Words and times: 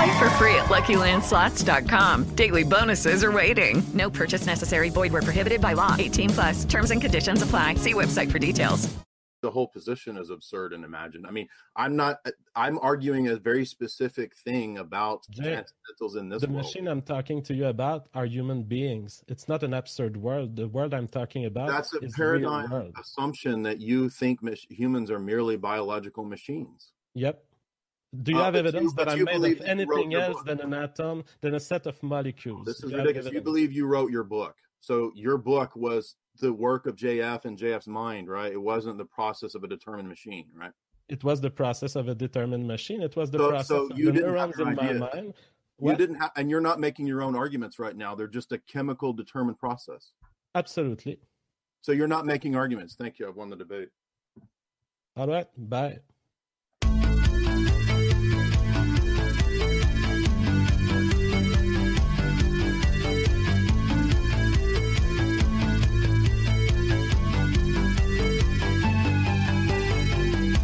Play 0.00 0.18
for 0.18 0.30
free 0.30 0.54
at 0.54 0.64
LuckyLandSlots.com. 0.66 2.34
Daily 2.34 2.64
bonuses 2.64 3.22
are 3.22 3.32
waiting. 3.32 3.82
No 3.92 4.08
purchase 4.08 4.46
necessary. 4.46 4.88
Void 4.88 5.12
where 5.12 5.20
prohibited 5.20 5.60
by 5.60 5.74
law. 5.74 5.94
18 5.98 6.30
plus. 6.30 6.64
Terms 6.64 6.90
and 6.90 7.02
conditions 7.02 7.42
apply. 7.42 7.74
See 7.74 7.92
website 7.92 8.30
for 8.30 8.38
details. 8.38 8.88
The 9.42 9.50
whole 9.50 9.68
position 9.68 10.16
is 10.16 10.30
absurd 10.30 10.72
and 10.72 10.86
imagined. 10.86 11.26
I 11.26 11.30
mean, 11.32 11.48
I'm 11.76 11.96
not. 11.96 12.16
I'm 12.54 12.78
arguing 12.78 13.28
a 13.28 13.36
very 13.36 13.66
specific 13.66 14.34
thing 14.38 14.78
about 14.78 15.26
Jay, 15.28 15.42
transcendentals 15.42 16.16
in 16.16 16.30
this 16.30 16.40
the 16.40 16.48
world. 16.48 16.64
machine 16.64 16.88
I'm 16.88 17.02
talking 17.02 17.42
to 17.42 17.54
you 17.54 17.66
about 17.66 18.08
are 18.14 18.24
human 18.24 18.62
beings. 18.62 19.22
It's 19.28 19.48
not 19.48 19.62
an 19.62 19.74
absurd 19.74 20.16
world. 20.16 20.56
The 20.56 20.68
world 20.68 20.94
I'm 20.94 21.08
talking 21.08 21.44
about 21.44 21.68
That's 21.68 21.92
a 21.92 21.98
is 21.98 22.14
the 22.14 22.24
real 22.24 22.48
paradigm 22.50 22.70
world. 22.70 22.94
assumption 22.98 23.62
that 23.64 23.82
you 23.82 24.08
think 24.08 24.42
mach- 24.42 24.70
humans 24.70 25.10
are 25.10 25.18
merely 25.18 25.58
biological 25.58 26.24
machines. 26.24 26.92
Yep. 27.14 27.44
Do 28.22 28.32
you 28.32 28.38
Uh, 28.38 28.44
have 28.44 28.54
but 28.54 28.62
you- 28.64 28.68
evidence 28.68 28.92
that 28.94 29.08
I'm 29.08 29.24
made 29.24 29.34
of 29.36 29.42
that 29.42 29.48
you 29.78 29.86
wrote 29.86 29.98
anything 30.00 30.14
else 30.14 30.42
than 30.42 30.60
an 30.60 30.74
atom, 30.74 31.24
than 31.40 31.54
a 31.54 31.60
set 31.60 31.86
of 31.86 32.02
molecules? 32.02 32.66
This 32.66 32.82
is 32.82 32.90
you 32.90 32.98
ridiculous. 32.98 33.32
You 33.32 33.40
believe 33.40 33.72
you 33.72 33.86
wrote 33.86 34.10
your 34.10 34.24
book. 34.24 34.56
So 34.80 35.12
your 35.14 35.38
book 35.38 35.76
was 35.76 36.16
the 36.40 36.52
work 36.52 36.86
of 36.86 36.96
JF 36.96 37.44
and 37.44 37.56
JF's 37.56 37.86
mind, 37.86 38.28
right? 38.28 38.50
It 38.52 38.60
wasn't 38.60 38.98
the 38.98 39.04
process 39.04 39.54
of 39.54 39.62
a 39.62 39.68
determined 39.68 40.08
machine, 40.08 40.48
right? 40.54 40.72
It 41.08 41.22
was 41.22 41.40
the 41.40 41.50
process 41.50 41.94
of 41.96 42.08
a 42.08 42.14
determined 42.14 42.66
machine. 42.66 43.02
It 43.02 43.14
was 43.14 43.30
the 43.30 43.38
So- 43.38 43.48
process 43.50 43.66
so 43.68 43.82
of 43.84 43.96
the 43.96 44.12
neurons 44.12 44.58
in 44.58 44.74
my 44.74 44.82
ideas. 44.82 45.00
mind. 45.00 45.34
You 45.82 45.96
didn't 45.96 46.16
have, 46.16 46.32
and 46.36 46.50
you're 46.50 46.60
not 46.60 46.78
making 46.80 47.06
your 47.06 47.22
own 47.22 47.34
arguments 47.36 47.78
right 47.78 47.96
now. 47.96 48.14
They're 48.14 48.26
just 48.28 48.52
a 48.52 48.58
chemical 48.58 49.12
determined 49.12 49.58
process. 49.58 50.12
Absolutely. 50.54 51.20
So 51.80 51.92
you're 51.92 52.08
not 52.08 52.26
making 52.26 52.54
arguments. 52.56 52.96
Thank 52.96 53.18
you. 53.18 53.28
I've 53.28 53.36
won 53.36 53.50
the 53.50 53.56
debate. 53.56 53.88
All 55.16 55.26
right. 55.28 55.46
Bye. 55.56 56.00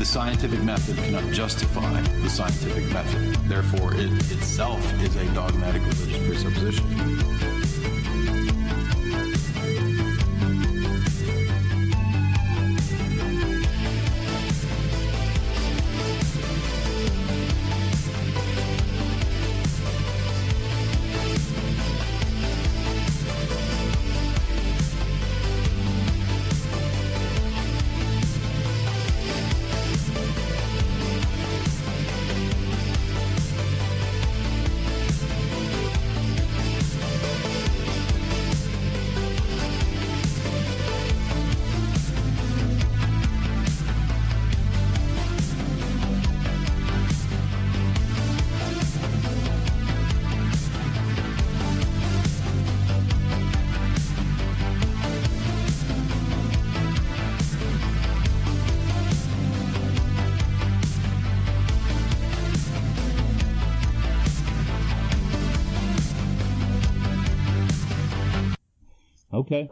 Scientific 0.06 0.62
method 0.62 0.96
cannot 0.98 1.32
justify 1.32 2.00
the 2.22 2.30
scientific 2.30 2.84
method. 2.92 3.34
Therefore, 3.48 3.92
it 3.94 4.12
itself 4.30 4.80
is 5.02 5.16
a 5.16 5.26
dogmatic 5.34 5.82
religious 5.82 6.26
presupposition. 6.28 7.65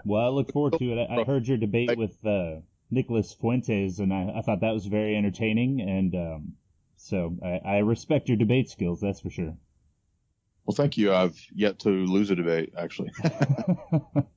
Well, 0.04 0.26
I 0.26 0.28
look 0.28 0.52
forward 0.52 0.78
to 0.78 0.92
it. 0.92 1.06
I, 1.10 1.20
I 1.20 1.24
heard 1.24 1.46
your 1.46 1.56
debate 1.56 1.96
with 1.96 2.24
uh, 2.24 2.56
Nicholas 2.90 3.32
Fuentes, 3.32 3.98
and 3.98 4.12
I, 4.12 4.34
I 4.36 4.42
thought 4.42 4.60
that 4.60 4.72
was 4.72 4.86
very 4.86 5.16
entertaining, 5.16 5.80
and 5.80 6.14
um, 6.14 6.52
so 6.96 7.36
I, 7.42 7.60
I 7.64 7.78
respect 7.78 8.28
your 8.28 8.36
debate 8.36 8.68
skills. 8.70 9.00
That's 9.00 9.20
for 9.20 9.30
sure. 9.30 9.56
Well, 10.64 10.74
thank 10.74 10.96
you. 10.96 11.12
I've 11.12 11.38
yet 11.54 11.80
to 11.80 11.90
lose 11.90 12.30
a 12.30 12.36
debate, 12.36 12.72
actually. 12.76 13.10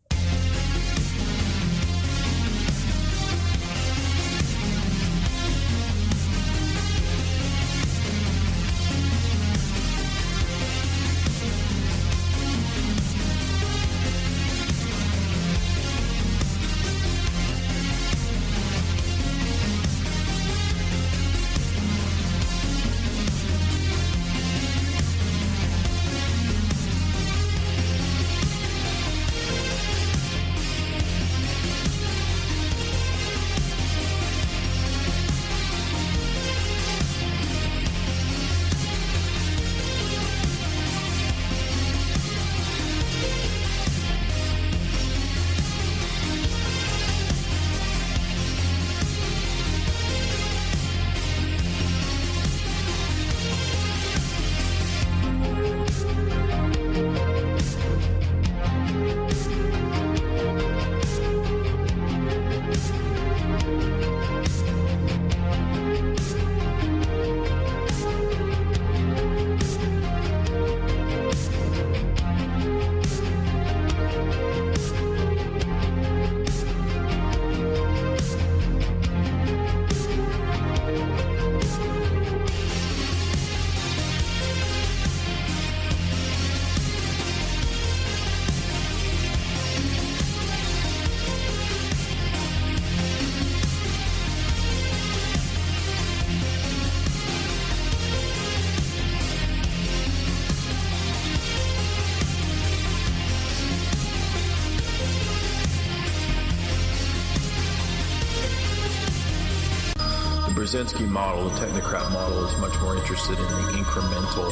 Brzezinski 110.68 111.08
model, 111.08 111.48
the 111.48 111.66
technocrat 111.66 112.12
model, 112.12 112.44
is 112.44 112.58
much 112.58 112.78
more 112.82 112.98
interested 112.98 113.40
in 113.40 113.46
the 113.46 113.80
incremental, 113.80 114.52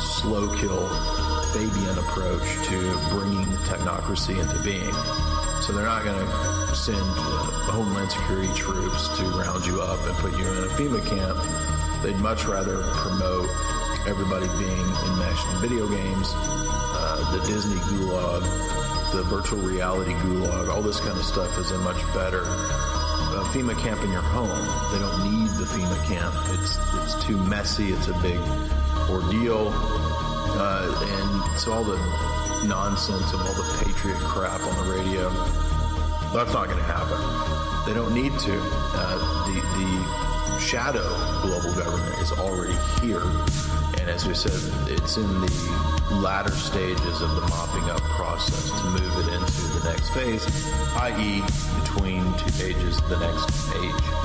slow 0.00 0.48
kill 0.56 0.88
Fabian 1.52 1.98
approach 1.98 2.66
to 2.66 2.80
bringing 3.10 3.44
technocracy 3.68 4.40
into 4.40 4.58
being. 4.64 4.90
So 5.60 5.74
they're 5.74 5.84
not 5.84 6.02
going 6.02 6.16
to 6.16 6.74
send 6.74 6.96
uh, 6.96 7.44
Homeland 7.76 8.10
Security 8.10 8.50
troops 8.54 9.14
to 9.18 9.24
round 9.36 9.66
you 9.66 9.82
up 9.82 10.00
and 10.06 10.16
put 10.16 10.32
you 10.32 10.48
in 10.48 10.64
a 10.64 10.68
FEMA 10.68 11.04
camp. 11.04 11.36
They'd 12.02 12.16
much 12.16 12.46
rather 12.46 12.80
promote 12.94 13.50
everybody 14.08 14.48
being 14.56 14.88
enmeshed 15.12 15.46
in 15.46 15.60
video 15.60 15.86
games, 15.88 16.32
uh, 16.32 17.36
the 17.36 17.46
Disney 17.46 17.76
gulag, 17.76 18.40
the 19.12 19.24
virtual 19.24 19.58
reality 19.58 20.12
gulag, 20.24 20.72
all 20.72 20.80
this 20.80 21.00
kind 21.00 21.18
of 21.18 21.24
stuff 21.24 21.58
is 21.58 21.70
a 21.70 21.78
much 21.80 22.00
better 22.14 22.44
uh, 23.32 23.44
FEMA 23.52 23.78
camp 23.78 24.02
in 24.02 24.10
your 24.10 24.22
home. 24.22 24.48
They 24.92 24.98
don't 24.98 25.22
need 25.22 25.49
FEMA 25.70 26.04
camp. 26.06 26.34
It's 26.58 26.78
it's 27.02 27.24
too 27.24 27.36
messy. 27.36 27.92
It's 27.92 28.08
a 28.08 28.14
big 28.20 28.38
ordeal, 29.08 29.70
uh, 30.58 30.90
and 30.90 31.54
it's 31.54 31.66
all 31.66 31.84
the 31.84 31.98
nonsense 32.66 33.32
and 33.32 33.40
all 33.40 33.54
the 33.54 33.84
patriot 33.84 34.18
crap 34.18 34.60
on 34.60 34.86
the 34.86 34.92
radio. 34.92 35.30
That's 36.32 36.52
not 36.52 36.66
going 36.66 36.78
to 36.78 36.84
happen. 36.84 37.18
They 37.86 37.94
don't 37.94 38.14
need 38.14 38.32
to. 38.32 38.60
Uh, 38.94 39.46
the 39.46 39.60
the 39.78 40.60
shadow 40.60 41.08
global 41.42 41.72
government 41.74 42.20
is 42.20 42.32
already 42.32 42.76
here, 43.00 43.22
and 43.98 44.10
as 44.10 44.26
we 44.26 44.34
said, 44.34 44.60
it's 44.88 45.16
in 45.16 45.26
the 45.40 45.80
latter 46.10 46.50
stages 46.50 47.22
of 47.22 47.34
the 47.34 47.40
mopping 47.48 47.88
up 47.90 48.02
process 48.18 48.70
to 48.70 48.86
move 48.90 49.12
it 49.18 49.32
into 49.32 49.78
the 49.78 49.90
next 49.90 50.10
phase, 50.10 50.44
i.e., 50.96 51.42
between 51.80 52.22
two 52.38 52.50
pages, 52.58 53.00
the 53.08 53.18
next 53.18 53.46
page. 53.72 54.19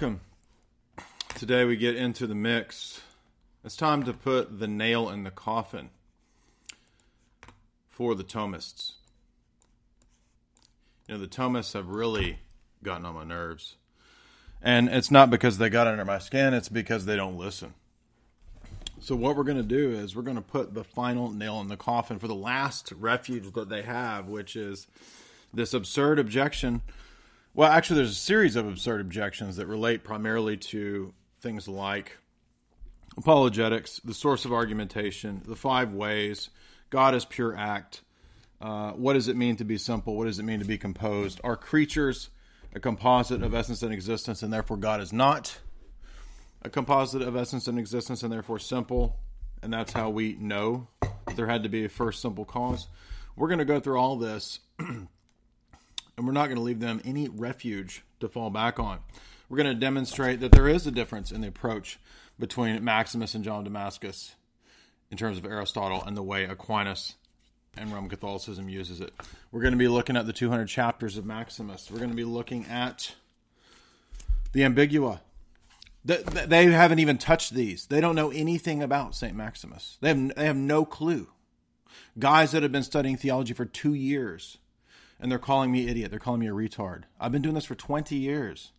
Welcome. 0.00 0.20
Today 1.34 1.64
we 1.64 1.76
get 1.76 1.96
into 1.96 2.28
the 2.28 2.34
mix. 2.36 3.00
It's 3.64 3.74
time 3.74 4.04
to 4.04 4.12
put 4.12 4.60
the 4.60 4.68
nail 4.68 5.08
in 5.08 5.24
the 5.24 5.32
coffin 5.32 5.90
for 7.90 8.14
the 8.14 8.22
Thomists. 8.22 8.92
You 11.08 11.16
know, 11.16 11.20
the 11.20 11.26
Thomists 11.26 11.72
have 11.72 11.88
really 11.88 12.38
gotten 12.80 13.06
on 13.06 13.16
my 13.16 13.24
nerves. 13.24 13.74
And 14.62 14.88
it's 14.88 15.10
not 15.10 15.30
because 15.30 15.58
they 15.58 15.68
got 15.68 15.88
under 15.88 16.04
my 16.04 16.20
skin, 16.20 16.54
it's 16.54 16.68
because 16.68 17.04
they 17.04 17.16
don't 17.16 17.36
listen. 17.36 17.74
So, 19.00 19.16
what 19.16 19.34
we're 19.34 19.42
going 19.42 19.56
to 19.56 19.64
do 19.64 19.90
is 19.90 20.14
we're 20.14 20.22
going 20.22 20.36
to 20.36 20.42
put 20.42 20.74
the 20.74 20.84
final 20.84 21.32
nail 21.32 21.60
in 21.60 21.66
the 21.66 21.76
coffin 21.76 22.20
for 22.20 22.28
the 22.28 22.36
last 22.36 22.92
refuge 22.92 23.52
that 23.52 23.68
they 23.68 23.82
have, 23.82 24.28
which 24.28 24.54
is 24.54 24.86
this 25.52 25.74
absurd 25.74 26.20
objection 26.20 26.82
well, 27.54 27.70
actually, 27.70 27.96
there's 27.96 28.12
a 28.12 28.14
series 28.14 28.56
of 28.56 28.66
absurd 28.66 29.00
objections 29.00 29.56
that 29.56 29.66
relate 29.66 30.04
primarily 30.04 30.56
to 30.56 31.12
things 31.40 31.68
like 31.68 32.16
apologetics, 33.16 34.00
the 34.04 34.14
source 34.14 34.44
of 34.44 34.52
argumentation, 34.52 35.42
the 35.44 35.56
five 35.56 35.92
ways, 35.92 36.50
God 36.90 37.14
is 37.14 37.24
pure 37.24 37.56
act. 37.56 38.02
Uh, 38.60 38.92
what 38.92 39.12
does 39.12 39.28
it 39.28 39.36
mean 39.36 39.56
to 39.56 39.64
be 39.64 39.78
simple? 39.78 40.16
What 40.16 40.24
does 40.24 40.38
it 40.38 40.44
mean 40.44 40.60
to 40.60 40.64
be 40.64 40.78
composed? 40.78 41.40
Are 41.44 41.56
creatures 41.56 42.30
a 42.74 42.80
composite 42.80 43.42
of 43.42 43.54
essence 43.54 43.82
and 43.82 43.92
existence, 43.92 44.42
and 44.42 44.52
therefore 44.52 44.76
God 44.76 45.00
is 45.00 45.12
not 45.12 45.58
a 46.62 46.70
composite 46.70 47.22
of 47.22 47.36
essence 47.36 47.66
and 47.66 47.78
existence, 47.78 48.22
and 48.22 48.32
therefore 48.32 48.58
simple? 48.58 49.16
And 49.62 49.72
that's 49.72 49.92
how 49.92 50.10
we 50.10 50.36
know 50.40 50.88
there 51.34 51.46
had 51.46 51.64
to 51.64 51.68
be 51.68 51.84
a 51.84 51.88
first 51.88 52.20
simple 52.22 52.44
cause. 52.44 52.88
We're 53.36 53.48
going 53.48 53.58
to 53.58 53.64
go 53.64 53.80
through 53.80 53.98
all 53.98 54.16
this 54.16 54.60
and 56.18 56.26
we're 56.26 56.32
not 56.32 56.46
going 56.46 56.56
to 56.56 56.62
leave 56.62 56.80
them 56.80 57.00
any 57.04 57.28
refuge 57.28 58.02
to 58.18 58.28
fall 58.28 58.50
back 58.50 58.80
on. 58.80 58.98
We're 59.48 59.56
going 59.56 59.72
to 59.72 59.80
demonstrate 59.80 60.40
that 60.40 60.50
there 60.50 60.68
is 60.68 60.84
a 60.86 60.90
difference 60.90 61.30
in 61.30 61.40
the 61.40 61.48
approach 61.48 62.00
between 62.40 62.82
Maximus 62.84 63.36
and 63.36 63.44
John 63.44 63.62
Damascus 63.62 64.34
in 65.12 65.16
terms 65.16 65.38
of 65.38 65.46
Aristotle 65.46 66.02
and 66.04 66.16
the 66.16 66.22
way 66.22 66.44
Aquinas 66.44 67.14
and 67.76 67.92
Roman 67.92 68.10
Catholicism 68.10 68.68
uses 68.68 69.00
it. 69.00 69.14
We're 69.52 69.62
going 69.62 69.72
to 69.72 69.78
be 69.78 69.86
looking 69.86 70.16
at 70.16 70.26
the 70.26 70.32
200 70.32 70.66
chapters 70.66 71.16
of 71.16 71.24
Maximus. 71.24 71.88
We're 71.88 71.98
going 71.98 72.10
to 72.10 72.16
be 72.16 72.24
looking 72.24 72.66
at 72.66 73.14
the 74.52 74.62
Ambigua. 74.62 75.20
They 76.04 76.66
haven't 76.66 76.98
even 76.98 77.18
touched 77.18 77.54
these. 77.54 77.86
They 77.86 78.00
don't 78.00 78.16
know 78.16 78.30
anything 78.30 78.82
about 78.82 79.14
St. 79.14 79.36
Maximus. 79.36 79.98
They 80.00 80.08
have, 80.08 80.34
they 80.34 80.46
have 80.46 80.56
no 80.56 80.84
clue. 80.84 81.28
Guys 82.18 82.50
that 82.52 82.64
have 82.64 82.72
been 82.72 82.82
studying 82.82 83.16
theology 83.16 83.54
for 83.54 83.64
two 83.64 83.94
years 83.94 84.58
and 85.20 85.30
they're 85.30 85.38
calling 85.38 85.72
me 85.72 85.88
idiot. 85.88 86.10
They're 86.10 86.20
calling 86.20 86.40
me 86.40 86.48
a 86.48 86.52
retard. 86.52 87.04
I've 87.20 87.32
been 87.32 87.42
doing 87.42 87.54
this 87.54 87.64
for 87.64 87.74
20 87.74 88.14
years. 88.16 88.72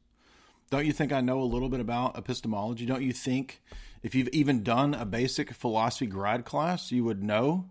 Don't 0.70 0.86
you 0.86 0.94
think 0.94 1.12
I 1.12 1.22
know 1.22 1.42
a 1.42 1.44
little 1.44 1.70
bit 1.70 1.80
about 1.80 2.18
epistemology? 2.18 2.86
Don't 2.86 3.02
you 3.02 3.12
think 3.12 3.62
if 4.04 4.14
you've 4.16 4.30
even 4.30 4.64
done 4.64 4.94
a 4.94 5.06
basic 5.06 5.52
philosophy 5.52 6.06
grad 6.06 6.46
class, 6.46 6.92
you 6.92 7.04
would 7.04 7.24
know 7.24 7.66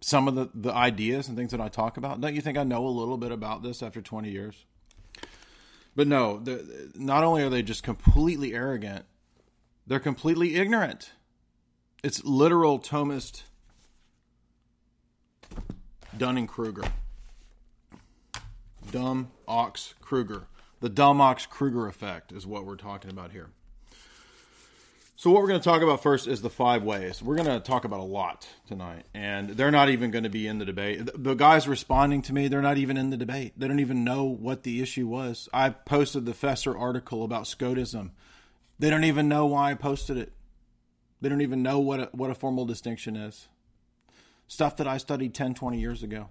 some 0.00 0.26
of 0.26 0.34
the, 0.34 0.48
the 0.54 0.72
ideas 0.72 1.28
and 1.28 1.36
things 1.36 1.50
that 1.50 1.60
I 1.60 1.68
talk 1.68 1.96
about? 1.96 2.20
Don't 2.20 2.34
you 2.34 2.40
think 2.40 2.56
I 2.56 2.64
know 2.64 2.86
a 2.86 2.88
little 2.88 3.18
bit 3.18 3.30
about 3.30 3.62
this 3.62 3.82
after 3.82 4.00
20 4.00 4.30
years? 4.30 4.64
But 5.94 6.06
no, 6.06 6.42
not 6.94 7.24
only 7.24 7.42
are 7.42 7.50
they 7.50 7.62
just 7.62 7.82
completely 7.82 8.54
arrogant, 8.54 9.04
they're 9.86 10.00
completely 10.00 10.54
ignorant. 10.54 11.12
It's 12.02 12.24
literal 12.24 12.78
Thomist 12.78 13.42
Dunning 16.16 16.46
Kruger 16.46 16.84
dumb 18.90 19.30
ox 19.46 19.94
Kruger. 20.00 20.46
The 20.80 20.88
dumb 20.88 21.20
ox 21.20 21.46
Kruger 21.46 21.86
effect 21.86 22.32
is 22.32 22.46
what 22.46 22.64
we're 22.64 22.76
talking 22.76 23.10
about 23.10 23.32
here. 23.32 23.50
So, 25.16 25.30
what 25.30 25.42
we're 25.42 25.48
going 25.48 25.60
to 25.60 25.68
talk 25.68 25.82
about 25.82 26.02
first 26.02 26.26
is 26.26 26.40
the 26.40 26.48
five 26.48 26.82
ways. 26.82 27.22
We're 27.22 27.36
going 27.36 27.46
to 27.46 27.60
talk 27.60 27.84
about 27.84 28.00
a 28.00 28.04
lot 28.04 28.48
tonight, 28.66 29.04
and 29.12 29.50
they're 29.50 29.70
not 29.70 29.90
even 29.90 30.10
going 30.10 30.24
to 30.24 30.30
be 30.30 30.46
in 30.46 30.58
the 30.58 30.64
debate. 30.64 31.10
The 31.14 31.34
guys 31.34 31.68
responding 31.68 32.22
to 32.22 32.32
me, 32.32 32.48
they're 32.48 32.62
not 32.62 32.78
even 32.78 32.96
in 32.96 33.10
the 33.10 33.18
debate. 33.18 33.52
They 33.54 33.68
don't 33.68 33.80
even 33.80 34.02
know 34.02 34.24
what 34.24 34.62
the 34.62 34.80
issue 34.80 35.06
was. 35.06 35.46
I 35.52 35.68
posted 35.68 36.24
the 36.24 36.32
Feser 36.32 36.78
article 36.78 37.22
about 37.22 37.44
Scotism. 37.44 38.12
They 38.78 38.88
don't 38.88 39.04
even 39.04 39.28
know 39.28 39.44
why 39.44 39.72
I 39.72 39.74
posted 39.74 40.16
it. 40.16 40.32
They 41.20 41.28
don't 41.28 41.42
even 41.42 41.62
know 41.62 41.80
what 41.80 42.00
a, 42.00 42.08
what 42.12 42.30
a 42.30 42.34
formal 42.34 42.64
distinction 42.64 43.14
is. 43.14 43.46
Stuff 44.48 44.78
that 44.78 44.88
I 44.88 44.96
studied 44.96 45.34
10, 45.34 45.52
20 45.52 45.78
years 45.78 46.02
ago. 46.02 46.30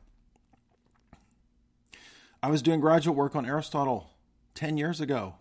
I 2.41 2.49
was 2.49 2.61
doing 2.61 2.79
graduate 2.79 3.17
work 3.17 3.35
on 3.35 3.45
Aristotle 3.45 4.09
10 4.55 4.77
years 4.77 5.01
ago. 5.01 5.35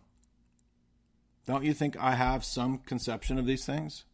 Don't 1.47 1.65
you 1.65 1.73
think 1.73 1.97
I 1.97 2.15
have 2.15 2.45
some 2.45 2.79
conception 2.79 3.39
of 3.39 3.47
these 3.47 3.65
things? 3.65 4.05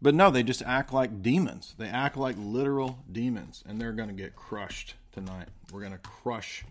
But 0.00 0.14
no, 0.14 0.30
they 0.30 0.42
just 0.42 0.62
act 0.62 0.92
like 0.92 1.22
demons. 1.22 1.74
They 1.76 1.88
act 1.88 2.16
like 2.16 2.36
literal 2.38 2.98
demons, 3.10 3.62
and 3.68 3.80
they're 3.80 3.92
going 3.92 4.08
to 4.08 4.14
get 4.14 4.36
crushed 4.36 4.94
tonight. 5.12 5.48
We're 5.72 5.80
going 5.80 5.92
to 5.92 5.98
crush 5.98 6.64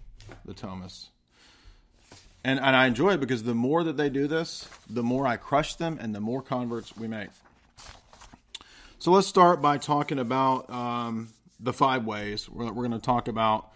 the 0.46 0.53
Thomas. 0.53 1.10
And, 2.44 2.60
and 2.60 2.75
I 2.75 2.88
enjoy 2.88 3.12
it 3.12 3.20
because 3.20 3.44
the 3.44 3.53
more 3.53 3.84
that 3.84 3.98
they 3.98 4.10
do 4.10 4.27
this, 4.27 4.67
the 4.89 5.03
more 5.03 5.27
I 5.27 5.38
crush 5.38 5.75
them 5.75 5.98
and 6.01 6.15
the 6.15 6.22
more 6.22 6.41
converts 6.41 6.96
we 6.96 7.08
make. 7.08 7.29
So 9.00 9.12
let's 9.12 9.27
start 9.27 9.62
by 9.62 9.77
talking 9.77 10.20
about 10.20 10.70
um, 10.70 11.29
the 11.60 11.74
five 11.74 12.06
ways. 12.06 12.50
We're, 12.50 12.65
we're 12.65 12.88
going 12.88 13.00
to 13.00 13.06
talk 13.06 13.27
about 13.27 13.72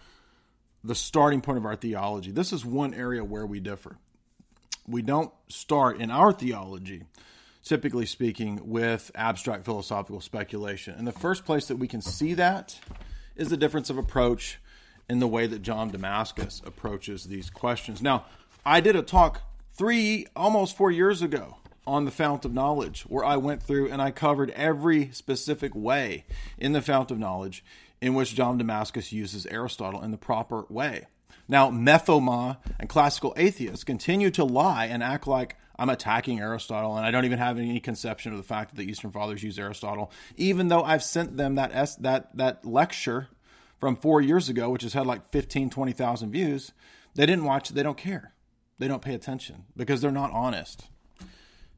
the 0.84 0.94
starting 0.94 1.40
point 1.40 1.58
of 1.58 1.66
our 1.66 1.76
theology. 1.76 2.30
This 2.30 2.52
is 2.52 2.64
one 2.64 2.94
area 2.94 3.24
where 3.24 3.46
we 3.46 3.60
differ. 3.60 3.96
We 4.86 5.02
don't 5.02 5.32
start 5.48 6.00
in 6.00 6.10
our 6.10 6.32
theology, 6.32 7.04
typically 7.64 8.06
speaking, 8.06 8.60
with 8.64 9.10
abstract 9.14 9.64
philosophical 9.64 10.20
speculation. 10.20 10.94
And 10.96 11.06
the 11.06 11.12
first 11.12 11.44
place 11.44 11.66
that 11.66 11.76
we 11.76 11.86
can 11.86 12.02
see 12.02 12.34
that 12.34 12.78
is 13.36 13.48
the 13.48 13.56
difference 13.56 13.90
of 13.90 13.98
approach 13.98 14.58
in 15.08 15.20
the 15.20 15.28
way 15.28 15.46
that 15.46 15.62
John 15.62 15.90
Damascus 15.90 16.60
approaches 16.64 17.24
these 17.24 17.50
questions. 17.50 18.02
Now, 18.02 18.24
I 18.64 18.80
did 18.80 18.96
a 18.96 19.02
talk 19.02 19.42
three, 19.74 20.26
almost 20.34 20.76
four 20.76 20.90
years 20.90 21.22
ago 21.22 21.56
on 21.86 22.04
the 22.04 22.10
fount 22.10 22.44
of 22.44 22.52
knowledge 22.52 23.02
where 23.02 23.24
I 23.24 23.36
went 23.36 23.62
through 23.62 23.90
and 23.90 24.00
I 24.00 24.10
covered 24.10 24.50
every 24.50 25.10
specific 25.12 25.74
way 25.74 26.24
in 26.58 26.72
the 26.72 26.82
fount 26.82 27.10
of 27.10 27.18
knowledge 27.18 27.64
in 28.02 28.14
which 28.14 28.34
John 28.34 28.58
Damascus 28.58 29.12
uses 29.12 29.46
Aristotle 29.46 30.02
in 30.02 30.10
the 30.10 30.18
proper 30.18 30.66
way. 30.68 31.06
Now, 31.48 31.70
Methoma 31.70 32.58
and 32.80 32.88
classical 32.88 33.32
atheists 33.36 33.84
continue 33.84 34.30
to 34.32 34.44
lie 34.44 34.86
and 34.86 35.04
act 35.04 35.28
like 35.28 35.56
I'm 35.78 35.88
attacking 35.88 36.40
Aristotle, 36.40 36.96
and 36.96 37.06
I 37.06 37.12
don't 37.12 37.24
even 37.24 37.38
have 37.38 37.58
any 37.58 37.78
conception 37.78 38.32
of 38.32 38.38
the 38.38 38.44
fact 38.44 38.70
that 38.70 38.76
the 38.76 38.90
Eastern 38.90 39.12
Fathers 39.12 39.42
use 39.42 39.58
Aristotle, 39.58 40.10
even 40.36 40.66
though 40.68 40.82
I've 40.82 41.02
sent 41.04 41.36
them 41.36 41.54
that 41.54 41.72
that 42.00 42.36
that 42.36 42.66
lecture 42.66 43.28
from 43.78 43.94
four 43.94 44.20
years 44.20 44.48
ago, 44.48 44.68
which 44.70 44.82
has 44.82 44.92
had 44.92 45.06
like 45.06 45.30
15, 45.30 45.70
20,000 45.70 46.30
views, 46.30 46.72
they 47.14 47.26
didn't 47.26 47.44
watch 47.44 47.70
it. 47.70 47.74
They 47.74 47.82
don't 47.82 47.96
care. 47.96 48.34
They 48.78 48.88
don't 48.88 49.02
pay 49.02 49.14
attention 49.14 49.64
because 49.76 50.00
they're 50.00 50.10
not 50.10 50.32
honest. 50.32 50.88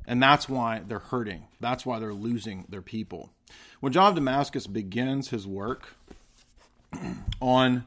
And 0.07 0.23
that's 0.23 0.49
why 0.49 0.83
they're 0.87 0.99
hurting. 0.99 1.45
That's 1.61 1.87
why 1.87 1.99
they're 1.99 2.15
losing 2.15 2.67
their 2.69 2.83
people. 2.83 3.31
When 3.81 3.93
John 3.93 4.09
of 4.09 4.15
Damascus 4.15 4.67
begins 4.67 5.31
his 5.31 5.47
work 5.47 5.97
on 7.41 7.87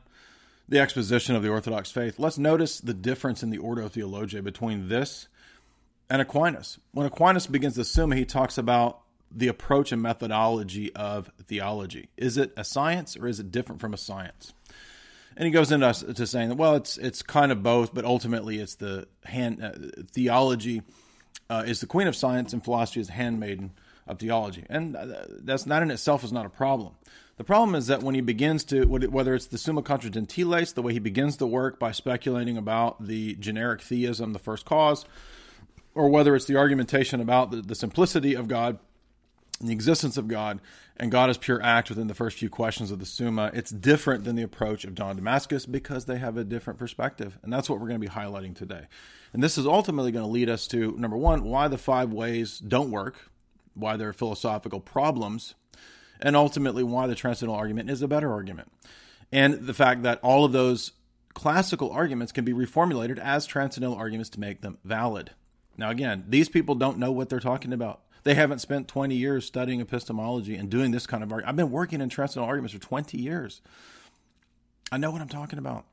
the 0.68 0.80
exposition 0.80 1.36
of 1.36 1.44
the 1.44 1.50
Orthodox 1.50 1.92
faith, 1.92 2.20
let's 2.20 2.38
notice 2.38 2.80
the 2.80 2.94
difference 2.94 3.44
in 3.44 3.50
the 3.50 3.58
Ordo 3.58 3.88
Theologiae 3.88 4.42
between 4.42 4.90
this 4.90 5.28
and 6.10 6.22
Aquinas. 6.22 6.80
When 6.92 7.06
Aquinas 7.06 7.48
begins 7.48 7.76
the 7.76 7.86
Summa, 7.86 8.16
he 8.16 8.26
talks 8.26 8.58
about 8.58 9.02
the 9.32 9.48
approach 9.48 9.92
and 9.92 10.02
methodology 10.02 10.94
of 10.96 11.30
theology. 11.48 12.10
Is 12.18 12.38
it 12.38 12.54
a 12.56 12.64
science 12.64 13.18
or 13.18 13.28
is 13.28 13.40
it 13.40 13.52
different 13.52 13.82
from 13.82 13.94
a 13.94 13.98
science? 13.98 14.54
And 15.36 15.46
he 15.46 15.52
goes 15.52 15.72
into 15.72 16.14
to 16.14 16.26
saying 16.26 16.50
that 16.50 16.56
well, 16.56 16.76
it's 16.76 16.98
it's 16.98 17.22
kind 17.22 17.52
of 17.52 17.62
both, 17.62 17.94
but 17.94 18.06
ultimately 18.06 18.60
it's 18.60 18.76
the 18.76 19.08
hand 19.26 19.64
uh, 19.64 19.72
theology 20.12 20.82
uh, 21.50 21.64
is 21.66 21.80
the 21.80 21.88
queen 21.88 22.08
of 22.08 22.16
science 22.16 22.54
and 22.54 22.64
philosophy 22.64 23.00
is 23.00 23.08
the 23.08 23.14
handmaiden 23.14 23.72
of 24.08 24.20
theology, 24.20 24.66
and 24.70 24.96
uh, 24.96 25.06
that's 25.30 25.66
not 25.66 25.82
in 25.82 25.92
itself 25.92 26.24
is 26.24 26.32
not 26.32 26.46
a 26.46 26.50
problem. 26.50 26.94
The 27.38 27.44
problem 27.44 27.76
is 27.76 27.88
that 27.88 28.02
when 28.02 28.16
he 28.16 28.22
begins 28.22 28.64
to, 28.66 28.86
whether 28.86 29.36
it's 29.36 29.46
the 29.46 29.60
Summa 29.60 29.84
Contra 29.84 30.10
Gentiles, 30.10 30.74
the 30.74 30.82
way 30.82 30.94
he 30.94 31.00
begins 31.00 31.38
the 31.38 31.46
work 31.46 31.78
by 31.78 31.92
speculating 31.92 32.58
about 32.58 33.06
the 33.06 33.36
generic 33.36 33.82
theism, 33.82 34.34
the 34.34 34.40
first 34.40 34.66
cause, 34.66 35.06
or 35.94 36.10
whether 36.10 36.36
it's 36.36 36.46
the 36.46 36.56
argumentation 36.56 37.22
about 37.22 37.52
the, 37.52 37.62
the 37.62 37.76
simplicity 37.76 38.34
of 38.34 38.48
God 38.48 38.80
the 39.60 39.74
existence 39.74 40.18
of 40.18 40.28
God 40.28 40.60
and 40.98 41.12
God 41.12 41.30
is 41.30 41.38
pure 41.38 41.62
act 41.62 41.90
within 41.90 42.08
the 42.08 42.14
first 42.14 42.38
few 42.38 42.50
questions 42.50 42.92
of 42.92 43.00
the 43.00 43.06
Summa, 43.06 43.52
it's 43.54 43.72
different 43.72 44.24
than 44.24 44.36
the 44.36 44.44
approach 44.44 44.84
of 44.84 44.96
John 44.96 45.16
Damascus 45.16 45.66
because 45.66 46.06
they 46.06 46.18
have 46.18 46.38
a 46.38 46.44
different 46.44 46.80
perspective. 46.80 47.38
And 47.44 47.54
that's 47.54 47.70
what 47.70 47.80
we're 47.80 47.88
going 47.88 48.02
to 48.02 48.08
be 48.08 48.14
highlighting 48.14 48.56
today. 48.56 48.88
And 49.34 49.44
this 49.44 49.58
is 49.58 49.68
ultimately 49.68 50.12
going 50.12 50.26
to 50.26 50.32
lead 50.32 50.50
us 50.50 50.68
to 50.68 50.96
number 50.98 51.18
one, 51.18 51.44
why 51.44 51.68
the 51.68 51.78
five 51.78 52.12
ways 52.12 52.60
don't 52.60 52.92
work, 52.92 53.30
why 53.74 53.98
they're 53.98 54.14
philosophical 54.14 54.80
problems, 54.80 55.54
and 56.20 56.36
ultimately 56.36 56.84
why 56.84 57.06
the 57.06 57.16
transcendental 57.16 57.60
argument 57.60 57.90
is 57.90 58.02
a 58.02 58.08
better 58.08 58.32
argument. 58.32 58.72
And 59.32 59.68
the 59.68 59.74
fact 59.74 60.04
that 60.04 60.20
all 60.24 60.46
of 60.46 60.52
those 60.52 60.94
classical 61.34 61.92
arguments 61.92 62.32
can 62.32 62.46
be 62.46 62.54
reformulated 62.54 63.20
as 63.20 63.46
transcendental 63.46 63.98
arguments 63.98 64.30
to 64.32 64.40
make 64.40 64.62
them 64.62 64.80
valid. 64.84 65.32
Now, 65.78 65.92
again, 65.92 66.26
these 66.28 66.50
people 66.50 66.74
don't 66.74 66.98
know 66.98 67.12
what 67.12 67.30
they're 67.30 67.40
talking 67.40 67.74
about. 67.74 68.02
They 68.28 68.34
haven't 68.34 68.60
spent 68.60 68.90
20 68.90 69.16
years 69.16 69.46
studying 69.46 69.80
epistemology 69.80 70.58
and 70.58 70.70
doing 70.70 70.92
this 70.92 71.08
kind 71.08 71.24
of 71.24 71.32
argument. 71.32 71.48
I've 71.48 71.56
been 71.56 71.72
working 71.72 72.02
in 72.02 72.10
transcendental 72.10 72.50
arguments 72.50 72.74
for 72.74 72.82
20 72.82 73.18
years. 73.18 73.62
I 74.92 74.98
know 74.98 75.12
what 75.12 75.22
I'm 75.22 75.30
talking 75.30 75.58
about. 75.58 75.86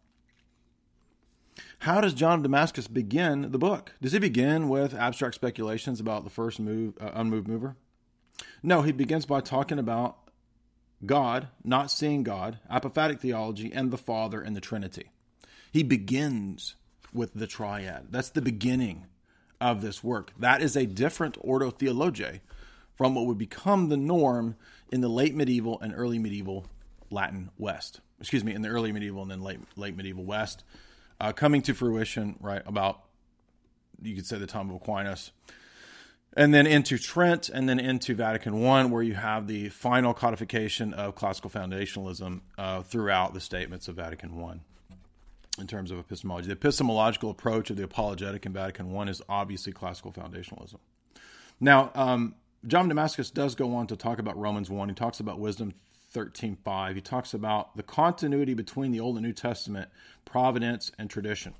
How 1.78 2.00
does 2.00 2.12
John 2.12 2.38
of 2.38 2.42
Damascus 2.42 2.88
begin 2.88 3.52
the 3.52 3.58
book? 3.58 3.92
Does 4.02 4.10
he 4.10 4.18
begin 4.18 4.68
with 4.68 4.94
abstract 4.94 5.36
speculations 5.36 6.00
about 6.00 6.24
the 6.24 6.30
first 6.30 6.58
move, 6.58 6.94
uh, 7.00 7.12
unmoved 7.14 7.46
mover? 7.46 7.76
No, 8.64 8.82
he 8.82 8.90
begins 8.90 9.26
by 9.26 9.40
talking 9.40 9.78
about 9.78 10.18
God, 11.06 11.46
not 11.62 11.92
seeing 11.92 12.24
God, 12.24 12.58
apophatic 12.68 13.20
theology, 13.20 13.72
and 13.72 13.92
the 13.92 13.96
Father 13.96 14.40
and 14.40 14.56
the 14.56 14.60
Trinity. 14.60 15.12
He 15.70 15.84
begins 15.84 16.74
with 17.12 17.32
the 17.32 17.46
triad. 17.46 18.08
That's 18.10 18.30
the 18.30 18.42
beginning 18.42 19.06
of 19.60 19.80
this 19.80 20.02
work. 20.02 20.32
That 20.38 20.62
is 20.62 20.76
a 20.76 20.86
different 20.86 21.36
ordo 21.40 21.70
theologiae 21.70 22.40
from 22.94 23.14
what 23.14 23.26
would 23.26 23.38
become 23.38 23.88
the 23.88 23.96
norm 23.96 24.56
in 24.90 25.00
the 25.00 25.08
late 25.08 25.34
medieval 25.34 25.80
and 25.80 25.92
early 25.96 26.18
medieval 26.18 26.66
Latin 27.10 27.50
West. 27.58 28.00
Excuse 28.20 28.44
me, 28.44 28.54
in 28.54 28.62
the 28.62 28.68
early 28.68 28.92
medieval 28.92 29.22
and 29.22 29.30
then 29.30 29.42
late 29.42 29.60
late 29.76 29.96
medieval 29.96 30.24
West, 30.24 30.64
uh, 31.20 31.32
coming 31.32 31.62
to 31.62 31.74
fruition 31.74 32.36
right 32.40 32.62
about 32.66 33.00
you 34.00 34.14
could 34.14 34.26
say 34.26 34.38
the 34.38 34.46
time 34.46 34.70
of 34.70 34.76
Aquinas, 34.76 35.32
and 36.36 36.52
then 36.52 36.66
into 36.66 36.98
Trent, 36.98 37.48
and 37.48 37.68
then 37.68 37.78
into 37.78 38.14
Vatican 38.14 38.60
One, 38.60 38.90
where 38.90 39.02
you 39.02 39.14
have 39.14 39.46
the 39.46 39.68
final 39.68 40.14
codification 40.14 40.92
of 40.94 41.14
classical 41.14 41.50
foundationalism 41.50 42.40
uh, 42.58 42.82
throughout 42.82 43.34
the 43.34 43.40
statements 43.40 43.88
of 43.88 43.96
Vatican 43.96 44.36
One 44.36 44.62
in 45.58 45.66
terms 45.66 45.90
of 45.90 45.98
epistemology. 45.98 46.48
The 46.48 46.54
epistemological 46.54 47.30
approach 47.30 47.70
of 47.70 47.76
the 47.76 47.84
apologetic 47.84 48.44
in 48.46 48.52
Vatican 48.52 48.94
I 48.96 49.02
is 49.04 49.22
obviously 49.28 49.72
classical 49.72 50.12
foundationalism. 50.12 50.78
Now, 51.60 51.90
um, 51.94 52.34
John 52.66 52.88
Damascus 52.88 53.30
does 53.30 53.54
go 53.54 53.74
on 53.74 53.86
to 53.88 53.96
talk 53.96 54.18
about 54.18 54.36
Romans 54.38 54.70
1. 54.70 54.88
He 54.88 54.94
talks 54.94 55.20
about 55.20 55.38
wisdom 55.38 55.74
13.5. 56.14 56.94
He 56.94 57.00
talks 57.00 57.34
about 57.34 57.76
the 57.76 57.82
continuity 57.82 58.54
between 58.54 58.92
the 58.92 59.00
Old 59.00 59.16
and 59.16 59.26
New 59.26 59.32
Testament, 59.32 59.90
providence, 60.24 60.90
and 60.98 61.10
tradition. 61.10 61.54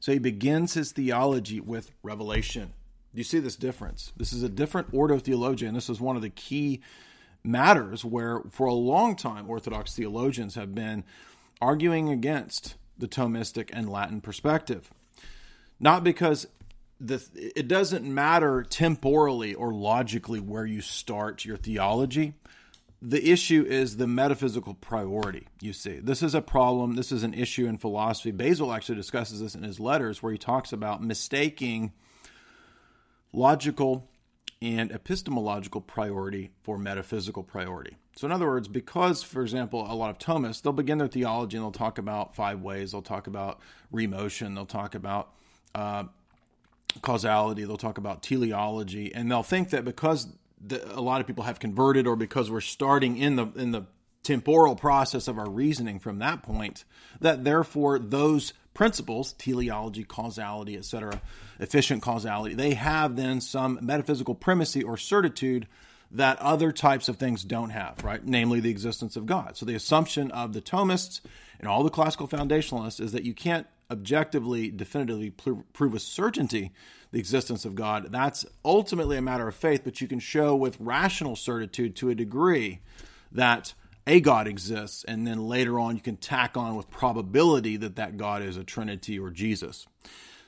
So 0.00 0.12
he 0.12 0.18
begins 0.18 0.74
his 0.74 0.92
theology 0.92 1.60
with 1.60 1.90
revelation. 2.02 2.72
Do 3.14 3.18
you 3.18 3.24
see 3.24 3.40
this 3.40 3.56
difference? 3.56 4.12
This 4.16 4.32
is 4.32 4.42
a 4.42 4.48
different 4.48 4.88
ordo 4.92 5.18
theologiae. 5.18 5.72
This 5.72 5.90
is 5.90 6.00
one 6.00 6.16
of 6.16 6.22
the 6.22 6.30
key 6.30 6.82
matters 7.42 8.04
where, 8.04 8.42
for 8.50 8.66
a 8.66 8.74
long 8.74 9.16
time, 9.16 9.48
Orthodox 9.48 9.94
theologians 9.94 10.54
have 10.54 10.74
been 10.74 11.04
arguing 11.60 12.10
against 12.10 12.74
the 12.98 13.08
Thomistic 13.08 13.70
and 13.72 13.88
Latin 13.88 14.20
perspective. 14.20 14.90
Not 15.78 16.04
because 16.04 16.46
the, 17.00 17.22
it 17.34 17.68
doesn't 17.68 18.04
matter 18.04 18.62
temporally 18.62 19.54
or 19.54 19.72
logically 19.72 20.40
where 20.40 20.64
you 20.64 20.80
start 20.80 21.44
your 21.44 21.56
theology. 21.56 22.34
The 23.02 23.30
issue 23.30 23.64
is 23.68 23.98
the 23.98 24.06
metaphysical 24.06 24.74
priority, 24.74 25.46
you 25.60 25.74
see. 25.74 25.98
This 25.98 26.22
is 26.22 26.34
a 26.34 26.40
problem, 26.40 26.94
this 26.94 27.12
is 27.12 27.22
an 27.22 27.34
issue 27.34 27.66
in 27.66 27.76
philosophy. 27.76 28.30
Basil 28.30 28.72
actually 28.72 28.96
discusses 28.96 29.40
this 29.40 29.54
in 29.54 29.62
his 29.62 29.78
letters 29.78 30.22
where 30.22 30.32
he 30.32 30.38
talks 30.38 30.72
about 30.72 31.02
mistaking 31.02 31.92
logical 33.32 34.08
and 34.62 34.90
epistemological 34.90 35.80
priority 35.80 36.50
for 36.62 36.78
metaphysical 36.78 37.42
priority. 37.42 37.96
So, 38.16 38.26
in 38.26 38.32
other 38.32 38.46
words, 38.46 38.68
because, 38.68 39.22
for 39.22 39.42
example, 39.42 39.86
a 39.90 39.94
lot 39.94 40.10
of 40.10 40.18
Thomists, 40.18 40.62
they'll 40.62 40.72
begin 40.72 40.98
their 40.98 41.08
theology 41.08 41.56
and 41.56 41.64
they'll 41.64 41.72
talk 41.72 41.98
about 41.98 42.34
five 42.34 42.62
ways, 42.62 42.92
they'll 42.92 43.02
talk 43.02 43.26
about 43.26 43.60
remotion, 43.92 44.54
they'll 44.54 44.64
talk 44.64 44.94
about 44.94 45.32
uh, 45.74 46.04
causality, 47.02 47.64
they'll 47.64 47.76
talk 47.76 47.98
about 47.98 48.22
teleology, 48.22 49.14
and 49.14 49.30
they'll 49.30 49.42
think 49.42 49.70
that 49.70 49.84
because 49.84 50.28
the, 50.64 50.98
a 50.98 51.02
lot 51.02 51.20
of 51.20 51.26
people 51.26 51.44
have 51.44 51.58
converted 51.58 52.06
or 52.06 52.16
because 52.16 52.50
we're 52.50 52.60
starting 52.62 53.18
in 53.18 53.36
the 53.36 53.46
in 53.56 53.72
the 53.72 53.86
temporal 54.22 54.74
process 54.74 55.28
of 55.28 55.38
our 55.38 55.48
reasoning 55.48 56.00
from 56.00 56.18
that 56.18 56.42
point, 56.42 56.84
that 57.20 57.44
therefore 57.44 57.98
those 57.98 58.54
principles, 58.76 59.32
teleology, 59.32 60.04
causality, 60.04 60.76
etc., 60.76 61.20
efficient 61.58 62.02
causality, 62.02 62.54
they 62.54 62.74
have 62.74 63.16
then 63.16 63.40
some 63.40 63.78
metaphysical 63.80 64.34
primacy 64.34 64.82
or 64.82 64.98
certitude 64.98 65.66
that 66.10 66.38
other 66.38 66.70
types 66.70 67.08
of 67.08 67.16
things 67.16 67.42
don't 67.42 67.70
have, 67.70 68.04
right? 68.04 68.24
Namely, 68.24 68.60
the 68.60 68.70
existence 68.70 69.16
of 69.16 69.24
God. 69.24 69.56
So 69.56 69.64
the 69.64 69.74
assumption 69.74 70.30
of 70.30 70.52
the 70.52 70.60
Thomists 70.60 71.22
and 71.58 71.66
all 71.66 71.82
the 71.82 71.90
classical 71.90 72.28
foundationalists 72.28 73.00
is 73.00 73.12
that 73.12 73.24
you 73.24 73.32
can't 73.32 73.66
objectively, 73.90 74.70
definitively 74.70 75.30
prove 75.30 75.92
with 75.92 76.02
certainty 76.02 76.70
the 77.12 77.18
existence 77.18 77.64
of 77.64 77.74
God. 77.74 78.12
That's 78.12 78.44
ultimately 78.64 79.16
a 79.16 79.22
matter 79.22 79.48
of 79.48 79.54
faith, 79.54 79.82
but 79.84 80.00
you 80.02 80.06
can 80.06 80.18
show 80.18 80.54
with 80.54 80.76
rational 80.78 81.34
certitude 81.34 81.96
to 81.96 82.10
a 82.10 82.14
degree 82.14 82.80
that 83.32 83.72
a 84.06 84.20
God 84.20 84.46
exists, 84.46 85.04
and 85.04 85.26
then 85.26 85.46
later 85.46 85.80
on 85.80 85.96
you 85.96 86.02
can 86.02 86.16
tack 86.16 86.56
on 86.56 86.76
with 86.76 86.90
probability 86.90 87.76
that 87.78 87.96
that 87.96 88.16
God 88.16 88.42
is 88.42 88.56
a 88.56 88.64
Trinity 88.64 89.18
or 89.18 89.30
Jesus. 89.30 89.86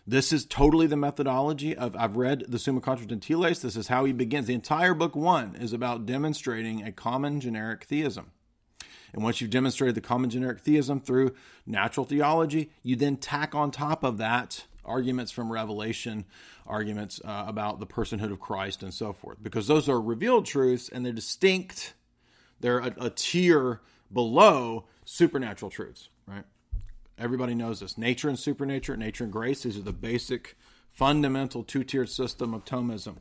This 0.06 0.32
is 0.32 0.46
totally 0.46 0.86
the 0.86 0.96
methodology 0.96 1.76
of 1.76 1.94
I've 1.96 2.16
read 2.16 2.44
the 2.48 2.58
Summa 2.58 2.80
Contra 2.80 3.06
Gentiles. 3.06 3.60
This 3.60 3.76
is 3.76 3.88
how 3.88 4.04
he 4.04 4.12
begins. 4.12 4.46
The 4.46 4.54
entire 4.54 4.94
book 4.94 5.14
one 5.14 5.54
is 5.56 5.72
about 5.72 6.06
demonstrating 6.06 6.82
a 6.82 6.92
common 6.92 7.40
generic 7.40 7.84
theism. 7.84 8.30
And 9.12 9.22
once 9.22 9.40
you've 9.40 9.50
demonstrated 9.50 9.94
the 9.94 10.00
common 10.00 10.30
generic 10.30 10.60
theism 10.60 11.00
through 11.00 11.34
natural 11.66 12.06
theology, 12.06 12.70
you 12.82 12.96
then 12.96 13.16
tack 13.16 13.54
on 13.54 13.70
top 13.70 14.02
of 14.04 14.18
that 14.18 14.64
arguments 14.84 15.30
from 15.30 15.52
Revelation, 15.52 16.24
arguments 16.66 17.20
uh, 17.24 17.44
about 17.46 17.78
the 17.78 17.86
personhood 17.86 18.32
of 18.32 18.40
Christ, 18.40 18.82
and 18.82 18.92
so 18.92 19.12
forth, 19.12 19.36
because 19.42 19.66
those 19.66 19.88
are 19.88 20.00
revealed 20.00 20.46
truths 20.46 20.88
and 20.88 21.04
they're 21.04 21.12
distinct 21.12 21.94
they're 22.60 22.78
a, 22.78 22.94
a 23.00 23.10
tier 23.10 23.80
below 24.12 24.84
supernatural 25.04 25.70
truths, 25.70 26.08
right? 26.26 26.44
Everybody 27.18 27.54
knows 27.54 27.80
this. 27.80 27.98
Nature 27.98 28.28
and 28.28 28.38
supernature, 28.38 28.96
nature 28.96 29.24
and 29.24 29.32
grace, 29.32 29.62
these 29.62 29.76
are 29.76 29.82
the 29.82 29.92
basic 29.92 30.56
fundamental 30.92 31.62
two-tiered 31.62 32.08
system 32.08 32.54
of 32.54 32.64
Thomism. 32.64 33.16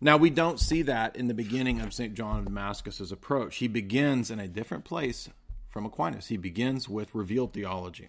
Now, 0.00 0.16
we 0.16 0.30
don't 0.30 0.60
see 0.60 0.82
that 0.82 1.16
in 1.16 1.26
the 1.26 1.34
beginning 1.34 1.80
of 1.80 1.94
St. 1.94 2.14
John 2.14 2.40
of 2.40 2.44
Damascus's 2.44 3.10
approach. 3.10 3.56
He 3.56 3.68
begins 3.68 4.30
in 4.30 4.38
a 4.38 4.46
different 4.46 4.84
place 4.84 5.30
from 5.70 5.86
Aquinas. 5.86 6.26
He 6.26 6.36
begins 6.36 6.88
with 6.88 7.14
revealed 7.14 7.54
theology. 7.54 8.08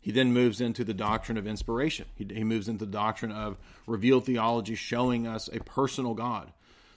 He 0.00 0.10
then 0.10 0.32
moves 0.32 0.60
into 0.60 0.84
the 0.84 0.92
doctrine 0.92 1.38
of 1.38 1.46
inspiration. 1.46 2.06
He, 2.16 2.26
he 2.30 2.44
moves 2.44 2.68
into 2.68 2.84
the 2.84 2.90
doctrine 2.90 3.32
of 3.32 3.56
revealed 3.86 4.26
theology, 4.26 4.74
showing 4.74 5.26
us 5.26 5.48
a 5.52 5.60
personal 5.60 6.14
God 6.14 6.52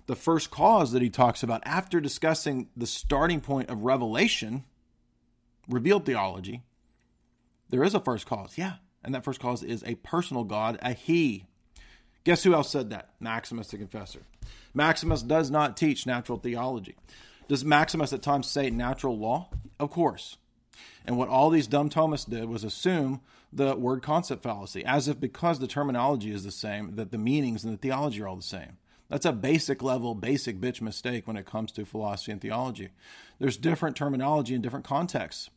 the 0.07 0.15
first 0.15 0.51
cause 0.51 0.91
that 0.91 1.01
he 1.01 1.09
talks 1.09 1.43
about 1.43 1.61
after 1.65 1.99
discussing 1.99 2.69
the 2.75 2.87
starting 2.87 3.41
point 3.41 3.69
of 3.69 3.83
revelation, 3.83 4.63
revealed 5.67 6.05
theology, 6.05 6.63
there 7.69 7.83
is 7.83 7.95
a 7.95 7.99
first 7.99 8.25
cause. 8.25 8.57
Yeah. 8.57 8.73
And 9.03 9.13
that 9.13 9.23
first 9.23 9.39
cause 9.39 9.63
is 9.63 9.83
a 9.83 9.95
personal 9.95 10.43
God, 10.43 10.79
a 10.81 10.93
He. 10.93 11.45
Guess 12.23 12.43
who 12.43 12.53
else 12.53 12.71
said 12.71 12.89
that? 12.89 13.11
Maximus 13.19 13.67
the 13.67 13.77
Confessor. 13.77 14.21
Maximus 14.73 15.21
does 15.21 15.51
not 15.51 15.77
teach 15.77 16.07
natural 16.07 16.39
theology. 16.39 16.95
Does 17.47 17.63
Maximus 17.63 18.13
at 18.13 18.23
times 18.23 18.47
say 18.47 18.71
natural 18.71 19.17
law? 19.17 19.49
Of 19.79 19.91
course. 19.91 20.37
And 21.05 21.17
what 21.17 21.29
all 21.29 21.51
these 21.51 21.67
dumb 21.67 21.89
Thomists 21.89 22.27
did 22.27 22.49
was 22.49 22.63
assume 22.63 23.21
the 23.53 23.75
word 23.75 24.01
concept 24.01 24.41
fallacy, 24.43 24.83
as 24.83 25.07
if 25.07 25.19
because 25.19 25.59
the 25.59 25.67
terminology 25.67 26.31
is 26.31 26.43
the 26.43 26.51
same, 26.51 26.95
that 26.95 27.11
the 27.11 27.17
meanings 27.17 27.63
and 27.63 27.73
the 27.73 27.77
theology 27.77 28.21
are 28.21 28.27
all 28.27 28.35
the 28.35 28.41
same. 28.41 28.77
That's 29.15 29.25
a 29.25 29.31
basic 29.31 29.81
level, 29.81 30.13
basic 30.13 30.59
bitch 30.59 30.81
mistake 30.81 31.25
when 31.25 31.37
it 31.37 31.45
comes 31.45 31.71
to 31.71 31.85
philosophy 31.85 32.33
and 32.33 32.41
theology. 32.41 32.89
There's 33.39 33.55
different 33.55 33.95
terminology 33.95 34.53
in 34.53 34.61
different 34.61 34.83
contexts. 34.83 35.49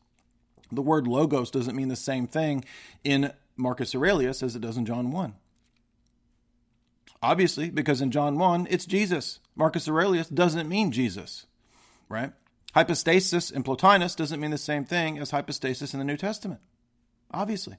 The 0.71 0.81
word 0.81 1.07
logos 1.07 1.51
doesn't 1.51 1.75
mean 1.75 1.89
the 1.89 1.97
same 1.97 2.25
thing 2.25 2.63
in 3.03 3.33
Marcus 3.57 3.93
Aurelius 3.93 4.41
as 4.41 4.55
it 4.55 4.61
does 4.61 4.77
in 4.77 4.85
John 4.85 5.11
1. 5.11 5.35
Obviously, 7.21 7.69
because 7.69 7.99
in 7.99 8.11
John 8.11 8.37
1, 8.37 8.65
it's 8.69 8.85
Jesus. 8.85 9.41
Marcus 9.57 9.89
Aurelius 9.89 10.29
doesn't 10.29 10.69
mean 10.69 10.93
Jesus, 10.93 11.45
right? 12.07 12.31
Hypostasis 12.75 13.51
in 13.51 13.63
Plotinus 13.63 14.15
doesn't 14.15 14.39
mean 14.39 14.51
the 14.51 14.57
same 14.57 14.85
thing 14.85 15.19
as 15.19 15.31
hypostasis 15.31 15.91
in 15.91 15.99
the 15.99 16.05
New 16.05 16.15
Testament, 16.15 16.61
obviously. 17.29 17.75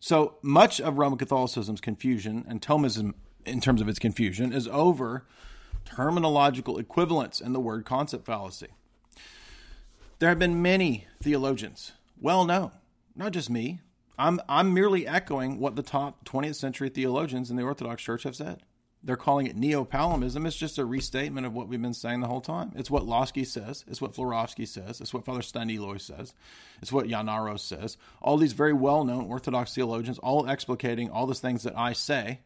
So 0.00 0.38
much 0.40 0.80
of 0.80 0.96
Roman 0.96 1.18
Catholicism's 1.18 1.82
confusion 1.82 2.46
and 2.48 2.62
Thomism, 2.62 3.12
in 3.44 3.60
terms 3.60 3.80
of 3.80 3.88
its 3.88 3.98
confusion, 3.98 4.52
is 4.52 4.68
over 4.68 5.24
terminological 5.84 6.78
equivalence 6.78 7.40
and 7.40 7.54
the 7.54 7.60
word 7.60 7.84
concept 7.84 8.26
fallacy. 8.26 8.68
There 10.18 10.28
have 10.28 10.38
been 10.38 10.60
many 10.60 11.06
theologians, 11.22 11.92
well 12.20 12.44
known, 12.44 12.72
not 13.14 13.32
just 13.32 13.48
me. 13.48 13.80
I'm, 14.18 14.40
I'm 14.48 14.74
merely 14.74 15.06
echoing 15.06 15.60
what 15.60 15.76
the 15.76 15.82
top 15.82 16.24
20th 16.28 16.56
century 16.56 16.88
theologians 16.88 17.50
in 17.50 17.56
the 17.56 17.62
Orthodox 17.62 18.02
Church 18.02 18.24
have 18.24 18.34
said. 18.34 18.62
They're 19.02 19.16
calling 19.16 19.46
it 19.46 19.56
neo-Palamism. 19.56 20.44
It's 20.44 20.56
just 20.56 20.76
a 20.76 20.84
restatement 20.84 21.46
of 21.46 21.54
what 21.54 21.68
we've 21.68 21.80
been 21.80 21.94
saying 21.94 22.20
the 22.20 22.26
whole 22.26 22.40
time. 22.40 22.72
It's 22.74 22.90
what 22.90 23.04
Lossky 23.04 23.46
says. 23.46 23.84
It's 23.86 24.00
what 24.00 24.12
Florovsky 24.12 24.66
says. 24.66 25.00
It's 25.00 25.14
what 25.14 25.24
Father 25.24 25.40
Staniloae 25.40 26.00
says. 26.00 26.34
It's 26.82 26.92
what 26.92 27.06
Yannaras 27.06 27.60
says. 27.60 27.96
All 28.20 28.36
these 28.36 28.54
very 28.54 28.72
well-known 28.72 29.26
Orthodox 29.26 29.72
theologians, 29.72 30.18
all 30.18 30.46
explicating 30.46 31.10
all 31.12 31.28
these 31.28 31.38
things 31.38 31.62
that 31.62 31.78
I 31.78 31.92
say. 31.92 32.40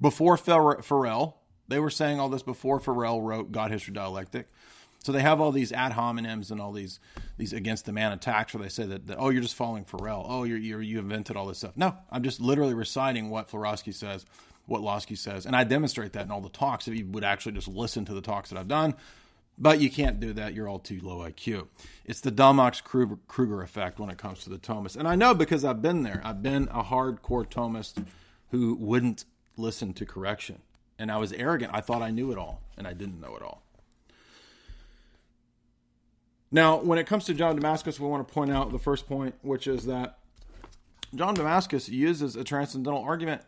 Before 0.00 0.36
Farrell, 0.36 1.38
they 1.68 1.78
were 1.78 1.90
saying 1.90 2.20
all 2.20 2.28
this 2.28 2.42
before 2.42 2.80
Farrell 2.80 3.22
wrote 3.22 3.52
God 3.52 3.70
History 3.70 3.94
Dialectic. 3.94 4.48
So 5.06 5.12
they 5.12 5.20
have 5.20 5.40
all 5.40 5.52
these 5.52 5.70
ad 5.70 5.92
hominems 5.92 6.50
and 6.50 6.60
all 6.60 6.72
these 6.72 6.98
these 7.36 7.52
against 7.52 7.86
the 7.86 7.92
man 7.92 8.10
attacks 8.10 8.52
where 8.52 8.62
they 8.62 8.68
say 8.68 8.86
that, 8.86 9.06
that 9.06 9.18
oh 9.20 9.28
you're 9.28 9.42
just 9.42 9.54
following 9.54 9.84
Farrell 9.84 10.26
oh 10.28 10.42
you're, 10.42 10.58
you're 10.58 10.82
you 10.82 10.98
invented 10.98 11.36
all 11.36 11.46
this 11.46 11.58
stuff. 11.58 11.76
No 11.76 11.96
I'm 12.10 12.24
just 12.24 12.40
literally 12.40 12.74
reciting 12.74 13.30
what 13.30 13.48
Florovsky 13.48 13.94
says 13.94 14.26
what 14.66 14.82
Lossky 14.82 15.16
says. 15.16 15.46
And 15.46 15.54
I 15.54 15.62
demonstrate 15.62 16.14
that 16.14 16.24
in 16.24 16.32
all 16.32 16.40
the 16.40 16.48
talks 16.48 16.88
if 16.88 16.94
you 16.96 17.06
would 17.06 17.22
actually 17.22 17.52
just 17.52 17.68
listen 17.68 18.04
to 18.06 18.14
the 18.14 18.20
talks 18.20 18.50
that 18.50 18.58
I've 18.58 18.66
done. 18.66 18.94
But 19.56 19.80
you 19.80 19.90
can't 19.90 20.18
do 20.18 20.32
that. 20.32 20.54
You're 20.54 20.68
all 20.68 20.80
too 20.80 20.98
low 21.00 21.18
IQ 21.18 21.68
it's 22.04 22.20
the 22.20 22.32
dumb 22.32 22.58
ox 22.58 22.80
Kruger 22.80 23.62
effect 23.62 24.00
when 24.00 24.10
it 24.10 24.18
comes 24.18 24.42
to 24.42 24.50
the 24.50 24.58
Thomist 24.58 24.96
and 24.96 25.06
I 25.06 25.14
know 25.14 25.34
because 25.34 25.64
I've 25.64 25.82
been 25.82 26.02
there. 26.02 26.20
I've 26.24 26.42
been 26.42 26.64
a 26.72 26.82
hardcore 26.82 27.46
Thomist 27.46 28.04
who 28.50 28.74
wouldn't 28.74 29.24
listen 29.56 29.92
to 29.94 30.06
correction 30.06 30.60
and 30.98 31.10
I 31.10 31.16
was 31.16 31.32
arrogant 31.32 31.72
I 31.74 31.80
thought 31.80 32.02
I 32.02 32.10
knew 32.10 32.32
it 32.32 32.38
all 32.38 32.60
and 32.76 32.86
I 32.86 32.92
didn't 32.92 33.20
know 33.20 33.36
it 33.36 33.42
all 33.42 33.62
now, 36.50 36.76
when 36.78 36.98
it 36.98 37.06
comes 37.06 37.24
to 37.24 37.34
John 37.34 37.56
Damascus, 37.56 37.98
we 37.98 38.08
want 38.08 38.26
to 38.26 38.32
point 38.32 38.52
out 38.52 38.70
the 38.70 38.78
first 38.78 39.06
point, 39.06 39.34
which 39.42 39.66
is 39.66 39.86
that 39.86 40.18
John 41.14 41.34
Damascus 41.34 41.88
uses 41.88 42.36
a 42.36 42.44
transcendental 42.44 43.02
argument, 43.02 43.42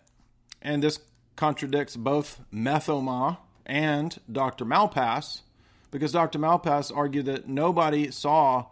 and 0.61 0.83
this 0.83 0.99
contradicts 1.37 1.97
both 1.97 2.40
Methoma 2.53 3.38
and 3.64 4.18
Dr. 4.31 4.64
Malpass, 4.64 5.42
because 5.90 6.12
Dr. 6.12 6.38
Malpass 6.38 6.94
argued 6.94 7.27
that 7.27 7.49
nobody 7.49 8.11
saw 8.11 8.66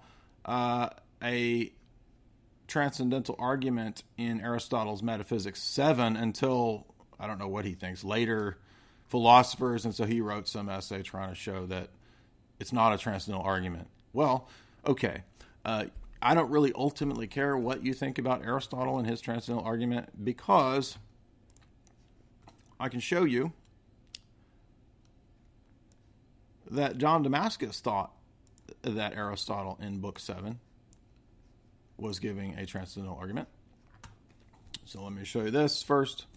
uh, 0.44 0.88
a 1.22 1.72
transcendental 2.66 3.36
argument 3.38 4.02
in 4.18 4.40
Aristotle's 4.40 5.02
Metaphysics 5.02 5.62
7 5.62 6.16
until, 6.16 6.86
I 7.18 7.26
don't 7.26 7.38
know 7.38 7.48
what 7.48 7.64
he 7.64 7.72
thinks, 7.72 8.04
later 8.04 8.58
philosophers, 9.08 9.84
and 9.84 9.94
so 9.94 10.04
he 10.04 10.20
wrote 10.20 10.48
some 10.48 10.68
essay 10.68 11.02
trying 11.02 11.30
to 11.30 11.34
show 11.34 11.66
that 11.66 11.88
it's 12.58 12.72
not 12.72 12.92
a 12.92 12.98
transcendental 12.98 13.46
argument. 13.46 13.88
Well, 14.12 14.48
okay. 14.86 15.22
Uh, 15.64 15.86
I 16.20 16.34
don't 16.34 16.50
really 16.50 16.72
ultimately 16.74 17.26
care 17.26 17.56
what 17.56 17.84
you 17.84 17.92
think 17.92 18.18
about 18.18 18.44
Aristotle 18.44 18.98
and 18.98 19.06
his 19.06 19.20
transcendental 19.20 19.66
argument 19.66 20.24
because 20.24 20.98
I 22.80 22.88
can 22.88 23.00
show 23.00 23.24
you 23.24 23.52
that 26.70 26.98
John 26.98 27.22
Damascus 27.22 27.80
thought 27.80 28.12
that 28.82 29.14
Aristotle 29.14 29.78
in 29.80 30.00
Book 30.00 30.18
7 30.18 30.58
was 31.96 32.18
giving 32.18 32.54
a 32.54 32.66
transcendental 32.66 33.18
argument. 33.18 33.48
So 34.84 35.02
let 35.02 35.12
me 35.12 35.24
show 35.24 35.42
you 35.42 35.50
this 35.50 35.82
first. 35.82 36.26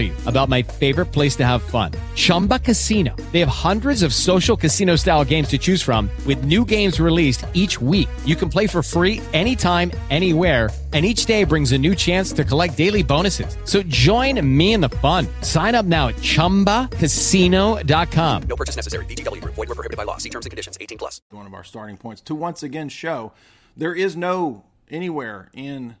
you 0.00 0.12
about 0.26 0.50
my 0.50 0.62
favorite 0.62 1.06
place 1.06 1.34
to 1.36 1.46
have 1.46 1.62
fun. 1.62 1.92
Chumba 2.14 2.58
Casino. 2.58 3.16
They 3.32 3.40
have 3.40 3.48
hundreds 3.48 4.02
of 4.02 4.12
social 4.12 4.54
casino 4.56 4.96
style 4.96 5.24
games 5.24 5.48
to 5.48 5.56
choose 5.58 5.80
from 5.80 6.10
with 6.26 6.44
new 6.44 6.66
games 6.66 7.00
released 7.00 7.46
each 7.54 7.80
week. 7.80 8.10
You 8.26 8.36
can 8.36 8.50
play 8.50 8.66
for 8.66 8.82
free 8.82 9.22
anytime, 9.32 9.90
anywhere, 10.10 10.68
and 10.92 11.06
each 11.06 11.24
day 11.24 11.44
brings 11.44 11.72
a 11.72 11.78
new 11.78 11.94
chance 11.94 12.34
to 12.34 12.44
collect 12.44 12.76
daily 12.76 13.02
bonuses. 13.02 13.56
So 13.64 13.82
join 13.84 14.46
me 14.46 14.74
in 14.74 14.82
the 14.82 14.90
fun. 14.90 15.26
Sign 15.40 15.74
up 15.74 15.86
now 15.86 16.08
at 16.08 16.16
ChumbaCasino.com. 16.16 18.42
No 18.42 18.56
purchase 18.56 18.76
necessary. 18.76 19.06
VGW. 19.06 19.42
Void 19.42 19.56
were 19.56 19.66
prohibited 19.66 19.96
by 19.96 20.04
law. 20.04 20.18
See 20.18 20.28
terms 20.28 20.44
and 20.44 20.50
conditions. 20.50 20.76
18 20.78 20.98
plus. 20.98 21.22
One 21.30 21.46
of 21.46 21.54
our 21.54 21.64
starting 21.64 21.96
points 21.96 22.20
to 22.22 22.34
once 22.34 22.62
again 22.62 22.90
show 22.90 23.32
there 23.74 23.94
is 23.94 24.16
no 24.16 24.64
anywhere 24.90 25.48
in 25.54 25.96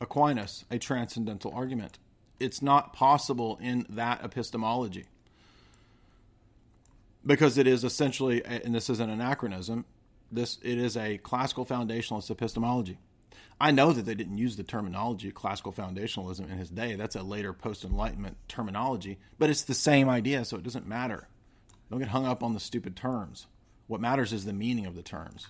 Aquinas 0.00 0.64
a 0.70 0.78
transcendental 0.78 1.52
argument. 1.54 1.98
It's 2.38 2.60
not 2.62 2.92
possible 2.92 3.58
in 3.60 3.86
that 3.88 4.22
epistemology 4.24 5.06
because 7.24 7.58
it 7.58 7.66
is 7.66 7.82
essentially, 7.82 8.44
and 8.44 8.74
this 8.74 8.88
is 8.88 9.00
an 9.00 9.10
anachronism, 9.10 9.84
this 10.30 10.58
it 10.62 10.78
is 10.78 10.96
a 10.96 11.18
classical 11.18 11.66
foundationalist 11.66 12.30
epistemology. 12.30 12.98
I 13.60 13.70
know 13.70 13.92
that 13.92 14.04
they 14.04 14.14
didn't 14.14 14.38
use 14.38 14.56
the 14.56 14.62
terminology 14.62 15.30
classical 15.30 15.72
foundationalism 15.72 16.50
in 16.50 16.58
his 16.58 16.68
day. 16.68 16.94
That's 16.94 17.16
a 17.16 17.22
later 17.22 17.52
post 17.52 17.84
enlightenment 17.84 18.36
terminology, 18.48 19.18
but 19.38 19.50
it's 19.50 19.62
the 19.62 19.74
same 19.74 20.08
idea, 20.08 20.44
so 20.44 20.56
it 20.56 20.62
doesn't 20.62 20.86
matter. 20.86 21.26
Don't 21.90 22.00
get 22.00 22.08
hung 22.08 22.26
up 22.26 22.42
on 22.42 22.52
the 22.52 22.60
stupid 22.60 22.96
terms. 22.96 23.46
What 23.86 24.00
matters 24.00 24.32
is 24.32 24.44
the 24.44 24.52
meaning 24.52 24.86
of 24.86 24.94
the 24.94 25.02
terms. 25.02 25.46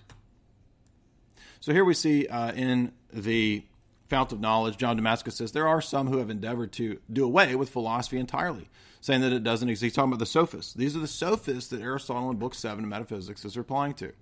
So 1.59 1.73
here 1.73 1.83
we 1.83 1.95
see 1.95 2.27
uh, 2.27 2.53
in 2.53 2.93
the 3.11 3.65
Fount 4.07 4.31
of 4.31 4.39
Knowledge, 4.39 4.77
John 4.77 4.95
Damascus 4.95 5.35
says 5.35 5.51
there 5.51 5.67
are 5.67 5.81
some 5.81 6.07
who 6.07 6.17
have 6.17 6.29
endeavored 6.29 6.71
to 6.73 6.99
do 7.11 7.25
away 7.25 7.55
with 7.55 7.69
philosophy 7.69 8.17
entirely, 8.17 8.69
saying 9.01 9.21
that 9.21 9.33
it 9.33 9.43
doesn't 9.43 9.69
exist. 9.69 9.83
He's 9.83 9.93
talking 9.93 10.11
about 10.11 10.19
the 10.19 10.25
sophists. 10.25 10.73
These 10.73 10.95
are 10.95 10.99
the 10.99 11.07
sophists 11.07 11.69
that 11.69 11.81
Aristotle 11.81 12.31
in 12.31 12.37
Book 12.37 12.53
7 12.53 12.83
of 12.83 12.89
Metaphysics 12.89 13.43
is 13.43 13.57
replying 13.57 13.93
to. 13.95 14.13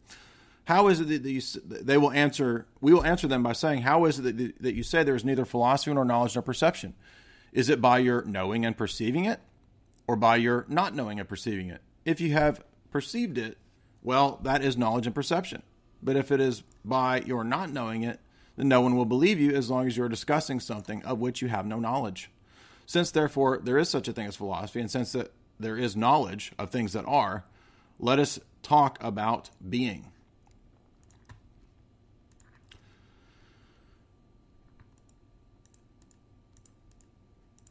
How 0.65 0.87
is 0.87 0.99
it 0.99 1.07
that 1.23 1.29
you, 1.29 1.41
they 1.63 1.97
will 1.97 2.11
answer? 2.11 2.65
We 2.81 2.91
will 2.91 3.05
answer 3.05 3.27
them 3.27 3.43
by 3.43 3.53
saying, 3.53 3.83
How 3.83 4.05
is 4.05 4.17
it 4.17 4.37
that, 4.37 4.61
that 4.61 4.73
you 4.73 4.81
say 4.81 5.03
there 5.03 5.15
is 5.15 5.23
neither 5.23 5.45
philosophy 5.45 5.93
nor 5.93 6.03
knowledge 6.03 6.35
nor 6.35 6.41
perception? 6.41 6.95
Is 7.53 7.69
it 7.69 7.79
by 7.79 7.99
your 7.99 8.23
knowing 8.23 8.65
and 8.65 8.75
perceiving 8.75 9.25
it, 9.25 9.39
or 10.07 10.15
by 10.15 10.37
your 10.37 10.65
not 10.67 10.95
knowing 10.95 11.19
and 11.19 11.29
perceiving 11.29 11.69
it? 11.69 11.81
If 12.03 12.19
you 12.19 12.33
have 12.33 12.63
perceived 12.89 13.37
it, 13.37 13.57
well, 14.01 14.39
that 14.41 14.63
is 14.63 14.75
knowledge 14.75 15.05
and 15.05 15.13
perception. 15.13 15.61
But 16.01 16.15
if 16.15 16.31
it 16.31 16.41
is 16.41 16.63
by 16.83 17.21
your 17.21 17.43
not 17.43 17.69
knowing 17.71 18.03
it, 18.03 18.19
then 18.55 18.67
no 18.67 18.81
one 18.81 18.95
will 18.95 19.05
believe 19.05 19.39
you 19.39 19.53
as 19.55 19.69
long 19.69 19.87
as 19.87 19.97
you're 19.97 20.09
discussing 20.09 20.59
something 20.59 21.03
of 21.03 21.19
which 21.19 21.41
you 21.41 21.47
have 21.47 21.65
no 21.65 21.79
knowledge. 21.79 22.29
Since, 22.85 23.11
therefore, 23.11 23.59
there 23.61 23.77
is 23.77 23.89
such 23.89 24.07
a 24.07 24.13
thing 24.13 24.27
as 24.27 24.35
philosophy, 24.35 24.79
and 24.79 24.91
since 24.91 25.11
that 25.13 25.33
there 25.59 25.77
is 25.77 25.95
knowledge 25.95 26.51
of 26.57 26.69
things 26.69 26.93
that 26.93 27.05
are, 27.05 27.45
let 27.99 28.19
us 28.19 28.39
talk 28.61 28.97
about 29.01 29.49
being. 29.67 30.11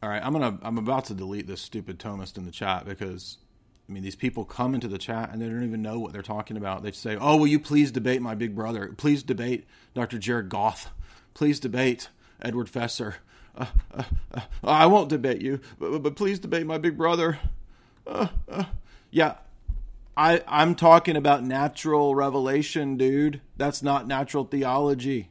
All 0.02 0.10
right, 0.10 0.22
I'm 0.22 0.34
gonna 0.34 0.58
I'm 0.60 0.76
about 0.76 1.06
to 1.06 1.14
delete 1.14 1.46
this 1.46 1.62
stupid 1.62 1.98
Thomist 1.98 2.36
in 2.36 2.44
the 2.44 2.50
chat 2.50 2.84
because 2.84 3.38
I 3.88 3.92
mean 3.92 4.02
these 4.02 4.16
people 4.16 4.44
come 4.44 4.74
into 4.74 4.88
the 4.88 4.98
chat 4.98 5.30
and 5.30 5.40
they 5.40 5.46
don't 5.46 5.64
even 5.64 5.82
know 5.82 5.98
what 5.98 6.12
they're 6.12 6.22
talking 6.22 6.56
about. 6.56 6.82
They 6.82 6.92
say, 6.92 7.16
"Oh, 7.16 7.36
will 7.36 7.46
you 7.46 7.60
please 7.60 7.92
debate 7.92 8.22
my 8.22 8.34
big 8.34 8.54
brother? 8.54 8.94
Please 8.96 9.22
debate 9.22 9.66
Dr. 9.94 10.18
Jared 10.18 10.48
Goff. 10.48 10.92
Please 11.34 11.60
debate 11.60 12.08
Edward 12.40 12.68
Feser. 12.68 13.16
Uh, 13.56 13.66
uh, 13.92 14.02
uh, 14.32 14.40
I 14.62 14.86
won't 14.86 15.10
debate 15.10 15.42
you, 15.42 15.60
but, 15.78 16.02
but 16.02 16.16
please 16.16 16.38
debate 16.38 16.66
my 16.66 16.78
big 16.78 16.96
brother." 16.96 17.38
Uh, 18.06 18.28
uh. 18.48 18.64
yeah, 19.10 19.36
I 20.16 20.42
I'm 20.48 20.74
talking 20.74 21.16
about 21.16 21.44
natural 21.44 22.14
revelation, 22.14 22.96
dude. 22.96 23.42
That's 23.56 23.82
not 23.82 24.06
natural 24.06 24.44
theology. 24.44 25.28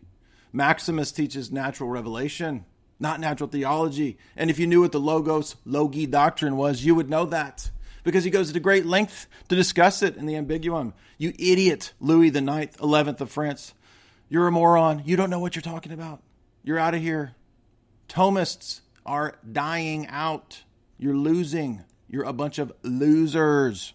Maximus 0.51 1.11
teaches 1.11 1.51
natural 1.51 1.89
revelation 1.89 2.65
not 2.99 3.19
natural 3.19 3.49
theology. 3.49 4.17
And 4.35 4.49
if 4.49 4.57
you 4.57 4.65
knew 4.65 4.81
what 4.81 4.93
the 4.93 4.99
Logos 4.99 5.57
Logoi 5.67 6.09
doctrine 6.09 6.55
was, 6.55 6.85
you 6.85 6.95
would 6.95 7.09
know 7.09 7.25
that 7.25 7.69
because 8.03 8.23
he 8.23 8.29
goes 8.29 8.51
to 8.51 8.59
great 8.59 8.85
length 8.85 9.27
to 9.49 9.55
discuss 9.55 10.01
it 10.01 10.17
in 10.17 10.25
the 10.25 10.33
Ambiguum. 10.33 10.93
You 11.17 11.33
idiot, 11.39 11.93
Louis 11.99 12.29
the 12.29 12.41
Ninth, 12.41 12.77
11th 12.77 13.21
of 13.21 13.31
France. 13.31 13.73
You're 14.29 14.47
a 14.47 14.51
moron. 14.51 15.03
You 15.05 15.15
don't 15.15 15.29
know 15.29 15.39
what 15.39 15.55
you're 15.55 15.61
talking 15.61 15.91
about. 15.91 16.21
You're 16.63 16.79
out 16.79 16.93
of 16.93 17.01
here. 17.01 17.35
Thomists 18.09 18.81
are 19.05 19.37
dying 19.49 20.07
out. 20.07 20.63
You're 20.97 21.15
losing. 21.15 21.83
You're 22.09 22.23
a 22.23 22.33
bunch 22.33 22.59
of 22.59 22.71
losers. 22.83 23.93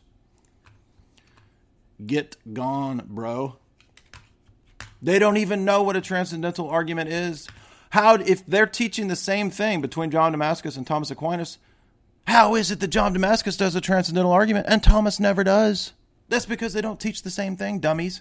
Get 2.05 2.37
gone, 2.53 3.03
bro. 3.09 3.57
They 5.01 5.18
don't 5.18 5.37
even 5.37 5.64
know 5.64 5.83
what 5.83 5.97
a 5.97 6.01
transcendental 6.01 6.68
argument 6.68 7.11
is. 7.11 7.49
How, 7.90 8.16
if 8.16 8.44
they're 8.47 8.66
teaching 8.66 9.09
the 9.09 9.16
same 9.16 9.51
thing 9.51 9.81
between 9.81 10.11
John 10.11 10.33
Damascus 10.33 10.77
and 10.77 10.87
Thomas 10.87 11.11
Aquinas, 11.11 11.59
how 12.29 12.55
is 12.55 12.71
it 12.71 12.81
that 12.81 12.88
John 12.88 13.14
Damascus 13.14 13.57
does 13.57 13.75
a 13.75 13.81
transcendental 13.81 14.33
argument 14.33 14.67
and 14.69 14.83
Thomas 14.83 15.19
never 15.19 15.43
does? 15.43 15.95
That's 16.29 16.45
because 16.45 16.75
they 16.75 16.83
don't 16.83 17.01
teach 17.01 17.23
the 17.23 17.31
same 17.31 17.57
thing, 17.57 17.81
dummies. 17.81 18.21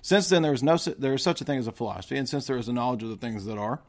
Since 0.00 0.28
then, 0.28 0.42
there 0.42 0.52
is 0.52 0.62
no 0.62 0.76
there 0.76 1.14
is 1.14 1.24
such 1.24 1.40
a 1.40 1.44
thing 1.44 1.58
as 1.58 1.66
a 1.66 1.72
philosophy, 1.72 2.16
and 2.16 2.28
since 2.28 2.46
there 2.46 2.56
is 2.56 2.68
a 2.68 2.72
knowledge 2.72 3.02
of 3.02 3.08
the 3.08 3.16
things 3.16 3.44
that 3.46 3.58
are, 3.58 3.82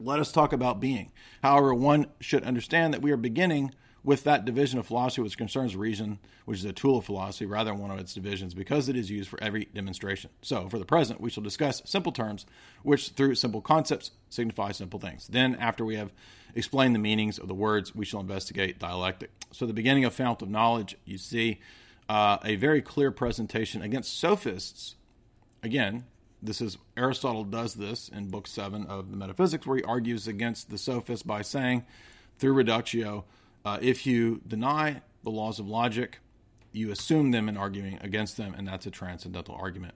let 0.00 0.18
us 0.18 0.32
talk 0.32 0.54
about 0.54 0.80
being. 0.80 1.12
However, 1.42 1.74
one 1.74 2.06
should 2.20 2.44
understand 2.44 2.94
that 2.94 3.02
we 3.02 3.12
are 3.12 3.18
beginning 3.18 3.74
with 4.02 4.24
that 4.24 4.46
division 4.46 4.78
of 4.78 4.86
philosophy 4.86 5.20
which 5.20 5.36
concerns 5.36 5.76
reason, 5.76 6.18
which 6.46 6.58
is 6.58 6.64
a 6.64 6.72
tool 6.72 6.96
of 6.96 7.04
philosophy 7.04 7.44
rather 7.44 7.70
than 7.70 7.78
one 7.78 7.90
of 7.90 7.98
its 7.98 8.14
divisions, 8.14 8.54
because 8.54 8.88
it 8.88 8.96
is 8.96 9.10
used 9.10 9.28
for 9.28 9.40
every 9.42 9.66
demonstration. 9.66 10.30
So, 10.40 10.70
for 10.70 10.78
the 10.78 10.86
present, 10.86 11.20
we 11.20 11.28
shall 11.28 11.42
discuss 11.42 11.82
simple 11.84 12.12
terms, 12.12 12.46
which 12.82 13.10
through 13.10 13.34
simple 13.34 13.60
concepts 13.60 14.12
signify 14.30 14.72
simple 14.72 14.98
things. 14.98 15.28
Then, 15.28 15.56
after 15.56 15.84
we 15.84 15.96
have 15.96 16.10
explained 16.54 16.94
the 16.94 16.98
meanings 16.98 17.38
of 17.38 17.48
the 17.48 17.54
words, 17.54 17.94
we 17.94 18.04
shall 18.04 18.20
investigate 18.20 18.78
dialectic. 18.78 19.30
So, 19.52 19.66
the 19.66 19.72
beginning 19.72 20.04
of 20.04 20.14
Fount 20.14 20.42
of 20.42 20.48
Knowledge, 20.48 20.96
you 21.04 21.18
see 21.18 21.60
uh, 22.08 22.38
a 22.44 22.56
very 22.56 22.82
clear 22.82 23.10
presentation 23.10 23.82
against 23.82 24.18
sophists. 24.18 24.96
Again, 25.62 26.04
this 26.42 26.60
is 26.60 26.76
Aristotle 26.96 27.44
does 27.44 27.74
this 27.74 28.08
in 28.08 28.28
book 28.28 28.46
seven 28.46 28.86
of 28.86 29.10
the 29.10 29.16
Metaphysics, 29.16 29.66
where 29.66 29.76
he 29.76 29.84
argues 29.84 30.26
against 30.26 30.70
the 30.70 30.78
sophists 30.78 31.22
by 31.22 31.42
saying, 31.42 31.84
through 32.38 32.54
reductio, 32.54 33.24
uh, 33.64 33.78
if 33.80 34.06
you 34.06 34.40
deny 34.46 35.02
the 35.22 35.30
laws 35.30 35.60
of 35.60 35.68
logic, 35.68 36.18
you 36.72 36.90
assume 36.90 37.30
them 37.30 37.48
in 37.48 37.56
arguing 37.56 37.98
against 38.00 38.36
them, 38.36 38.54
and 38.56 38.66
that's 38.66 38.86
a 38.86 38.90
transcendental 38.90 39.54
argument. 39.54 39.94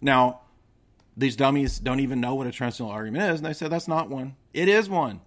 Now, 0.00 0.40
these 1.16 1.36
dummies 1.36 1.78
don't 1.78 2.00
even 2.00 2.20
know 2.20 2.34
what 2.34 2.46
a 2.46 2.52
transcendental 2.52 2.94
argument 2.94 3.32
is, 3.32 3.40
and 3.40 3.46
they 3.46 3.54
say 3.54 3.68
that's 3.68 3.88
not 3.88 4.10
one. 4.10 4.36
It 4.52 4.68
is 4.68 4.90
one. 4.90 5.20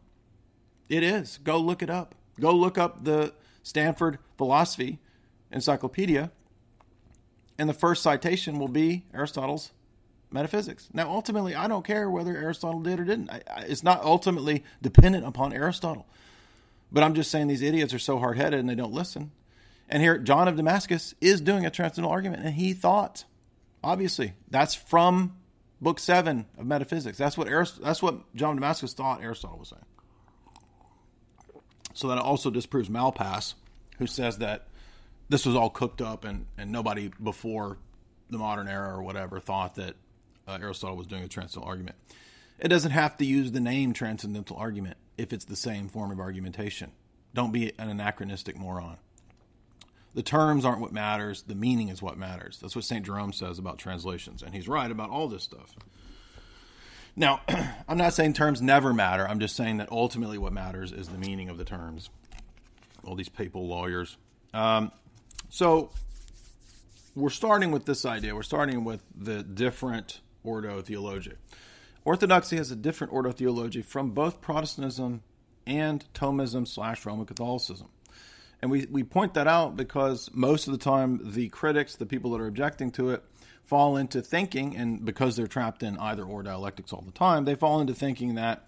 It 0.89 1.04
is. 1.04 1.38
Go 1.43 1.60
look 1.60 1.82
it 1.82 1.89
up. 1.89 2.15
Go 2.39 2.52
look 2.52 2.78
up 2.78 3.04
the 3.04 3.34
Stanford 3.63 4.17
Philosophy 4.38 4.99
Encyclopedia, 5.52 6.32
and 7.58 7.69
the 7.69 7.73
first 7.73 8.02
citation 8.02 8.60
will 8.60 8.67
be 8.67 9.06
Aristotle's 9.13 9.71
Metaphysics. 10.32 10.89
Now, 10.93 11.10
ultimately, 11.10 11.56
I 11.56 11.67
don't 11.67 11.86
care 11.86 12.10
whether 12.10 12.36
Aristotle 12.36 12.82
did 12.82 12.99
or 12.99 13.04
didn't. 13.04 13.32
I, 13.32 13.41
I, 13.52 13.62
it's 13.62 13.84
not 13.84 14.04
ultimately 14.04 14.63
dependent 14.82 15.25
upon 15.25 15.54
Aristotle. 15.54 16.06
But 16.91 17.04
I'm 17.04 17.15
just 17.15 17.32
saying 17.32 17.47
these 17.47 17.62
idiots 17.62 17.93
are 17.93 17.99
so 17.99 18.19
hard 18.19 18.38
headed 18.38 18.60
and 18.60 18.69
they 18.69 18.75
don't 18.75 18.93
listen. 18.93 19.32
And 19.89 20.04
here, 20.04 20.17
John 20.19 20.47
of 20.47 20.56
Damascus 20.56 21.15
is 21.19 21.41
doing 21.41 21.65
a 21.65 21.71
transcendental 21.71 22.12
argument, 22.12 22.43
and 22.45 22.54
he 22.54 22.73
thought, 22.73 23.25
obviously, 23.84 24.34
that's 24.49 24.75
from 24.75 25.36
Book 25.82 25.99
Seven 25.99 26.45
of 26.60 26.65
Metaphysics. 26.67 27.17
That's 27.17 27.38
what 27.38 27.47
Arist- 27.47 27.82
that's 27.82 28.02
what 28.02 28.34
John 28.36 28.52
of 28.52 28.58
Damascus 28.58 28.93
thought 28.93 29.23
Aristotle 29.23 29.58
was 29.58 29.69
saying. 29.69 29.86
So 31.93 32.08
that 32.08 32.17
also 32.17 32.49
disproves 32.49 32.89
Malpass, 32.89 33.56
who 33.97 34.08
says 34.08 34.38
that 34.38 34.67
this 35.30 35.45
was 35.45 35.56
all 35.56 35.69
cooked 35.69 36.02
up, 36.02 36.23
and 36.23 36.45
and 36.58 36.71
nobody 36.71 37.12
before 37.21 37.78
the 38.30 38.38
modern 38.38 38.67
era 38.67 38.95
or 38.95 39.02
whatever 39.02 39.39
thought 39.39 39.75
that 39.75 39.95
uh, 40.47 40.58
Aristotle 40.62 40.97
was 40.97 41.08
doing 41.08 41.23
a 41.23 41.28
transcendental 41.28 41.69
argument. 41.69 41.95
It 42.60 42.67
doesn't 42.67 42.91
have 42.91 43.17
to 43.17 43.25
use 43.25 43.52
the 43.52 43.60
name 43.60 43.93
transcendental 43.93 44.58
argument 44.58 44.97
if 45.17 45.34
it's 45.34 45.45
the 45.45 45.56
same 45.56 45.88
form 45.88 46.12
of 46.12 46.19
argumentation. 46.19 46.91
Don't 47.34 47.52
be 47.52 47.71
an 47.78 47.89
anachronistic 47.89 48.58
moron. 48.58 48.97
The 50.15 50.23
terms 50.23 50.65
aren't 50.65 50.82
what 50.82 50.91
matters, 50.91 51.43
the 51.43 51.56
meaning 51.56 51.89
is 51.89 52.02
what 52.02 52.17
matters. 52.17 52.58
That's 52.60 52.75
what 52.75 52.84
St. 52.84 53.06
Jerome 53.06 53.32
says 53.32 53.60
about 53.60 53.78
translations, 53.78 54.41
and 54.41 54.56
he's 54.56 54.67
right 54.67 54.89
about 54.89 55.12
all 55.12 55.28
this 55.28 55.43
stuff. 55.43 55.75
Now, 57.19 57.41
I'm 57.88 57.97
not 57.97 58.13
saying 58.13 58.34
terms 58.34 58.62
never 58.62 58.93
matter. 58.93 59.27
I'm 59.27 59.39
just 59.39 59.55
saying 59.55 59.77
that 59.77 59.91
ultimately 59.91 60.39
what 60.39 60.53
matters 60.53 60.91
is 60.91 61.10
the 61.10 61.17
meaning 61.17 61.49
of 61.49 61.58
the 61.58 61.65
terms. 61.65 62.10
All 63.03 63.15
these 63.15 63.29
papal 63.29 63.67
lawyers. 63.67 64.17
Um, 64.53 64.91
so 65.49 65.91
we're 67.15 67.29
starting 67.29 67.71
with 67.71 67.86
this 67.86 68.05
idea. 68.05 68.34
We're 68.34 68.43
starting 68.43 68.86
with 68.86 69.01
the 69.15 69.43
different 69.43 70.21
Ordo 70.43 70.82
Theologiae. 70.82 71.36
Orthodoxy 72.05 72.55
has 72.55 72.71
a 72.71 72.75
different 72.75 73.12
ordo 73.12 73.32
theology 73.32 73.82
from 73.82 74.12
both 74.12 74.39
Protestantism 74.39 75.21
and 75.67 76.05
Thomism 76.13 76.65
slash 76.65 77.05
Roman 77.05 77.25
Catholicism. 77.25 77.89
And 78.62 78.71
we, 78.71 78.88
we 78.89 79.03
point 79.03 79.34
that 79.34 79.47
out 79.47 79.75
because 79.75 80.29
most 80.34 80.67
of 80.67 80.71
the 80.71 80.79
time 80.79 81.19
the 81.34 81.49
critics, 81.49 81.95
the 81.95 82.05
people 82.05 82.32
that 82.32 82.41
are 82.41 82.47
objecting 82.47 82.89
to 82.91 83.10
it, 83.10 83.23
fall 83.69 83.97
into 83.97 84.19
thinking, 84.19 84.75
and 84.75 85.05
because 85.05 85.36
they're 85.36 85.45
trapped 85.45 85.84
in 85.84 85.95
either 85.99 86.23
or 86.23 86.41
dialectics 86.41 86.91
all 86.91 87.03
the 87.05 87.12
time, 87.12 87.45
they 87.45 87.53
fall 87.53 87.79
into 87.79 87.93
thinking 87.93 88.34
that 88.36 88.67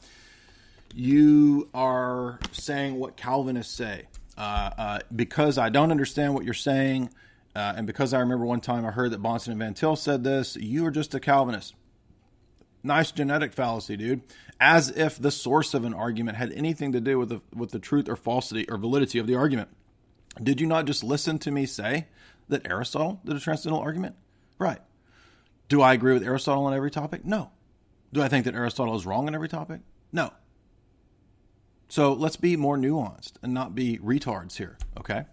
you 0.93 1.67
are 1.73 2.39
saying 2.51 2.95
what 2.99 3.17
Calvinists 3.17 3.73
say. 3.73 4.03
Uh, 4.37 4.69
uh, 4.77 4.99
because 5.13 5.57
I 5.57 5.69
don't 5.69 5.89
understand 5.89 6.35
what 6.35 6.45
you're 6.45 6.53
saying, 6.53 7.09
uh, 7.55 7.73
and 7.75 7.87
because 7.87 8.13
I 8.13 8.19
remember 8.19 8.45
one 8.45 8.61
time 8.61 8.85
I 8.85 8.91
heard 8.91 9.11
that 9.11 9.21
Bahnsen 9.21 9.49
and 9.49 9.59
Van 9.59 9.73
Til 9.73 9.95
said 9.95 10.23
this, 10.23 10.55
you 10.55 10.85
are 10.85 10.91
just 10.91 11.15
a 11.15 11.19
Calvinist. 11.19 11.73
Nice 12.83 13.11
genetic 13.11 13.53
fallacy, 13.53 13.97
dude. 13.97 14.21
As 14.59 14.89
if 14.89 15.19
the 15.19 15.31
source 15.31 15.73
of 15.73 15.83
an 15.83 15.95
argument 15.95 16.37
had 16.37 16.51
anything 16.53 16.91
to 16.91 17.01
do 17.01 17.17
with 17.17 17.29
the 17.29 17.41
with 17.55 17.71
the 17.71 17.79
truth 17.79 18.07
or 18.07 18.15
falsity 18.15 18.69
or 18.69 18.77
validity 18.77 19.17
of 19.17 19.25
the 19.25 19.35
argument. 19.35 19.69
Did 20.41 20.61
you 20.61 20.67
not 20.67 20.85
just 20.85 21.03
listen 21.03 21.39
to 21.39 21.51
me 21.51 21.65
say 21.65 22.05
that 22.49 22.67
Aristotle 22.69 23.19
did 23.25 23.35
a 23.35 23.39
transcendental 23.39 23.83
argument? 23.83 24.15
Right. 24.59 24.79
Do 25.71 25.81
I 25.81 25.93
agree 25.93 26.11
with 26.11 26.23
Aristotle 26.23 26.65
on 26.65 26.73
every 26.73 26.91
topic? 26.91 27.23
No. 27.23 27.49
Do 28.11 28.21
I 28.21 28.27
think 28.27 28.43
that 28.43 28.55
Aristotle 28.55 28.93
is 28.97 29.05
wrong 29.05 29.27
on 29.27 29.33
every 29.33 29.47
topic? 29.47 29.79
No. 30.11 30.33
So 31.87 32.11
let's 32.11 32.35
be 32.35 32.57
more 32.57 32.75
nuanced 32.75 33.35
and 33.41 33.53
not 33.53 33.73
be 33.73 33.97
retards 33.99 34.57
here, 34.57 34.77
okay? 34.99 35.23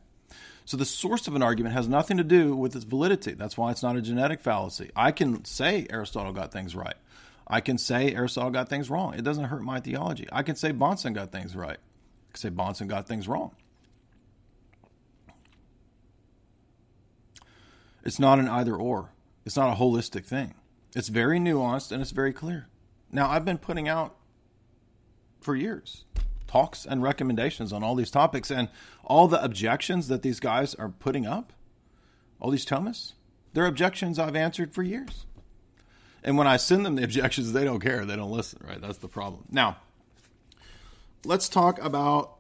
So 0.65 0.77
the 0.77 0.85
source 0.85 1.27
of 1.27 1.35
an 1.35 1.43
argument 1.43 1.75
has 1.75 1.89
nothing 1.89 2.19
to 2.19 2.23
do 2.23 2.55
with 2.55 2.77
its 2.77 2.85
validity. 2.85 3.33
That's 3.33 3.59
why 3.59 3.73
it's 3.73 3.83
not 3.83 3.97
a 3.97 4.01
genetic 4.01 4.41
fallacy. 4.41 4.93
I 4.95 5.11
can 5.11 5.45
say 5.45 5.89
Aristotle 5.91 6.33
got 6.33 6.53
things 6.53 6.77
right. 6.77 6.95
I 7.49 7.61
can 7.61 7.77
say 7.77 8.15
Aristotle 8.15 8.53
got 8.53 8.69
things 8.69 8.89
wrong. 8.89 9.15
It 9.15 9.25
doesn't 9.25 9.47
hurt 9.47 9.63
my 9.63 9.81
theology. 9.81 10.29
I 10.31 10.45
can 10.45 10.55
say 10.55 10.73
Bahnsen 10.73 11.15
got 11.15 11.33
things 11.33 11.57
right. 11.57 11.79
I 11.79 12.33
can 12.33 12.37
say 12.37 12.51
Bahnsen 12.51 12.87
got 12.87 13.09
things 13.09 13.27
wrong. 13.27 13.57
It's 18.05 18.21
not 18.21 18.39
an 18.39 18.49
either 18.49 18.77
or. 18.77 19.11
It's 19.49 19.57
not 19.57 19.75
a 19.75 19.81
holistic 19.81 20.27
thing. 20.27 20.53
It's 20.95 21.09
very 21.09 21.39
nuanced 21.39 21.91
and 21.91 22.03
it's 22.03 22.11
very 22.11 22.35
clear. 22.35 22.69
Now, 23.11 23.31
I've 23.31 23.47
been 23.47 23.57
putting 23.57 23.89
out 23.89 24.15
for 25.41 25.57
years 25.57 26.05
talks 26.47 26.85
and 26.85 27.03
recommendations 27.03 27.73
on 27.73 27.83
all 27.83 27.95
these 27.95 28.11
topics 28.11 28.51
and 28.51 28.69
all 29.03 29.27
the 29.27 29.43
objections 29.43 30.09
that 30.09 30.21
these 30.21 30.39
guys 30.39 30.75
are 30.75 30.91
putting 30.91 31.25
up, 31.25 31.55
all 32.41 32.51
these 32.51 32.67
Thomas, 32.67 33.15
they're 33.55 33.65
objections 33.65 34.19
I've 34.19 34.37
answered 34.37 34.75
for 34.75 34.83
years. 34.83 35.25
And 36.23 36.37
when 36.37 36.47
I 36.47 36.59
send 36.59 36.85
them 36.85 36.97
the 36.97 37.05
objections, 37.05 37.55
they 37.55 37.65
don't 37.65 37.81
care. 37.81 38.05
They 38.05 38.17
don't 38.17 38.31
listen, 38.31 38.61
right? 38.63 38.83
That's 38.83 38.99
the 38.99 39.09
problem. 39.09 39.47
Now, 39.51 39.79
let's 41.25 41.49
talk 41.49 41.83
about 41.83 42.37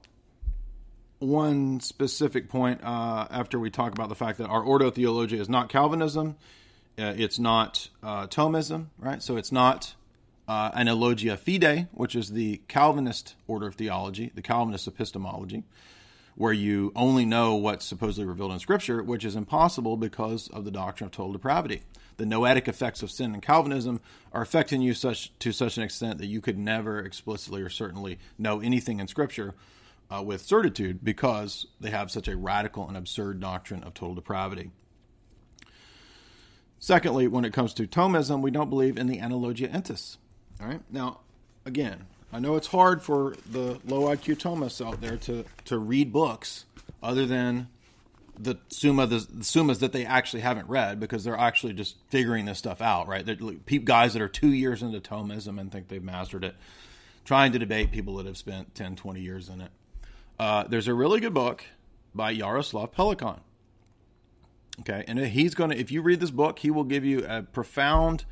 one 1.20 1.80
specific 1.80 2.50
point 2.50 2.84
uh, 2.84 3.28
after 3.30 3.58
we 3.58 3.70
talk 3.70 3.92
about 3.92 4.10
the 4.10 4.14
fact 4.14 4.36
that 4.36 4.48
our 4.48 4.62
Ordo 4.62 4.90
Theologia 4.90 5.40
is 5.40 5.48
not 5.48 5.70
Calvinism, 5.70 6.36
uh, 6.98 7.14
it's 7.16 7.38
not 7.38 7.88
uh, 8.02 8.26
Thomism, 8.26 8.86
right? 8.98 9.22
So 9.22 9.36
it's 9.36 9.52
not 9.52 9.94
uh, 10.48 10.72
analogia 10.72 11.38
fidei, 11.38 11.88
which 11.92 12.16
is 12.16 12.30
the 12.30 12.60
Calvinist 12.68 13.34
order 13.46 13.66
of 13.66 13.76
theology, 13.76 14.32
the 14.34 14.42
Calvinist 14.42 14.88
epistemology, 14.88 15.62
where 16.34 16.52
you 16.52 16.92
only 16.96 17.24
know 17.24 17.54
what's 17.54 17.84
supposedly 17.84 18.26
revealed 18.26 18.52
in 18.52 18.58
Scripture, 18.58 19.02
which 19.02 19.24
is 19.24 19.36
impossible 19.36 19.96
because 19.96 20.48
of 20.48 20.64
the 20.64 20.70
doctrine 20.70 21.06
of 21.06 21.12
total 21.12 21.32
depravity. 21.32 21.82
The 22.16 22.26
noetic 22.26 22.66
effects 22.66 23.02
of 23.02 23.10
sin 23.12 23.34
in 23.34 23.40
Calvinism 23.40 24.00
are 24.32 24.42
affecting 24.42 24.82
you 24.82 24.92
such 24.94 25.36
to 25.38 25.52
such 25.52 25.76
an 25.76 25.84
extent 25.84 26.18
that 26.18 26.26
you 26.26 26.40
could 26.40 26.58
never 26.58 26.98
explicitly 26.98 27.62
or 27.62 27.68
certainly 27.68 28.18
know 28.38 28.60
anything 28.60 28.98
in 28.98 29.06
Scripture 29.06 29.54
uh, 30.10 30.22
with 30.22 30.42
certitude 30.42 31.04
because 31.04 31.66
they 31.80 31.90
have 31.90 32.10
such 32.10 32.26
a 32.26 32.36
radical 32.36 32.88
and 32.88 32.96
absurd 32.96 33.40
doctrine 33.40 33.84
of 33.84 33.94
total 33.94 34.14
depravity. 34.14 34.70
Secondly, 36.78 37.26
when 37.26 37.44
it 37.44 37.52
comes 37.52 37.74
to 37.74 37.86
Thomism, 37.86 38.40
we 38.40 38.50
don't 38.50 38.70
believe 38.70 38.96
in 38.96 39.08
the 39.08 39.18
analogia 39.18 39.70
entis. 39.70 40.16
All 40.60 40.68
right. 40.68 40.80
Now, 40.90 41.20
again, 41.64 42.06
I 42.32 42.38
know 42.38 42.56
it's 42.56 42.68
hard 42.68 43.02
for 43.02 43.34
the 43.50 43.80
low 43.84 44.02
IQ 44.02 44.36
Thomists 44.36 44.84
out 44.84 45.00
there 45.00 45.16
to 45.18 45.44
to 45.66 45.78
read 45.78 46.12
books 46.12 46.66
other 47.02 47.26
than 47.26 47.68
the 48.38 48.58
summa 48.68 49.06
the, 49.06 49.18
the 49.18 49.44
summas 49.44 49.80
that 49.80 49.92
they 49.92 50.04
actually 50.04 50.40
haven't 50.40 50.68
read 50.68 51.00
because 51.00 51.24
they're 51.24 51.38
actually 51.38 51.72
just 51.72 51.96
figuring 52.08 52.44
this 52.44 52.58
stuff 52.58 52.80
out, 52.80 53.08
right? 53.08 53.24
They're 53.24 53.80
guys 53.80 54.12
that 54.12 54.22
are 54.22 54.28
two 54.28 54.52
years 54.52 54.82
into 54.82 55.00
Thomism 55.00 55.58
and 55.58 55.72
think 55.72 55.88
they've 55.88 56.02
mastered 56.02 56.44
it, 56.44 56.54
trying 57.24 57.52
to 57.52 57.58
debate 57.58 57.90
people 57.90 58.16
that 58.16 58.26
have 58.26 58.36
spent 58.36 58.74
10, 58.74 58.96
20 58.96 59.20
years 59.20 59.48
in 59.48 59.60
it. 59.60 59.70
Uh, 60.38 60.64
there's 60.64 60.86
a 60.86 60.94
really 60.94 61.20
good 61.20 61.34
book 61.34 61.64
by 62.14 62.30
Yaroslav 62.30 62.92
Pelikan. 62.92 63.40
Okay, 64.80 65.04
and 65.08 65.18
he's 65.18 65.54
going 65.54 65.70
to, 65.70 65.78
if 65.78 65.90
you 65.90 66.02
read 66.02 66.20
this 66.20 66.30
book, 66.30 66.60
he 66.60 66.70
will 66.70 66.84
give 66.84 67.04
you 67.04 67.24
a 67.26 67.42
profound 67.42 68.24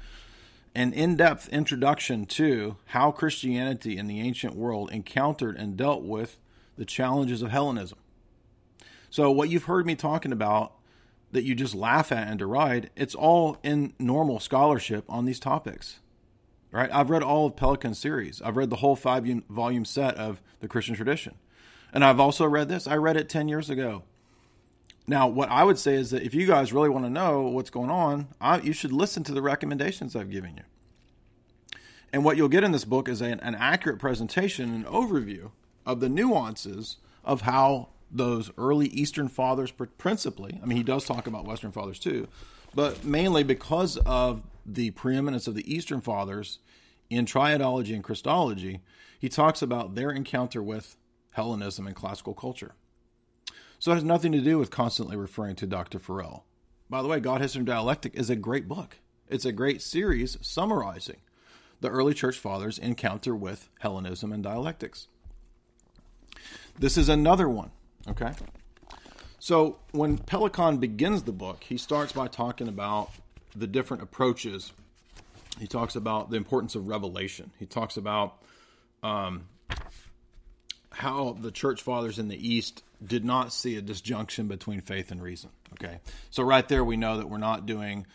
and 0.75 0.93
in 0.93 1.17
depth 1.17 1.49
introduction 1.49 2.27
to 2.27 2.77
how 2.87 3.11
Christianity 3.11 3.97
in 3.97 4.07
the 4.07 4.21
ancient 4.21 4.55
world 4.55 4.91
encountered 4.93 5.57
and 5.57 5.77
dealt 5.77 6.03
with 6.03 6.39
the 6.77 6.85
challenges 6.85 7.41
of 7.41 7.51
Hellenism. 7.51 7.99
So, 9.09 9.31
what 9.31 9.49
you've 9.49 9.65
heard 9.65 9.87
me 9.87 9.97
talking 9.97 10.33
about 10.33 10.75
that 11.33 11.45
you 11.45 11.55
just 11.55 11.75
laugh 11.75 12.13
at 12.13 12.29
and 12.29 12.39
deride, 12.39 12.91
it's 12.95 13.15
all 13.15 13.57
in 13.63 13.95
normal 13.99 14.39
scholarship 14.39 15.05
on 15.09 15.25
these 15.25 15.41
topics. 15.41 16.01
Right? 16.71 16.91
I've 16.93 17.11
read 17.11 17.23
all 17.23 17.47
of 17.47 17.57
Pelikan's 17.57 17.99
series. 17.99 18.43
I've 18.43 18.57
read 18.57 18.71
the 18.71 18.77
whole 18.77 18.97
five 18.97 19.25
volume 19.49 19.85
set 19.85 20.15
of 20.17 20.43
the 20.61 20.69
Christian 20.69 20.95
tradition. 20.95 21.37
And 21.93 22.05
I've 22.05 22.21
also 22.21 22.47
read 22.47 22.69
this. 22.69 22.87
I 22.87 22.97
read 22.97 23.17
it 23.17 23.31
10 23.31 23.49
years 23.49 23.71
ago. 23.71 24.03
Now, 25.09 25.29
what 25.29 25.49
I 25.51 25.63
would 25.63 25.79
say 25.79 25.95
is 25.95 26.11
that 26.11 26.23
if 26.23 26.35
you 26.35 26.47
guys 26.47 26.73
really 26.73 26.89
want 26.89 27.05
to 27.05 27.11
know 27.11 27.43
what's 27.43 27.71
going 27.71 27.91
on, 27.91 28.29
I, 28.41 28.61
you 28.61 28.73
should 28.73 28.93
listen 28.93 29.23
to 29.25 29.33
the 29.33 29.43
recommendations 29.43 30.17
I've 30.17 30.31
given 30.31 30.57
you. 30.57 30.63
And 32.13 32.25
what 32.25 32.37
you'll 32.37 32.49
get 32.49 32.65
in 32.65 32.73
this 32.73 32.85
book 32.85 33.09
is 33.09 33.21
an, 33.21 33.41
an 33.41 33.55
accurate 33.55 33.99
presentation 33.99 34.75
an 34.75 34.85
overview 34.85 35.51
of 35.85 36.01
the 36.01 36.09
nuances 36.09 36.97
of 37.25 37.43
how 37.43 37.91
those 38.11 38.51
early 38.57 38.87
Eastern 38.89 39.29
fathers, 39.29 39.73
principally, 39.99 40.59
I 40.63 40.67
mean, 40.67 40.79
he 40.79 40.85
does 40.85 41.05
talk 41.05 41.27
about 41.27 41.45
Western 41.45 41.73
fathers 41.73 41.99
too, 41.99 42.29
but 42.75 43.05
mainly 43.05 43.43
because 43.43 43.97
of 43.99 44.43
the 44.65 44.91
preeminence 44.93 45.47
of 45.47 45.55
the 45.55 45.73
Eastern 45.73 46.01
fathers 46.01 46.59
in 47.11 47.27
triadology 47.27 47.95
and 47.95 48.03
Christology, 48.03 48.81
he 49.19 49.29
talks 49.29 49.63
about 49.63 49.95
their 49.95 50.11
encounter 50.11 50.63
with 50.63 50.97
Hellenism 51.33 51.87
and 51.87 51.95
classical 51.95 52.35
culture. 52.35 52.75
So 53.87 53.93
it 53.93 53.95
has 53.95 54.03
nothing 54.03 54.33
to 54.33 54.41
do 54.41 54.59
with 54.59 54.73
constantly 54.73 55.17
referring 55.17 55.55
to 55.55 55.65
Dr. 55.65 56.01
Farrell. 56.01 56.45
By 56.91 57.03
the 57.03 57.07
way, 57.07 57.21
God, 57.21 57.41
History, 57.41 57.61
and 57.61 57.69
Dialectic 57.69 58.17
is 58.17 58.29
a 58.29 58.35
great 58.35 58.67
book. 58.67 58.97
It's 59.29 59.45
a 59.45 59.53
great 59.53 59.81
series 59.81 60.37
summarizing 60.41 61.19
the 61.81 61.89
early 61.89 62.13
church 62.13 62.37
fathers' 62.37 62.81
encounter 62.81 63.37
with 63.37 63.69
Hellenism 63.79 64.33
and 64.33 64.43
dialectics. 64.43 65.07
This 66.77 66.99
is 66.99 67.09
another 67.09 67.49
one, 67.49 67.71
okay? 68.09 68.33
So 69.39 69.79
when 69.93 70.19
Pelikan 70.19 70.81
begins 70.81 71.23
the 71.23 71.31
book, 71.31 71.63
he 71.63 71.77
starts 71.77 72.11
by 72.13 72.27
talking 72.27 72.67
about 72.67 73.13
the 73.55 73.69
different 73.69 74.03
approaches. 74.03 74.73
He 75.61 75.69
talks 75.69 75.95
about 75.95 76.31
the 76.31 76.37
importance 76.37 76.75
of 76.75 76.89
revelation. 76.89 77.53
He 77.57 77.67
talks 77.67 77.97
about 77.97 78.43
um, 79.05 79.47
how 80.91 81.37
the 81.41 81.53
church 81.53 81.83
fathers 81.83 82.19
in 82.19 82.27
the 82.27 82.49
East 82.49 82.83
did 83.05 83.25
not 83.25 83.53
see 83.53 83.77
a 83.77 83.83
disjunction 83.83 84.49
between 84.49 84.81
faith 84.81 85.11
and 85.11 85.23
reason. 85.23 85.51
Okay, 85.75 85.99
so 86.31 86.43
right 86.43 86.67
there 86.69 86.85
we 86.85 86.97
know 86.97 87.19
that 87.19 87.29
we're 87.29 87.39
not 87.39 87.67
doing 87.67 88.07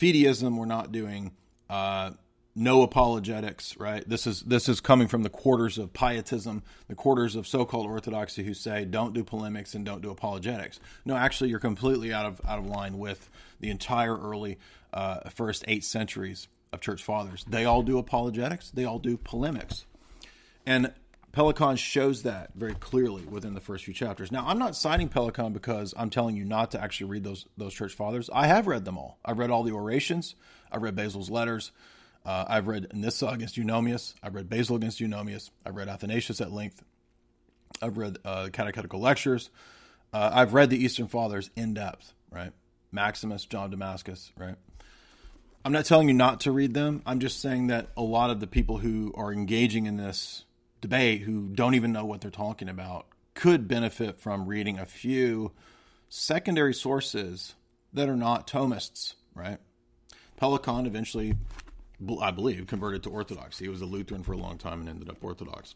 fideism, 0.00 0.56
we're 0.56 0.64
not 0.64 0.92
doing 0.92 1.32
uh, 1.68 2.12
no 2.54 2.82
apologetics. 2.82 3.76
Right, 3.76 4.06
this 4.08 4.26
is 4.26 4.40
this 4.42 4.68
is 4.68 4.80
coming 4.80 5.08
from 5.08 5.22
the 5.22 5.30
quarters 5.30 5.78
of 5.78 5.92
pietism, 5.92 6.62
the 6.88 6.94
quarters 6.94 7.36
of 7.36 7.46
so-called 7.46 7.86
orthodoxy 7.86 8.44
who 8.44 8.54
say 8.54 8.84
don't 8.84 9.14
do 9.14 9.24
polemics 9.24 9.74
and 9.74 9.84
don't 9.84 10.02
do 10.02 10.10
apologetics. 10.10 10.80
No, 11.04 11.16
actually, 11.16 11.50
you're 11.50 11.58
completely 11.58 12.12
out 12.12 12.26
of 12.26 12.40
out 12.46 12.58
of 12.58 12.66
line 12.66 12.98
with 12.98 13.28
the 13.60 13.70
entire 13.70 14.16
early 14.16 14.58
uh, 14.92 15.28
first 15.30 15.64
eight 15.68 15.84
centuries 15.84 16.48
of 16.72 16.80
church 16.80 17.02
fathers. 17.02 17.44
They 17.48 17.64
all 17.64 17.82
do 17.82 17.98
apologetics. 17.98 18.70
They 18.70 18.84
all 18.84 18.98
do 18.98 19.16
polemics. 19.16 19.84
And 20.64 20.92
Pelikan 21.32 21.78
shows 21.78 22.24
that 22.24 22.50
very 22.54 22.74
clearly 22.74 23.22
within 23.22 23.54
the 23.54 23.60
first 23.60 23.84
few 23.84 23.94
chapters. 23.94 24.30
Now, 24.30 24.44
I'm 24.46 24.58
not 24.58 24.76
citing 24.76 25.08
Pelikan 25.08 25.54
because 25.54 25.94
I'm 25.96 26.10
telling 26.10 26.36
you 26.36 26.44
not 26.44 26.72
to 26.72 26.82
actually 26.82 27.10
read 27.10 27.24
those 27.24 27.46
those 27.56 27.72
church 27.72 27.94
fathers. 27.94 28.28
I 28.32 28.46
have 28.48 28.66
read 28.66 28.84
them 28.84 28.98
all. 28.98 29.18
I've 29.24 29.38
read 29.38 29.50
all 29.50 29.62
the 29.62 29.72
orations. 29.72 30.34
I've 30.70 30.82
read 30.82 30.94
Basil's 30.94 31.30
letters. 31.30 31.72
Uh, 32.24 32.44
I've 32.46 32.68
read 32.68 32.94
Nyssa 32.94 33.28
against 33.28 33.56
Eunomius. 33.56 34.14
I've 34.22 34.34
read 34.34 34.48
Basil 34.48 34.76
against 34.76 35.00
Eunomius. 35.00 35.50
I've 35.64 35.74
read 35.74 35.88
Athanasius 35.88 36.40
at 36.40 36.52
length. 36.52 36.84
I've 37.80 37.96
read 37.96 38.18
uh, 38.24 38.50
catechetical 38.52 39.00
lectures. 39.00 39.50
Uh, 40.12 40.30
I've 40.32 40.52
read 40.52 40.70
the 40.70 40.82
Eastern 40.82 41.08
Fathers 41.08 41.50
in 41.56 41.74
depth, 41.74 42.12
right? 42.30 42.52
Maximus, 42.92 43.46
John 43.46 43.70
Damascus, 43.70 44.32
right? 44.36 44.56
I'm 45.64 45.72
not 45.72 45.86
telling 45.86 46.08
you 46.08 46.14
not 46.14 46.40
to 46.40 46.52
read 46.52 46.74
them. 46.74 47.02
I'm 47.06 47.20
just 47.20 47.40
saying 47.40 47.68
that 47.68 47.88
a 47.96 48.02
lot 48.02 48.30
of 48.30 48.40
the 48.40 48.46
people 48.46 48.78
who 48.78 49.12
are 49.16 49.32
engaging 49.32 49.86
in 49.86 49.96
this 49.96 50.44
debate 50.82 51.22
who 51.22 51.48
don't 51.48 51.74
even 51.74 51.92
know 51.92 52.04
what 52.04 52.20
they're 52.20 52.30
talking 52.30 52.68
about 52.68 53.06
could 53.34 53.66
benefit 53.66 54.20
from 54.20 54.46
reading 54.46 54.78
a 54.78 54.84
few 54.84 55.52
secondary 56.10 56.74
sources 56.74 57.54
that 57.94 58.08
are 58.08 58.16
not 58.16 58.46
Thomists, 58.46 59.14
right? 59.34 59.58
Pelikan 60.38 60.86
eventually, 60.86 61.36
I 62.20 62.30
believe, 62.32 62.66
converted 62.66 63.02
to 63.04 63.10
Orthodoxy. 63.10 63.64
He 63.64 63.68
was 63.70 63.80
a 63.80 63.86
Lutheran 63.86 64.22
for 64.22 64.32
a 64.32 64.36
long 64.36 64.58
time 64.58 64.80
and 64.80 64.88
ended 64.88 65.08
up 65.08 65.22
Orthodox. 65.22 65.74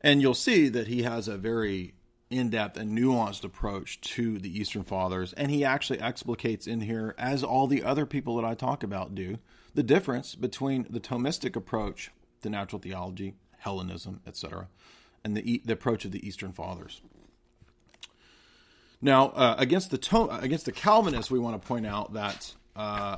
And 0.00 0.20
you'll 0.20 0.34
see 0.34 0.68
that 0.70 0.88
he 0.88 1.02
has 1.02 1.28
a 1.28 1.36
very 1.36 1.94
in 2.30 2.50
depth 2.50 2.78
and 2.78 2.98
nuanced 2.98 3.44
approach 3.44 4.00
to 4.00 4.38
the 4.38 4.58
Eastern 4.58 4.82
Fathers. 4.82 5.32
And 5.34 5.50
he 5.50 5.64
actually 5.64 6.00
explicates 6.00 6.66
in 6.66 6.80
here, 6.80 7.14
as 7.18 7.44
all 7.44 7.66
the 7.66 7.84
other 7.84 8.06
people 8.06 8.36
that 8.36 8.44
I 8.44 8.54
talk 8.54 8.82
about 8.82 9.14
do, 9.14 9.38
the 9.74 9.82
difference 9.82 10.34
between 10.34 10.86
the 10.88 11.00
Thomistic 11.00 11.54
approach 11.56 12.10
to 12.42 12.50
natural 12.50 12.80
theology 12.80 13.34
Hellenism, 13.64 14.20
etc., 14.26 14.68
and 15.24 15.36
the, 15.36 15.62
the 15.64 15.72
approach 15.72 16.04
of 16.04 16.12
the 16.12 16.26
Eastern 16.26 16.52
Fathers. 16.52 17.00
Now, 19.00 19.30
uh, 19.30 19.54
against 19.58 19.90
the 19.90 20.28
against 20.40 20.66
the 20.66 20.72
Calvinists, 20.72 21.30
we 21.30 21.38
want 21.38 21.60
to 21.60 21.66
point 21.66 21.86
out 21.86 22.12
that 22.14 22.54
uh, 22.76 23.16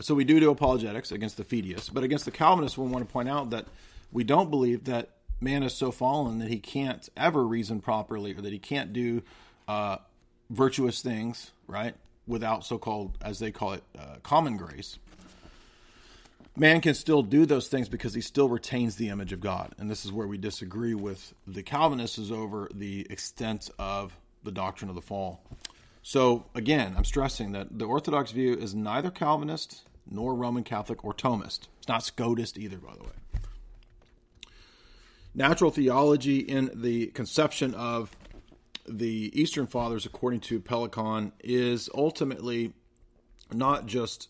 so 0.00 0.14
we 0.14 0.24
do 0.24 0.40
do 0.40 0.50
apologetics 0.50 1.12
against 1.12 1.36
the 1.36 1.44
Fideists, 1.44 1.92
but 1.92 2.02
against 2.02 2.24
the 2.24 2.30
Calvinists, 2.30 2.78
we 2.78 2.86
want 2.88 3.06
to 3.06 3.12
point 3.12 3.28
out 3.28 3.50
that 3.50 3.66
we 4.12 4.24
don't 4.24 4.50
believe 4.50 4.84
that 4.84 5.10
man 5.40 5.62
is 5.62 5.74
so 5.74 5.90
fallen 5.90 6.38
that 6.38 6.48
he 6.48 6.58
can't 6.58 7.08
ever 7.16 7.44
reason 7.44 7.80
properly, 7.80 8.32
or 8.32 8.40
that 8.40 8.52
he 8.52 8.58
can't 8.58 8.92
do 8.92 9.22
uh, 9.68 9.98
virtuous 10.50 11.00
things, 11.00 11.52
right, 11.66 11.94
without 12.26 12.64
so-called, 12.64 13.18
as 13.20 13.38
they 13.38 13.50
call 13.50 13.72
it, 13.72 13.82
uh, 13.98 14.16
common 14.22 14.56
grace 14.56 14.98
man 16.56 16.80
can 16.80 16.94
still 16.94 17.22
do 17.22 17.46
those 17.46 17.68
things 17.68 17.88
because 17.88 18.14
he 18.14 18.20
still 18.20 18.48
retains 18.48 18.96
the 18.96 19.08
image 19.08 19.32
of 19.32 19.40
God. 19.40 19.74
And 19.78 19.90
this 19.90 20.04
is 20.04 20.12
where 20.12 20.26
we 20.26 20.38
disagree 20.38 20.94
with 20.94 21.34
the 21.46 21.62
Calvinists 21.62 22.18
is 22.18 22.30
over 22.30 22.68
the 22.74 23.06
extent 23.10 23.70
of 23.78 24.16
the 24.42 24.52
doctrine 24.52 24.88
of 24.88 24.94
the 24.94 25.02
fall. 25.02 25.42
So 26.02 26.46
again, 26.54 26.94
I'm 26.96 27.04
stressing 27.04 27.52
that 27.52 27.78
the 27.78 27.86
Orthodox 27.86 28.30
view 28.30 28.54
is 28.54 28.74
neither 28.74 29.10
Calvinist 29.10 29.82
nor 30.08 30.34
Roman 30.34 30.62
Catholic 30.62 31.04
or 31.04 31.14
Thomist. 31.14 31.68
It's 31.78 31.88
not 31.88 32.02
Scotist 32.02 32.58
either, 32.58 32.76
by 32.76 32.94
the 32.94 33.04
way. 33.04 33.10
Natural 35.34 35.70
theology 35.70 36.38
in 36.38 36.70
the 36.74 37.06
conception 37.08 37.74
of 37.74 38.14
the 38.86 39.32
Eastern 39.32 39.66
Fathers, 39.66 40.04
according 40.04 40.40
to 40.40 40.60
Pelikan, 40.60 41.32
is 41.40 41.88
ultimately 41.94 42.74
not 43.50 43.86
just 43.86 44.28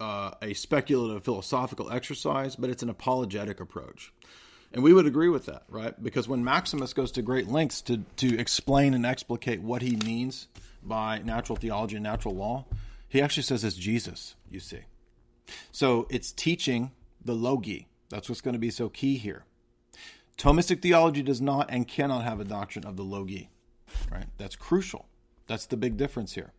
uh, 0.00 0.32
a 0.42 0.54
speculative 0.54 1.24
philosophical 1.24 1.90
exercise, 1.90 2.56
but 2.56 2.70
it's 2.70 2.82
an 2.82 2.90
apologetic 2.90 3.60
approach. 3.60 4.12
And 4.72 4.82
we 4.82 4.92
would 4.92 5.06
agree 5.06 5.28
with 5.28 5.46
that, 5.46 5.62
right? 5.68 6.00
Because 6.02 6.28
when 6.28 6.44
Maximus 6.44 6.92
goes 6.92 7.12
to 7.12 7.22
great 7.22 7.48
lengths 7.48 7.80
to, 7.82 7.98
to 8.16 8.38
explain 8.38 8.94
and 8.94 9.06
explicate 9.06 9.62
what 9.62 9.82
he 9.82 9.96
means 9.96 10.48
by 10.82 11.18
natural 11.18 11.56
theology 11.56 11.96
and 11.96 12.02
natural 12.02 12.34
law, 12.34 12.66
he 13.08 13.22
actually 13.22 13.44
says 13.44 13.64
it's 13.64 13.76
Jesus, 13.76 14.34
you 14.50 14.60
see. 14.60 14.80
So 15.72 16.06
it's 16.10 16.32
teaching 16.32 16.90
the 17.24 17.34
logoi. 17.34 17.86
That's 18.10 18.28
what's 18.28 18.40
going 18.40 18.54
to 18.54 18.58
be 18.58 18.70
so 18.70 18.88
key 18.88 19.16
here. 19.16 19.44
Thomistic 20.36 20.82
theology 20.82 21.22
does 21.22 21.40
not 21.40 21.70
and 21.70 21.88
cannot 21.88 22.24
have 22.24 22.40
a 22.40 22.44
doctrine 22.44 22.84
of 22.84 22.96
the 22.96 23.04
logoi, 23.04 23.48
right? 24.12 24.26
That's 24.36 24.56
crucial. 24.56 25.06
That's 25.46 25.66
the 25.66 25.76
big 25.76 25.96
difference 25.96 26.34
here. 26.34 26.52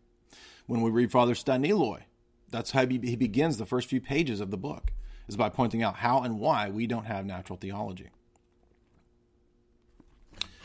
When 0.66 0.80
we 0.80 0.90
read 0.90 1.12
Father 1.12 1.34
Staniloae, 1.34 2.02
that's 2.50 2.70
how 2.70 2.86
he 2.86 3.16
begins 3.16 3.56
the 3.56 3.66
first 3.66 3.88
few 3.88 4.00
pages 4.00 4.40
of 4.40 4.50
the 4.50 4.56
book, 4.56 4.92
is 5.28 5.36
by 5.36 5.48
pointing 5.48 5.82
out 5.82 5.96
how 5.96 6.22
and 6.22 6.38
why 6.38 6.70
we 6.70 6.86
don't 6.86 7.06
have 7.06 7.26
natural 7.26 7.58
theology. 7.58 8.10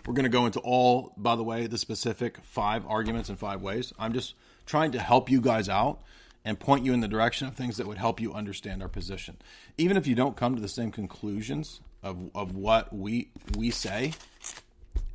We're 0.05 0.13
going 0.13 0.23
to 0.23 0.29
go 0.29 0.45
into 0.45 0.59
all, 0.59 1.13
by 1.15 1.35
the 1.35 1.43
way, 1.43 1.67
the 1.67 1.77
specific 1.77 2.37
five 2.43 2.85
arguments 2.87 3.29
in 3.29 3.37
five 3.37 3.61
ways. 3.61 3.93
I'm 3.97 4.13
just 4.13 4.35
trying 4.65 4.91
to 4.91 4.99
help 4.99 5.29
you 5.29 5.39
guys 5.39 5.69
out 5.69 6.01
and 6.43 6.59
point 6.59 6.83
you 6.83 6.93
in 6.93 6.99
the 6.99 7.07
direction 7.07 7.47
of 7.47 7.55
things 7.55 7.77
that 7.77 7.87
would 7.87 7.97
help 7.97 8.19
you 8.19 8.33
understand 8.33 8.81
our 8.81 8.89
position. 8.89 9.37
Even 9.77 9.95
if 9.95 10.05
you 10.05 10.13
don't 10.13 10.35
come 10.35 10.55
to 10.55 10.61
the 10.61 10.67
same 10.67 10.91
conclusions 10.91 11.79
of, 12.01 12.29
of 12.35 12.53
what 12.53 12.93
we 12.93 13.29
we 13.57 13.71
say, 13.71 14.13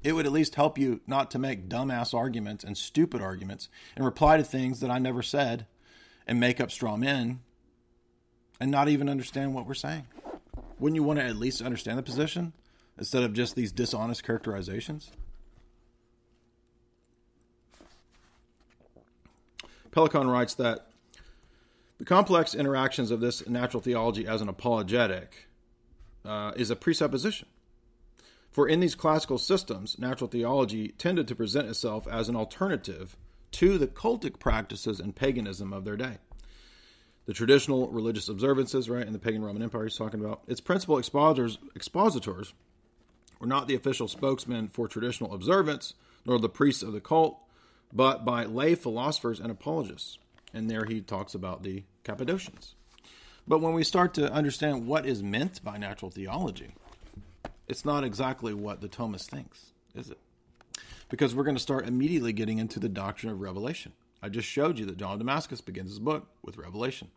it 0.02 0.12
would 0.12 0.24
at 0.24 0.32
least 0.32 0.54
help 0.54 0.78
you 0.78 1.00
not 1.06 1.30
to 1.32 1.38
make 1.38 1.68
dumbass 1.68 2.14
arguments 2.14 2.64
and 2.64 2.78
stupid 2.78 3.20
arguments 3.20 3.68
and 3.94 4.06
reply 4.06 4.38
to 4.38 4.44
things 4.44 4.80
that 4.80 4.90
I 4.90 4.98
never 4.98 5.22
said 5.22 5.66
and 6.28 6.38
make 6.38 6.60
up 6.60 6.70
straw 6.70 6.96
men 6.96 7.40
and 8.60 8.70
not 8.70 8.88
even 8.88 9.08
understand 9.08 9.54
what 9.54 9.66
we're 9.66 9.74
saying. 9.74 10.06
Wouldn't 10.78 10.96
you 10.96 11.02
want 11.02 11.18
to 11.18 11.24
at 11.24 11.36
least 11.36 11.62
understand 11.62 11.98
the 11.98 12.02
position 12.02 12.52
instead 12.98 13.22
of 13.22 13.32
just 13.32 13.56
these 13.56 13.72
dishonest 13.72 14.22
characterizations? 14.22 15.10
Pelikan 19.90 20.30
writes 20.30 20.54
that 20.54 20.86
the 21.98 22.04
complex 22.04 22.54
interactions 22.54 23.10
of 23.10 23.20
this 23.20 23.48
natural 23.48 23.82
theology 23.82 24.26
as 24.26 24.40
an 24.40 24.48
apologetic 24.48 25.48
uh, 26.24 26.52
is 26.56 26.70
a 26.70 26.76
presupposition. 26.76 27.48
For 28.52 28.68
in 28.68 28.80
these 28.80 28.94
classical 28.94 29.38
systems, 29.38 29.98
natural 29.98 30.28
theology 30.28 30.88
tended 30.88 31.26
to 31.28 31.34
present 31.34 31.68
itself 31.68 32.06
as 32.06 32.28
an 32.28 32.36
alternative 32.36 33.16
to 33.52 33.78
the 33.78 33.86
cultic 33.86 34.38
practices 34.38 35.00
and 35.00 35.14
paganism 35.14 35.72
of 35.72 35.84
their 35.84 35.96
day. 35.96 36.18
The 37.26 37.34
traditional 37.34 37.88
religious 37.88 38.28
observances, 38.28 38.88
right, 38.88 39.06
in 39.06 39.12
the 39.12 39.18
pagan 39.18 39.44
Roman 39.44 39.62
Empire 39.62 39.84
he's 39.84 39.96
talking 39.96 40.20
about, 40.20 40.42
its 40.46 40.60
principal 40.60 40.98
expositors, 40.98 41.58
expositors 41.74 42.54
were 43.38 43.46
not 43.46 43.68
the 43.68 43.74
official 43.74 44.08
spokesmen 44.08 44.68
for 44.68 44.88
traditional 44.88 45.34
observance, 45.34 45.94
nor 46.24 46.38
the 46.38 46.48
priests 46.48 46.82
of 46.82 46.92
the 46.92 47.00
cult, 47.00 47.38
but 47.92 48.24
by 48.24 48.44
lay 48.44 48.74
philosophers 48.74 49.40
and 49.40 49.50
apologists. 49.50 50.18
And 50.54 50.70
there 50.70 50.86
he 50.86 51.00
talks 51.00 51.34
about 51.34 51.62
the 51.62 51.84
Cappadocians. 52.04 52.74
But 53.46 53.60
when 53.60 53.74
we 53.74 53.84
start 53.84 54.14
to 54.14 54.32
understand 54.32 54.86
what 54.86 55.06
is 55.06 55.22
meant 55.22 55.62
by 55.62 55.76
natural 55.76 56.10
theology, 56.10 56.74
it's 57.66 57.84
not 57.84 58.04
exactly 58.04 58.54
what 58.54 58.80
the 58.80 58.88
Thomist 58.88 59.26
thinks, 59.26 59.72
is 59.94 60.10
it? 60.10 60.18
Because 61.08 61.34
we're 61.34 61.44
going 61.44 61.56
to 61.56 61.62
start 61.62 61.86
immediately 61.86 62.32
getting 62.32 62.58
into 62.58 62.78
the 62.78 62.88
doctrine 62.88 63.32
of 63.32 63.40
revelation. 63.40 63.92
I 64.22 64.28
just 64.28 64.48
showed 64.48 64.78
you 64.78 64.86
that 64.86 64.98
John 64.98 65.12
of 65.12 65.18
Damascus 65.18 65.60
begins 65.60 65.90
his 65.90 65.98
book 65.98 66.26
with 66.42 66.58
revelation. 66.58 67.08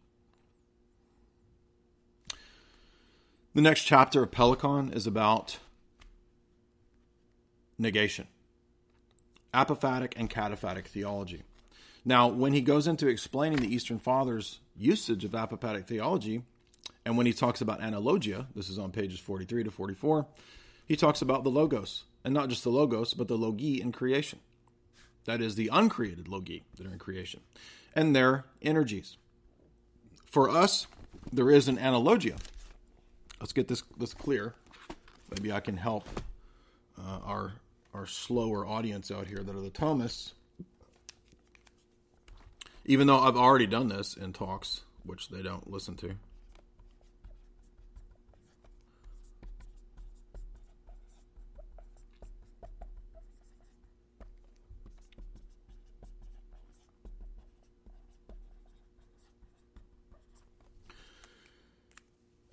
The 3.54 3.62
next 3.62 3.84
chapter 3.84 4.24
of 4.24 4.32
Pelikan 4.32 4.96
is 4.96 5.06
about 5.06 5.60
negation, 7.78 8.28
apophatic 9.54 10.14
and 10.16 10.30
cataphatic 10.30 10.86
theology. 10.86 11.44
Now, 12.06 12.28
when 12.28 12.54
he 12.54 12.62
goes 12.62 12.88
into 12.88 13.08
explaining 13.08 13.60
the 13.60 13.74
Eastern 13.74 14.00
Fathers' 14.00 14.60
usage 14.78 15.26
of 15.26 15.32
apophatic 15.32 15.86
theology, 15.86 16.44
and 17.06 17.18
when 17.18 17.26
he 17.26 17.34
talks 17.34 17.60
about 17.60 17.82
analogia, 17.82 18.48
this 18.56 18.70
is 18.70 18.80
on 18.80 18.92
pages 18.92 19.20
43 19.20 19.66
to 19.66 19.72
44, 19.72 20.28
he 20.86 20.96
talks 20.96 21.22
about 21.22 21.44
the 21.44 21.52
logos, 21.52 22.04
and 22.24 22.34
not 22.34 22.50
just 22.50 22.64
the 22.64 22.70
logos, 22.70 23.14
but 23.14 23.28
the 23.28 23.38
logoi 23.38 23.80
in 23.80 23.92
creation. 23.92 24.40
That 25.26 25.42
is 25.42 25.56
the 25.56 25.70
uncreated 25.72 26.28
logi 26.28 26.64
that 26.78 26.88
are 26.88 26.92
in 26.92 27.00
creation, 27.00 27.42
and 27.96 28.16
their 28.16 28.46
energies. 28.62 29.18
For 30.26 30.50
us, 30.50 30.88
there 31.32 31.52
is 31.52 31.68
an 31.68 31.78
analogia. 31.78 32.38
Let's 33.40 33.54
get 33.54 33.68
this 33.68 33.84
this 33.98 34.14
clear. 34.14 34.56
Maybe 35.30 35.52
I 35.52 35.60
can 35.60 35.78
help 35.78 36.08
uh, 36.98 37.20
our 37.24 37.54
our 37.94 38.08
slower 38.08 38.66
audience 38.66 39.12
out 39.12 39.28
here 39.28 39.44
that 39.44 39.56
are 39.56 39.62
the 39.62 39.70
Thomists 39.70 40.34
even 42.86 43.08
though 43.08 43.20
I've 43.20 43.38
already 43.38 43.68
done 43.68 43.88
this 43.88 44.16
in 44.16 44.34
talks, 44.34 44.82
which 45.04 45.30
they 45.30 45.42
don't 45.42 45.70
listen 45.70 45.96
to. 45.98 46.16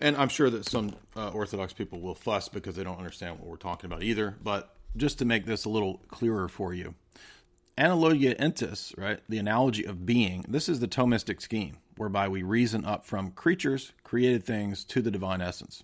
And 0.00 0.16
I'm 0.16 0.28
sure 0.28 0.48
that 0.50 0.64
some 0.64 0.94
uh, 1.16 1.30
Orthodox 1.30 1.72
people 1.72 2.00
will 2.00 2.14
fuss 2.14 2.48
because 2.48 2.76
they 2.76 2.84
don't 2.84 2.98
understand 2.98 3.38
what 3.38 3.48
we're 3.48 3.56
talking 3.56 3.90
about 3.90 4.02
either. 4.02 4.36
But 4.42 4.74
just 4.96 5.18
to 5.18 5.24
make 5.24 5.44
this 5.44 5.64
a 5.64 5.68
little 5.68 6.00
clearer 6.08 6.48
for 6.48 6.72
you, 6.72 6.94
analogia 7.76 8.38
entis, 8.38 8.96
right, 8.96 9.20
the 9.28 9.38
analogy 9.38 9.84
of 9.84 10.06
being, 10.06 10.44
this 10.48 10.68
is 10.68 10.80
the 10.80 10.88
Thomistic 10.88 11.40
scheme, 11.40 11.78
whereby 11.96 12.28
we 12.28 12.42
reason 12.42 12.84
up 12.84 13.04
from 13.04 13.32
creatures, 13.32 13.92
created 14.04 14.44
things, 14.44 14.84
to 14.84 15.02
the 15.02 15.10
divine 15.10 15.40
essence, 15.40 15.82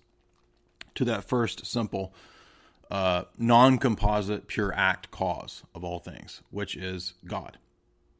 to 0.95 1.03
that 1.05 1.25
first 1.25 1.65
simple, 1.65 2.13
uh, 2.89 3.23
non 3.37 3.77
composite, 3.77 4.47
pure 4.47 4.73
act 4.73 5.11
cause 5.11 5.63
of 5.73 5.83
all 5.83 5.99
things, 5.99 6.41
which 6.51 6.75
is 6.77 7.13
God, 7.25 7.57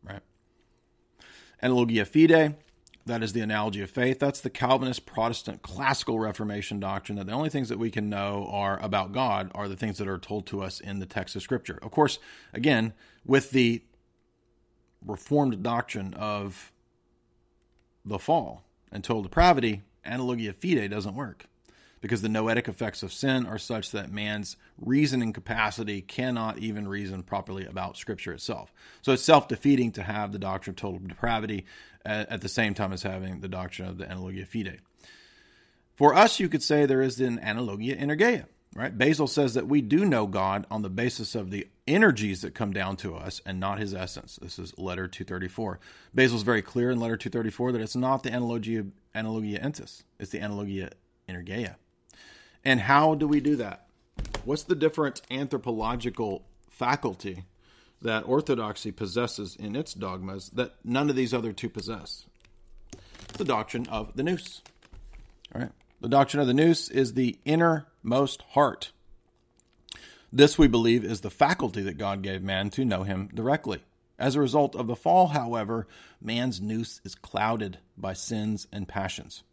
right? 0.03 0.21
Analogia 1.63 2.05
fidei, 2.05 2.55
that 3.05 3.21
is 3.21 3.33
the 3.33 3.41
analogy 3.41 3.81
of 3.81 3.89
faith. 3.89 4.19
That's 4.19 4.41
the 4.41 4.49
Calvinist, 4.49 5.05
Protestant, 5.05 5.61
classical 5.61 6.19
Reformation 6.19 6.79
doctrine 6.79 7.17
that 7.17 7.27
the 7.27 7.33
only 7.33 7.49
things 7.49 7.69
that 7.69 7.77
we 7.77 7.91
can 7.91 8.09
know 8.09 8.49
are 8.51 8.81
about 8.81 9.11
God 9.11 9.51
are 9.53 9.67
the 9.67 9.75
things 9.75 9.97
that 9.99 10.07
are 10.07 10.17
told 10.17 10.47
to 10.47 10.61
us 10.61 10.79
in 10.79 10.99
the 10.99 11.05
text 11.05 11.35
of 11.35 11.43
Scripture. 11.43 11.77
Of 11.81 11.91
course, 11.91 12.17
again, 12.53 12.93
with 13.25 13.51
the 13.51 13.83
Reformed 15.05 15.61
doctrine 15.61 16.15
of 16.15 16.71
the 18.03 18.17
fall 18.17 18.63
and 18.91 19.03
total 19.03 19.21
depravity, 19.21 19.83
analogia 20.03 20.53
fidei 20.53 20.89
doesn't 20.89 21.15
work 21.15 21.45
because 22.05 22.21
the 22.21 22.29
noetic 22.29 22.67
effects 22.67 23.01
of 23.01 23.11
sin 23.11 23.47
are 23.47 23.57
such 23.57 23.89
that 23.89 24.11
man's 24.11 24.57
reasoning 24.77 25.33
capacity 25.33 26.01
cannot 26.01 26.59
even 26.59 26.87
reason 26.87 27.23
properly 27.23 27.65
about 27.65 27.97
Scripture 27.97 28.31
itself. 28.31 28.71
So 29.01 29.13
it's 29.13 29.23
self 29.23 29.47
defeating 29.47 29.91
to 29.93 30.03
have 30.03 30.31
the 30.31 30.37
doctrine 30.37 30.73
of 30.73 30.75
total 30.75 30.99
depravity 30.99 31.65
at, 32.05 32.41
the 32.41 32.47
same 32.47 32.75
time 32.75 32.93
as 32.93 33.01
having 33.01 33.39
the 33.39 33.47
doctrine 33.47 33.87
of 33.87 33.97
the 33.97 34.05
analogia 34.05 34.47
fidei. 34.47 34.77
For 35.95 36.13
us, 36.13 36.39
you 36.39 36.47
could 36.47 36.61
say 36.61 36.85
there 36.85 37.01
is 37.01 37.19
an 37.19 37.39
analogia 37.39 37.99
energeia, 37.99 38.45
right? 38.75 38.95
Basil 38.95 39.25
says 39.25 39.55
that 39.55 39.65
we 39.65 39.81
do 39.81 40.05
know 40.05 40.27
God 40.27 40.67
on 40.69 40.83
the 40.83 40.91
basis 40.91 41.33
of 41.33 41.49
the 41.49 41.67
energies 41.87 42.43
that 42.43 42.53
come 42.53 42.71
down 42.71 42.97
to 42.97 43.15
us 43.15 43.41
and 43.47 43.59
not 43.59 43.79
his 43.79 43.95
essence. 43.95 44.37
This 44.39 44.59
is 44.59 44.77
letter 44.77 45.07
234. 45.07 45.79
Basil's 46.13 46.43
very 46.43 46.61
clear 46.61 46.91
in 46.91 46.99
letter 46.99 47.17
234 47.17 47.71
that 47.71 47.81
it's 47.81 47.95
not 47.95 48.21
the 48.21 48.29
analogia, 48.29 48.91
analogia 49.15 49.59
entis, 49.59 50.03
it's 50.19 50.29
the 50.29 50.39
analogia 50.39 50.91
energeia. 51.27 51.77
And 52.65 52.81
how 52.81 53.13
do 53.13 53.27
we 53.27 53.39
do 53.39 53.55
that? 53.57 53.87
What's 54.43 54.63
the 54.63 54.75
different 54.75 55.21
anthropological 55.29 56.43
faculty 56.69 57.45
that 58.01 58.27
orthodoxy 58.27 58.91
possesses 58.91 59.55
in 59.55 59.75
its 59.75 59.93
dogmas 59.93 60.49
that 60.49 60.73
none 60.83 61.09
of 61.09 61.15
these 61.15 61.33
other 61.33 61.53
two 61.53 61.69
possess? 61.69 62.25
The 63.37 63.45
doctrine 63.45 63.87
of 63.87 64.15
the 64.15 64.23
nous. 64.23 64.61
All 65.53 65.61
right. 65.61 65.71
The 66.01 66.09
doctrine 66.09 66.41
of 66.41 66.47
the 66.47 66.53
nous 66.53 66.89
is 66.89 67.13
the 67.13 67.37
innermost 67.45 68.41
heart. 68.49 68.91
This, 70.33 70.57
we 70.57 70.67
believe, 70.67 71.05
is 71.05 71.21
the 71.21 71.29
faculty 71.29 71.81
that 71.83 71.97
God 71.97 72.21
gave 72.21 72.43
man 72.43 72.69
to 72.71 72.83
know 72.83 73.03
him 73.03 73.29
directly. 73.33 73.81
As 74.19 74.35
a 74.35 74.41
result 74.41 74.75
of 74.75 74.87
the 74.87 74.95
fall, 74.95 75.27
however, 75.27 75.87
man's 76.19 76.59
nous 76.59 76.99
is 77.05 77.15
clouded 77.15 77.77
by 77.97 78.13
sins 78.13 78.67
and 78.71 78.87
passions. 78.87 79.43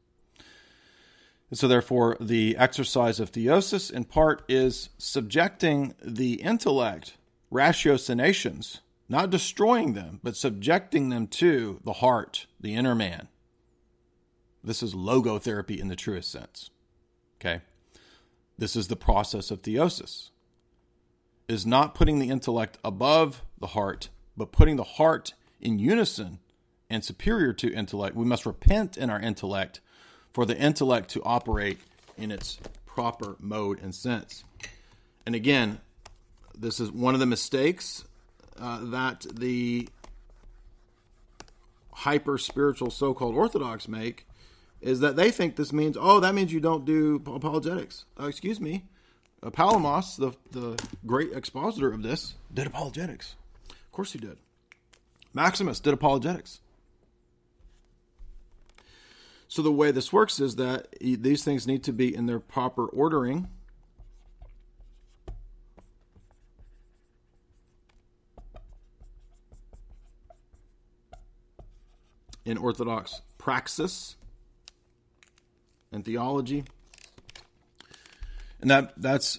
And 1.53 1.59
so, 1.59 1.69
therefore, 1.69 2.17
the 2.19 2.57
exercise 2.57 3.21
of 3.21 3.31
theosis 3.31 3.93
in 3.93 4.05
part 4.05 4.43
is 4.49 4.89
subjecting 4.97 5.95
the 6.03 6.41
intellect, 6.41 7.19
ratiocinations, 7.51 8.81
not 9.07 9.29
destroying 9.29 9.93
them, 9.93 10.19
but 10.23 10.35
subjecting 10.35 11.11
them 11.11 11.27
to 11.27 11.79
the 11.85 11.93
heart, 11.93 12.47
the 12.59 12.75
inner 12.75 12.95
man, 12.95 13.29
This 14.65 14.83
is 14.83 14.95
logotherapy 14.95 15.79
in 15.79 15.89
the 15.89 15.95
truest 15.95 16.31
sense. 16.31 16.71
Okay? 17.39 17.61
This 18.57 18.75
is 18.75 18.89
the 18.89 18.97
process 18.97 19.51
of 19.51 19.61
theosis. 19.61 20.31
Is 21.49 21.67
not 21.67 21.95
putting 21.95 22.19
the 22.19 22.31
intellect 22.31 22.79
above 22.83 23.43
the 23.59 23.67
heart, 23.67 24.09
but 24.39 24.53
putting 24.53 24.77
the 24.77 24.85
heart 24.85 25.35
in 25.61 25.79
unison 25.79 26.39
and 26.89 27.05
superior 27.05 27.53
to 27.53 27.75
intellect. 27.75 28.17
We 28.17 28.25
must 28.25 28.47
repent 28.47 28.97
in 28.97 29.11
our 29.11 29.21
intellect 29.21 29.83
for 30.33 30.47
the 30.47 30.57
intellect 30.57 31.11
to 31.11 31.23
operate 31.23 31.79
in 32.17 32.31
its 32.31 32.59
proper 32.87 33.37
mode 33.39 33.81
and 33.83 33.95
sense. 33.95 34.45
And 35.27 35.35
again, 35.35 35.81
this 36.57 36.81
is 36.81 36.91
one 36.91 37.15
of 37.15 37.21
the 37.21 37.27
mistakes 37.27 38.05
uh, 38.61 38.81
that 38.91 39.27
the 39.33 39.89
hyper 41.93 42.39
spiritual 42.39 42.91
so 42.91 43.15
called 43.15 43.35
orthodox 43.35 43.89
make 43.89 44.27
is 44.81 45.01
that 45.01 45.17
they 45.17 45.31
think 45.31 45.57
this 45.57 45.73
means, 45.73 45.97
oh, 45.99 46.21
that 46.21 46.35
means 46.35 46.53
you 46.53 46.61
don't 46.61 46.85
do 46.85 47.23
apologetics. 47.27 48.05
Uh, 48.21 48.27
excuse 48.27 48.61
me. 48.61 48.85
Uh, 49.43 49.51
Palamas, 49.51 50.17
the, 50.17 50.33
the 50.51 50.81
great 51.07 51.33
expositor 51.33 51.93
of 51.93 52.03
this, 52.03 52.35
did 52.53 52.67
apologetics. 52.67 53.37
Of 53.69 53.93
course 53.93 54.13
he 54.13 54.19
did. 54.19 54.39
Maximus 55.35 55.81
did 55.81 55.95
apologetics. 55.95 56.61
So 59.53 59.61
the 59.61 59.71
way 59.71 59.91
this 59.91 60.15
works 60.15 60.41
is 60.41 60.57
that 60.57 60.97
these 60.99 61.45
things 61.45 61.67
need 61.67 61.85
to 61.85 61.93
be 61.93 62.17
in 62.17 62.25
their 62.25 62.41
proper 62.41 62.87
ordering. 62.87 63.49
In 72.47 72.57
Orthodox 72.57 73.21
praxis 73.37 74.17
and 75.93 76.03
theology. 76.03 76.65
And 78.63 78.71
that 78.71 78.95
that's 78.97 79.39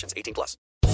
18 0.15 0.33
plus. 0.33 0.57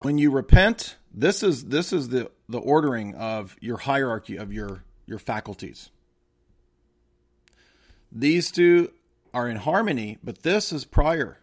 When 0.00 0.18
you 0.18 0.30
repent, 0.30 0.96
this 1.12 1.42
is 1.42 1.66
this 1.66 1.92
is 1.92 2.08
the 2.08 2.30
the 2.48 2.58
ordering 2.58 3.14
of 3.14 3.56
your 3.60 3.78
hierarchy 3.78 4.36
of 4.36 4.52
your 4.52 4.84
your 5.06 5.18
faculties. 5.18 5.90
These 8.10 8.50
two 8.50 8.92
are 9.34 9.48
in 9.48 9.56
harmony, 9.56 10.18
but 10.22 10.42
this 10.42 10.72
is 10.72 10.84
prior 10.84 11.38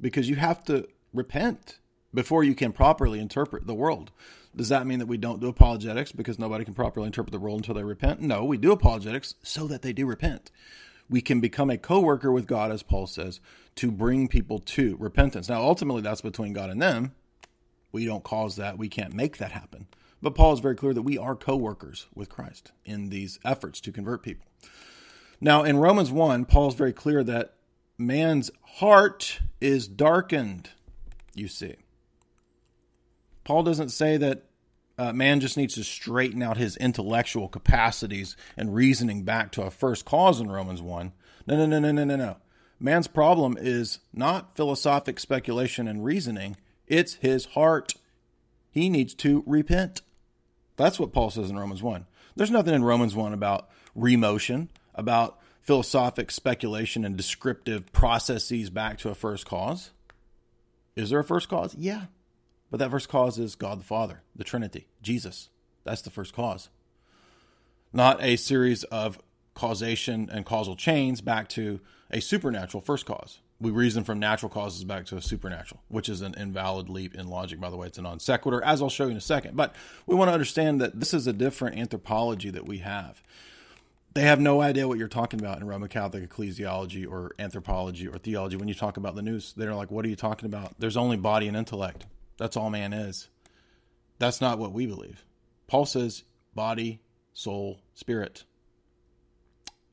because 0.00 0.28
you 0.28 0.36
have 0.36 0.64
to 0.64 0.88
repent 1.12 1.78
before 2.12 2.44
you 2.44 2.54
can 2.54 2.72
properly 2.72 3.20
interpret 3.20 3.66
the 3.66 3.74
world. 3.74 4.10
Does 4.54 4.68
that 4.68 4.86
mean 4.86 4.98
that 4.98 5.06
we 5.06 5.16
don't 5.16 5.40
do 5.40 5.48
apologetics 5.48 6.12
because 6.12 6.38
nobody 6.38 6.64
can 6.64 6.74
properly 6.74 7.06
interpret 7.06 7.32
the 7.32 7.38
world 7.38 7.60
until 7.60 7.74
they 7.74 7.84
repent? 7.84 8.20
No, 8.20 8.44
we 8.44 8.58
do 8.58 8.72
apologetics 8.72 9.34
so 9.42 9.66
that 9.68 9.82
they 9.82 9.92
do 9.92 10.06
repent. 10.06 10.50
We 11.08 11.20
can 11.20 11.40
become 11.40 11.70
a 11.70 11.78
co 11.78 12.00
worker 12.00 12.30
with 12.30 12.46
God, 12.46 12.70
as 12.70 12.82
Paul 12.82 13.06
says, 13.06 13.40
to 13.76 13.90
bring 13.90 14.28
people 14.28 14.58
to 14.58 14.96
repentance. 14.98 15.48
Now, 15.48 15.62
ultimately, 15.62 16.02
that's 16.02 16.20
between 16.20 16.52
God 16.52 16.70
and 16.70 16.82
them. 16.82 17.12
We 17.92 18.06
don't 18.06 18.24
cause 18.24 18.56
that, 18.56 18.78
we 18.78 18.88
can't 18.88 19.14
make 19.14 19.36
that 19.36 19.52
happen. 19.52 19.86
But 20.20 20.34
Paul 20.34 20.54
is 20.54 20.60
very 20.60 20.76
clear 20.76 20.94
that 20.94 21.02
we 21.02 21.18
are 21.18 21.36
co 21.36 21.56
workers 21.56 22.06
with 22.14 22.28
Christ 22.28 22.72
in 22.84 23.10
these 23.10 23.38
efforts 23.44 23.80
to 23.82 23.92
convert 23.92 24.22
people. 24.22 24.46
Now, 25.40 25.64
in 25.64 25.76
Romans 25.76 26.12
1, 26.12 26.44
Paul 26.44 26.68
is 26.68 26.74
very 26.74 26.92
clear 26.92 27.24
that 27.24 27.54
man's 27.98 28.50
heart 28.76 29.40
is 29.60 29.88
darkened, 29.88 30.70
you 31.34 31.48
see. 31.48 31.74
Paul 33.44 33.64
doesn't 33.64 33.88
say 33.88 34.16
that 34.16 34.44
uh, 34.98 35.12
man 35.12 35.40
just 35.40 35.56
needs 35.56 35.74
to 35.74 35.82
straighten 35.82 36.42
out 36.42 36.58
his 36.58 36.76
intellectual 36.76 37.48
capacities 37.48 38.36
and 38.56 38.74
reasoning 38.74 39.24
back 39.24 39.50
to 39.52 39.62
a 39.62 39.70
first 39.70 40.04
cause 40.04 40.40
in 40.40 40.48
Romans 40.48 40.80
1. 40.80 41.12
No, 41.48 41.56
no, 41.56 41.66
no, 41.66 41.80
no, 41.80 41.90
no, 41.90 42.04
no, 42.04 42.16
no. 42.16 42.36
Man's 42.78 43.08
problem 43.08 43.56
is 43.58 43.98
not 44.12 44.56
philosophic 44.56 45.18
speculation 45.18 45.88
and 45.88 46.04
reasoning, 46.04 46.56
it's 46.86 47.14
his 47.14 47.46
heart. 47.46 47.94
He 48.70 48.88
needs 48.88 49.14
to 49.14 49.42
repent. 49.46 50.02
That's 50.76 50.98
what 50.98 51.12
Paul 51.12 51.30
says 51.30 51.50
in 51.50 51.58
Romans 51.58 51.82
1. 51.82 52.06
There's 52.34 52.50
nothing 52.50 52.74
in 52.74 52.84
Romans 52.84 53.14
1 53.14 53.32
about 53.32 53.68
remotion, 53.96 54.68
about 54.94 55.38
philosophic 55.60 56.30
speculation 56.30 57.04
and 57.04 57.16
descriptive 57.16 57.92
processes 57.92 58.70
back 58.70 58.98
to 58.98 59.10
a 59.10 59.14
first 59.14 59.46
cause. 59.46 59.90
Is 60.96 61.10
there 61.10 61.20
a 61.20 61.24
first 61.24 61.48
cause? 61.48 61.74
Yeah. 61.76 62.06
But 62.70 62.78
that 62.78 62.90
first 62.90 63.08
cause 63.08 63.38
is 63.38 63.54
God 63.54 63.80
the 63.80 63.84
Father, 63.84 64.22
the 64.34 64.44
Trinity, 64.44 64.88
Jesus. 65.02 65.50
That's 65.84 66.02
the 66.02 66.10
first 66.10 66.34
cause. 66.34 66.70
Not 67.92 68.22
a 68.22 68.36
series 68.36 68.84
of 68.84 69.18
causation 69.54 70.30
and 70.32 70.46
causal 70.46 70.74
chains 70.74 71.20
back 71.20 71.48
to 71.50 71.80
a 72.10 72.20
supernatural 72.20 72.80
first 72.80 73.04
cause. 73.04 73.40
We 73.62 73.70
reason 73.70 74.02
from 74.02 74.18
natural 74.18 74.50
causes 74.50 74.82
back 74.82 75.06
to 75.06 75.16
a 75.16 75.22
supernatural, 75.22 75.80
which 75.86 76.08
is 76.08 76.20
an 76.20 76.34
invalid 76.36 76.88
leap 76.88 77.14
in 77.14 77.28
logic, 77.28 77.60
by 77.60 77.70
the 77.70 77.76
way. 77.76 77.86
It's 77.86 77.96
a 77.96 78.02
non 78.02 78.18
sequitur, 78.18 78.60
as 78.64 78.82
I'll 78.82 78.90
show 78.90 79.04
you 79.04 79.12
in 79.12 79.16
a 79.16 79.20
second. 79.20 79.56
But 79.56 79.76
we 80.04 80.16
want 80.16 80.30
to 80.30 80.32
understand 80.32 80.80
that 80.80 80.98
this 80.98 81.14
is 81.14 81.28
a 81.28 81.32
different 81.32 81.78
anthropology 81.78 82.50
that 82.50 82.66
we 82.66 82.78
have. 82.78 83.22
They 84.14 84.22
have 84.22 84.40
no 84.40 84.60
idea 84.60 84.88
what 84.88 84.98
you're 84.98 85.06
talking 85.06 85.38
about 85.38 85.58
in 85.58 85.66
Roman 85.68 85.88
Catholic 85.88 86.28
ecclesiology 86.28 87.08
or 87.08 87.36
anthropology 87.38 88.08
or 88.08 88.18
theology. 88.18 88.56
When 88.56 88.66
you 88.66 88.74
talk 88.74 88.96
about 88.96 89.14
the 89.14 89.22
nous, 89.22 89.52
they're 89.52 89.76
like, 89.76 89.92
What 89.92 90.04
are 90.04 90.08
you 90.08 90.16
talking 90.16 90.46
about? 90.46 90.74
There's 90.80 90.96
only 90.96 91.16
body 91.16 91.46
and 91.46 91.56
intellect. 91.56 92.06
That's 92.38 92.56
all 92.56 92.68
man 92.68 92.92
is. 92.92 93.28
That's 94.18 94.40
not 94.40 94.58
what 94.58 94.72
we 94.72 94.86
believe. 94.86 95.24
Paul 95.68 95.86
says 95.86 96.24
body, 96.52 97.00
soul, 97.32 97.80
spirit. 97.94 98.42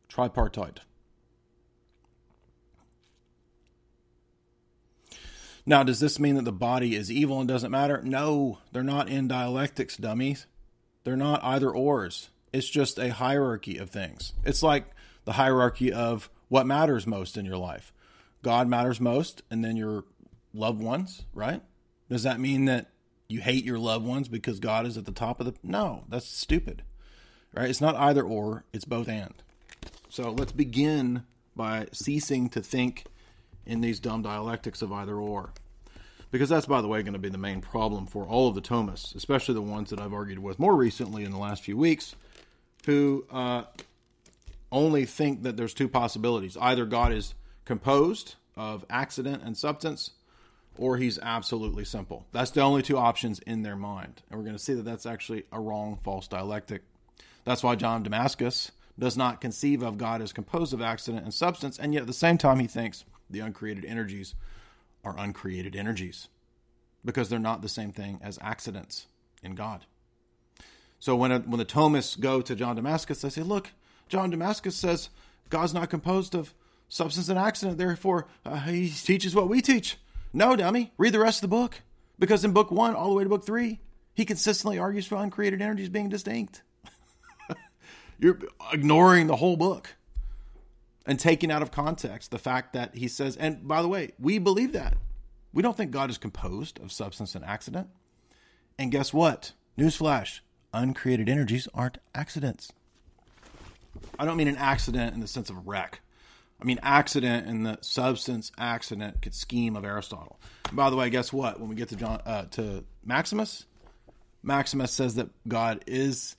Tripartite. 0.08 0.80
Now, 5.70 5.84
does 5.84 6.00
this 6.00 6.18
mean 6.18 6.34
that 6.34 6.46
the 6.46 6.52
body 6.52 6.96
is 6.96 7.12
evil 7.12 7.38
and 7.38 7.48
doesn't 7.48 7.70
matter? 7.70 8.02
No, 8.02 8.58
they're 8.72 8.82
not 8.82 9.08
in 9.08 9.28
dialectics, 9.28 9.98
dummies. 9.98 10.48
They're 11.04 11.16
not 11.16 11.44
either 11.44 11.70
ors. 11.70 12.32
It's 12.52 12.68
just 12.68 12.98
a 12.98 13.14
hierarchy 13.14 13.78
of 13.78 13.92
things. 13.92 14.34
It's 14.44 14.64
like 14.64 14.86
the 15.26 15.34
hierarchy 15.34 15.94
of 15.94 16.32
what 16.48 16.66
matters 16.66 17.06
most 17.06 17.38
in 17.38 17.46
your 17.46 17.58
life. 17.58 17.94
God 18.42 18.68
matters 18.68 19.00
most, 19.00 19.44
and 19.52 19.64
then 19.64 19.78
your 19.78 20.06
loved 20.56 20.82
ones, 20.82 21.22
right? 21.36 21.62
Does 22.10 22.24
that 22.24 22.40
mean 22.40 22.66
that 22.66 22.90
you 23.28 23.40
hate 23.40 23.64
your 23.64 23.78
loved 23.78 24.08
ones 24.08 24.28
because 24.28 24.60
God 24.60 24.88
is 24.88 24.98
at 24.98 25.06
the 25.06 25.12
top 25.12 25.40
of 25.40 25.46
the 25.46 25.54
No, 25.62 26.04
that's 26.10 26.28
stupid. 26.28 26.82
Right? 27.54 27.70
It's 27.70 27.80
not 27.80 27.96
either 27.96 28.24
or, 28.24 28.64
it's 28.74 28.86
both 28.86 29.08
and. 29.08 29.36
So 30.10 30.32
let's 30.32 30.52
begin 30.52 31.26
by 31.56 31.90
ceasing 31.94 32.50
to 32.50 32.62
think 32.64 33.06
in 33.70 33.82
these 33.82 34.00
dumb 34.00 34.22
dialectics 34.24 34.82
of 34.82 34.92
either 34.92 35.16
or. 35.16 35.52
Because 36.32 36.50
that's, 36.50 36.66
by 36.66 36.82
the 36.82 36.88
way, 36.88 37.02
going 37.02 37.14
to 37.14 37.20
be 37.20 37.30
the 37.30 37.38
main 37.38 37.62
problem 37.62 38.06
for 38.06 38.26
all 38.26 38.48
of 38.48 38.56
the 38.56 38.62
Thomists, 38.62 39.16
especially 39.16 39.54
the 39.56 39.62
ones 39.62 39.90
that 39.90 40.00
I've 40.00 40.14
argued 40.14 40.40
with 40.40 40.60
more 40.60 40.76
recently 40.76 41.24
in 41.24 41.32
the 41.32 41.38
last 41.38 41.64
few 41.64 41.78
weeks, 41.78 42.16
who 42.86 43.26
uh, 43.32 43.64
only 44.72 45.06
think 45.06 45.44
that 45.44 45.58
there's 45.58 45.74
two 45.74 45.88
possibilities. 45.88 46.58
Either 46.58 46.86
God 46.86 47.12
is 47.12 47.34
composed 47.66 48.36
of 48.56 48.86
accident 48.90 49.44
and 49.44 49.58
substance, 49.58 50.12
or 50.78 50.98
he's 50.98 51.18
absolutely 51.20 51.86
simple. 51.86 52.26
That's 52.32 52.52
the 52.52 52.62
only 52.62 52.84
two 52.84 52.98
options 52.98 53.40
in 53.40 53.64
their 53.64 53.76
mind. 53.76 54.22
And 54.30 54.40
we're 54.40 54.46
going 54.46 54.58
to 54.58 54.64
see 54.64 54.74
that 54.74 54.86
that's 54.86 55.06
actually 55.06 55.46
a 55.52 55.60
wrong, 55.60 56.00
false 56.04 56.28
dialectic. 56.28 56.84
That's 57.44 57.64
why 57.64 57.76
John 57.76 58.04
Damascus 58.04 58.72
does 58.98 59.18
not 59.18 59.42
conceive 59.42 59.82
of 59.82 59.98
God 59.98 60.22
as 60.22 60.34
composed 60.34 60.74
of 60.74 60.82
accident 60.82 61.24
and 61.24 61.34
substance, 61.34 61.80
and 61.80 61.94
yet 61.94 62.02
at 62.02 62.08
the 62.08 62.14
same 62.14 62.38
time, 62.38 62.60
he 62.60 62.68
thinks 62.68 63.06
the 63.30 63.40
uncreated 63.40 63.86
energies 63.86 64.36
are 65.04 65.16
uncreated 65.18 65.76
energies 65.76 66.28
because 67.06 67.30
they're 67.30 67.40
not 67.40 67.62
the 67.62 67.70
same 67.70 67.92
thing 67.92 68.20
as 68.22 68.38
accidents 68.42 69.08
in 69.42 69.56
God. 69.56 69.86
So 71.00 71.16
when, 71.16 71.32
a, 71.32 71.40
when 71.40 71.60
the 71.60 71.66
Thomists 71.66 72.20
go 72.20 72.42
to 72.42 72.56
John 72.56 72.76
Damascus, 72.76 73.22
they 73.22 73.30
say, 73.30 73.42
Look, 73.42 73.72
John 74.10 74.30
Damascus 74.30 74.76
says 74.76 75.10
God's 75.50 75.74
not 75.74 75.90
composed 75.90 76.36
of 76.36 76.54
substance 76.90 77.30
and 77.30 77.40
accident, 77.40 77.78
therefore 77.78 78.28
uh, 78.46 78.60
he 78.60 78.90
teaches 78.90 79.34
what 79.34 79.48
we 79.48 79.62
teach. 79.62 79.98
No, 80.34 80.56
dummy, 80.56 80.92
read 80.98 81.14
the 81.14 81.20
rest 81.20 81.38
of 81.44 81.50
the 81.50 81.56
book. 81.56 81.82
Because 82.18 82.44
in 82.44 82.52
book 82.52 82.70
one, 82.70 82.96
all 82.96 83.10
the 83.10 83.16
way 83.16 83.24
to 83.24 83.30
book 83.30 83.46
three, 83.46 83.80
he 84.14 84.26
consistently 84.26 84.78
argues 84.78 85.08
for 85.08 85.16
uncreated 85.16 85.62
energies 85.62 85.88
being 85.88 86.10
distinct. 86.10 86.64
You're 88.20 88.40
ignoring 88.74 89.28
the 89.28 89.38
whole 89.38 89.56
book 89.56 89.96
and 91.10 91.20
taking 91.20 91.52
out 91.52 91.64
of 91.64 91.72
context 91.72 92.30
the 92.30 92.38
fact 92.38 92.72
that 92.74 92.94
he 92.94 93.08
says, 93.08 93.36
and 93.36 93.68
by 93.68 93.82
the 93.82 93.88
way, 93.88 94.12
we 94.20 94.38
believe 94.38 94.74
that. 94.74 94.96
We 95.52 95.64
don't 95.64 95.76
think 95.76 95.90
God 95.90 96.12
is 96.12 96.20
composed 96.20 96.80
of 96.80 96.92
substance 96.92 97.34
and 97.34 97.44
accident. 97.44 97.88
And 98.78 98.92
guess 98.92 99.12
what? 99.12 99.54
Newsflash 99.76 100.42
uncreated 100.72 101.28
energies 101.28 101.68
aren't 101.74 101.98
accidents. 102.14 102.72
I 104.20 104.26
don't 104.26 104.38
mean 104.38 104.48
an 104.48 104.58
accident 104.58 105.16
in 105.16 105.20
the 105.20 105.28
sense 105.28 105.50
of 105.50 105.58
a 105.58 105.62
wreck. 105.62 106.02
I 106.62 106.66
mean 106.66 106.78
accident 106.84 107.48
in 107.48 107.64
the 107.64 107.80
substance 107.82 108.52
accident 108.60 109.28
scheme 109.32 109.76
of 109.76 109.84
Aristotle. 109.84 110.40
And 110.68 110.78
by 110.78 110.92
the 110.92 110.96
way, 110.96 111.10
guess 111.10 111.34
what? 111.34 111.60
When 111.60 111.70
we 111.70 111.76
get 111.76 111.90
to 111.90 111.96
John 111.96 112.22
uh, 112.24 112.44
to 112.52 112.84
Maximus, 113.04 113.66
Maximus 114.44 114.92
says 114.92 115.16
that 115.16 115.30
God 115.48 115.84
is 115.88 116.36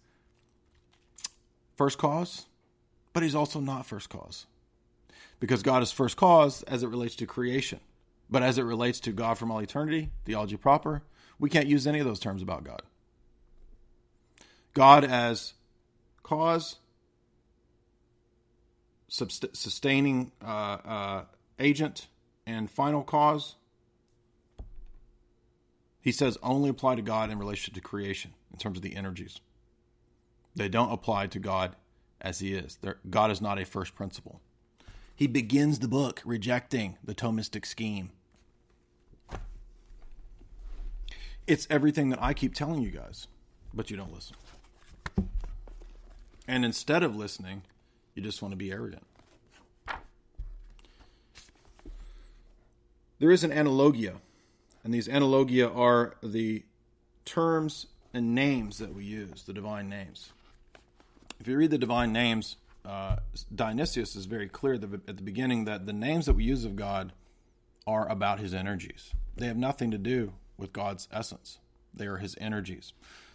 first 1.76 1.98
cause, 1.98 2.46
but 3.12 3.24
he's 3.24 3.34
also 3.34 3.58
not 3.58 3.84
first 3.84 4.08
cause. 4.10 4.46
Because 5.40 5.62
God 5.62 5.82
is 5.82 5.90
first 5.90 6.16
cause 6.16 6.62
as 6.64 6.82
it 6.82 6.88
relates 6.88 7.16
to 7.16 7.26
creation. 7.26 7.80
But 8.28 8.42
as 8.42 8.58
it 8.58 8.62
relates 8.62 9.00
to 9.00 9.12
God 9.12 9.38
from 9.38 9.50
all 9.50 9.58
eternity, 9.58 10.10
theology 10.24 10.56
proper, 10.56 11.02
we 11.38 11.50
can't 11.50 11.66
use 11.66 11.86
any 11.86 11.98
of 11.98 12.06
those 12.06 12.20
terms 12.20 12.42
about 12.42 12.62
God. 12.62 12.82
God 14.74 15.04
as 15.04 15.54
cause, 16.22 16.76
sustaining 19.08 20.30
uh, 20.44 20.76
uh, 20.84 21.24
agent, 21.58 22.06
and 22.46 22.70
final 22.70 23.02
cause, 23.02 23.56
he 26.00 26.12
says 26.12 26.38
only 26.42 26.70
apply 26.70 26.94
to 26.94 27.02
God 27.02 27.30
in 27.30 27.38
relation 27.38 27.74
to 27.74 27.80
creation 27.80 28.32
in 28.52 28.58
terms 28.58 28.78
of 28.78 28.82
the 28.82 28.96
energies. 28.96 29.40
They 30.56 30.68
don't 30.68 30.92
apply 30.92 31.28
to 31.28 31.38
God 31.38 31.76
as 32.20 32.40
He 32.40 32.54
is. 32.54 32.78
They're, 32.80 32.98
God 33.08 33.30
is 33.30 33.40
not 33.40 33.58
a 33.58 33.64
first 33.64 33.94
principle. 33.94 34.40
He 35.20 35.26
begins 35.26 35.80
the 35.80 35.86
book 35.86 36.22
rejecting 36.24 36.96
the 37.04 37.14
Thomistic 37.14 37.66
scheme. 37.66 38.08
It's 41.46 41.66
everything 41.68 42.08
that 42.08 42.22
I 42.22 42.32
keep 42.32 42.54
telling 42.54 42.80
you 42.80 42.88
guys, 42.88 43.26
but 43.74 43.90
you 43.90 43.98
don't 43.98 44.14
listen. 44.14 44.36
And 46.48 46.64
instead 46.64 47.02
of 47.02 47.14
listening, 47.14 47.64
you 48.14 48.22
just 48.22 48.40
want 48.40 48.52
to 48.52 48.56
be 48.56 48.72
arrogant. 48.72 49.04
There 53.18 53.30
is 53.30 53.44
an 53.44 53.50
analogia, 53.50 54.14
and 54.82 54.94
these 54.94 55.06
analogia 55.06 55.70
are 55.76 56.16
the 56.22 56.62
terms 57.26 57.88
and 58.14 58.34
names 58.34 58.78
that 58.78 58.94
we 58.94 59.04
use, 59.04 59.42
the 59.42 59.52
divine 59.52 59.90
names. 59.90 60.32
If 61.38 61.46
you 61.46 61.58
read 61.58 61.72
the 61.72 61.76
divine 61.76 62.10
names, 62.10 62.56
uh, 62.84 63.16
Dionysius 63.54 64.16
is 64.16 64.26
very 64.26 64.48
clear 64.48 64.74
at 64.74 64.80
the 65.16 65.22
beginning 65.22 65.64
that 65.64 65.86
the 65.86 65.92
names 65.92 66.26
that 66.26 66.34
we 66.34 66.44
use 66.44 66.64
of 66.64 66.76
God 66.76 67.12
are 67.86 68.08
about 68.08 68.40
his 68.40 68.54
energies. 68.54 69.12
They 69.36 69.46
have 69.46 69.56
nothing 69.56 69.90
to 69.90 69.98
do 69.98 70.34
with 70.56 70.72
God's 70.72 71.08
essence, 71.12 71.58
they 71.94 72.06
are 72.06 72.18
his 72.18 72.36
energies. 72.40 72.92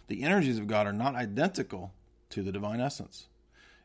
The 0.08 0.22
energies 0.22 0.58
of 0.58 0.68
God 0.68 0.86
are 0.86 0.92
not 0.92 1.16
identical 1.16 1.92
to 2.30 2.42
the 2.42 2.52
divine 2.52 2.80
essence. 2.80 3.26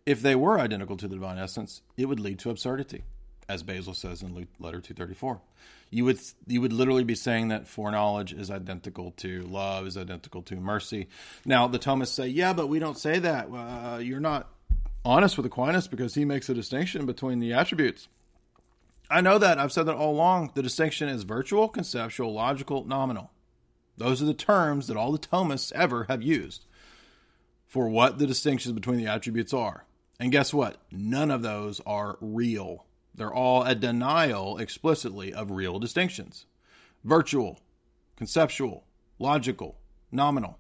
If 0.05 0.21
they 0.21 0.35
were 0.35 0.59
identical 0.59 0.97
to 0.97 1.07
the 1.07 1.15
divine 1.15 1.39
essence, 1.39 1.81
it 1.97 2.05
would 2.05 2.19
lead 2.19 2.37
to 2.39 2.51
absurdity, 2.51 3.03
as 3.49 3.63
Basil 3.63 3.95
says 3.95 4.21
in 4.21 4.35
letter 4.59 4.81
234. 4.81 5.41
You 5.89 6.05
would 6.05 6.19
you 6.47 6.61
would 6.61 6.73
literally 6.73 7.03
be 7.03 7.15
saying 7.15 7.49
that 7.49 7.67
foreknowledge 7.67 8.33
is 8.33 8.49
identical 8.49 9.11
to 9.17 9.41
love, 9.41 9.87
is 9.87 9.97
identical 9.97 10.41
to 10.43 10.55
mercy. 10.55 11.07
Now 11.43 11.67
the 11.67 11.79
Thomists 11.79 12.13
say, 12.13 12.27
yeah, 12.27 12.53
but 12.53 12.67
we 12.67 12.79
don't 12.79 12.97
say 12.97 13.19
that. 13.19 13.47
Uh, 13.51 13.97
you're 13.97 14.21
not 14.21 14.49
honest 15.03 15.37
with 15.37 15.45
Aquinas 15.45 15.87
because 15.87 16.15
he 16.15 16.25
makes 16.25 16.49
a 16.49 16.53
distinction 16.53 17.05
between 17.05 17.39
the 17.39 17.53
attributes. 17.53 18.07
I 19.09 19.21
know 19.21 19.37
that. 19.37 19.59
I've 19.59 19.71
said 19.71 19.85
that 19.87 19.95
all 19.95 20.13
along. 20.13 20.51
The 20.55 20.63
distinction 20.63 21.09
is 21.09 21.23
virtual, 21.23 21.67
conceptual, 21.67 22.33
logical, 22.33 22.85
nominal. 22.85 23.31
Those 23.97 24.21
are 24.21 24.25
the 24.25 24.33
terms 24.33 24.87
that 24.87 24.97
all 24.97 25.11
the 25.11 25.19
Thomists 25.19 25.71
ever 25.73 26.05
have 26.05 26.21
used 26.21 26.65
for 27.67 27.89
what 27.89 28.19
the 28.19 28.27
distinctions 28.27 28.73
between 28.73 28.97
the 28.97 29.07
attributes 29.07 29.53
are. 29.53 29.85
And 30.19 30.31
guess 30.31 30.53
what? 30.53 30.77
None 30.91 31.31
of 31.31 31.41
those 31.41 31.81
are 31.85 32.17
real. 32.21 32.85
They're 33.13 33.33
all 33.33 33.63
a 33.63 33.75
denial 33.75 34.57
explicitly 34.57 35.33
of 35.33 35.51
real 35.51 35.79
distinctions 35.79 36.45
virtual, 37.03 37.59
conceptual, 38.15 38.85
logical, 39.19 39.79
nominal. 40.11 40.59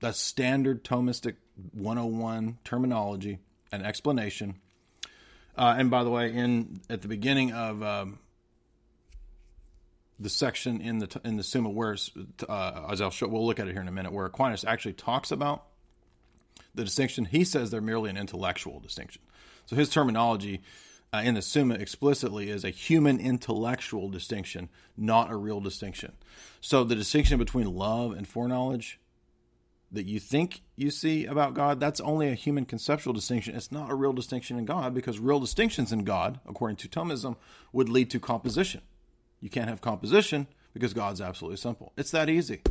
That's 0.00 0.18
standard 0.18 0.82
Thomistic 0.82 1.36
101 1.72 2.58
terminology 2.64 3.38
and 3.70 3.84
explanation. 3.84 4.56
Uh, 5.56 5.74
and 5.76 5.90
by 5.90 6.04
the 6.04 6.10
way, 6.10 6.32
in 6.32 6.80
at 6.88 7.02
the 7.02 7.08
beginning 7.08 7.52
of 7.52 7.82
um, 7.82 8.18
the 10.18 10.30
section 10.30 10.80
in 10.80 10.98
the 10.98 11.20
in 11.24 11.36
the 11.36 11.42
Summa 11.42 11.68
where, 11.68 11.96
uh, 12.48 12.86
as 12.90 13.00
I'll 13.00 13.10
show, 13.10 13.28
we'll 13.28 13.46
look 13.46 13.60
at 13.60 13.68
it 13.68 13.72
here 13.72 13.82
in 13.82 13.88
a 13.88 13.92
minute, 13.92 14.12
where 14.12 14.26
Aquinas 14.26 14.64
actually 14.64 14.94
talks 14.94 15.30
about 15.30 15.64
the 16.74 16.84
distinction. 16.84 17.26
He 17.26 17.44
says 17.44 17.70
they're 17.70 17.80
merely 17.80 18.08
an 18.08 18.16
intellectual 18.16 18.80
distinction. 18.80 19.20
So 19.66 19.76
his 19.76 19.90
terminology 19.90 20.62
uh, 21.12 21.22
in 21.24 21.34
the 21.34 21.42
Summa 21.42 21.74
explicitly 21.74 22.48
is 22.48 22.64
a 22.64 22.70
human 22.70 23.20
intellectual 23.20 24.08
distinction, 24.08 24.70
not 24.96 25.30
a 25.30 25.36
real 25.36 25.60
distinction. 25.60 26.12
So 26.60 26.84
the 26.84 26.94
distinction 26.94 27.38
between 27.38 27.72
love 27.74 28.12
and 28.12 28.26
foreknowledge 28.26 28.98
that 29.92 30.06
you 30.06 30.18
think 30.18 30.62
you 30.74 30.90
see 30.90 31.26
about 31.26 31.54
God, 31.54 31.78
that's 31.78 32.00
only 32.00 32.28
a 32.28 32.34
human 32.34 32.64
conceptual 32.64 33.12
distinction. 33.12 33.54
It's 33.54 33.70
not 33.70 33.90
a 33.90 33.94
real 33.94 34.14
distinction 34.14 34.58
in 34.58 34.64
God 34.64 34.94
because 34.94 35.18
real 35.18 35.38
distinctions 35.38 35.92
in 35.92 36.04
God, 36.04 36.40
according 36.48 36.76
to 36.78 36.88
Thomism, 36.88 37.36
would 37.72 37.90
lead 37.90 38.10
to 38.10 38.18
composition. 38.18 38.80
You 39.40 39.50
can't 39.50 39.68
have 39.68 39.82
composition 39.82 40.46
because 40.72 40.94
God's 40.94 41.20
absolutely 41.20 41.58
simple. 41.58 41.92
It's 41.96 42.10
that 42.12 42.30
easy. 42.30 42.62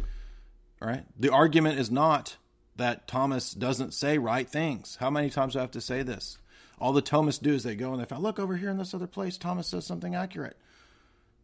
All 0.82 0.88
right? 0.88 1.05
The 1.19 1.30
argument 1.30 1.80
is 1.80 1.91
not 1.91 2.38
that 2.76 3.07
Thomas 3.07 3.53
doesn't 3.53 3.93
say 3.93 4.17
right 4.17 4.49
things. 4.49 4.97
How 4.99 5.11
many 5.11 5.30
times 5.30 5.53
do 5.53 5.59
I 5.59 5.61
have 5.61 5.72
to 5.72 5.82
say 5.82 6.01
this? 6.01 6.39
All 6.80 6.93
the 6.93 7.01
Thomists 7.03 7.41
do 7.41 7.53
is 7.53 7.61
they 7.61 7.76
go 7.76 7.91
and 7.91 8.01
they 8.01 8.05
find, 8.05 8.24
look 8.24 8.39
over 8.39 8.57
here 8.57 8.69
in 8.69 8.78
this 8.78 8.95
other 8.95 9.05
place, 9.05 9.38
Thomas 9.38 9.67
says 9.67 9.86
something 9.86 10.15
accurate. 10.15 10.57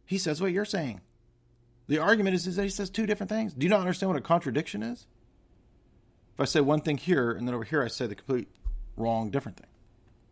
He 0.04 0.18
says 0.18 0.40
what 0.40 0.50
you're 0.50 0.64
saying. 0.64 1.02
The 1.86 1.98
argument 1.98 2.34
is, 2.34 2.48
is 2.48 2.56
that 2.56 2.64
he 2.64 2.68
says 2.68 2.90
two 2.90 3.06
different 3.06 3.30
things. 3.30 3.54
Do 3.54 3.64
you 3.64 3.70
not 3.70 3.80
understand 3.80 4.10
what 4.10 4.18
a 4.18 4.22
contradiction 4.22 4.82
is? 4.82 5.06
If 6.38 6.42
I 6.42 6.44
say 6.44 6.60
one 6.60 6.80
thing 6.82 6.98
here 6.98 7.32
and 7.32 7.48
then 7.48 7.54
over 7.54 7.64
here 7.64 7.82
I 7.82 7.88
say 7.88 8.06
the 8.06 8.14
complete 8.14 8.46
wrong 8.96 9.30
different 9.30 9.58
thing. 9.58 9.66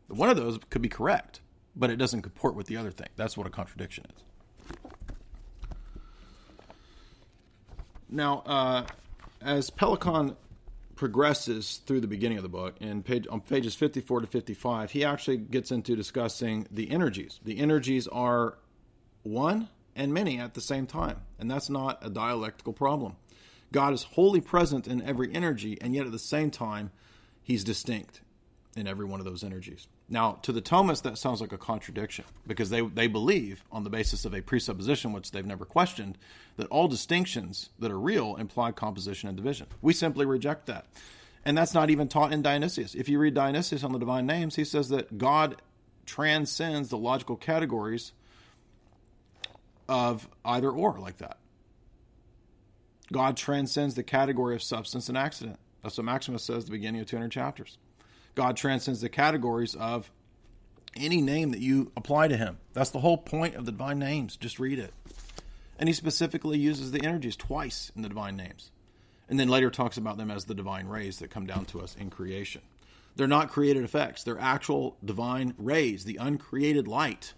One 0.07 0.29
of 0.31 0.37
those 0.37 0.61
could 0.71 0.81
be 0.81 0.89
correct, 0.89 1.41
but 1.75 1.91
it 1.91 1.97
doesn't 1.97 2.23
comport 2.23 2.55
with 2.55 2.69
the 2.69 2.77
other 2.77 2.93
thing. 2.93 3.09
That's 3.17 3.37
what 3.37 3.45
a 3.45 3.51
contradiction 3.51 4.07
is. 4.15 4.23
Now, 8.09 8.45
uh, 8.47 8.87
as 9.43 9.69
Pelikan 9.69 10.37
progresses 10.95 11.81
through 11.87 12.03
the 12.03 12.07
beginning 12.07 12.39
of 12.39 12.45
the 12.45 12.49
book, 12.49 12.77
and 12.81 13.05
page, 13.05 13.27
on 13.29 13.41
pages 13.41 13.75
54 13.75 14.21
to 14.21 14.27
55, 14.29 14.93
he 14.93 15.05
actually 15.05 15.39
gets 15.39 15.73
into 15.73 15.97
discussing 15.97 16.69
the 16.71 16.89
energies. 16.93 17.41
The 17.43 17.59
energies 17.59 18.07
are 18.07 18.59
one 19.25 19.69
and 19.97 20.15
many 20.15 20.39
at 20.39 20.55
the 20.55 20.61
same 20.61 20.87
time, 20.87 21.21
and 21.41 21.51
that's 21.51 21.69
not 21.69 21.99
a 22.07 22.11
dialectical 22.11 22.73
problem. 22.73 23.17
God 23.73 23.93
is 23.93 24.05
wholly 24.05 24.41
present 24.41 24.87
in 24.87 25.03
every 25.03 25.35
energy, 25.35 25.79
and 25.81 25.95
yet 25.95 26.07
at 26.07 26.12
the 26.12 26.19
same 26.19 26.51
time, 26.51 26.91
he's 27.43 27.64
distinct 27.64 28.21
in 28.77 28.87
every 28.87 29.05
one 29.05 29.21
of 29.21 29.27
those 29.27 29.43
energies. 29.43 29.89
Now, 30.09 30.39
to 30.43 30.53
the 30.53 30.62
Thomists, 30.62 31.03
that 31.03 31.19
sounds 31.19 31.41
like 31.41 31.53
a 31.53 31.59
contradiction 31.59 32.27
because 32.47 32.71
they, 32.71 32.83
they 32.83 33.09
believe, 33.09 33.64
on 33.73 33.83
the 33.83 33.91
basis 33.91 34.25
of 34.25 34.35
a 34.35 34.43
presupposition 34.43 35.12
which 35.12 35.33
they've 35.33 35.45
never 35.45 35.64
questioned, 35.64 36.17
that 36.57 36.69
all 36.69 36.87
distinctions 36.87 37.71
that 37.79 37.91
are 37.91 37.99
real 37.99 38.37
imply 38.37 38.71
composition 38.71 39.29
and 39.29 39.37
division. 39.37 39.67
We 39.83 39.93
simply 39.95 40.27
reject 40.27 40.67
that. 40.67 40.87
And 41.45 41.57
that's 41.57 41.75
not 41.75 41.91
even 41.91 42.09
taught 42.09 42.33
in 42.33 42.43
Dionysius. 42.43 42.95
If 42.95 43.09
you 43.09 43.19
read 43.19 43.35
Dionysius 43.35 43.83
on 43.83 43.93
the 43.93 43.99
divine 43.99 44.27
names, 44.27 44.57
he 44.57 44.64
says 44.64 44.91
that 44.91 45.19
God 45.19 45.62
transcends 46.05 46.89
the 46.89 46.99
logical 46.99 47.37
categories 47.37 48.12
of 49.89 50.29
either 50.45 50.71
or, 50.71 50.99
like 50.99 51.19
that. 51.19 51.39
God 53.13 53.37
transcends 53.37 53.95
the 53.95 54.03
category 54.03 54.55
of 54.55 54.63
substance 54.63 55.09
and 55.09 55.17
accident. 55.17 55.59
That's 55.83 55.97
what 55.97 56.05
Maximus 56.05 56.43
says 56.43 56.59
at 56.59 56.65
the 56.67 56.73
beginning 56.73 57.01
of 57.01 57.07
200 57.07 57.31
chapters. 57.31 57.79
God 58.35 58.57
transcends 58.57 59.01
the 59.01 59.09
categories 59.09 59.75
of 59.75 60.11
any 60.97 61.21
name 61.21 61.51
that 61.53 61.61
you 61.61 61.93
apply 61.97 62.29
to 62.29 62.37
him. 62.37 62.59
That's 62.73 62.91
the 62.91 63.01
whole 63.01 63.19
point 63.19 63.55
of 63.55 63.67
the 63.67 63.73
divine 63.73 63.99
names. 63.99 64.37
Just 64.37 64.59
read 64.59 64.79
it. 64.79 64.93
And 65.79 65.89
he 65.89 65.93
specifically 65.93 66.59
uses 66.59 66.91
the 66.91 67.05
energies 67.05 67.37
twice 67.37 67.93
in 67.95 68.03
the 68.03 68.09
divine 68.09 68.37
names. 68.37 68.71
And 69.29 69.39
then 69.39 69.49
later 69.49 69.71
talks 69.71 69.97
about 69.97 70.17
them 70.17 70.31
as 70.31 70.45
the 70.45 70.55
divine 70.55 70.87
rays 70.87 71.19
that 71.19 71.31
come 71.31 71.47
down 71.47 71.65
to 71.67 71.81
us 71.81 71.95
in 71.97 72.11
creation. 72.11 72.63
They're 73.17 73.27
not 73.27 73.51
created 73.51 73.83
effects, 73.83 74.23
they're 74.23 74.39
actual 74.39 74.97
divine 75.05 75.55
rays, 75.57 76.05
the 76.05 76.19
uncreated 76.21 76.87
light. 76.87 77.33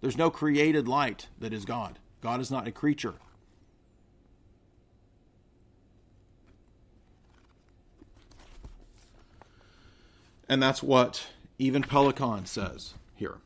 There's 0.00 0.16
no 0.16 0.30
created 0.30 0.88
light 0.88 1.28
that 1.38 1.52
is 1.52 1.64
God. 1.64 1.98
God 2.20 2.40
is 2.40 2.50
not 2.50 2.66
a 2.66 2.72
creature. 2.72 3.14
And 10.48 10.62
that's 10.62 10.82
what 10.82 11.26
even 11.58 11.82
Pelikan 11.82 12.46
says 12.46 12.94
here. 13.14 13.38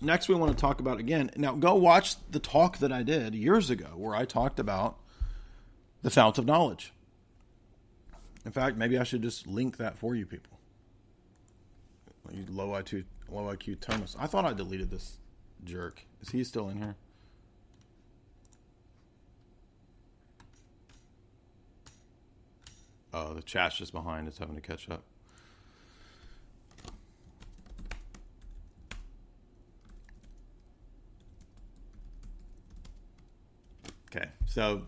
Next, 0.00 0.28
we 0.28 0.34
want 0.34 0.52
to 0.52 0.60
talk 0.60 0.80
about 0.80 1.00
again. 1.00 1.30
Now, 1.36 1.52
go 1.52 1.74
watch 1.74 2.16
the 2.30 2.38
talk 2.38 2.78
that 2.78 2.92
I 2.92 3.02
did 3.02 3.34
years 3.34 3.70
ago 3.70 3.92
where 3.96 4.14
I 4.14 4.24
talked 4.24 4.60
about 4.60 4.98
the 6.02 6.10
fount 6.10 6.36
of 6.36 6.44
knowledge. 6.44 6.92
In 8.44 8.52
fact, 8.52 8.76
maybe 8.76 8.98
I 8.98 9.04
should 9.04 9.22
just 9.22 9.46
link 9.46 9.78
that 9.78 9.96
for 9.96 10.14
you 10.14 10.26
people. 10.26 10.58
You 12.30 12.44
low 12.50 12.68
IQ, 12.68 13.04
low 13.30 13.44
IQ 13.54 13.80
Thomas. 13.80 14.16
I 14.18 14.26
thought 14.26 14.44
I 14.44 14.52
deleted 14.52 14.90
this 14.90 15.18
jerk. 15.64 16.02
Is 16.20 16.30
he 16.30 16.44
still 16.44 16.68
in 16.68 16.78
here? 16.78 16.96
Oh, 23.12 23.32
the 23.32 23.42
chat's 23.42 23.76
just 23.76 23.92
behind. 23.92 24.26
It's 24.26 24.38
having 24.38 24.56
to 24.56 24.60
catch 24.60 24.90
up. 24.90 25.04
Okay, 34.14 34.28
so 34.46 34.82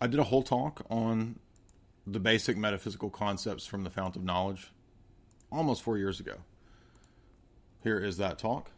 I 0.00 0.08
did 0.08 0.18
a 0.18 0.24
whole 0.24 0.42
talk 0.42 0.84
on 0.90 1.38
the 2.04 2.18
basic 2.18 2.56
metaphysical 2.56 3.10
concepts 3.10 3.64
from 3.64 3.84
the 3.84 3.90
Fount 3.90 4.16
of 4.16 4.24
Knowledge 4.24 4.72
almost 5.52 5.82
four 5.82 5.98
years 5.98 6.18
ago. 6.18 6.38
Here 7.84 8.00
is 8.00 8.16
that 8.16 8.38
talk. 8.40 8.72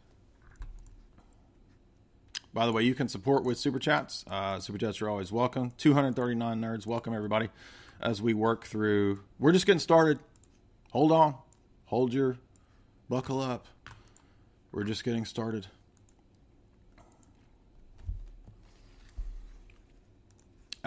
By 2.53 2.67
the 2.67 2.71
way, 2.71 2.83
you 2.83 2.93
can 2.93 3.07
support 3.07 3.43
with 3.43 3.57
super 3.57 3.79
chats. 3.79 4.23
Uh, 4.29 4.59
super 4.59 4.77
chats 4.77 5.01
are 5.01 5.09
always 5.09 5.31
welcome. 5.31 5.73
239 5.77 6.61
nerds, 6.61 6.85
welcome 6.85 7.15
everybody 7.15 7.49
as 7.99 8.21
we 8.21 8.35
work 8.35 8.65
through. 8.65 9.21
We're 9.39 9.53
just 9.53 9.65
getting 9.65 9.79
started. 9.79 10.19
Hold 10.91 11.11
on, 11.11 11.33
hold 11.85 12.13
your 12.13 12.37
buckle 13.09 13.41
up. 13.41 13.65
We're 14.71 14.83
just 14.83 15.03
getting 15.03 15.25
started. 15.25 15.67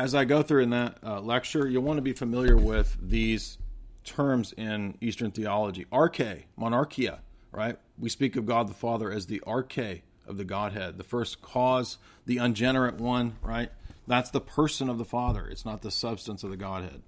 As 0.00 0.14
I 0.14 0.24
go 0.24 0.42
through 0.42 0.62
in 0.62 0.70
that 0.70 0.96
uh, 1.04 1.20
lecture, 1.20 1.68
you'll 1.68 1.82
want 1.82 1.98
to 1.98 2.02
be 2.02 2.14
familiar 2.14 2.56
with 2.56 2.96
these 3.02 3.58
terms 4.02 4.54
in 4.56 4.96
Eastern 5.02 5.30
theology. 5.30 5.84
Arche, 5.92 6.44
monarchia, 6.56 7.18
right? 7.52 7.76
We 7.98 8.08
speak 8.08 8.34
of 8.34 8.46
God 8.46 8.66
the 8.66 8.74
Father 8.74 9.12
as 9.12 9.26
the 9.26 9.42
arche 9.46 10.00
of 10.26 10.38
the 10.38 10.44
Godhead, 10.44 10.96
the 10.96 11.04
first 11.04 11.42
cause, 11.42 11.98
the 12.24 12.38
ungenerate 12.38 12.94
one, 12.94 13.36
right? 13.42 13.70
That's 14.06 14.30
the 14.30 14.40
person 14.40 14.88
of 14.88 14.96
the 14.96 15.04
Father. 15.04 15.46
It's 15.46 15.66
not 15.66 15.82
the 15.82 15.90
substance 15.90 16.42
of 16.42 16.48
the 16.48 16.56
Godhead. 16.56 17.02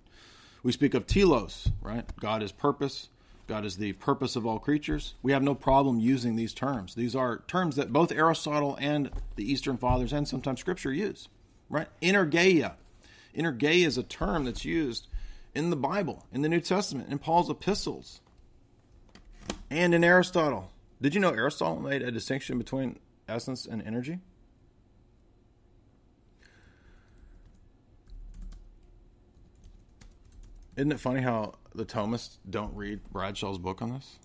We 0.63 0.71
speak 0.71 0.93
of 0.93 1.07
telos, 1.07 1.71
right? 1.81 2.05
God 2.21 2.43
is 2.43 2.53
purpose. 2.53 3.09
God 3.47 3.65
is 3.65 3.79
the 3.79 3.95
purpose 3.95 4.37
of 4.37 4.45
all 4.45 4.59
creatures. 4.59 5.15
We 5.23 5.33
have 5.33 5.43
no 5.43 5.55
problem 5.55 5.99
using 5.99 6.37
these 6.37 6.53
terms. 6.53 6.95
These 6.95 7.17
are 7.17 7.39
terms 7.49 7.77
that 7.77 7.91
both 7.91 8.13
Aristotle 8.13 8.77
and 8.79 9.11
the 9.37 9.51
Eastern 9.51 9.79
Fathers 9.79 10.13
and 10.13 10.29
sometimes 10.29 10.61
Scripture 10.61 10.93
use, 10.93 11.29
right? 11.71 11.89
Energeia, 12.03 12.75
Energeia 13.37 13.87
is 13.87 13.99
a 13.99 14.03
term 14.03 14.45
that's 14.45 14.65
used 14.65 15.09
in 15.55 15.71
the 15.71 15.77
Bible, 15.77 16.27
in 16.33 16.43
the 16.43 16.49
New 16.49 16.61
Testament, 16.61 17.11
in 17.11 17.19
Paul's 17.19 17.51
epistles, 17.51 18.21
and 19.71 19.95
in 19.95 20.05
Aristotle. 20.05 20.71
Did 21.01 21.15
you 21.15 21.21
know 21.21 21.31
Aristotle 21.31 21.81
made 21.81 22.03
a 22.03 22.11
distinction 22.11 22.59
between 22.59 22.99
essence 23.29 23.67
and 23.67 23.83
energy? 23.83 24.21
Isn't 30.77 30.93
it 30.93 31.01
funny 31.01 31.21
how 31.21 31.55
the 31.75 31.85
Thomists 31.85 32.39
don't 32.49 32.75
read 32.75 33.01
Bradshaw's 33.13 33.59
book 33.59 33.83
on 33.83 33.93
this? 33.93 34.19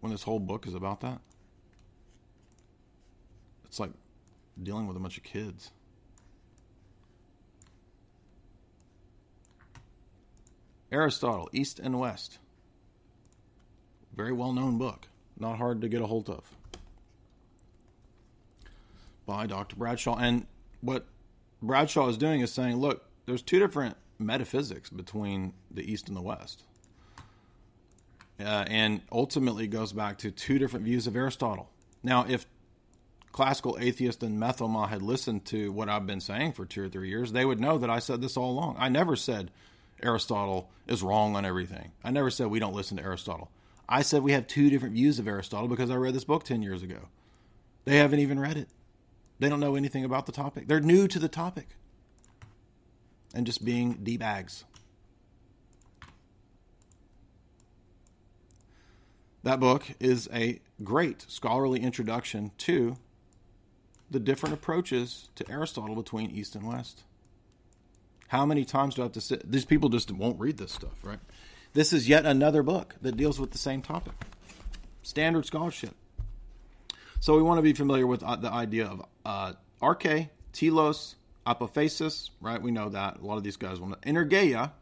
When 0.00 0.12
this 0.12 0.22
whole 0.22 0.38
book 0.38 0.66
is 0.66 0.74
about 0.74 1.00
that? 1.00 1.20
It's 3.64 3.80
like 3.80 3.92
dealing 4.62 4.86
with 4.86 4.96
a 4.96 5.00
bunch 5.00 5.16
of 5.16 5.22
kids. 5.24 5.70
Aristotle, 10.90 11.48
East 11.52 11.78
and 11.78 11.98
West. 11.98 12.38
Very 14.14 14.32
well 14.32 14.52
known 14.52 14.78
book. 14.78 15.08
Not 15.38 15.58
hard 15.58 15.80
to 15.82 15.88
get 15.88 16.00
a 16.00 16.06
hold 16.06 16.30
of. 16.30 16.44
By 19.26 19.46
Dr. 19.46 19.76
Bradshaw. 19.76 20.16
And 20.16 20.46
what 20.80 21.06
Bradshaw 21.60 22.08
is 22.08 22.16
doing 22.16 22.40
is 22.40 22.52
saying, 22.52 22.76
look, 22.76 23.04
there's 23.26 23.42
two 23.42 23.58
different 23.58 23.96
metaphysics 24.18 24.88
between 24.88 25.52
the 25.70 25.90
East 25.90 26.08
and 26.08 26.16
the 26.16 26.22
West. 26.22 26.62
Uh, 28.38 28.64
and 28.68 29.00
ultimately 29.10 29.66
goes 29.66 29.92
back 29.92 30.18
to 30.18 30.30
two 30.30 30.58
different 30.58 30.84
views 30.84 31.06
of 31.06 31.16
Aristotle. 31.16 31.70
Now, 32.02 32.26
if 32.28 32.46
classical 33.32 33.76
atheist 33.80 34.22
and 34.22 34.40
Methoma 34.40 34.88
had 34.88 35.02
listened 35.02 35.44
to 35.46 35.72
what 35.72 35.88
I've 35.88 36.06
been 36.06 36.20
saying 36.20 36.52
for 36.52 36.64
two 36.64 36.84
or 36.84 36.88
three 36.88 37.08
years, 37.08 37.32
they 37.32 37.44
would 37.44 37.60
know 37.60 37.78
that 37.78 37.90
I 37.90 37.98
said 37.98 38.20
this 38.20 38.36
all 38.36 38.50
along. 38.50 38.76
I 38.78 38.88
never 38.88 39.16
said 39.16 39.50
Aristotle 40.02 40.70
is 40.86 41.02
wrong 41.02 41.36
on 41.36 41.44
everything. 41.44 41.92
I 42.04 42.10
never 42.10 42.30
said 42.30 42.48
we 42.48 42.58
don't 42.58 42.74
listen 42.74 42.96
to 42.96 43.02
Aristotle. 43.02 43.50
I 43.88 44.02
said 44.02 44.22
we 44.22 44.32
have 44.32 44.46
two 44.46 44.70
different 44.70 44.94
views 44.94 45.18
of 45.18 45.28
Aristotle 45.28 45.68
because 45.68 45.90
I 45.90 45.96
read 45.96 46.14
this 46.14 46.24
book 46.24 46.44
10 46.44 46.62
years 46.62 46.82
ago. 46.82 47.08
They 47.84 47.96
haven't 47.96 48.18
even 48.18 48.40
read 48.40 48.56
it. 48.56 48.68
They 49.38 49.48
don't 49.48 49.60
know 49.60 49.76
anything 49.76 50.04
about 50.04 50.26
the 50.26 50.32
topic. 50.32 50.66
They're 50.66 50.80
new 50.80 51.06
to 51.08 51.18
the 51.18 51.28
topic 51.28 51.68
and 53.34 53.46
just 53.46 53.64
being 53.64 54.00
D 54.02 54.16
bags. 54.16 54.64
That 59.42 59.60
book 59.60 59.84
is 60.00 60.28
a 60.32 60.60
great 60.82 61.24
scholarly 61.28 61.80
introduction 61.80 62.50
to 62.58 62.96
the 64.10 64.18
different 64.18 64.54
approaches 64.54 65.28
to 65.36 65.48
Aristotle 65.50 65.94
between 65.94 66.30
East 66.30 66.56
and 66.56 66.66
West. 66.66 67.04
How 68.28 68.44
many 68.46 68.64
times 68.64 68.94
do 68.94 69.02
I 69.02 69.04
have 69.04 69.12
to 69.12 69.20
sit? 69.20 69.50
These 69.50 69.64
people 69.64 69.88
just 69.88 70.10
won't 70.10 70.38
read 70.40 70.58
this 70.58 70.72
stuff, 70.72 71.02
right? 71.02 71.20
This 71.74 71.92
is 71.92 72.08
yet 72.08 72.24
another 72.24 72.62
book 72.62 72.96
that 73.02 73.16
deals 73.16 73.38
with 73.38 73.50
the 73.50 73.58
same 73.58 73.82
topic. 73.82 74.14
Standard 75.02 75.46
scholarship. 75.46 75.94
So 77.20 77.36
we 77.36 77.42
want 77.42 77.58
to 77.58 77.62
be 77.62 77.72
familiar 77.72 78.06
with 78.06 78.22
uh, 78.22 78.36
the 78.36 78.50
idea 78.50 78.86
of 78.86 79.04
uh, 79.24 79.52
arche, 79.80 80.30
telos, 80.52 81.16
apophasis, 81.46 82.30
right? 82.40 82.60
We 82.60 82.70
know 82.70 82.88
that. 82.88 83.18
A 83.18 83.24
lot 83.24 83.36
of 83.36 83.44
these 83.44 83.56
guys 83.56 83.80
want 83.80 84.00
to. 84.00 84.08
Energeia, 84.08 84.72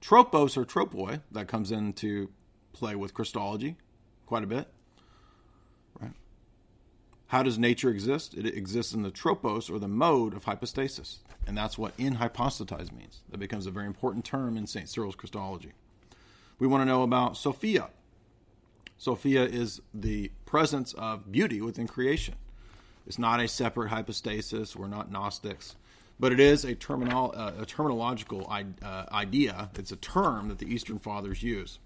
tropos 0.00 0.56
or 0.56 0.64
tropoi, 0.64 1.22
that 1.32 1.48
comes 1.48 1.72
into 1.72 2.30
play 2.72 2.94
with 2.94 3.14
Christology 3.14 3.76
quite 4.26 4.44
a 4.44 4.46
bit. 4.46 4.68
How 7.32 7.42
does 7.42 7.58
nature 7.58 7.88
exist? 7.88 8.34
It 8.34 8.44
exists 8.44 8.92
in 8.92 9.00
the 9.00 9.10
tropos 9.10 9.70
or 9.70 9.78
the 9.78 9.88
mode 9.88 10.34
of 10.34 10.44
hypostasis. 10.44 11.20
And 11.46 11.56
that's 11.56 11.78
what 11.78 11.94
in 11.96 12.16
hypostatize 12.16 12.92
means. 12.92 13.22
That 13.30 13.38
becomes 13.38 13.66
a 13.66 13.70
very 13.70 13.86
important 13.86 14.26
term 14.26 14.58
in 14.58 14.66
St. 14.66 14.86
Cyril's 14.86 15.16
Christology. 15.16 15.72
We 16.58 16.66
want 16.66 16.82
to 16.82 16.84
know 16.84 17.02
about 17.02 17.38
Sophia. 17.38 17.88
Sophia 18.98 19.44
is 19.44 19.80
the 19.94 20.30
presence 20.44 20.92
of 20.92 21.32
beauty 21.32 21.62
within 21.62 21.88
creation. 21.88 22.34
It's 23.06 23.18
not 23.18 23.40
a 23.40 23.48
separate 23.48 23.88
hypostasis. 23.88 24.76
We're 24.76 24.88
not 24.88 25.10
Gnostics. 25.10 25.76
But 26.20 26.32
it 26.32 26.38
is 26.38 26.66
a, 26.66 26.74
terminal, 26.74 27.32
uh, 27.34 27.52
a 27.58 27.64
terminological 27.64 28.46
uh, 28.82 29.06
idea. 29.10 29.70
It's 29.78 29.90
a 29.90 29.96
term 29.96 30.48
that 30.48 30.58
the 30.58 30.66
Eastern 30.66 30.98
Fathers 30.98 31.42
use. 31.42 31.78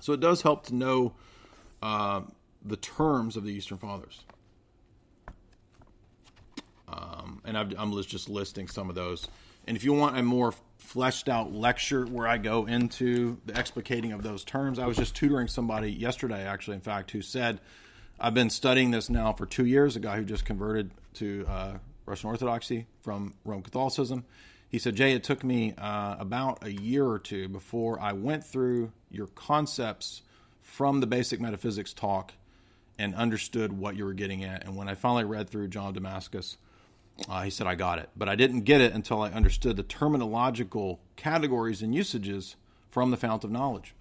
So 0.00 0.12
it 0.12 0.20
does 0.20 0.42
help 0.42 0.66
to 0.66 0.74
know 0.74 1.14
uh, 1.82 2.20
the 2.62 2.76
terms 2.76 3.34
of 3.34 3.44
the 3.44 3.50
Eastern 3.50 3.78
Fathers. 3.78 4.24
Um, 6.90 7.40
and 7.44 7.56
i 7.56 7.60
am 7.60 8.02
just 8.02 8.28
listing 8.28 8.68
some 8.68 8.88
of 8.88 8.94
those. 8.94 9.28
And 9.66 9.76
if 9.76 9.84
you 9.84 9.92
want 9.92 10.16
a 10.16 10.22
more 10.22 10.54
fleshed 10.78 11.28
out 11.28 11.52
lecture 11.52 12.06
where 12.06 12.26
I 12.26 12.38
go 12.38 12.66
into 12.66 13.36
the 13.44 13.52
explicating 13.52 14.14
of 14.14 14.22
those 14.22 14.42
terms, 14.44 14.78
I 14.78 14.86
was 14.86 14.96
just 14.96 15.14
tutoring 15.14 15.48
somebody 15.48 15.92
yesterday, 15.92 16.46
actually, 16.46 16.76
in 16.76 16.80
fact, 16.80 17.10
who 17.10 17.20
said, 17.20 17.60
I've 18.18 18.34
been 18.34 18.50
studying 18.50 18.90
this 18.90 19.10
now 19.10 19.32
for 19.32 19.44
two 19.44 19.66
years, 19.66 19.94
a 19.94 20.00
guy 20.00 20.16
who 20.16 20.24
just 20.24 20.44
converted 20.44 20.90
to 21.14 21.44
uh, 21.46 21.78
Russian 22.06 22.30
Orthodoxy 22.30 22.86
from 23.02 23.34
Roman 23.44 23.62
Catholicism. 23.62 24.24
He 24.68 24.78
said, 24.78 24.96
Jay, 24.96 25.12
it 25.12 25.22
took 25.22 25.44
me 25.44 25.74
uh, 25.76 26.16
about 26.18 26.64
a 26.64 26.72
year 26.72 27.06
or 27.06 27.18
two 27.18 27.48
before 27.48 28.00
I 28.00 28.12
went 28.12 28.44
through 28.44 28.92
your 29.10 29.26
concepts 29.28 30.22
from 30.62 31.00
the 31.00 31.06
basic 31.06 31.40
metaphysics 31.40 31.92
talk 31.92 32.32
and 32.98 33.14
understood 33.14 33.72
what 33.72 33.96
you 33.96 34.04
were 34.04 34.12
getting 34.12 34.44
at. 34.44 34.64
And 34.64 34.76
when 34.76 34.88
I 34.88 34.94
finally 34.94 35.24
read 35.24 35.48
through 35.48 35.68
John 35.68 35.94
Damascus, 35.94 36.56
uh, 37.28 37.42
he 37.42 37.50
said, 37.50 37.66
I 37.66 37.74
got 37.74 37.98
it. 37.98 38.10
But 38.16 38.28
I 38.28 38.36
didn't 38.36 38.62
get 38.62 38.80
it 38.80 38.92
until 38.92 39.22
I 39.22 39.30
understood 39.30 39.76
the 39.76 39.82
terminological 39.82 40.98
categories 41.16 41.82
and 41.82 41.94
usages 41.94 42.56
from 42.90 43.10
the 43.10 43.16
fount 43.16 43.44
of 43.44 43.50
knowledge. 43.50 43.94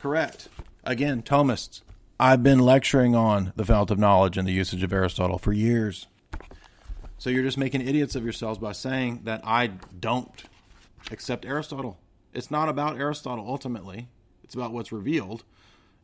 Correct. 0.00 0.48
Again, 0.82 1.22
Thomists, 1.22 1.82
I've 2.18 2.42
been 2.42 2.58
lecturing 2.58 3.14
on 3.14 3.52
the 3.56 3.64
fount 3.64 3.90
of 3.90 3.98
knowledge 3.98 4.36
and 4.36 4.46
the 4.46 4.52
usage 4.52 4.82
of 4.82 4.92
Aristotle 4.92 5.38
for 5.38 5.52
years. 5.52 6.06
So 7.18 7.30
you're 7.30 7.42
just 7.42 7.56
making 7.56 7.80
idiots 7.80 8.14
of 8.14 8.24
yourselves 8.24 8.58
by 8.58 8.72
saying 8.72 9.20
that 9.24 9.40
I 9.44 9.68
don't 9.68 10.44
accept 11.10 11.46
Aristotle. 11.46 11.98
It's 12.32 12.50
not 12.50 12.68
about 12.68 12.98
Aristotle 12.98 13.46
ultimately, 13.48 14.08
it's 14.42 14.54
about 14.54 14.72
what's 14.72 14.92
revealed, 14.92 15.44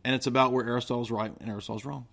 and 0.04 0.14
it's 0.14 0.26
about 0.26 0.52
where 0.52 0.64
Aristotle's 0.64 1.10
right 1.10 1.32
and 1.40 1.50
Aristotle's 1.50 1.84
wrong. 1.84 2.06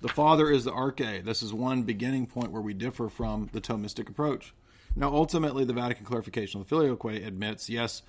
The 0.00 0.08
Father 0.08 0.48
is 0.48 0.64
the 0.64 0.70
arche. 0.70 1.24
This 1.24 1.42
is 1.42 1.52
one 1.52 1.82
beginning 1.82 2.26
point 2.26 2.52
where 2.52 2.62
we 2.62 2.72
differ 2.72 3.08
from 3.08 3.48
the 3.52 3.60
Thomistic 3.60 4.08
approach. 4.08 4.54
Now, 4.94 5.12
ultimately, 5.12 5.64
the 5.64 5.72
Vatican 5.72 6.06
clarification 6.06 6.60
of 6.60 6.68
the 6.68 6.74
Filioque 6.74 7.26
admits 7.26 7.68
yes, 7.68 8.02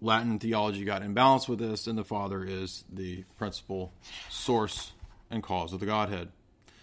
Latin 0.00 0.38
theology 0.38 0.84
got 0.84 1.02
imbalanced 1.02 1.48
with 1.48 1.58
this, 1.58 1.88
and 1.88 1.98
the 1.98 2.04
Father 2.04 2.44
is 2.44 2.84
the 2.92 3.24
principal 3.36 3.92
source 4.30 4.92
and 5.28 5.42
cause 5.42 5.72
of 5.72 5.80
the 5.80 5.86
Godhead. 5.86 6.28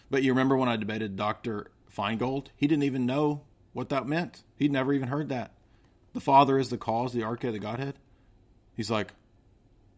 But 0.10 0.22
you 0.22 0.34
remember 0.34 0.58
when 0.58 0.70
I 0.70 0.76
debated 0.76 1.16
Dr. 1.16 1.72
Feingold? 1.96 2.48
He 2.58 2.68
didn't 2.68 2.84
even 2.84 3.06
know 3.06 3.42
what 3.72 3.90
that 3.90 4.06
meant. 4.06 4.44
He'd 4.58 4.72
never 4.72 4.92
even 4.94 5.08
heard 5.08 5.30
that. 5.30 5.54
The 6.14 6.20
Father 6.20 6.60
is 6.60 6.70
the 6.70 6.78
cause, 6.78 7.14
the 7.14 7.22
arche, 7.22 7.52
the 7.52 7.60
Godhead. 7.60 7.96
He's 8.76 8.92
like, 8.92 9.14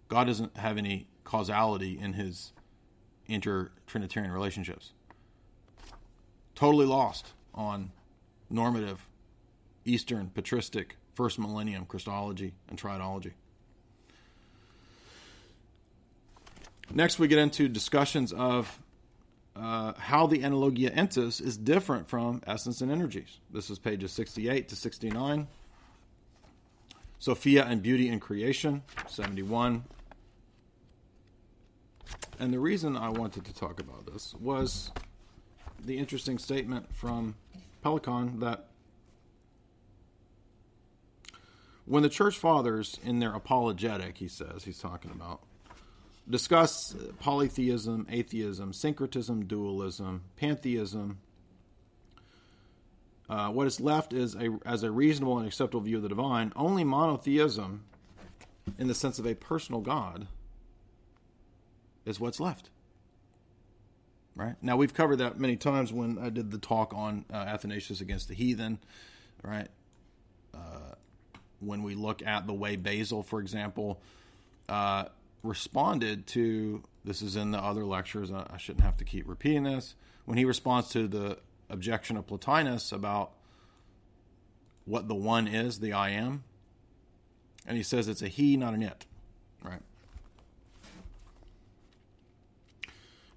God 0.10 0.26
doesn't 0.26 0.58
have 0.58 0.78
any 0.78 1.08
causality 1.24 2.00
in 2.00 2.14
his 2.14 2.54
inter 3.28 3.72
Trinitarian 3.86 4.32
relationships. 4.32 4.92
Totally 6.56 6.86
lost 6.86 7.34
on 7.54 7.92
normative, 8.50 9.06
Eastern, 9.86 10.30
patristic, 10.30 10.96
first 11.14 11.40
millennium 11.40 11.86
Christology 11.86 12.54
and 12.70 12.80
Triadology. 12.80 13.34
Next, 16.94 17.20
we 17.20 17.28
get 17.28 17.40
into 17.40 17.68
discussions 17.68 18.32
of 18.32 18.80
uh, 19.56 19.94
how 19.98 20.28
the 20.28 20.40
analogia 20.40 20.94
entis 20.96 21.42
is 21.42 21.58
different 21.58 22.08
from 22.08 22.42
essence 22.46 22.82
and 22.82 22.92
energies. 22.92 23.40
This 23.52 23.70
is 23.70 23.80
pages 23.80 24.12
68 24.12 24.70
to 24.70 24.76
69. 24.76 25.48
Sophia 27.20 27.66
and 27.66 27.82
beauty 27.82 28.10
in 28.10 28.20
creation, 28.20 28.84
71. 29.08 29.84
And 32.40 32.54
the 32.54 32.60
reason 32.60 32.96
I 32.96 33.10
wanted 33.10 33.46
to 33.46 33.54
talk 33.54 33.80
about 33.80 34.06
this 34.12 34.34
was 34.40 34.92
the 35.84 35.98
interesting 35.98 36.38
statement 36.38 36.94
from 36.94 37.36
Pelikan 37.84 38.40
that 38.40 38.68
when 41.86 42.04
the 42.04 42.10
church 42.10 42.38
fathers, 42.38 43.00
in 43.04 43.20
their 43.20 43.34
apologetic, 43.34 44.18
he 44.18 44.28
says, 44.28 44.66
he's 44.66 44.80
talking 44.80 45.10
about, 45.12 45.42
discuss 46.30 46.94
polytheism, 47.20 48.06
atheism, 48.10 48.74
syncretism, 48.74 49.46
dualism, 49.46 50.24
pantheism, 50.36 51.20
uh, 53.30 53.50
what 53.50 53.68
is 53.68 53.80
left 53.80 54.14
is 54.14 54.36
a, 54.36 54.58
as 54.66 54.84
a 54.84 54.92
reasonable 54.92 55.38
and 55.38 55.48
acceptable 55.48 55.82
view 55.82 55.98
of 55.98 56.04
the 56.04 56.10
divine, 56.10 56.52
only 56.56 56.84
monotheism, 56.84 57.84
in 58.78 58.88
the 58.88 58.96
sense 58.96 59.20
of 59.20 59.26
a 59.26 59.34
personal 59.34 59.82
God, 59.82 60.28
is 62.08 62.20
what's 62.20 62.40
left. 62.40 62.70
Right? 64.36 64.56
Now, 64.62 64.78
we've 64.78 64.94
covered 64.94 65.18
that 65.18 65.40
many 65.40 65.56
times 65.56 65.92
when 65.92 66.18
I 66.20 66.30
did 66.30 66.52
the 66.52 66.60
talk 66.60 66.94
on 66.94 67.26
uh, 67.32 67.38
Athanasius 67.38 68.02
against 68.02 68.28
the 68.28 68.36
heathen, 68.36 68.80
right? 69.44 69.68
Uh, 70.54 70.94
when 71.60 71.82
we 71.82 71.96
look 71.96 72.26
at 72.26 72.46
the 72.46 72.54
way 72.54 72.76
Basil, 72.76 73.24
for 73.24 73.40
example, 73.40 74.00
uh, 74.70 75.06
responded 75.44 76.28
to 76.28 76.84
this 77.04 77.22
is 77.22 77.36
in 77.36 77.52
the 77.52 77.58
other 77.58 77.86
lectures, 77.86 78.32
I 78.32 78.58
shouldn't 78.58 78.84
have 78.84 78.98
to 78.98 79.04
keep 79.04 79.28
repeating 79.28 79.64
this. 79.64 79.96
When 80.26 80.38
he 80.38 80.46
responds 80.46 80.90
to 80.90 81.08
the 81.08 81.40
objection 81.70 82.18
of 82.18 82.28
Plotinus 82.28 82.92
about 82.92 83.32
what 84.86 85.08
the 85.08 85.16
one 85.16 85.48
is, 85.48 85.80
the 85.80 85.94
I 85.94 86.10
am, 86.10 86.44
and 87.66 87.76
he 87.76 87.84
says 87.84 88.08
it's 88.08 88.22
a 88.22 88.28
he, 88.28 88.56
not 88.56 88.74
an 88.74 88.84
it, 88.84 89.06
right? 89.64 89.82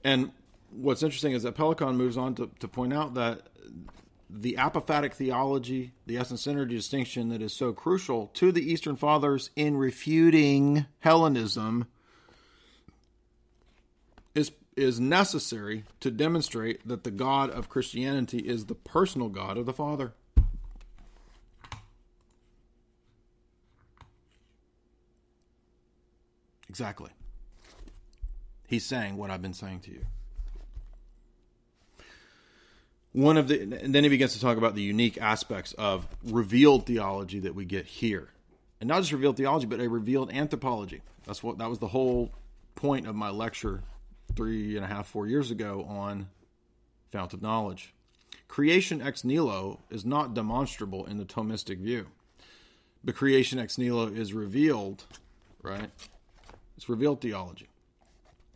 And 0.05 0.33
what's 0.71 1.03
interesting 1.03 1.33
is 1.33 1.43
that 1.43 1.55
Pelikan 1.55 1.97
moves 1.97 2.17
on 2.17 2.35
to, 2.37 2.51
to 2.61 2.69
point 2.69 2.93
out 2.93 3.15
that 3.15 3.43
the 4.33 4.55
apophatic 4.55 5.15
theology, 5.15 5.93
the 6.07 6.17
essence 6.17 6.47
energy 6.47 6.77
distinction 6.77 7.31
that 7.31 7.43
is 7.43 7.53
so 7.53 7.73
crucial 7.73 8.29
to 8.35 8.53
the 8.53 8.63
Eastern 8.63 8.97
Fathers 8.97 9.51
in 9.57 9.77
refuting 9.77 10.87
Hellenism 11.01 11.87
is 14.35 14.53
is 14.77 15.01
necessary 15.01 15.85
to 15.99 16.11
demonstrate 16.11 16.87
that 16.87 17.03
the 17.03 17.11
God 17.11 17.51
of 17.51 17.69
Christianity 17.69 18.39
is 18.39 18.67
the 18.67 18.75
personal 18.75 19.29
God 19.29 19.59
of 19.59 19.67
the 19.67 19.73
Father. 19.73 20.15
Exactly. 26.69 27.11
He's 28.71 28.87
saying 28.87 29.17
what 29.17 29.33
I've 29.33 29.43
been 29.43 29.53
saying 29.53 29.81
to 29.81 29.91
you. 29.91 30.07
One 33.11 33.37
of 33.37 33.49
the 33.49 33.63
and 33.63 33.93
then 33.93 34.05
he 34.05 34.09
begins 34.09 34.35
to 34.35 34.41
talk 34.41 34.57
about 34.57 34.77
the 34.77 34.83
unique 34.83 35.19
aspects 35.21 35.73
of 35.73 36.07
revealed 36.23 36.87
theology 36.87 37.41
that 37.41 37.57
we 37.57 37.65
get 37.65 37.87
here. 37.87 38.29
And 38.81 38.87
not 38.87 39.01
just 39.01 39.11
revealed 39.11 39.37
theology, 39.37 39.67
but 39.67 39.81
a 39.81 39.89
revealed 39.89 40.33
anthropology. 40.33 41.03
That's 41.27 41.43
what 41.43 41.59
that 41.59 41.69
was 41.69 41.81
the 41.81 41.89
whole 41.89 42.31
point 42.77 43.09
of 43.09 43.17
my 43.17 43.31
lecture 43.31 43.83
three 44.37 44.77
and 44.77 44.85
a 44.85 44.89
half, 44.89 45.09
four 45.09 45.27
years 45.27 45.51
ago 45.51 45.85
on 45.89 46.29
Fount 47.11 47.35
of 47.35 47.43
Knowledge. 47.43 47.93
Creation 48.47 49.03
ex 49.03 49.25
nihilo 49.25 49.81
is 49.91 50.05
not 50.05 50.33
demonstrable 50.33 51.07
in 51.07 51.17
the 51.17 51.25
Thomistic 51.25 51.79
view. 51.79 52.07
But 53.03 53.17
creation 53.17 53.59
ex 53.59 53.79
nihilo 53.79 54.07
is 54.07 54.33
revealed, 54.33 55.03
right? 55.61 55.91
It's 56.77 56.89
revealed 56.89 57.21
theology. 57.21 57.70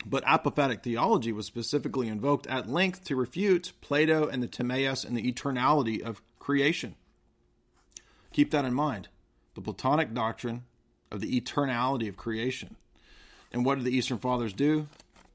But 0.06 0.24
apophatic 0.24 0.82
theology 0.82 1.32
was 1.32 1.46
specifically 1.46 2.08
invoked 2.08 2.46
at 2.46 2.68
length 2.68 3.04
to 3.04 3.16
refute 3.16 3.72
Plato 3.80 4.28
and 4.28 4.42
the 4.42 4.48
Timaeus 4.48 5.04
and 5.04 5.16
the 5.16 5.32
eternality 5.32 6.02
of 6.02 6.22
creation. 6.38 6.94
Keep 8.32 8.50
that 8.50 8.64
in 8.64 8.74
mind. 8.74 9.08
The 9.54 9.62
Platonic 9.62 10.12
doctrine 10.12 10.64
of 11.10 11.20
the 11.20 11.40
eternality 11.40 12.08
of 12.08 12.16
creation. 12.16 12.76
And 13.52 13.64
what 13.64 13.76
did 13.76 13.84
the 13.84 13.96
Eastern 13.96 14.18
Fathers 14.18 14.52
do 14.52 14.88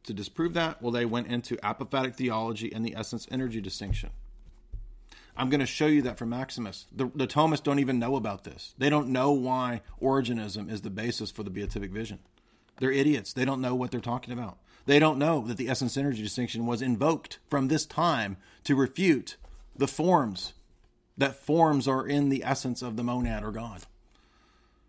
to 0.04 0.14
disprove 0.14 0.54
that? 0.54 0.82
Well, 0.82 0.92
they 0.92 1.06
went 1.06 1.28
into 1.28 1.56
apophatic 1.58 2.16
theology 2.16 2.72
and 2.74 2.86
the 2.86 2.96
essence 2.96 3.28
energy 3.32 3.62
distinction. 3.62 4.10
I'm 5.38 5.50
going 5.50 5.62
to 5.62 5.66
show 5.66 5.88
you 5.88 6.02
that 6.02 6.18
from 6.18 6.30
Maximus. 6.30 6.86
The, 6.92 7.10
the 7.16 7.28
Thomists 7.28 7.64
don't 7.64 7.80
even 7.80 7.98
know 7.98 8.18
about 8.18 8.44
this. 8.44 8.74
They 8.78 8.90
don't 8.90 9.08
know 9.08 9.32
why 9.32 9.82
Origenism 10.02 10.70
is 10.70 10.82
the 10.82 10.90
basis 10.90 11.32
for 11.32 11.44
the 11.44 11.50
beatific 11.50 11.92
vision. 11.92 12.20
They're 12.80 12.92
idiots. 12.92 13.34
They 13.34 13.46
don't 13.46 13.62
know 13.62 13.76
what 13.76 13.92
they're 13.92 14.00
talking 14.00 14.34
about. 14.34 14.58
They 14.86 15.00
don't 15.00 15.20
know 15.20 15.46
that 15.48 15.58
the 15.58 15.70
essence 15.70 15.98
energy 15.98 16.24
distinction 16.24 16.66
was 16.66 16.82
invoked 16.82 17.40
from 17.50 17.68
this 17.68 17.86
time 17.86 18.38
to 18.64 18.76
refute 18.76 19.38
the 19.76 19.88
forms 19.88 20.54
that 21.18 21.36
forms 21.36 21.88
are 21.88 22.08
in 22.08 22.30
the 22.30 22.44
essence 22.44 22.82
of 22.82 22.96
the 22.96 23.04
monad 23.04 23.44
or 23.44 23.52
God. 23.52 23.84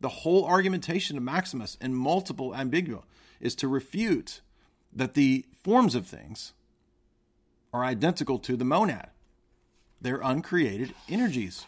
The 0.00 0.08
whole 0.08 0.44
argumentation 0.46 1.16
of 1.16 1.22
Maximus 1.22 1.76
and 1.80 1.96
multiple 1.96 2.52
ambigua 2.52 3.02
is 3.40 3.54
to 3.56 3.68
refute 3.68 4.40
that 4.92 5.14
the 5.14 5.44
forms 5.62 5.94
of 5.94 6.06
things 6.06 6.54
are 7.72 7.84
identical 7.84 8.38
to 8.40 8.56
the 8.56 8.64
monad. 8.64 9.10
They're 10.00 10.20
uncreated 10.22 10.94
energies. 11.08 11.66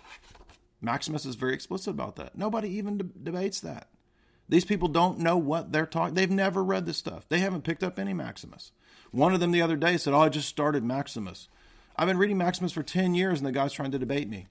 Maximus 0.81 1.25
is 1.25 1.37
very 1.37 1.55
explicit 1.55 1.89
about 1.89 2.17
that. 2.17 2.37
Nobody 2.37 2.69
even 2.71 2.99
de- 2.99 3.05
debates 3.05 3.61
that. 3.61 3.89
These 4.49 4.65
people 4.65 4.89
don't 4.89 5.19
know 5.19 5.37
what 5.37 5.73
they're 5.73 5.87
talking. 5.87 6.15
They've 6.15 6.31
never 6.31 6.65
read 6.65 6.87
this 6.87 6.99
stuff. 6.99 7.29
They 7.29 7.39
haven't 7.39 7.65
picked 7.65 7.85
up 7.85 7.99
any 7.99 8.13
Maximus. 8.13 8.73
One 9.11 9.33
of 9.33 9.41
them 9.41 9.53
the 9.53 9.63
other 9.63 9.77
day 9.77 9.97
said, 9.97 10.15
"Oh, 10.15 10.21
I 10.21 10.29
just 10.29 10.49
started 10.49 10.83
Maximus." 10.83 11.49
I've 11.97 12.09
been 12.09 12.19
reading 12.19 12.39
Maximus 12.39 12.73
for 12.73 12.83
ten 12.83 13.15
years, 13.15 13.39
and 13.39 13.47
the 13.47 13.53
guy's 13.53 13.73
trying 13.73 13.93
to 13.93 13.99
debate 13.99 14.29
me. 14.29 14.47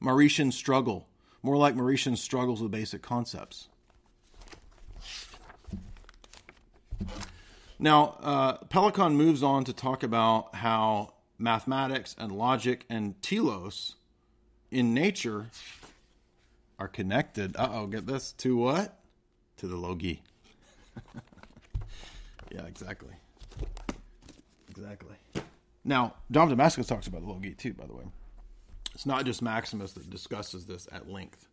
Mauritian 0.00 0.52
struggle, 0.52 1.08
more 1.42 1.56
like 1.56 1.74
Mauritian 1.74 2.16
struggles 2.16 2.62
with 2.62 2.70
basic 2.70 3.02
concepts. 3.02 3.68
Now, 7.78 8.16
uh, 8.22 9.08
moves 9.10 9.42
on 9.42 9.64
to 9.64 9.72
talk 9.72 10.04
about 10.04 10.54
how 10.54 11.14
mathematics 11.36 12.14
and 12.16 12.30
logic 12.30 12.84
and 12.88 13.20
telos 13.22 13.96
in 14.70 14.94
nature 14.94 15.48
are 16.78 16.86
connected. 16.86 17.56
Uh 17.56 17.70
oh, 17.72 17.86
get 17.88 18.06
this 18.06 18.32
to 18.32 18.56
what? 18.56 19.00
To 19.56 19.66
the 19.66 19.76
logoi. 19.76 20.20
yeah, 22.52 22.66
exactly. 22.66 23.10
Exactly. 24.70 25.16
Now, 25.84 26.14
John 26.30 26.48
Damascus 26.48 26.86
talks 26.86 27.08
about 27.08 27.22
the 27.22 27.26
logoi 27.26 27.56
too, 27.56 27.74
by 27.74 27.86
the 27.86 27.94
way. 27.94 28.04
It's 28.94 29.06
not 29.06 29.24
just 29.24 29.42
Maximus 29.42 29.92
that 29.92 30.10
discusses 30.10 30.66
this 30.66 30.88
at 30.92 31.08
length. 31.10 31.46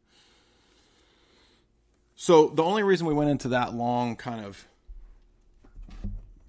So, 2.15 2.47
the 2.47 2.63
only 2.63 2.83
reason 2.83 3.07
we 3.07 3.13
went 3.13 3.29
into 3.29 3.49
that 3.49 3.73
long 3.73 4.15
kind 4.15 4.45
of. 4.45 4.67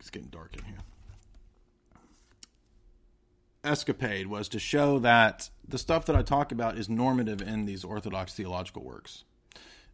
It's 0.00 0.10
getting 0.10 0.28
dark 0.28 0.56
in 0.56 0.64
here 0.64 0.78
escapade 3.64 4.26
was 4.26 4.48
to 4.48 4.58
show 4.58 4.98
that 5.00 5.50
the 5.66 5.78
stuff 5.78 6.06
that 6.06 6.16
I 6.16 6.22
talk 6.22 6.52
about 6.52 6.78
is 6.78 6.88
normative 6.88 7.42
in 7.42 7.66
these 7.66 7.84
Orthodox 7.84 8.34
theological 8.34 8.82
works. 8.82 9.24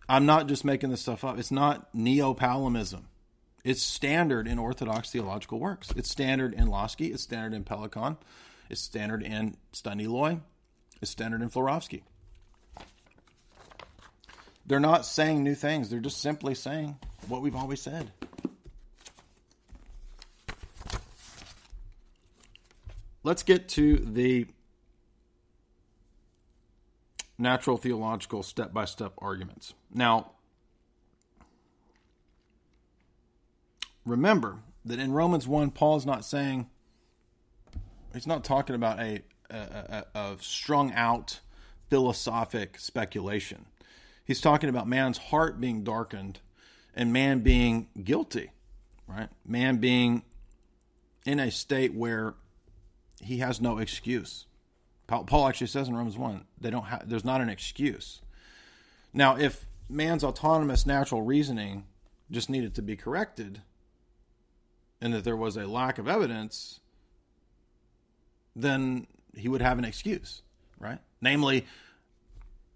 I'm 0.08 0.26
not 0.26 0.46
just 0.46 0.64
making 0.64 0.90
this 0.90 1.02
stuff 1.02 1.24
up. 1.24 1.38
It's 1.38 1.50
not 1.50 1.92
neo 1.92 2.32
Palamism. 2.32 3.04
It's 3.64 3.82
standard 3.82 4.46
in 4.46 4.58
Orthodox 4.58 5.10
theological 5.10 5.58
works. 5.58 5.92
It's 5.96 6.10
standard 6.10 6.54
in 6.54 6.68
Lossky. 6.68 7.12
It's 7.12 7.24
standard 7.24 7.52
in 7.52 7.64
Pelikan. 7.64 8.16
It's 8.70 8.80
standard 8.80 9.22
in 9.22 9.56
Staniloae. 9.72 10.40
It's 11.00 11.10
standard 11.10 11.42
in 11.42 11.50
Florovsky. 11.50 12.02
They're 14.66 14.80
not 14.80 15.06
saying 15.06 15.44
new 15.44 15.54
things. 15.54 15.90
They're 15.90 16.00
just 16.00 16.20
simply 16.20 16.54
saying 16.54 16.96
what 17.28 17.42
we've 17.42 17.54
always 17.54 17.80
said. 17.80 18.10
let's 23.26 23.42
get 23.42 23.68
to 23.68 23.96
the 23.96 24.46
natural 27.36 27.76
theological 27.76 28.44
step 28.44 28.72
by 28.72 28.84
step 28.84 29.12
arguments. 29.18 29.74
Now, 29.92 30.30
remember 34.04 34.58
that 34.84 35.00
in 35.00 35.12
Romans 35.12 35.48
1, 35.48 35.72
Paul 35.72 35.96
is 35.96 36.06
not 36.06 36.24
saying, 36.24 36.70
he's 38.14 38.28
not 38.28 38.44
talking 38.44 38.76
about 38.76 39.00
a, 39.00 39.22
a 39.50 40.36
strung 40.40 40.92
out 40.92 41.40
philosophic 41.88 42.78
speculation. 42.78 43.66
He's 44.24 44.40
talking 44.40 44.68
about 44.68 44.88
man's 44.88 45.18
heart 45.18 45.60
being 45.60 45.84
darkened 45.84 46.40
and 46.94 47.12
man 47.12 47.40
being 47.40 47.88
guilty, 48.02 48.50
right? 49.06 49.28
Man 49.44 49.76
being 49.76 50.22
in 51.24 51.38
a 51.38 51.50
state 51.50 51.94
where 51.94 52.34
he 53.20 53.38
has 53.38 53.60
no 53.60 53.78
excuse. 53.78 54.46
Paul 55.06 55.46
actually 55.46 55.68
says 55.68 55.86
in 55.88 55.94
Romans 55.94 56.18
1, 56.18 56.44
they 56.60 56.70
don't 56.70 56.86
have, 56.86 57.08
there's 57.08 57.24
not 57.24 57.40
an 57.40 57.48
excuse. 57.48 58.20
Now, 59.12 59.36
if 59.36 59.66
man's 59.88 60.24
autonomous 60.24 60.84
natural 60.84 61.22
reasoning 61.22 61.84
just 62.30 62.50
needed 62.50 62.74
to 62.74 62.82
be 62.82 62.96
corrected 62.96 63.62
and 65.00 65.14
that 65.14 65.22
there 65.22 65.36
was 65.36 65.56
a 65.56 65.66
lack 65.66 65.98
of 65.98 66.08
evidence, 66.08 66.80
then 68.56 69.06
he 69.36 69.48
would 69.48 69.62
have 69.62 69.78
an 69.78 69.84
excuse, 69.84 70.42
right? 70.78 70.98
Namely, 71.20 71.66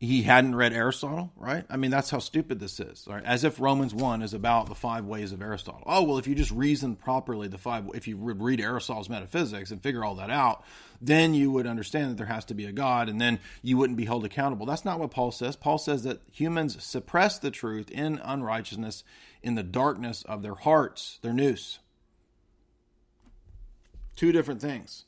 he 0.01 0.23
hadn't 0.23 0.55
read 0.55 0.73
Aristotle, 0.73 1.31
right? 1.37 1.65
I 1.69 1.77
mean, 1.77 1.91
that's 1.91 2.09
how 2.09 2.21
stupid 2.21 2.59
this 2.59 2.81
is, 2.81 3.07
right? 3.07 3.23
As 3.23 3.45
if 3.45 3.61
Romans 3.61 3.95
1 3.95 4.23
is 4.23 4.33
about 4.33 4.67
the 4.67 4.75
five 4.75 5.05
ways 5.05 5.31
of 5.31 5.43
Aristotle. 5.43 5.83
Oh, 5.85 6.03
well, 6.05 6.17
if 6.17 6.27
you 6.27 6.35
just 6.35 6.51
reason 6.53 6.97
properly 6.97 7.49
the 7.49 7.59
five, 7.59 7.85
if 7.93 8.09
you 8.09 8.17
read 8.17 8.63
Aristotle's 8.63 9.11
metaphysics 9.11 9.71
and 9.71 9.83
figure 9.83 10.03
all 10.03 10.15
that 10.15 10.31
out, 10.31 10.65
then 11.03 11.35
you 11.35 11.51
would 11.51 11.67
understand 11.67 12.11
that 12.11 12.17
there 12.17 12.35
has 12.35 12.47
to 12.47 12.55
be 12.55 12.65
a 12.65 12.73
God 12.73 13.11
and 13.11 13.21
then 13.21 13.41
you 13.61 13.77
wouldn't 13.77 13.99
be 13.99 14.07
held 14.07 14.25
accountable. 14.25 14.65
That's 14.65 14.87
not 14.87 14.99
what 14.99 15.11
Paul 15.11 15.33
says. 15.33 15.55
Paul 15.55 15.77
says 15.77 16.03
that 16.05 16.23
humans 16.33 16.83
suppress 16.83 17.39
the 17.39 17.51
truth 17.51 17.91
in 17.91 18.23
unrighteousness 18.25 19.05
in 19.43 19.55
the 19.55 19.63
darkness 19.63 20.23
of 20.23 20.41
their 20.41 20.55
hearts, 20.55 21.19
their 21.21 21.35
nous. 21.35 21.79
Two 24.17 24.33
different 24.33 24.63
things. 24.63 25.05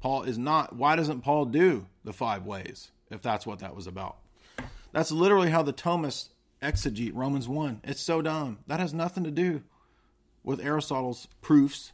Paul 0.00 0.22
is 0.22 0.38
not, 0.38 0.76
why 0.76 0.96
doesn't 0.96 1.22
Paul 1.22 1.46
do 1.46 1.86
the 2.04 2.12
five 2.12 2.46
ways 2.46 2.90
if 3.10 3.22
that's 3.22 3.46
what 3.46 3.58
that 3.60 3.74
was 3.74 3.86
about? 3.86 4.16
That's 4.92 5.10
literally 5.10 5.50
how 5.50 5.62
the 5.62 5.72
Thomists 5.72 6.28
exegete 6.62 7.12
Romans 7.14 7.48
1. 7.48 7.80
It's 7.84 8.00
so 8.00 8.22
dumb. 8.22 8.58
That 8.66 8.80
has 8.80 8.94
nothing 8.94 9.24
to 9.24 9.30
do 9.30 9.62
with 10.42 10.60
Aristotle's 10.60 11.28
proofs. 11.40 11.92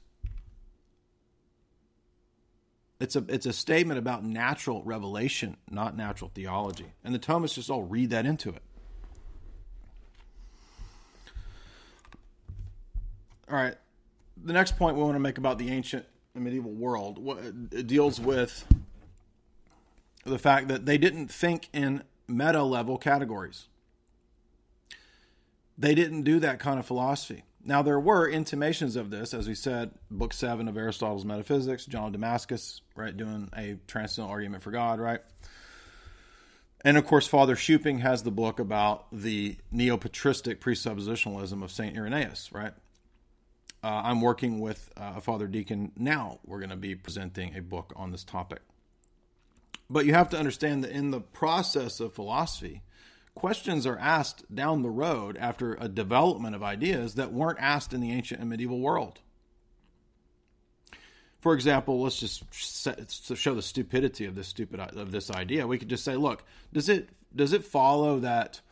It's 3.00 3.16
a 3.16 3.24
it's 3.28 3.44
a 3.44 3.52
statement 3.52 3.98
about 3.98 4.24
natural 4.24 4.82
revelation, 4.84 5.56
not 5.68 5.96
natural 5.96 6.30
theology. 6.32 6.92
And 7.02 7.14
the 7.14 7.18
Thomists 7.18 7.54
just 7.54 7.68
all 7.68 7.82
read 7.82 8.10
that 8.10 8.24
into 8.24 8.50
it. 8.50 8.62
All 13.50 13.56
right. 13.56 13.74
The 14.42 14.52
next 14.52 14.78
point 14.78 14.96
we 14.96 15.02
want 15.02 15.16
to 15.16 15.20
make 15.20 15.38
about 15.38 15.58
the 15.58 15.70
ancient 15.70 16.06
and 16.34 16.44
medieval 16.44 16.72
world 16.72 17.18
it 17.72 17.86
deals 17.86 18.20
with 18.20 18.66
the 20.24 20.38
fact 20.38 20.68
that 20.68 20.86
they 20.86 20.98
didn't 20.98 21.28
think 21.28 21.68
in 21.72 22.02
meta 22.26 22.62
level 22.62 22.98
categories. 22.98 23.68
They 25.76 25.94
didn't 25.94 26.22
do 26.22 26.38
that 26.40 26.58
kind 26.58 26.78
of 26.78 26.86
philosophy. 26.86 27.44
Now, 27.66 27.82
there 27.82 27.98
were 27.98 28.28
intimations 28.28 28.94
of 28.94 29.10
this, 29.10 29.32
as 29.32 29.48
we 29.48 29.54
said, 29.54 29.90
Book 30.10 30.32
7 30.32 30.68
of 30.68 30.76
Aristotle's 30.76 31.24
Metaphysics, 31.24 31.86
John 31.86 32.06
of 32.06 32.12
Damascus, 32.12 32.82
right, 32.94 33.16
doing 33.16 33.48
a 33.56 33.78
transcendental 33.86 34.32
argument 34.32 34.62
for 34.62 34.70
God, 34.70 35.00
right? 35.00 35.20
And 36.84 36.98
of 36.98 37.06
course, 37.06 37.26
Father 37.26 37.56
Schuping 37.56 38.00
has 38.00 38.22
the 38.22 38.30
book 38.30 38.60
about 38.60 39.06
the 39.10 39.56
neo 39.72 39.96
patristic 39.96 40.60
presuppositionalism 40.60 41.62
of 41.62 41.70
St. 41.70 41.96
Irenaeus, 41.96 42.52
right? 42.52 42.74
Uh, 43.84 44.00
I'm 44.02 44.22
working 44.22 44.60
with 44.60 44.90
uh, 44.96 45.12
a 45.16 45.20
Father 45.20 45.46
Deacon 45.46 45.92
now. 45.94 46.38
We're 46.46 46.58
going 46.58 46.70
to 46.70 46.76
be 46.76 46.94
presenting 46.94 47.54
a 47.54 47.60
book 47.60 47.92
on 47.94 48.12
this 48.12 48.24
topic. 48.24 48.60
But 49.90 50.06
you 50.06 50.14
have 50.14 50.30
to 50.30 50.38
understand 50.38 50.82
that 50.84 50.90
in 50.90 51.10
the 51.10 51.20
process 51.20 52.00
of 52.00 52.14
philosophy, 52.14 52.80
questions 53.34 53.86
are 53.86 53.98
asked 53.98 54.54
down 54.54 54.80
the 54.80 54.88
road 54.88 55.36
after 55.36 55.74
a 55.74 55.86
development 55.86 56.54
of 56.54 56.62
ideas 56.62 57.16
that 57.16 57.34
weren't 57.34 57.58
asked 57.60 57.92
in 57.92 58.00
the 58.00 58.10
ancient 58.10 58.40
and 58.40 58.48
medieval 58.48 58.80
world. 58.80 59.20
For 61.42 61.52
example, 61.52 62.00
let's 62.00 62.18
just 62.18 62.42
set, 62.54 63.10
show 63.12 63.54
the 63.54 63.60
stupidity 63.60 64.24
of 64.24 64.34
this 64.34 64.48
stupid 64.48 64.80
of 64.80 65.12
this 65.12 65.30
idea. 65.30 65.66
We 65.66 65.76
could 65.76 65.90
just 65.90 66.04
say, 66.04 66.16
look, 66.16 66.42
does 66.72 66.88
it 66.88 67.10
does 67.36 67.52
it 67.52 67.66
follow 67.66 68.18
that 68.20 68.62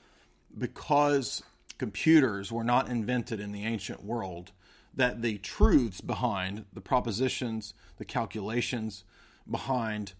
because 0.56 1.42
computers 1.76 2.50
were 2.50 2.64
not 2.64 2.88
invented 2.88 3.40
in 3.40 3.52
the 3.52 3.66
ancient 3.66 4.02
world 4.02 4.52
that 4.94 5.22
the 5.22 5.38
truths 5.38 6.00
behind 6.00 6.66
the 6.72 6.80
propositions, 6.80 7.74
the 7.96 8.04
calculations 8.04 9.04
behind 9.50 10.12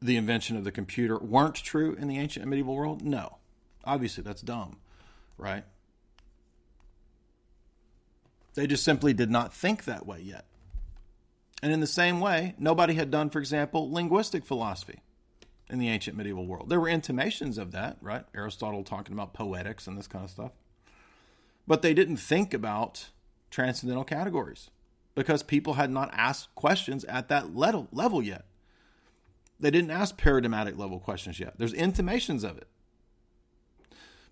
the 0.00 0.16
invention 0.16 0.56
of 0.56 0.64
the 0.64 0.72
computer 0.72 1.18
weren't 1.18 1.56
true 1.56 1.94
in 1.94 2.08
the 2.08 2.18
ancient 2.18 2.42
and 2.42 2.50
medieval 2.50 2.74
world? 2.74 3.02
No. 3.02 3.38
Obviously, 3.84 4.22
that's 4.22 4.42
dumb, 4.42 4.78
right? 5.36 5.64
They 8.54 8.66
just 8.66 8.84
simply 8.84 9.12
did 9.12 9.30
not 9.30 9.54
think 9.54 9.84
that 9.84 10.06
way 10.06 10.20
yet. 10.20 10.46
And 11.62 11.72
in 11.72 11.80
the 11.80 11.86
same 11.86 12.20
way, 12.20 12.54
nobody 12.58 12.94
had 12.94 13.10
done, 13.10 13.30
for 13.30 13.38
example, 13.38 13.90
linguistic 13.92 14.44
philosophy 14.44 15.00
in 15.68 15.78
the 15.78 15.88
ancient 15.88 16.16
medieval 16.16 16.46
world. 16.46 16.68
There 16.68 16.80
were 16.80 16.88
intimations 16.88 17.58
of 17.58 17.72
that, 17.72 17.98
right? 18.00 18.24
Aristotle 18.34 18.82
talking 18.82 19.12
about 19.12 19.34
poetics 19.34 19.86
and 19.86 19.96
this 19.96 20.06
kind 20.06 20.24
of 20.24 20.30
stuff. 20.30 20.52
But 21.66 21.82
they 21.82 21.94
didn't 21.94 22.16
think 22.16 22.52
about 22.52 23.10
transcendental 23.50 24.04
categories 24.04 24.70
because 25.14 25.42
people 25.42 25.74
had 25.74 25.90
not 25.90 26.10
asked 26.12 26.54
questions 26.54 27.04
at 27.04 27.28
that 27.28 27.54
level, 27.54 27.88
level 27.92 28.22
yet. 28.22 28.44
They 29.58 29.70
didn't 29.70 29.90
ask 29.90 30.16
paradigmatic 30.16 30.78
level 30.78 30.98
questions 30.98 31.38
yet. 31.38 31.58
There's 31.58 31.74
intimations 31.74 32.44
of 32.44 32.56
it. 32.56 32.68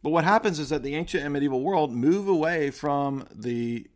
But 0.03 0.11
what 0.11 0.25
happens 0.25 0.59
is 0.59 0.69
that 0.69 0.83
the 0.83 0.95
ancient 0.95 1.25
and 1.25 1.33
medieval 1.33 1.61
world 1.61 1.93
move 1.93 2.29
away 2.29 2.71
from 2.71 3.27
the 3.35 3.87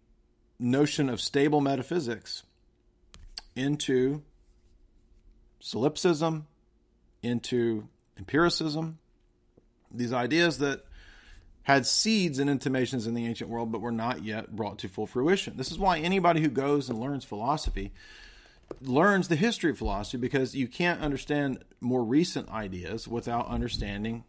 notion 0.58 1.08
of 1.08 1.20
stable 1.20 1.60
metaphysics 1.60 2.42
into 3.54 4.22
solipsism, 5.60 6.46
into 7.22 7.88
empiricism, 8.18 8.98
these 9.90 10.12
ideas 10.12 10.58
that 10.58 10.84
had 11.64 11.86
seeds 11.86 12.38
and 12.38 12.50
intimations 12.50 13.06
in 13.06 13.14
the 13.14 13.26
ancient 13.26 13.48
world 13.48 13.70
but 13.70 13.80
were 13.80 13.92
not 13.92 14.24
yet 14.24 14.54
brought 14.54 14.78
to 14.80 14.88
full 14.88 15.06
fruition. 15.06 15.56
This 15.56 15.70
is 15.70 15.78
why 15.78 15.98
anybody 15.98 16.40
who 16.40 16.48
goes 16.48 16.88
and 16.90 16.98
learns 16.98 17.24
philosophy 17.24 17.92
learns 18.80 19.28
the 19.28 19.36
history 19.36 19.70
of 19.70 19.78
philosophy 19.78 20.18
because 20.18 20.54
you 20.54 20.66
can't 20.66 21.00
understand 21.00 21.62
more 21.80 22.02
recent 22.02 22.48
ideas 22.50 23.06
without 23.06 23.46
understanding 23.48 24.24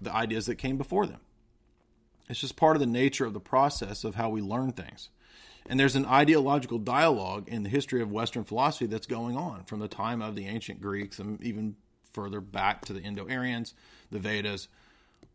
the 0.00 0.12
ideas 0.12 0.46
that 0.46 0.56
came 0.56 0.76
before 0.76 1.06
them. 1.06 1.20
It's 2.28 2.40
just 2.40 2.56
part 2.56 2.76
of 2.76 2.80
the 2.80 2.86
nature 2.86 3.24
of 3.24 3.32
the 3.32 3.40
process 3.40 4.04
of 4.04 4.14
how 4.14 4.30
we 4.30 4.40
learn 4.40 4.72
things. 4.72 5.08
And 5.66 5.80
there's 5.80 5.96
an 5.96 6.04
ideological 6.04 6.78
dialogue 6.78 7.48
in 7.48 7.62
the 7.62 7.70
history 7.70 8.02
of 8.02 8.12
Western 8.12 8.44
philosophy 8.44 8.86
that's 8.86 9.06
going 9.06 9.36
on 9.36 9.64
from 9.64 9.80
the 9.80 9.88
time 9.88 10.20
of 10.20 10.34
the 10.34 10.46
ancient 10.46 10.80
Greeks 10.80 11.18
and 11.18 11.42
even 11.42 11.76
further 12.12 12.40
back 12.40 12.84
to 12.84 12.92
the 12.92 13.00
Indo 13.00 13.26
Aryans, 13.28 13.74
the 14.10 14.18
Vedas, 14.18 14.68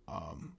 um, 0.08 0.54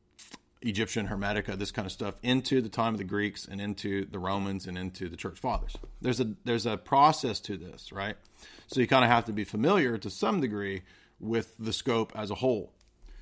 Egyptian 0.62 1.08
Hermetica, 1.08 1.56
this 1.56 1.70
kind 1.70 1.86
of 1.86 1.92
stuff, 1.92 2.16
into 2.22 2.60
the 2.60 2.68
time 2.68 2.94
of 2.94 2.98
the 2.98 3.04
Greeks 3.04 3.46
and 3.46 3.60
into 3.60 4.04
the 4.04 4.18
Romans 4.18 4.66
and 4.66 4.76
into 4.76 5.08
the 5.08 5.16
Church 5.16 5.38
Fathers. 5.38 5.76
There's 6.00 6.20
a 6.20 6.34
there's 6.44 6.66
a 6.66 6.76
process 6.76 7.40
to 7.40 7.56
this, 7.56 7.92
right? 7.92 8.16
So 8.66 8.80
you 8.80 8.86
kind 8.86 9.04
of 9.04 9.10
have 9.10 9.24
to 9.26 9.32
be 9.32 9.44
familiar 9.44 9.96
to 9.98 10.10
some 10.10 10.40
degree 10.40 10.82
with 11.18 11.54
the 11.58 11.72
scope 11.72 12.12
as 12.14 12.30
a 12.30 12.36
whole. 12.36 12.72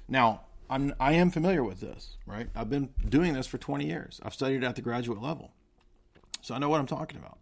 Now, 0.08 0.42
I'm 0.68 0.94
I 0.98 1.12
am 1.12 1.30
familiar 1.30 1.62
with 1.62 1.80
this, 1.80 2.16
right? 2.26 2.48
I've 2.56 2.70
been 2.70 2.90
doing 3.08 3.34
this 3.34 3.46
for 3.46 3.58
20 3.58 3.86
years. 3.86 4.20
I've 4.24 4.34
studied 4.34 4.64
at 4.64 4.76
the 4.76 4.82
graduate 4.82 5.22
level. 5.22 5.52
So 6.42 6.54
I 6.54 6.58
know 6.58 6.68
what 6.68 6.80
I'm 6.80 6.86
talking 6.86 7.18
about. 7.18 7.38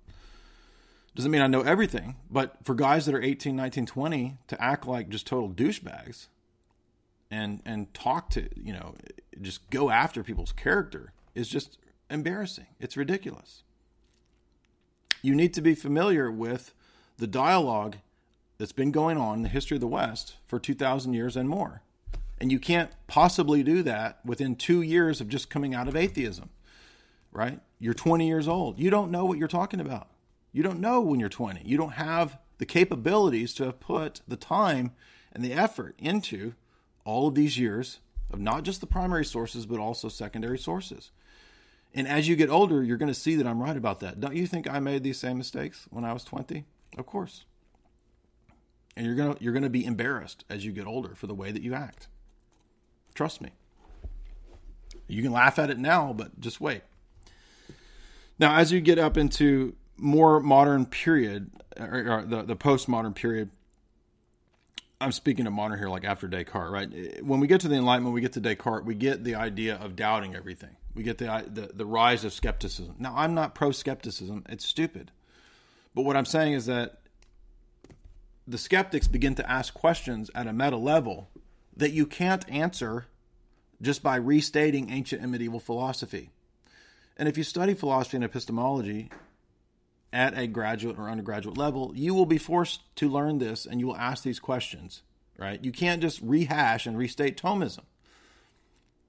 Doesn't 1.14 1.30
mean 1.30 1.40
I 1.40 1.46
know 1.46 1.62
everything, 1.62 2.16
but 2.30 2.56
for 2.62 2.74
guys 2.74 3.06
that 3.06 3.14
are 3.14 3.22
18, 3.22 3.56
19, 3.56 3.86
20 3.86 4.36
to 4.48 4.62
act 4.62 4.86
like 4.86 5.08
just 5.08 5.26
total 5.26 5.48
douchebags 5.48 6.26
and 7.30 7.60
and 7.64 7.92
talk 7.94 8.30
to, 8.30 8.48
you 8.56 8.72
know, 8.72 8.94
just 9.40 9.68
go 9.70 9.90
after 9.90 10.22
people's 10.22 10.52
character 10.52 11.12
is 11.34 11.48
just 11.48 11.78
embarrassing. 12.10 12.66
It's 12.80 12.96
ridiculous. 12.96 13.62
You 15.22 15.34
need 15.34 15.54
to 15.54 15.60
be 15.60 15.74
familiar 15.74 16.30
with 16.30 16.74
the 17.18 17.26
dialogue 17.26 17.96
that's 18.58 18.72
been 18.72 18.90
going 18.90 19.18
on 19.18 19.38
in 19.38 19.42
the 19.42 19.48
history 19.48 19.76
of 19.76 19.80
the 19.80 19.86
West 19.86 20.36
for 20.46 20.58
2,000 20.58 21.14
years 21.14 21.36
and 21.36 21.48
more. 21.48 21.82
And 22.38 22.52
you 22.52 22.58
can't 22.58 22.90
possibly 23.06 23.62
do 23.62 23.82
that 23.82 24.20
within 24.24 24.56
two 24.56 24.82
years 24.82 25.20
of 25.20 25.28
just 25.28 25.50
coming 25.50 25.74
out 25.74 25.88
of 25.88 25.96
atheism, 25.96 26.50
right? 27.32 27.60
You're 27.78 27.94
20 27.94 28.26
years 28.26 28.46
old. 28.46 28.78
You 28.78 28.90
don't 28.90 29.10
know 29.10 29.24
what 29.24 29.38
you're 29.38 29.48
talking 29.48 29.80
about. 29.80 30.08
You 30.52 30.62
don't 30.62 30.80
know 30.80 31.00
when 31.00 31.20
you're 31.20 31.28
20. 31.28 31.62
You 31.64 31.76
don't 31.76 31.94
have 31.94 32.38
the 32.58 32.66
capabilities 32.66 33.52
to 33.54 33.64
have 33.64 33.80
put 33.80 34.20
the 34.26 34.36
time 34.36 34.92
and 35.32 35.44
the 35.44 35.52
effort 35.52 35.94
into 35.98 36.54
all 37.06 37.28
of 37.28 37.34
these 37.34 37.58
years 37.58 38.00
of 38.30 38.40
not 38.40 38.64
just 38.64 38.80
the 38.80 38.86
primary 38.86 39.24
sources, 39.24 39.64
but 39.64 39.78
also 39.78 40.08
secondary 40.08 40.58
sources. 40.58 41.10
And 41.94 42.06
as 42.06 42.28
you 42.28 42.36
get 42.36 42.50
older, 42.50 42.82
you're 42.82 42.98
going 42.98 43.12
to 43.12 43.18
see 43.18 43.36
that 43.36 43.46
I'm 43.46 43.62
right 43.62 43.76
about 43.76 44.00
that. 44.00 44.20
Don't 44.20 44.36
you 44.36 44.46
think 44.46 44.68
I 44.68 44.80
made 44.80 45.02
these 45.02 45.18
same 45.18 45.38
mistakes 45.38 45.86
when 45.90 46.04
I 46.04 46.12
was 46.12 46.24
20? 46.24 46.64
Of 46.98 47.06
course. 47.06 47.44
And 48.96 49.06
you're 49.06 49.14
going 49.14 49.34
to 49.34 49.42
you're 49.42 49.52
going 49.52 49.62
to 49.62 49.70
be 49.70 49.84
embarrassed 49.84 50.44
as 50.50 50.64
you 50.64 50.72
get 50.72 50.86
older 50.86 51.14
for 51.14 51.26
the 51.26 51.34
way 51.34 51.52
that 51.52 51.62
you 51.62 51.74
act. 51.74 52.08
Trust 53.14 53.40
me. 53.40 53.50
You 55.06 55.22
can 55.22 55.32
laugh 55.32 55.58
at 55.58 55.70
it 55.70 55.78
now, 55.78 56.12
but 56.12 56.40
just 56.40 56.60
wait. 56.60 56.82
Now, 58.38 58.56
as 58.56 58.72
you 58.72 58.80
get 58.80 58.98
up 58.98 59.16
into 59.16 59.74
more 59.96 60.40
modern 60.40 60.84
period, 60.84 61.50
or, 61.78 62.18
or 62.18 62.22
the, 62.26 62.42
the 62.42 62.56
postmodern 62.56 63.14
period, 63.14 63.50
I'm 65.00 65.12
speaking 65.12 65.46
of 65.46 65.52
modern 65.52 65.78
here, 65.78 65.88
like 65.88 66.04
after 66.04 66.26
Descartes, 66.26 66.70
right? 66.70 67.22
When 67.24 67.40
we 67.40 67.46
get 67.46 67.60
to 67.62 67.68
the 67.68 67.74
Enlightenment, 67.74 68.14
we 68.14 68.22
get 68.22 68.32
to 68.34 68.40
Descartes, 68.40 68.86
we 68.86 68.94
get 68.94 69.24
the 69.24 69.34
idea 69.34 69.76
of 69.76 69.94
doubting 69.94 70.34
everything. 70.34 70.76
We 70.94 71.02
get 71.02 71.18
the 71.18 71.44
the, 71.52 71.70
the 71.74 71.84
rise 71.84 72.24
of 72.24 72.32
skepticism. 72.32 72.96
Now, 72.98 73.12
I'm 73.14 73.34
not 73.34 73.54
pro 73.54 73.72
skepticism; 73.72 74.44
it's 74.48 74.66
stupid. 74.66 75.10
But 75.94 76.02
what 76.02 76.16
I'm 76.16 76.24
saying 76.24 76.54
is 76.54 76.66
that 76.66 77.00
the 78.46 78.58
skeptics 78.58 79.08
begin 79.08 79.34
to 79.34 79.50
ask 79.50 79.74
questions 79.74 80.30
at 80.34 80.46
a 80.46 80.52
meta 80.52 80.76
level 80.76 81.28
that 81.76 81.92
you 81.92 82.06
can't 82.06 82.48
answer 82.48 83.06
just 83.82 84.02
by 84.02 84.16
restating 84.16 84.90
ancient 84.90 85.20
and 85.20 85.30
medieval 85.30 85.60
philosophy. 85.60 86.30
And 87.18 87.28
if 87.28 87.36
you 87.36 87.44
study 87.44 87.74
philosophy 87.74 88.16
and 88.16 88.24
epistemology, 88.24 89.10
at 90.16 90.36
a 90.36 90.46
graduate 90.46 90.98
or 90.98 91.10
undergraduate 91.10 91.58
level, 91.58 91.92
you 91.94 92.14
will 92.14 92.24
be 92.24 92.38
forced 92.38 92.80
to 92.96 93.06
learn 93.06 93.36
this 93.36 93.66
and 93.66 93.80
you 93.80 93.86
will 93.86 93.96
ask 93.98 94.24
these 94.24 94.40
questions, 94.40 95.02
right? 95.38 95.62
You 95.62 95.70
can't 95.70 96.00
just 96.00 96.22
rehash 96.22 96.86
and 96.86 96.96
restate 96.96 97.36
Thomism 97.36 97.84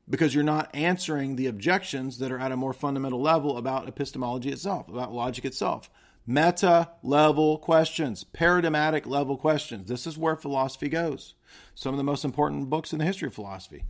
because 0.10 0.36
you're 0.36 0.44
not 0.44 0.70
answering 0.76 1.38
the 1.38 1.48
objections 1.48 2.18
that 2.18 2.30
are 2.30 2.40
at 2.40 2.52
a 2.52 2.58
more 2.58 2.74
fundamental 2.74 3.22
level 3.22 3.58
about 3.58 3.88
epistemology 3.88 4.50
itself, 4.50 4.90
about 4.90 5.14
logic 5.14 5.46
itself. 5.46 5.90
Meta 6.26 6.90
level 7.04 7.58
questions, 7.58 8.26
paradigmatic 8.26 9.08
level 9.08 9.38
questions. 9.38 9.88
This 9.88 10.06
is 10.06 10.18
where 10.18 10.36
philosophy 10.36 10.90
goes. 10.90 11.36
Some 11.74 11.94
of 11.94 11.98
the 11.98 12.04
most 12.04 12.26
important 12.26 12.70
books 12.70 12.92
in 12.92 13.00
the 13.00 13.06
history 13.06 13.30
of 13.30 13.34
philosophy, 13.34 13.86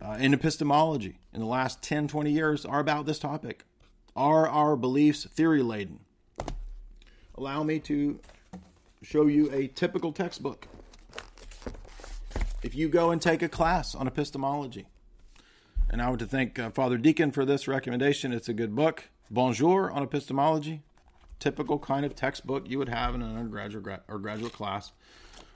uh, 0.00 0.16
in 0.20 0.32
epistemology, 0.32 1.18
in 1.34 1.40
the 1.40 1.46
last 1.46 1.82
10, 1.82 2.06
20 2.06 2.30
years, 2.30 2.64
are 2.64 2.78
about 2.78 3.06
this 3.06 3.18
topic. 3.18 3.64
Are 4.14 4.48
our 4.48 4.76
beliefs 4.76 5.24
theory 5.24 5.62
laden? 5.62 5.98
Allow 7.36 7.62
me 7.62 7.78
to 7.80 8.18
show 9.02 9.26
you 9.26 9.50
a 9.52 9.66
typical 9.68 10.12
textbook. 10.12 10.68
If 12.62 12.74
you 12.74 12.88
go 12.88 13.10
and 13.10 13.20
take 13.20 13.42
a 13.42 13.48
class 13.48 13.94
on 13.94 14.06
epistemology, 14.06 14.86
and 15.90 16.00
I 16.00 16.08
want 16.08 16.20
to 16.20 16.26
thank 16.26 16.58
uh, 16.58 16.70
Father 16.70 16.96
Deacon 16.96 17.32
for 17.32 17.44
this 17.44 17.68
recommendation. 17.68 18.32
It's 18.32 18.48
a 18.48 18.54
good 18.54 18.74
book. 18.74 19.10
Bonjour 19.30 19.90
on 19.90 20.02
epistemology, 20.02 20.82
typical 21.38 21.78
kind 21.78 22.06
of 22.06 22.14
textbook 22.14 22.68
you 22.68 22.78
would 22.78 22.88
have 22.88 23.14
in 23.14 23.22
an 23.22 23.36
undergraduate 23.36 24.02
or 24.08 24.18
graduate 24.18 24.52
class. 24.52 24.92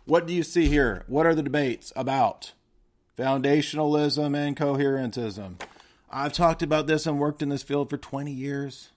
What 0.04 0.26
do 0.26 0.34
you 0.34 0.42
see 0.42 0.66
here? 0.66 1.04
What 1.06 1.26
are 1.26 1.34
the 1.34 1.42
debates 1.42 1.92
about? 1.96 2.52
Foundationalism 3.18 4.36
and 4.36 4.56
coherentism. 4.56 5.60
I've 6.10 6.32
talked 6.32 6.62
about 6.62 6.86
this 6.86 7.06
and 7.06 7.18
worked 7.18 7.42
in 7.42 7.48
this 7.48 7.62
field 7.62 7.90
for 7.90 7.96
20 7.96 8.30
years. 8.30 8.90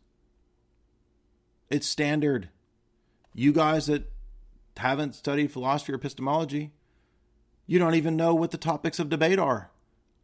It's 1.69 1.87
standard. 1.87 2.49
You 3.33 3.53
guys 3.53 3.87
that 3.87 4.11
haven't 4.77 5.15
studied 5.15 5.51
philosophy 5.51 5.91
or 5.91 5.95
epistemology, 5.95 6.71
you 7.67 7.79
don't 7.79 7.95
even 7.95 8.15
know 8.15 8.33
what 8.33 8.51
the 8.51 8.57
topics 8.57 8.99
of 8.99 9.09
debate 9.09 9.39
are. 9.39 9.69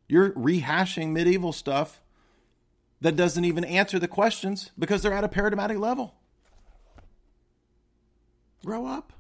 You're 0.07 0.31
rehashing 0.31 1.11
medieval 1.11 1.53
stuff 1.53 2.01
that 3.01 3.15
doesn't 3.15 3.45
even 3.45 3.63
answer 3.63 3.99
the 3.99 4.07
questions 4.07 4.71
because 4.77 5.01
they're 5.01 5.13
at 5.13 5.23
a 5.23 5.29
paradigmatic 5.29 5.77
level. 5.77 6.15
Grow 8.65 8.87
up. 8.87 9.13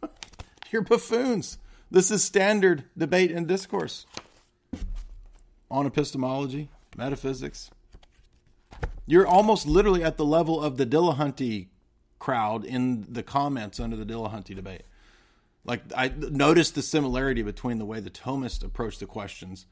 You're 0.70 0.82
buffoons. 0.82 1.58
This 1.90 2.10
is 2.10 2.22
standard 2.22 2.84
debate 2.96 3.30
and 3.30 3.48
discourse 3.48 4.06
on 5.70 5.86
epistemology, 5.86 6.68
metaphysics. 6.96 7.70
You're 9.06 9.26
almost 9.26 9.66
literally 9.66 10.02
at 10.02 10.16
the 10.16 10.24
level 10.24 10.60
of 10.60 10.76
the 10.76 10.86
Dillahunty 10.86 11.68
crowd 12.18 12.64
in 12.64 13.06
the 13.08 13.22
comments 13.22 13.80
under 13.80 13.96
the 13.96 14.04
Dillahunty 14.04 14.54
debate. 14.54 14.82
Like 15.64 15.82
I 15.96 16.08
noticed 16.08 16.74
the 16.74 16.82
similarity 16.82 17.42
between 17.42 17.78
the 17.78 17.84
way 17.84 18.00
the 18.00 18.10
Thomists 18.10 18.64
approach 18.64 18.98
the 18.98 19.06
questions. 19.06 19.66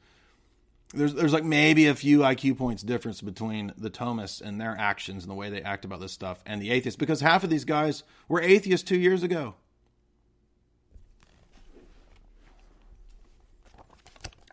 There's 0.93 1.13
there's 1.13 1.33
like 1.33 1.43
maybe 1.43 1.87
a 1.87 1.95
few 1.95 2.19
IQ 2.19 2.57
points 2.57 2.83
difference 2.83 3.21
between 3.21 3.73
the 3.77 3.89
Thomists 3.89 4.41
and 4.41 4.59
their 4.59 4.75
actions 4.77 5.23
and 5.23 5.31
the 5.31 5.35
way 5.35 5.49
they 5.49 5.61
act 5.61 5.85
about 5.85 6.01
this 6.01 6.11
stuff 6.11 6.43
and 6.45 6.61
the 6.61 6.69
atheists 6.69 6.97
because 6.97 7.21
half 7.21 7.43
of 7.43 7.49
these 7.49 7.65
guys 7.65 8.03
were 8.27 8.41
atheists 8.41 8.87
2 8.87 8.97
years 8.97 9.23
ago. 9.23 9.55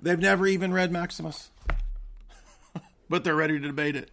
They've 0.00 0.18
never 0.18 0.48
even 0.48 0.72
read 0.72 0.90
Maximus, 0.90 1.50
but 3.08 3.22
they're 3.22 3.36
ready 3.36 3.60
to 3.60 3.66
debate 3.66 3.94
it. 3.94 4.10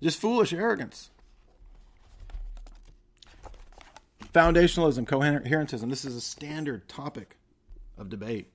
Just 0.00 0.20
foolish 0.20 0.52
arrogance. 0.52 1.10
Foundationalism, 4.34 5.06
coherentism. 5.06 5.88
This 5.88 6.04
is 6.04 6.16
a 6.16 6.20
standard 6.20 6.88
topic 6.88 7.36
of 7.96 8.08
debate. 8.08 8.50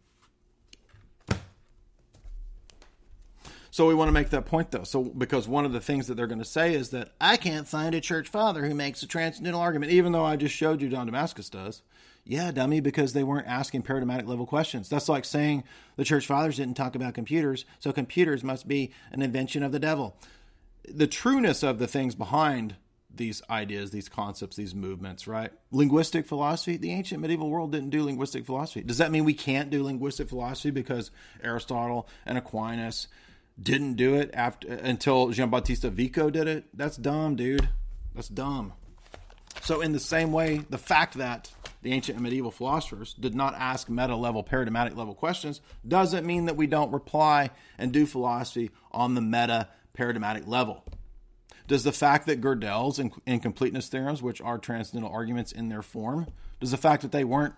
So 3.72 3.88
we 3.88 3.94
want 3.94 4.10
to 4.10 4.14
make 4.14 4.30
that 4.32 4.46
point 4.46 4.72
though. 4.72 4.84
So 4.84 5.04
because 5.04 5.48
one 5.48 5.64
of 5.64 5.72
the 5.72 5.80
things 5.80 6.08
that 6.08 6.16
they're 6.16 6.28
going 6.28 6.40
to 6.40 6.46
say 6.46 6.74
is 6.74 6.90
that 6.90 7.14
I 7.22 7.38
can't 7.38 7.66
find 7.66 7.96
a 7.96 8.02
church 8.02 8.28
father 8.28 8.66
who 8.66 8.74
makes 8.74 9.02
a 9.04 9.08
transcendental 9.08 9.62
argument, 9.62 9.94
even 9.94 10.12
though 10.12 10.26
I 10.26 10.36
just 10.36 10.54
showed 10.54 10.82
you 10.82 10.90
John 10.90 11.06
Damascus 11.06 11.50
does. 11.50 11.82
Yeah, 12.26 12.52
dummy, 12.52 12.82
because 12.82 13.14
they 13.14 13.24
weren't 13.24 13.48
asking 13.48 13.84
paradigmatic 13.84 14.28
level 14.28 14.46
questions. 14.46 14.90
That's 14.90 15.08
like 15.08 15.24
saying 15.24 15.64
the 15.96 16.04
church 16.04 16.28
fathers 16.28 16.58
didn't 16.58 16.76
talk 16.76 16.94
about 16.94 17.14
computers, 17.14 17.64
so 17.80 17.94
computers 17.94 18.44
must 18.44 18.68
be 18.68 18.92
an 19.14 19.22
invention 19.22 19.64
of 19.64 19.72
the 19.72 19.80
devil. 19.80 20.18
The 20.84 21.08
trueness 21.08 21.64
of 21.64 21.80
the 21.80 21.88
things 21.88 22.16
behind 22.16 22.76
these 23.14 23.42
ideas, 23.50 23.92
these 23.92 24.08
concepts, 24.10 24.56
these 24.56 24.76
movements, 24.76 25.28
right? 25.28 25.52
Linguistic 25.72 26.28
philosophy, 26.28 26.78
the 26.78 26.92
ancient 26.92 27.22
medieval 27.22 27.50
world 27.50 27.72
didn't 27.72 27.90
do 27.90 28.04
linguistic 28.04 28.46
philosophy. 28.46 28.82
Does 28.82 29.00
that 29.00 29.12
mean 29.12 29.26
we 29.26 29.34
can't 29.34 29.70
do 29.70 29.84
linguistic 29.84 30.30
philosophy 30.30 30.72
because 30.72 31.12
Aristotle 31.44 32.08
and 32.26 32.38
Aquinas 32.38 33.08
didn't 33.62 33.96
do 33.96 34.16
it 34.16 34.30
after 34.34 34.68
until 34.74 35.28
Giambattista 35.28 35.92
Vico 35.92 36.30
did 36.30 36.48
it? 36.48 36.66
That's 36.74 36.98
dumb, 36.98 37.36
dude. 37.36 37.68
That's 38.14 38.30
dumb. 38.30 38.74
So 39.62 39.82
in 39.82 39.92
the 39.92 40.00
same 40.00 40.32
way, 40.32 40.62
the 40.70 40.78
fact 40.78 41.16
that 41.16 41.52
the 41.82 41.92
ancient 41.94 42.18
and 42.18 42.24
medieval 42.24 42.52
philosophers 42.52 43.14
did 43.14 43.36
not 43.36 43.56
ask 43.56 43.90
meta 43.90 44.16
level, 44.16 44.44
paradigmatic 44.44 44.96
level 44.96 45.14
questions 45.14 45.62
doesn't 45.88 46.26
mean 46.26 46.46
that 46.46 46.56
we 46.56 46.68
don't 46.68 46.92
reply 46.92 47.50
and 47.78 47.92
do 47.92 48.06
philosophy 48.06 48.72
on 48.92 49.16
the 49.16 49.22
meta 49.22 49.68
paradigmatic 49.94 50.48
level. 50.48 50.84
Does 51.70 51.84
the 51.84 51.92
fact 51.92 52.26
that 52.26 52.42
Gödel's 52.42 53.00
incompleteness 53.28 53.90
theorems, 53.90 54.24
which 54.24 54.42
are 54.42 54.58
transcendental 54.58 55.16
arguments 55.16 55.52
in 55.52 55.70
their 55.70 55.84
form, 55.84 56.26
does 56.60 56.72
the 56.72 56.78
fact 56.78 57.04
that 57.04 57.12
they 57.12 57.24
weren't 57.24 57.54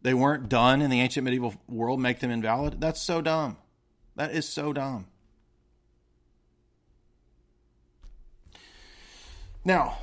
they 0.00 0.14
weren't 0.14 0.48
done 0.48 0.80
in 0.80 0.90
the 0.90 1.02
ancient 1.02 1.24
medieval 1.24 1.54
world 1.68 2.00
make 2.00 2.20
them 2.20 2.30
invalid? 2.30 2.80
That's 2.80 3.00
so 3.00 3.20
dumb. 3.20 3.58
That 4.16 4.32
is 4.32 4.48
so 4.48 4.72
dumb. 4.72 5.06
Now, 9.66 9.98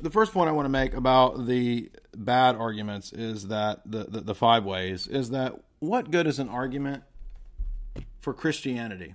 the 0.00 0.10
first 0.10 0.32
point 0.32 0.48
I 0.48 0.52
want 0.52 0.64
to 0.64 0.70
make 0.70 0.94
about 0.94 1.46
the 1.46 1.90
bad 2.16 2.56
arguments 2.56 3.12
is 3.12 3.48
that 3.48 3.82
the, 3.84 4.04
the, 4.04 4.20
the 4.22 4.34
five 4.34 4.64
ways 4.64 5.06
is 5.06 5.28
that 5.28 5.60
what 5.78 6.10
good 6.10 6.26
is 6.26 6.38
an 6.38 6.48
argument 6.48 7.02
for 8.18 8.32
Christianity? 8.32 9.14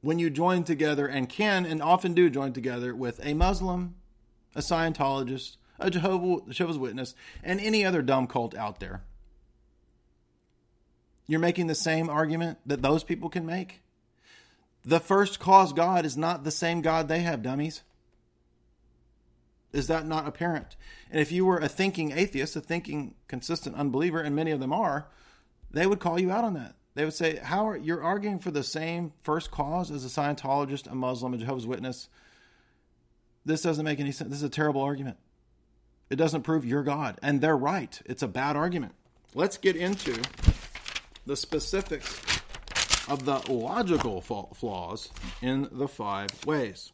When 0.00 0.18
you 0.18 0.30
join 0.30 0.64
together 0.64 1.06
and 1.06 1.28
can 1.28 1.66
and 1.66 1.82
often 1.82 2.14
do 2.14 2.30
join 2.30 2.52
together 2.52 2.94
with 2.94 3.24
a 3.24 3.34
Muslim, 3.34 3.96
a 4.54 4.60
Scientologist, 4.60 5.56
a 5.78 5.90
Jehovah's 5.90 6.78
Witness, 6.78 7.14
and 7.42 7.60
any 7.60 7.84
other 7.84 8.02
dumb 8.02 8.26
cult 8.26 8.54
out 8.54 8.80
there. 8.80 9.02
You're 11.26 11.40
making 11.40 11.66
the 11.66 11.74
same 11.74 12.08
argument 12.08 12.58
that 12.64 12.82
those 12.82 13.04
people 13.04 13.28
can 13.28 13.44
make. 13.44 13.82
The 14.84 15.00
first 15.00 15.38
cause 15.38 15.72
God 15.72 16.06
is 16.06 16.16
not 16.16 16.44
the 16.44 16.50
same 16.50 16.80
God 16.80 17.08
they 17.08 17.20
have, 17.20 17.42
dummies. 17.42 17.82
Is 19.72 19.88
that 19.88 20.06
not 20.06 20.26
apparent? 20.26 20.76
And 21.10 21.20
if 21.20 21.30
you 21.30 21.44
were 21.44 21.58
a 21.58 21.68
thinking 21.68 22.12
atheist, 22.12 22.56
a 22.56 22.60
thinking 22.60 23.14
consistent 23.26 23.76
unbeliever, 23.76 24.20
and 24.20 24.34
many 24.34 24.50
of 24.50 24.60
them 24.60 24.72
are, 24.72 25.08
they 25.70 25.86
would 25.86 26.00
call 26.00 26.18
you 26.18 26.30
out 26.30 26.44
on 26.44 26.54
that. 26.54 26.74
They 26.98 27.04
would 27.04 27.14
say, 27.14 27.36
"How 27.36 27.68
are 27.68 27.76
you're 27.76 28.02
arguing 28.02 28.40
for 28.40 28.50
the 28.50 28.64
same 28.64 29.12
first 29.22 29.52
cause 29.52 29.92
as 29.92 30.04
a 30.04 30.08
Scientologist, 30.08 30.90
a 30.90 30.96
Muslim, 30.96 31.32
a 31.32 31.38
Jehovah's 31.38 31.64
Witness? 31.64 32.08
This 33.44 33.62
doesn't 33.62 33.84
make 33.84 34.00
any 34.00 34.10
sense. 34.10 34.30
This 34.30 34.40
is 34.40 34.42
a 34.42 34.48
terrible 34.48 34.80
argument. 34.80 35.16
It 36.10 36.16
doesn't 36.16 36.42
prove 36.42 36.64
you're 36.64 36.82
God." 36.82 37.16
And 37.22 37.40
they're 37.40 37.56
right. 37.56 38.02
It's 38.04 38.24
a 38.24 38.26
bad 38.26 38.56
argument. 38.56 38.96
Let's 39.32 39.58
get 39.58 39.76
into 39.76 40.20
the 41.24 41.36
specifics 41.36 42.20
of 43.06 43.24
the 43.26 43.48
logical 43.48 44.20
flaws 44.20 45.10
in 45.40 45.68
the 45.70 45.86
five 45.86 46.44
ways. 46.46 46.90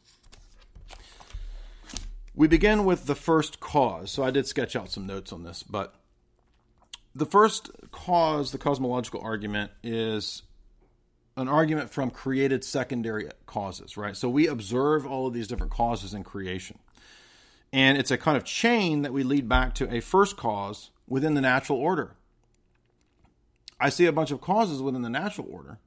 We 2.35 2.47
begin 2.47 2.85
with 2.85 3.07
the 3.07 3.15
first 3.15 3.59
cause. 3.59 4.11
So 4.11 4.23
I 4.23 4.31
did 4.31 4.47
sketch 4.47 4.77
out 4.77 4.91
some 4.91 5.07
notes 5.07 5.33
on 5.33 5.45
this, 5.45 5.63
but 5.63 5.95
the 7.15 7.27
first 7.27 7.71
cause, 7.93 8.51
the 8.53 8.59
cosmological 8.59 9.21
argument, 9.21 9.71
is 9.83 10.43
an 11.37 11.49
argument 11.49 11.91
from 11.91 12.11
created 12.11 12.65
secondary 12.65 13.29
causes, 13.47 13.97
right? 13.97 14.17
So 14.17 14.29
we 14.29 14.47
observe 14.47 15.07
all 15.07 15.27
of 15.27 15.35
these 15.35 15.49
different 15.49 15.73
causes 15.73 16.15
in 16.15 16.25
creation. 16.25 16.79
And 17.73 17.99
it's 17.99 18.11
a 18.11 18.19
kind 18.19 18.37
of 18.37 18.45
chain 18.45 19.03
that 19.03 19.13
we 19.13 19.25
lead 19.25 19.49
back 19.49 19.75
to 19.75 19.93
a 19.93 20.01
first 20.01 20.37
cause 20.37 20.91
within 21.09 21.35
the 21.35 21.41
natural 21.41 21.79
order. 21.79 22.15
I 23.81 23.89
see 23.89 24.07
a 24.07 24.13
bunch 24.13 24.31
of 24.31 24.41
causes 24.41 24.81
within 24.81 25.03
the 25.03 25.11
natural 25.11 25.49
order. 25.51 25.79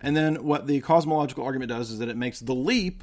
And 0.00 0.16
then 0.16 0.44
what 0.44 0.66
the 0.66 0.80
cosmological 0.80 1.44
argument 1.44 1.70
does 1.70 1.90
is 1.90 1.98
that 1.98 2.08
it 2.08 2.16
makes 2.16 2.40
the 2.40 2.54
leap 2.54 3.02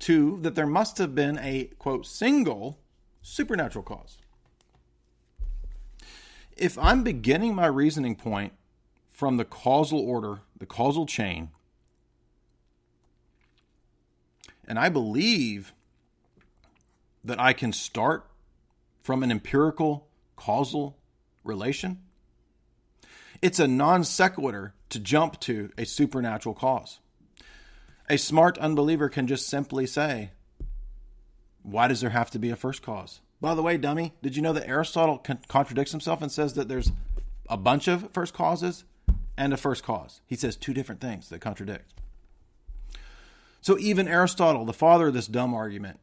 to 0.00 0.38
that 0.42 0.54
there 0.54 0.66
must 0.66 0.98
have 0.98 1.14
been 1.14 1.38
a 1.38 1.64
quote 1.78 2.06
single 2.06 2.80
supernatural 3.20 3.82
cause 3.82 4.18
if 6.58 6.76
I'm 6.76 7.04
beginning 7.04 7.54
my 7.54 7.66
reasoning 7.66 8.16
point 8.16 8.52
from 9.10 9.36
the 9.36 9.44
causal 9.44 10.00
order, 10.00 10.40
the 10.58 10.66
causal 10.66 11.06
chain, 11.06 11.50
and 14.66 14.78
I 14.78 14.88
believe 14.88 15.72
that 17.24 17.40
I 17.40 17.52
can 17.52 17.72
start 17.72 18.26
from 19.02 19.22
an 19.22 19.30
empirical 19.30 20.08
causal 20.36 20.98
relation, 21.44 22.00
it's 23.40 23.60
a 23.60 23.68
non 23.68 24.04
sequitur 24.04 24.74
to 24.90 24.98
jump 24.98 25.40
to 25.40 25.70
a 25.78 25.86
supernatural 25.86 26.54
cause. 26.54 26.98
A 28.10 28.18
smart 28.18 28.58
unbeliever 28.58 29.08
can 29.08 29.26
just 29.26 29.48
simply 29.48 29.86
say, 29.86 30.30
Why 31.62 31.88
does 31.88 32.00
there 32.00 32.10
have 32.10 32.30
to 32.32 32.38
be 32.38 32.50
a 32.50 32.56
first 32.56 32.82
cause? 32.82 33.20
By 33.40 33.54
the 33.54 33.62
way, 33.62 33.76
dummy, 33.76 34.14
did 34.22 34.36
you 34.36 34.42
know 34.42 34.52
that 34.52 34.68
Aristotle 34.68 35.18
con- 35.18 35.40
contradicts 35.48 35.92
himself 35.92 36.22
and 36.22 36.30
says 36.30 36.54
that 36.54 36.68
there's 36.68 36.92
a 37.48 37.56
bunch 37.56 37.86
of 37.86 38.10
first 38.12 38.34
causes 38.34 38.84
and 39.36 39.52
a 39.52 39.56
first 39.56 39.84
cause? 39.84 40.20
He 40.26 40.34
says 40.34 40.56
two 40.56 40.74
different 40.74 41.00
things 41.00 41.28
that 41.28 41.40
contradict. 41.40 41.94
So 43.60 43.78
even 43.78 44.08
Aristotle, 44.08 44.64
the 44.64 44.72
father 44.72 45.08
of 45.08 45.14
this 45.14 45.26
dumb 45.26 45.54
argument, 45.54 46.00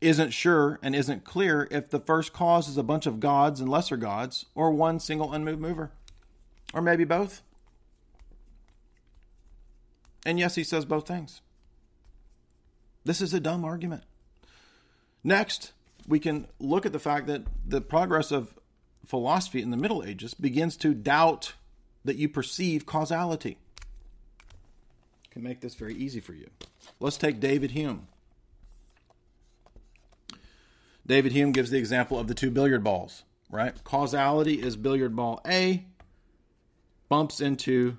isn't 0.00 0.30
sure 0.30 0.80
and 0.82 0.94
isn't 0.94 1.24
clear 1.24 1.68
if 1.70 1.90
the 1.90 2.00
first 2.00 2.32
cause 2.32 2.68
is 2.68 2.76
a 2.76 2.82
bunch 2.82 3.06
of 3.06 3.20
gods 3.20 3.60
and 3.60 3.68
lesser 3.68 3.96
gods 3.96 4.46
or 4.54 4.70
one 4.72 4.98
single 4.98 5.32
unmoved 5.32 5.60
mover. 5.60 5.92
Or 6.74 6.82
maybe 6.82 7.04
both. 7.04 7.42
And 10.24 10.38
yes, 10.38 10.54
he 10.54 10.64
says 10.64 10.84
both 10.84 11.06
things. 11.06 11.40
This 13.04 13.20
is 13.20 13.34
a 13.34 13.40
dumb 13.40 13.64
argument. 13.64 14.04
Next, 15.24 15.72
we 16.06 16.18
can 16.18 16.46
look 16.58 16.84
at 16.84 16.92
the 16.92 16.98
fact 16.98 17.26
that 17.28 17.42
the 17.66 17.80
progress 17.80 18.32
of 18.32 18.54
philosophy 19.06 19.62
in 19.62 19.70
the 19.70 19.76
Middle 19.76 20.02
Ages 20.04 20.34
begins 20.34 20.76
to 20.78 20.94
doubt 20.94 21.54
that 22.04 22.16
you 22.16 22.28
perceive 22.28 22.86
causality. 22.86 23.58
Can 25.30 25.42
make 25.42 25.60
this 25.60 25.74
very 25.74 25.94
easy 25.94 26.20
for 26.20 26.34
you. 26.34 26.50
Let's 27.00 27.16
take 27.16 27.40
David 27.40 27.70
Hume. 27.70 28.08
David 31.06 31.32
Hume 31.32 31.52
gives 31.52 31.70
the 31.70 31.78
example 31.78 32.18
of 32.18 32.28
the 32.28 32.34
two 32.34 32.50
billiard 32.50 32.84
balls, 32.84 33.24
right? 33.50 33.82
Causality 33.84 34.62
is 34.62 34.76
billiard 34.76 35.16
ball 35.16 35.40
A 35.46 35.84
bumps 37.08 37.40
into 37.40 37.98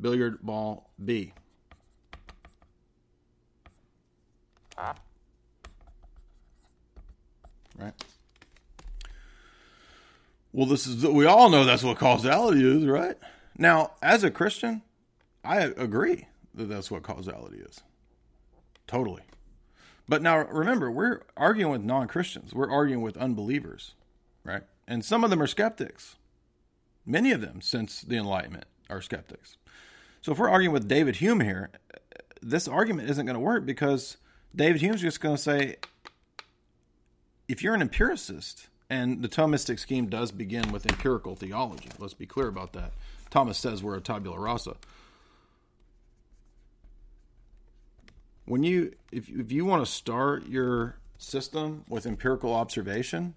billiard 0.00 0.40
ball 0.42 0.90
B. 1.02 1.32
right? 7.80 7.94
Well, 10.52 10.66
this 10.66 10.86
is 10.86 11.06
we 11.06 11.26
all 11.26 11.48
know 11.48 11.64
that's 11.64 11.84
what 11.84 11.98
causality 11.98 12.64
is, 12.64 12.84
right? 12.84 13.16
Now, 13.56 13.92
as 14.02 14.24
a 14.24 14.30
Christian, 14.30 14.82
I 15.44 15.60
agree 15.60 16.26
that 16.54 16.68
that's 16.68 16.90
what 16.90 17.02
causality 17.02 17.58
is. 17.58 17.80
Totally. 18.86 19.22
But 20.08 20.22
now 20.22 20.38
remember, 20.38 20.90
we're 20.90 21.22
arguing 21.36 21.70
with 21.70 21.82
non-Christians. 21.82 22.52
We're 22.52 22.70
arguing 22.70 23.02
with 23.02 23.16
unbelievers, 23.16 23.94
right? 24.42 24.62
And 24.88 25.04
some 25.04 25.22
of 25.22 25.30
them 25.30 25.40
are 25.40 25.46
skeptics. 25.46 26.16
Many 27.06 27.30
of 27.30 27.40
them 27.40 27.60
since 27.60 28.00
the 28.02 28.16
enlightenment 28.16 28.64
are 28.88 29.00
skeptics. 29.00 29.56
So 30.20 30.32
if 30.32 30.38
we're 30.38 30.50
arguing 30.50 30.72
with 30.72 30.88
David 30.88 31.16
Hume 31.16 31.40
here, 31.40 31.70
this 32.42 32.66
argument 32.66 33.08
isn't 33.08 33.24
going 33.24 33.34
to 33.34 33.40
work 33.40 33.64
because 33.64 34.16
David 34.54 34.80
Hume's 34.80 35.00
just 35.00 35.20
going 35.20 35.36
to 35.36 35.42
say 35.42 35.76
if 37.50 37.62
you're 37.62 37.74
an 37.74 37.82
empiricist 37.82 38.68
And 38.90 39.22
the 39.22 39.28
Thomistic 39.28 39.78
scheme 39.78 40.08
does 40.08 40.32
begin 40.32 40.72
with 40.72 40.84
empirical 40.84 41.36
theology. 41.36 41.88
Let's 41.98 42.12
be 42.12 42.26
clear 42.26 42.48
about 42.48 42.72
that. 42.72 42.92
Thomas 43.30 43.56
says 43.56 43.82
we're 43.82 43.96
a 43.96 44.00
tabula 44.00 44.38
rasa. 44.38 44.74
When 48.44 48.64
you 48.64 48.94
if 49.12 49.28
if 49.28 49.52
you 49.52 49.64
want 49.64 49.86
to 49.86 49.90
start 49.90 50.48
your 50.48 50.96
system 51.18 51.84
with 51.88 52.04
empirical 52.04 52.52
observation, 52.52 53.34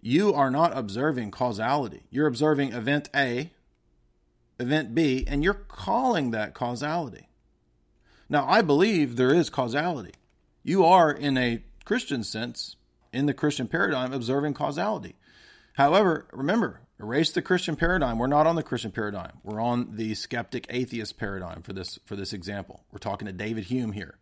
you 0.00 0.32
are 0.32 0.50
not 0.50 0.76
observing 0.78 1.32
causality. 1.32 2.04
You're 2.08 2.28
observing 2.28 2.72
event 2.72 3.10
A, 3.16 3.50
event 4.60 4.94
B, 4.94 5.24
and 5.26 5.42
you're 5.42 5.54
calling 5.54 6.30
that 6.30 6.54
causality. 6.54 7.26
Now, 8.28 8.46
I 8.46 8.62
believe 8.62 9.16
there 9.16 9.34
is 9.34 9.50
causality. 9.50 10.12
You 10.62 10.84
are, 10.84 11.10
in 11.10 11.36
a 11.36 11.62
Christian 11.88 12.22
sense, 12.22 12.76
in 13.14 13.24
the 13.24 13.32
Christian 13.32 13.66
paradigm, 13.66 14.12
observing 14.12 14.52
causality. 14.52 15.16
However, 15.72 16.26
remember, 16.34 16.82
erase 17.00 17.30
the 17.30 17.40
Christian 17.40 17.76
paradigm. 17.76 18.18
We're 18.18 18.26
not 18.26 18.46
on 18.46 18.56
the 18.56 18.62
Christian 18.62 18.90
paradigm. 18.90 19.38
We're 19.42 19.58
on 19.58 19.96
the 19.96 20.14
skeptic 20.14 20.66
atheist 20.68 21.16
paradigm 21.16 21.62
for 21.62 21.72
this 21.72 21.98
for 22.04 22.14
this 22.14 22.34
example. 22.34 22.84
We're 22.92 22.98
talking 22.98 23.24
to 23.24 23.32
David 23.32 23.64
Hume 23.64 23.92
here, 23.92 24.18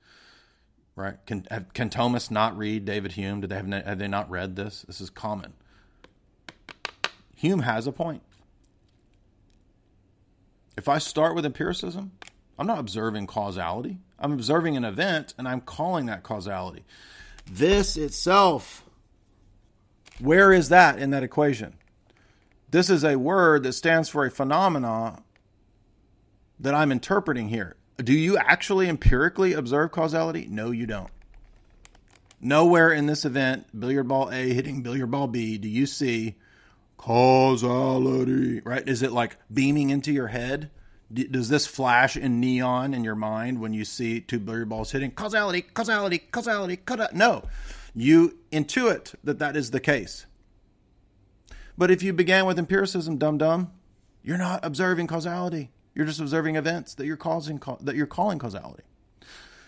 right? 0.95 1.17
Can 1.27 1.45
can 1.75 1.91
Thomas 1.91 2.31
not 2.31 2.57
read 2.57 2.85
David 2.85 3.11
Hume? 3.15 3.41
Did 3.41 3.51
they 3.51 3.57
have 3.57 3.67
have 3.67 3.99
they 3.99 4.07
not 4.07 4.31
read 4.31 4.55
this? 4.55 4.83
This 4.83 5.01
is 5.01 5.11
common. 5.11 5.55
Hume 7.35 7.63
has 7.63 7.89
a 7.89 7.93
point. 7.93 8.23
If 10.77 10.87
I 10.87 10.99
start 10.99 11.35
with 11.35 11.45
empiricism, 11.45 12.13
I'm 12.61 12.69
not 12.69 12.79
observing 12.79 13.27
causality. 13.27 13.99
I'm 14.21 14.31
observing 14.31 14.77
an 14.77 14.85
event 14.85 15.35
and 15.37 15.49
I'm 15.49 15.63
calling 15.63 16.07
that 16.07 16.23
causality. 16.23 16.85
This 17.51 17.97
itself, 17.97 18.85
where 20.19 20.53
is 20.53 20.69
that 20.69 20.99
in 20.99 21.11
that 21.11 21.23
equation? 21.23 21.75
This 22.71 22.91
is 22.91 23.05
a 23.05 23.17
word 23.17 23.63
that 23.63 23.73
stands 23.75 24.09
for 24.09 24.25
a 24.25 24.31
phenomena 24.31 25.23
that 26.59 26.75
I'm 26.75 26.91
interpreting 26.91 27.49
here. 27.49 27.77
Do 27.99 28.13
you 28.13 28.37
actually 28.37 28.89
empirically 28.89 29.53
observe 29.53 29.93
causality? 29.93 30.47
No, 30.51 30.71
you 30.71 30.87
don't. 30.87 31.11
Nowhere 32.41 32.93
in 32.93 33.07
this 33.07 33.25
event, 33.25 33.67
billiard 33.79 34.09
ball 34.09 34.31
A 34.31 34.53
hitting 34.53 34.83
billiard 34.83 35.11
ball 35.11 35.27
B, 35.27 35.57
do 35.57 35.69
you 35.69 35.87
see 35.87 36.35
causality, 36.99 38.61
right? 38.61 38.87
Is 38.87 39.03
it 39.03 39.13
like 39.13 39.39
beaming 39.53 39.91
into 39.91 40.13
your 40.13 40.29
head? 40.29 40.71
Does 41.13 41.49
this 41.49 41.67
flash 41.67 42.17
in 42.17 42.41
neon 42.41 42.93
in 42.93 43.05
your 43.05 43.15
mind 43.15 43.61
when 43.61 43.73
you 43.73 43.85
see 43.85 44.21
two 44.21 44.41
billiard 44.41 44.69
balls 44.69 44.91
hitting 44.91 45.13
causality, 45.13 45.63
causality, 45.63 46.19
causality, 46.19 46.77
causality? 46.79 47.17
No, 47.17 47.45
you 47.95 48.39
intuit 48.51 49.15
that 49.23 49.39
that 49.39 49.57
is 49.57 49.71
the 49.71 49.79
case. 49.79 50.27
But 51.79 51.91
if 51.91 52.03
you 52.03 52.13
began 52.13 52.47
with 52.47 52.59
empiricism, 52.59 53.19
dum 53.19 53.39
dum, 53.39 53.71
you're 54.23 54.39
not 54.39 54.65
observing 54.65 55.07
causality. 55.07 55.71
You're 55.95 56.07
just 56.07 56.21
observing 56.21 56.57
events 56.57 56.95
that 56.95 57.07
you're 57.07 57.17
causing 57.17 57.63
that 57.81 57.95
you're 57.95 58.07
calling 58.07 58.39
causality. 58.39 58.83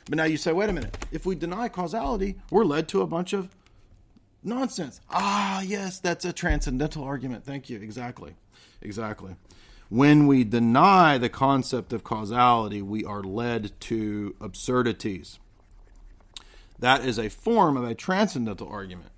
But 0.07 0.17
now 0.17 0.25
you 0.25 0.37
say, 0.37 0.53
wait 0.53 0.71
a 0.71 0.73
minute. 0.73 1.07
If 1.13 1.25
we 1.25 1.35
deny 1.35 1.69
causality, 1.69 2.37
we're 2.51 2.65
led 2.65 2.89
to 2.89 3.03
a 3.03 3.07
bunch 3.07 3.33
of 3.33 3.51
nonsense. 4.43 5.01
Ah, 5.11 5.61
yes, 5.61 6.01
that's 6.01 6.25
a 6.25 6.33
transcendental 6.33 7.05
argument. 7.05 7.45
Thank 7.45 7.71
you. 7.71 7.79
Exactly. 7.81 8.35
Exactly. 8.81 9.37
When 9.89 10.27
we 10.27 10.45
deny 10.45 11.17
the 11.17 11.31
concept 11.31 11.93
of 11.93 12.05
causality, 12.05 12.83
we 12.83 13.05
are 13.05 13.23
led 13.23 13.73
to 13.83 14.37
absurdities. 14.41 15.39
That 16.79 17.05
is 17.05 17.19
a 17.19 17.31
form 17.31 17.77
of 17.77 17.85
a 17.85 17.95
transcendental 17.95 18.69
argument. 18.69 19.11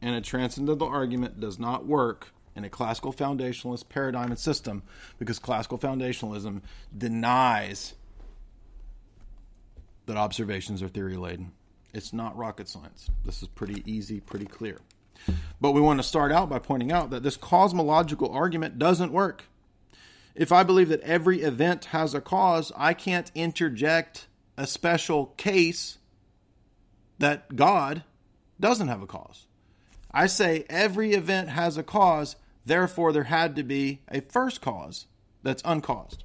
And 0.00 0.14
a 0.14 0.20
transcendental 0.20 0.88
argument 0.88 1.40
does 1.40 1.58
not 1.58 1.86
work 1.86 2.28
in 2.54 2.64
a 2.64 2.70
classical 2.70 3.12
foundationalist 3.12 3.88
paradigm 3.88 4.30
and 4.30 4.38
system 4.38 4.82
because 5.18 5.38
classical 5.38 5.78
foundationalism 5.78 6.62
denies 6.96 7.94
that 10.06 10.16
observations 10.16 10.82
are 10.82 10.88
theory 10.88 11.16
laden. 11.16 11.52
It's 11.92 12.12
not 12.12 12.36
rocket 12.36 12.68
science. 12.68 13.10
This 13.24 13.42
is 13.42 13.48
pretty 13.48 13.82
easy, 13.86 14.20
pretty 14.20 14.46
clear. 14.46 14.78
But 15.60 15.72
we 15.72 15.80
want 15.80 16.00
to 16.00 16.04
start 16.04 16.32
out 16.32 16.48
by 16.48 16.58
pointing 16.58 16.90
out 16.90 17.10
that 17.10 17.22
this 17.22 17.36
cosmological 17.36 18.30
argument 18.32 18.78
doesn't 18.78 19.12
work. 19.12 19.44
If 20.34 20.50
I 20.52 20.62
believe 20.62 20.88
that 20.88 21.00
every 21.00 21.42
event 21.42 21.86
has 21.86 22.14
a 22.14 22.20
cause, 22.20 22.72
I 22.76 22.94
can't 22.94 23.30
interject 23.34 24.26
a 24.56 24.66
special 24.66 25.26
case 25.36 25.98
that 27.18 27.54
God 27.54 28.04
doesn't 28.58 28.88
have 28.88 29.02
a 29.02 29.06
cause. 29.06 29.46
I 30.10 30.26
say 30.26 30.64
every 30.68 31.12
event 31.12 31.48
has 31.48 31.76
a 31.76 31.82
cause, 31.82 32.36
therefore, 32.64 33.12
there 33.12 33.24
had 33.24 33.56
to 33.56 33.62
be 33.62 34.02
a 34.10 34.20
first 34.20 34.60
cause 34.60 35.06
that's 35.42 35.62
uncaused. 35.64 36.24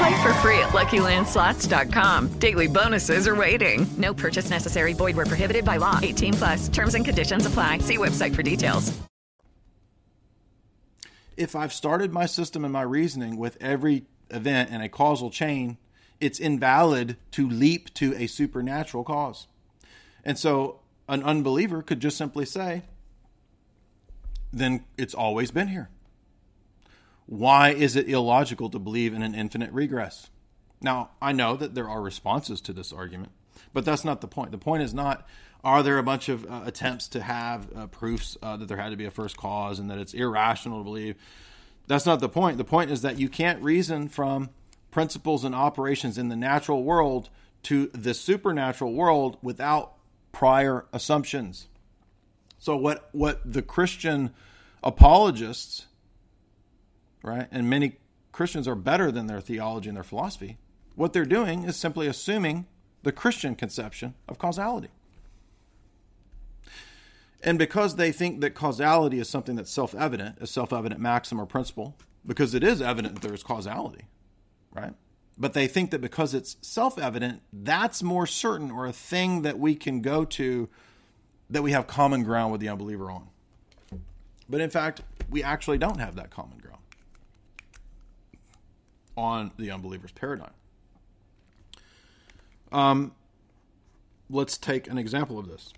Play 0.00 0.22
for 0.22 0.32
free 0.34 0.58
at 0.60 0.70
LuckyLandSlots.com. 0.70 2.28
Daily 2.38 2.68
bonuses 2.68 3.28
are 3.28 3.36
waiting. 3.36 3.86
No 3.98 4.14
purchase 4.14 4.48
necessary. 4.48 4.94
Void 4.94 5.14
where 5.14 5.26
prohibited 5.26 5.62
by 5.62 5.76
law. 5.76 5.98
18 6.02 6.32
plus. 6.34 6.68
Terms 6.70 6.94
and 6.94 7.04
conditions 7.04 7.44
apply. 7.44 7.78
See 7.78 7.98
website 7.98 8.34
for 8.34 8.42
details. 8.42 8.98
If 11.36 11.54
I've 11.54 11.74
started 11.74 12.14
my 12.14 12.24
system 12.24 12.64
and 12.64 12.72
my 12.72 12.80
reasoning 12.80 13.36
with 13.36 13.58
every 13.60 14.06
event 14.30 14.70
in 14.70 14.80
a 14.80 14.88
causal 14.88 15.28
chain, 15.28 15.76
it's 16.18 16.38
invalid 16.40 17.18
to 17.32 17.46
leap 17.46 17.92
to 17.94 18.14
a 18.16 18.26
supernatural 18.26 19.04
cause. 19.04 19.48
And 20.24 20.38
so 20.38 20.80
an 21.10 21.22
unbeliever 21.22 21.82
could 21.82 22.00
just 22.00 22.16
simply 22.16 22.46
say, 22.46 22.84
then 24.50 24.86
it's 24.96 25.12
always 25.12 25.50
been 25.50 25.68
here. 25.68 25.90
Why 27.30 27.70
is 27.70 27.94
it 27.94 28.08
illogical 28.08 28.70
to 28.70 28.80
believe 28.80 29.14
in 29.14 29.22
an 29.22 29.36
infinite 29.36 29.70
regress? 29.72 30.30
Now, 30.82 31.10
I 31.22 31.30
know 31.30 31.54
that 31.54 31.76
there 31.76 31.88
are 31.88 32.02
responses 32.02 32.60
to 32.62 32.72
this 32.72 32.92
argument, 32.92 33.30
but 33.72 33.84
that's 33.84 34.04
not 34.04 34.20
the 34.20 34.26
point. 34.26 34.50
The 34.50 34.58
point 34.58 34.82
is 34.82 34.92
not 34.92 35.28
are 35.62 35.84
there 35.84 35.96
a 35.96 36.02
bunch 36.02 36.28
of 36.28 36.44
uh, 36.50 36.62
attempts 36.64 37.06
to 37.06 37.22
have 37.22 37.68
uh, 37.76 37.86
proofs 37.86 38.36
uh, 38.42 38.56
that 38.56 38.66
there 38.66 38.78
had 38.78 38.90
to 38.90 38.96
be 38.96 39.04
a 39.04 39.12
first 39.12 39.36
cause 39.36 39.78
and 39.78 39.88
that 39.90 39.98
it's 39.98 40.12
irrational 40.12 40.78
to 40.78 40.84
believe. 40.84 41.14
That's 41.86 42.04
not 42.04 42.18
the 42.18 42.28
point. 42.28 42.58
The 42.58 42.64
point 42.64 42.90
is 42.90 43.02
that 43.02 43.20
you 43.20 43.28
can't 43.28 43.62
reason 43.62 44.08
from 44.08 44.50
principles 44.90 45.44
and 45.44 45.54
operations 45.54 46.18
in 46.18 46.30
the 46.30 46.36
natural 46.36 46.82
world 46.82 47.28
to 47.64 47.86
the 47.88 48.12
supernatural 48.12 48.92
world 48.92 49.38
without 49.40 49.92
prior 50.32 50.86
assumptions. 50.92 51.68
So 52.58 52.76
what 52.76 53.08
what 53.12 53.40
the 53.44 53.62
Christian 53.62 54.34
apologists, 54.82 55.86
right, 57.22 57.48
and 57.50 57.68
many 57.68 57.96
Christians 58.32 58.68
are 58.68 58.74
better 58.74 59.10
than 59.10 59.26
their 59.26 59.40
theology 59.40 59.88
and 59.88 59.96
their 59.96 60.04
philosophy. 60.04 60.58
What 60.94 61.12
they're 61.12 61.24
doing 61.24 61.64
is 61.64 61.76
simply 61.76 62.06
assuming 62.06 62.66
the 63.02 63.12
Christian 63.12 63.54
conception 63.54 64.14
of 64.28 64.38
causality. 64.38 64.88
And 67.42 67.58
because 67.58 67.96
they 67.96 68.12
think 68.12 68.40
that 68.42 68.54
causality 68.54 69.18
is 69.18 69.28
something 69.28 69.56
that's 69.56 69.70
self 69.70 69.94
evident, 69.94 70.36
a 70.40 70.46
self 70.46 70.72
evident 70.72 71.00
maxim 71.00 71.40
or 71.40 71.46
principle, 71.46 71.96
because 72.26 72.54
it 72.54 72.62
is 72.62 72.82
evident 72.82 73.14
that 73.14 73.22
there 73.22 73.34
is 73.34 73.42
causality, 73.42 74.04
right? 74.72 74.92
But 75.38 75.54
they 75.54 75.66
think 75.66 75.90
that 75.90 76.00
because 76.00 76.34
it's 76.34 76.56
self 76.60 76.98
evident, 76.98 77.40
that's 77.52 78.02
more 78.02 78.26
certain 78.26 78.70
or 78.70 78.86
a 78.86 78.92
thing 78.92 79.42
that 79.42 79.58
we 79.58 79.74
can 79.74 80.02
go 80.02 80.24
to 80.26 80.68
that 81.48 81.62
we 81.62 81.72
have 81.72 81.86
common 81.86 82.22
ground 82.24 82.52
with 82.52 82.60
the 82.60 82.68
unbeliever 82.68 83.10
on. 83.10 83.28
But 84.48 84.60
in 84.60 84.70
fact, 84.70 85.02
we 85.30 85.42
actually 85.42 85.78
don't 85.78 85.98
have 85.98 86.16
that 86.16 86.30
common 86.30 86.58
on 89.20 89.52
the 89.58 89.70
unbeliever's 89.70 90.12
paradigm. 90.12 90.52
Um, 92.72 93.12
let's 94.30 94.56
take 94.56 94.88
an 94.88 94.96
example 94.96 95.38
of 95.38 95.48
this. 95.48 95.72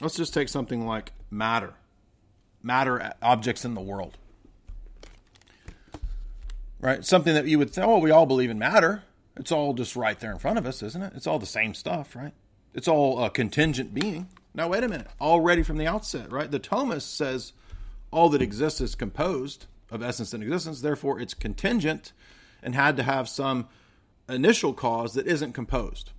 Let's 0.00 0.16
just 0.16 0.34
take 0.34 0.48
something 0.48 0.86
like 0.86 1.12
matter, 1.30 1.74
matter 2.62 3.12
objects 3.22 3.64
in 3.64 3.74
the 3.74 3.80
world. 3.80 4.16
Right? 6.80 7.04
Something 7.04 7.34
that 7.34 7.46
you 7.46 7.58
would 7.58 7.74
say, 7.74 7.82
oh, 7.82 7.98
we 7.98 8.10
all 8.10 8.24
believe 8.26 8.50
in 8.50 8.58
matter. 8.58 9.04
It's 9.36 9.52
all 9.52 9.74
just 9.74 9.94
right 9.94 10.18
there 10.18 10.32
in 10.32 10.38
front 10.38 10.58
of 10.58 10.66
us, 10.66 10.82
isn't 10.82 11.02
it? 11.02 11.12
It's 11.14 11.26
all 11.26 11.38
the 11.38 11.46
same 11.46 11.74
stuff, 11.74 12.16
right? 12.16 12.32
It's 12.74 12.88
all 12.88 13.22
a 13.22 13.30
contingent 13.30 13.94
being. 13.94 14.28
Now, 14.54 14.68
wait 14.68 14.82
a 14.82 14.88
minute. 14.88 15.08
Already 15.20 15.62
from 15.62 15.76
the 15.76 15.86
outset, 15.86 16.32
right? 16.32 16.50
The 16.50 16.58
Thomas 16.58 17.04
says 17.04 17.52
all 18.10 18.28
that 18.30 18.42
exists 18.42 18.80
is 18.80 18.94
composed 18.94 19.66
of 19.90 20.02
essence 20.02 20.32
and 20.32 20.42
existence, 20.42 20.80
therefore, 20.80 21.20
it's 21.20 21.34
contingent 21.34 22.12
and 22.62 22.74
had 22.74 22.96
to 22.96 23.02
have 23.02 23.28
some 23.28 23.68
initial 24.28 24.72
cause 24.72 25.14
that 25.14 25.26
isn't 25.26 25.52
composed. 25.52 26.12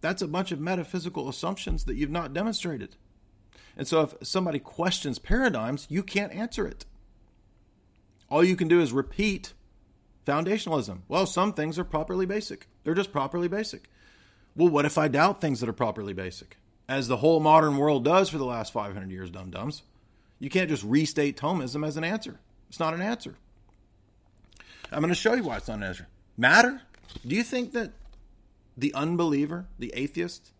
That's 0.00 0.22
a 0.22 0.28
bunch 0.28 0.52
of 0.52 0.60
metaphysical 0.60 1.28
assumptions 1.28 1.84
that 1.84 1.94
you've 1.94 2.10
not 2.10 2.32
demonstrated. 2.32 2.96
And 3.76 3.86
so, 3.86 4.02
if 4.02 4.14
somebody 4.26 4.58
questions 4.58 5.18
paradigms, 5.18 5.86
you 5.88 6.02
can't 6.02 6.32
answer 6.32 6.66
it. 6.66 6.84
All 8.28 8.44
you 8.44 8.56
can 8.56 8.68
do 8.68 8.80
is 8.80 8.92
repeat 8.92 9.52
foundationalism. 10.26 11.00
Well, 11.08 11.26
some 11.26 11.52
things 11.52 11.78
are 11.78 11.84
properly 11.84 12.26
basic, 12.26 12.66
they're 12.84 12.94
just 12.94 13.12
properly 13.12 13.48
basic. 13.48 13.88
Well, 14.54 14.68
what 14.68 14.84
if 14.84 14.98
I 14.98 15.08
doubt 15.08 15.40
things 15.40 15.60
that 15.60 15.68
are 15.68 15.74
properly 15.74 16.12
basic? 16.12 16.58
As 16.88 17.08
the 17.08 17.18
whole 17.18 17.40
modern 17.40 17.78
world 17.78 18.04
does 18.04 18.28
for 18.28 18.36
the 18.36 18.44
last 18.44 18.72
500 18.72 19.10
years, 19.10 19.30
dum 19.30 19.50
dums. 19.50 19.82
You 20.42 20.50
can't 20.50 20.68
just 20.68 20.82
restate 20.82 21.36
Thomism 21.36 21.86
as 21.86 21.96
an 21.96 22.02
answer. 22.02 22.40
It's 22.68 22.80
not 22.80 22.94
an 22.94 23.00
answer. 23.00 23.36
I'm 24.90 24.98
going 24.98 25.10
to 25.10 25.14
show 25.14 25.34
you 25.34 25.44
why 25.44 25.58
it's 25.58 25.68
not 25.68 25.76
an 25.76 25.84
answer. 25.84 26.08
Matter? 26.36 26.82
Do 27.24 27.36
you 27.36 27.44
think 27.44 27.70
that 27.74 27.92
the 28.76 28.92
unbeliever, 28.92 29.66
the 29.78 29.92
atheist, 29.94 30.50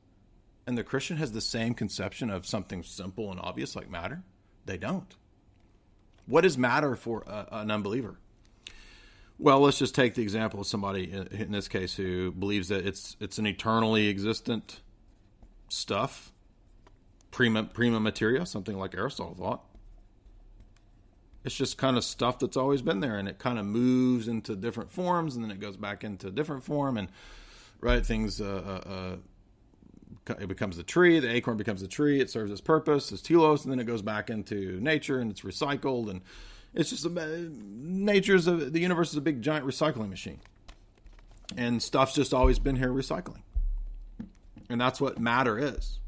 and 0.68 0.78
the 0.78 0.84
Christian 0.84 1.16
has 1.16 1.32
the 1.32 1.40
same 1.40 1.74
conception 1.74 2.30
of 2.30 2.46
something 2.46 2.84
simple 2.84 3.32
and 3.32 3.40
obvious 3.40 3.74
like 3.74 3.90
matter? 3.90 4.22
They 4.66 4.78
don't. 4.78 5.16
What 6.26 6.44
is 6.44 6.56
matter 6.56 6.94
for 6.94 7.24
a, 7.26 7.48
an 7.50 7.72
unbeliever? 7.72 8.20
Well, 9.36 9.58
let's 9.58 9.80
just 9.80 9.96
take 9.96 10.14
the 10.14 10.22
example 10.22 10.60
of 10.60 10.68
somebody 10.68 11.12
uh, 11.12 11.24
in 11.32 11.50
this 11.50 11.66
case 11.66 11.96
who 11.96 12.30
believes 12.30 12.68
that 12.68 12.86
it's 12.86 13.16
it's 13.18 13.38
an 13.38 13.48
eternally 13.48 14.08
existent 14.08 14.80
stuff, 15.68 16.30
prima 17.32 17.64
prima 17.64 17.98
materia, 17.98 18.46
something 18.46 18.78
like 18.78 18.94
Aristotle 18.94 19.34
thought. 19.34 19.64
It's 21.44 21.54
just 21.54 21.76
kind 21.76 21.96
of 21.96 22.04
stuff 22.04 22.38
that's 22.38 22.56
always 22.56 22.82
been 22.82 23.00
there, 23.00 23.18
and 23.18 23.28
it 23.28 23.38
kind 23.38 23.58
of 23.58 23.66
moves 23.66 24.28
into 24.28 24.54
different 24.54 24.92
forms, 24.92 25.34
and 25.34 25.44
then 25.44 25.50
it 25.50 25.60
goes 25.60 25.76
back 25.76 26.04
into 26.04 26.28
a 26.28 26.30
different 26.30 26.62
form, 26.62 26.96
and 26.96 27.08
right 27.80 28.04
things. 28.04 28.40
Uh, 28.40 28.80
uh, 28.86 28.88
uh, 28.88 29.16
it 30.38 30.46
becomes 30.46 30.78
a 30.78 30.82
tree. 30.82 31.18
The 31.18 31.32
acorn 31.32 31.56
becomes 31.56 31.82
a 31.82 31.88
tree. 31.88 32.20
It 32.20 32.30
serves 32.30 32.52
its 32.52 32.60
purpose 32.60 33.10
as 33.12 33.20
telos, 33.22 33.64
and 33.64 33.72
then 33.72 33.80
it 33.80 33.86
goes 33.86 34.02
back 34.02 34.30
into 34.30 34.80
nature, 34.80 35.18
and 35.18 35.30
it's 35.30 35.40
recycled, 35.40 36.08
and 36.10 36.20
it's 36.74 36.90
just 36.90 37.04
a, 37.04 37.50
nature's 37.58 38.46
a, 38.46 38.52
the 38.52 38.80
universe 38.80 39.10
is 39.10 39.16
a 39.16 39.20
big 39.20 39.42
giant 39.42 39.66
recycling 39.66 40.08
machine, 40.10 40.40
and 41.56 41.82
stuff's 41.82 42.14
just 42.14 42.32
always 42.32 42.58
been 42.58 42.76
here 42.76 42.90
recycling, 42.90 43.42
and 44.70 44.80
that's 44.80 45.00
what 45.00 45.18
matter 45.18 45.58
is. 45.58 45.98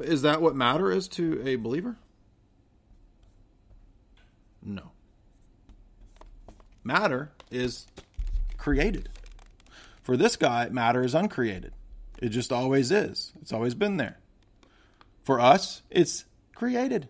Is 0.00 0.22
that 0.22 0.40
what 0.40 0.54
matter 0.54 0.90
is 0.90 1.08
to 1.08 1.42
a 1.46 1.56
believer? 1.56 1.96
No. 4.62 4.92
Matter 6.84 7.32
is 7.50 7.86
created. 8.56 9.08
For 10.02 10.16
this 10.16 10.36
guy, 10.36 10.68
matter 10.68 11.02
is 11.02 11.14
uncreated. 11.14 11.72
It 12.20 12.30
just 12.30 12.52
always 12.52 12.90
is. 12.90 13.32
It's 13.40 13.52
always 13.52 13.74
been 13.74 13.96
there. 13.96 14.18
For 15.22 15.40
us, 15.40 15.82
it's 15.90 16.24
created 16.54 17.08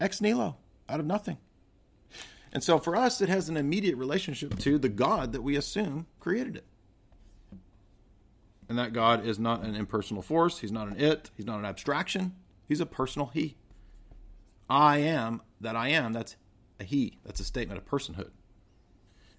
ex 0.00 0.20
nihilo, 0.20 0.56
out 0.88 1.00
of 1.00 1.06
nothing. 1.06 1.36
And 2.52 2.64
so 2.64 2.78
for 2.78 2.96
us, 2.96 3.20
it 3.20 3.28
has 3.28 3.48
an 3.48 3.56
immediate 3.56 3.96
relationship 3.96 4.58
to 4.60 4.78
the 4.78 4.88
God 4.88 5.32
that 5.32 5.42
we 5.42 5.56
assume 5.56 6.06
created 6.18 6.56
it. 6.56 6.64
And 8.68 8.78
that 8.78 8.92
God 8.92 9.26
is 9.26 9.38
not 9.38 9.62
an 9.62 9.74
impersonal 9.74 10.22
force. 10.22 10.60
He's 10.60 10.72
not 10.72 10.88
an 10.88 11.00
it. 11.00 11.30
He's 11.36 11.46
not 11.46 11.58
an 11.58 11.64
abstraction. 11.64 12.34
He's 12.66 12.80
a 12.80 12.86
personal 12.86 13.28
He. 13.28 13.56
I 14.68 14.98
am 14.98 15.42
that 15.60 15.76
I 15.76 15.88
am. 15.88 16.12
That's 16.12 16.36
a 16.80 16.84
He. 16.84 17.18
That's 17.24 17.38
a 17.38 17.44
statement 17.44 17.78
of 17.78 17.88
personhood. 17.88 18.30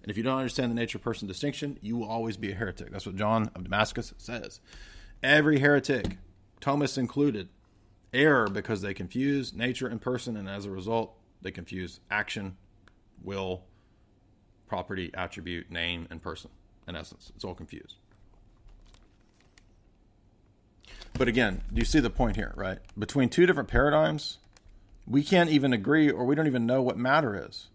And 0.02 0.10
if 0.10 0.16
you 0.16 0.22
don't 0.22 0.38
understand 0.38 0.70
the 0.70 0.76
nature 0.76 0.98
person 0.98 1.28
distinction, 1.28 1.78
you 1.82 1.96
will 1.96 2.08
always 2.08 2.36
be 2.36 2.52
a 2.52 2.54
heretic. 2.54 2.90
That's 2.90 3.06
what 3.06 3.16
John 3.16 3.50
of 3.54 3.64
Damascus 3.64 4.14
says. 4.16 4.60
Every 5.22 5.58
heretic, 5.60 6.16
Thomas 6.60 6.96
included, 6.96 7.48
error 8.12 8.48
because 8.48 8.82
they 8.82 8.94
confuse 8.94 9.52
nature 9.52 9.86
and 9.86 10.00
person, 10.00 10.36
and 10.36 10.48
as 10.48 10.64
a 10.64 10.70
result, 10.70 11.14
they 11.40 11.50
confuse 11.50 12.00
action, 12.10 12.56
will, 13.22 13.62
property, 14.66 15.10
attribute, 15.14 15.70
name, 15.70 16.08
and 16.10 16.20
person. 16.22 16.50
In 16.88 16.96
essence, 16.96 17.30
it's 17.34 17.44
all 17.44 17.54
confused. 17.54 17.96
But 21.14 21.28
again, 21.28 21.62
do 21.72 21.78
you 21.78 21.84
see 21.84 22.00
the 22.00 22.10
point 22.10 22.36
here, 22.36 22.52
right? 22.56 22.78
Between 22.98 23.28
two 23.28 23.46
different 23.46 23.68
paradigms, 23.68 24.38
we 25.06 25.22
can't 25.22 25.50
even 25.50 25.72
agree 25.72 26.10
or 26.10 26.24
we 26.24 26.34
don't 26.34 26.46
even 26.46 26.66
know 26.66 26.82
what 26.82 26.96
matter 26.96 27.48
is. 27.48 27.68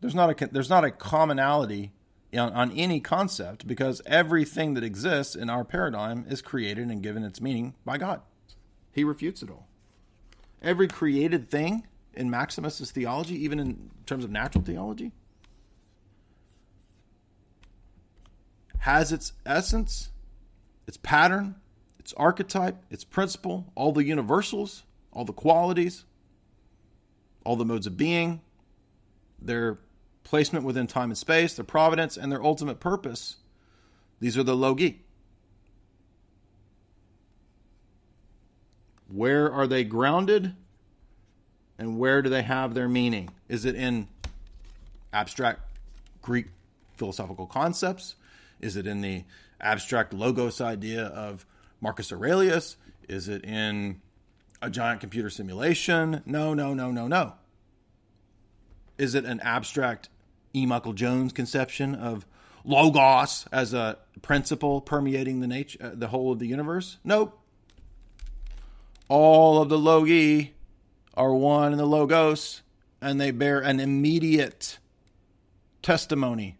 There's 0.00 0.14
not 0.14 0.42
a 0.42 0.46
there's 0.46 0.70
not 0.70 0.84
a 0.84 0.90
commonality 0.90 1.92
on, 2.34 2.52
on 2.52 2.70
any 2.72 3.00
concept 3.00 3.66
because 3.66 4.02
everything 4.06 4.74
that 4.74 4.84
exists 4.84 5.34
in 5.34 5.50
our 5.50 5.64
paradigm 5.64 6.24
is 6.28 6.42
created 6.42 6.88
and 6.88 7.02
given 7.02 7.24
its 7.24 7.40
meaning 7.40 7.74
by 7.84 7.98
God. 7.98 8.22
He 8.92 9.04
refutes 9.04 9.42
it 9.42 9.50
all. 9.50 9.68
Every 10.60 10.88
created 10.88 11.50
thing 11.50 11.86
in 12.14 12.30
Maximus's 12.30 12.90
theology, 12.90 13.36
even 13.42 13.58
in 13.58 13.90
terms 14.06 14.24
of 14.24 14.30
natural 14.30 14.64
theology, 14.64 15.12
has 18.78 19.12
its 19.12 19.32
essence, 19.46 20.10
its 20.86 20.96
pattern, 20.96 21.56
its 21.98 22.12
archetype, 22.14 22.82
its 22.90 23.04
principle, 23.04 23.72
all 23.74 23.92
the 23.92 24.04
universals, 24.04 24.84
all 25.12 25.24
the 25.24 25.32
qualities, 25.32 26.04
all 27.44 27.56
the 27.56 27.64
modes 27.64 27.86
of 27.86 27.96
being, 27.96 28.40
their 29.40 29.78
placement 30.24 30.64
within 30.64 30.86
time 30.86 31.10
and 31.10 31.18
space, 31.18 31.54
their 31.54 31.64
providence, 31.64 32.16
and 32.16 32.30
their 32.30 32.42
ultimate 32.42 32.80
purpose. 32.80 33.36
These 34.20 34.38
are 34.38 34.42
the 34.42 34.56
logoi. 34.56 34.96
Where 39.08 39.52
are 39.52 39.66
they 39.66 39.84
grounded? 39.84 40.54
And 41.78 41.98
where 41.98 42.22
do 42.22 42.30
they 42.30 42.42
have 42.42 42.74
their 42.74 42.88
meaning? 42.88 43.30
Is 43.48 43.64
it 43.64 43.74
in 43.74 44.08
abstract 45.12 45.60
Greek 46.22 46.46
philosophical 46.96 47.46
concepts? 47.46 48.14
Is 48.60 48.76
it 48.76 48.86
in 48.86 49.00
the 49.00 49.24
abstract 49.60 50.14
logos 50.14 50.60
idea 50.60 51.06
of 51.06 51.44
Marcus 51.80 52.12
Aurelius? 52.12 52.76
Is 53.08 53.28
it 53.28 53.44
in 53.44 54.00
a 54.62 54.70
giant 54.70 55.00
computer 55.00 55.28
simulation? 55.28 56.22
No, 56.24 56.54
no, 56.54 56.72
no, 56.72 56.90
no, 56.90 57.08
no. 57.08 57.34
Is 58.96 59.14
it 59.14 59.24
an 59.24 59.40
abstract 59.40 60.08
E. 60.54 60.64
Michael 60.64 60.92
Jones 60.92 61.32
conception 61.32 61.94
of 61.94 62.24
logos 62.64 63.46
as 63.50 63.74
a 63.74 63.98
principle 64.22 64.80
permeating 64.80 65.40
the 65.40 65.46
nature, 65.46 65.78
uh, 65.82 65.90
the 65.94 66.08
whole 66.08 66.32
of 66.32 66.38
the 66.38 66.46
universe? 66.46 66.98
Nope. 67.02 67.38
All 69.08 69.60
of 69.60 69.68
the 69.68 69.78
logoi 69.78 70.50
are 71.14 71.34
one 71.34 71.72
in 71.72 71.78
the 71.78 71.86
logos, 71.86 72.62
and 73.00 73.20
they 73.20 73.30
bear 73.30 73.58
an 73.58 73.80
immediate 73.80 74.78
testimony 75.82 76.56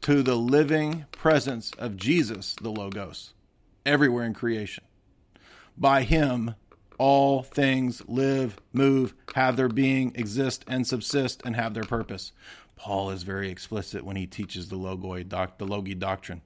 to 0.00 0.22
the 0.22 0.36
living 0.36 1.04
presence 1.12 1.70
of 1.78 1.96
Jesus, 1.96 2.56
the 2.60 2.70
logos, 2.70 3.34
everywhere 3.84 4.24
in 4.24 4.34
creation. 4.34 4.84
By 5.76 6.02
him, 6.02 6.54
all 6.98 7.42
things 7.42 8.02
live, 8.06 8.58
move, 8.72 9.14
have 9.34 9.56
their 9.56 9.68
being, 9.68 10.12
exist, 10.14 10.64
and 10.66 10.86
subsist, 10.86 11.42
and 11.44 11.56
have 11.56 11.74
their 11.74 11.84
purpose. 11.84 12.32
Paul 12.76 13.10
is 13.10 13.22
very 13.22 13.50
explicit 13.50 14.04
when 14.04 14.16
he 14.16 14.26
teaches 14.26 14.68
the 14.68 14.76
logoi 14.76 15.26
doc, 15.26 15.58
the 15.58 15.66
logoi 15.66 15.98
doctrine. 15.98 16.42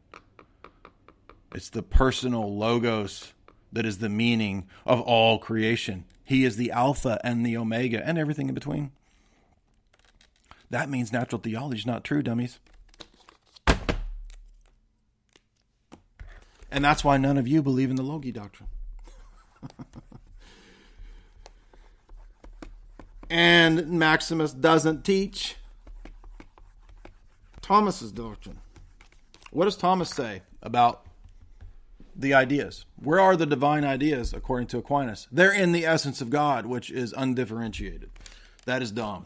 It's 1.55 1.69
the 1.69 1.83
personal 1.83 2.57
logos 2.57 3.33
that 3.73 3.85
is 3.85 3.99
the 3.99 4.09
meaning 4.09 4.69
of 4.87 5.01
all 5.01 5.39
creation. 5.39 6.05
He 6.25 6.45
is 6.45 6.57
the 6.57 6.71
alpha 6.71 7.21
and 7.25 7.45
the 7.45 7.57
omega 7.57 8.07
and 8.07 8.19
everything 8.19 8.49
in 8.49 8.55
between. 8.55 8.93
That 10.71 10.89
means 10.89 11.13
natural 11.13 11.41
theology 11.41 11.79
is 11.79 11.87
not 11.87 12.05
true, 12.05 12.23
dummies. 12.23 12.61
And 16.71 16.85
that's 16.85 17.03
why 17.03 17.17
none 17.17 17.37
of 17.37 17.49
you 17.49 17.63
believe 17.63 17.91
in 17.91 17.97
the 17.97 18.05
logoi 18.05 18.33
doctrine. 18.33 18.69
and 23.31 23.89
Maximus 23.93 24.53
doesn't 24.53 25.05
teach 25.05 25.57
Thomas's 27.63 28.11
doctrine. 28.11 28.59
What 29.53 29.67
does 29.67 29.77
Thomas 29.77 30.11
say 30.11 30.43
about 30.61 31.07
the 32.17 32.35
ideas? 32.35 32.85
Where 32.97 33.21
are 33.21 33.37
the 33.37 33.47
divine 33.47 33.85
ideas 33.85 34.35
according 34.35 34.67
to 34.69 34.79
Aquinas? 34.79 35.29
They're 35.31 35.55
in 35.55 35.71
the 35.71 35.87
essence 35.87 36.21
of 36.21 36.31
God, 36.31 36.67
which 36.67 36.91
is 36.91 37.15
undifferentiated. 37.17 38.11
That 38.65 38.83
is 38.83 38.91
dumb. 38.91 39.25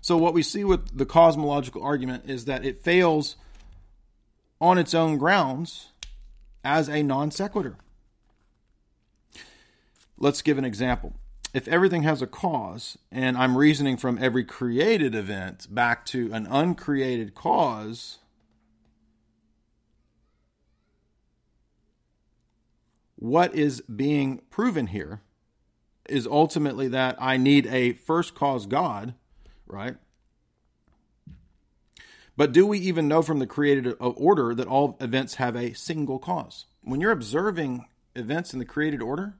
So, 0.00 0.18
what 0.18 0.34
we 0.34 0.42
see 0.42 0.64
with 0.64 0.98
the 0.98 1.06
cosmological 1.06 1.82
argument 1.82 2.24
is 2.28 2.44
that 2.44 2.64
it 2.64 2.78
fails 2.78 3.36
on 4.60 4.76
its 4.76 4.92
own 4.92 5.16
grounds 5.16 5.88
as 6.62 6.88
a 6.88 7.02
non 7.02 7.30
sequitur. 7.30 7.76
Let's 10.18 10.42
give 10.42 10.58
an 10.58 10.64
example. 10.64 11.14
If 11.54 11.68
everything 11.68 12.02
has 12.02 12.20
a 12.20 12.26
cause, 12.26 12.98
and 13.12 13.38
I'm 13.38 13.56
reasoning 13.56 13.96
from 13.96 14.18
every 14.20 14.44
created 14.44 15.14
event 15.14 15.72
back 15.72 16.04
to 16.06 16.32
an 16.32 16.48
uncreated 16.50 17.36
cause, 17.36 18.18
what 23.14 23.54
is 23.54 23.82
being 23.82 24.42
proven 24.50 24.88
here 24.88 25.20
is 26.08 26.26
ultimately 26.26 26.88
that 26.88 27.14
I 27.20 27.36
need 27.36 27.68
a 27.68 27.92
first 27.92 28.34
cause 28.34 28.66
God, 28.66 29.14
right? 29.68 29.94
But 32.36 32.50
do 32.50 32.66
we 32.66 32.80
even 32.80 33.06
know 33.06 33.22
from 33.22 33.38
the 33.38 33.46
created 33.46 33.94
order 34.00 34.56
that 34.56 34.66
all 34.66 34.96
events 35.00 35.36
have 35.36 35.54
a 35.54 35.72
single 35.72 36.18
cause? 36.18 36.66
When 36.82 37.00
you're 37.00 37.12
observing 37.12 37.86
events 38.16 38.52
in 38.52 38.58
the 38.58 38.64
created 38.64 39.00
order, 39.00 39.36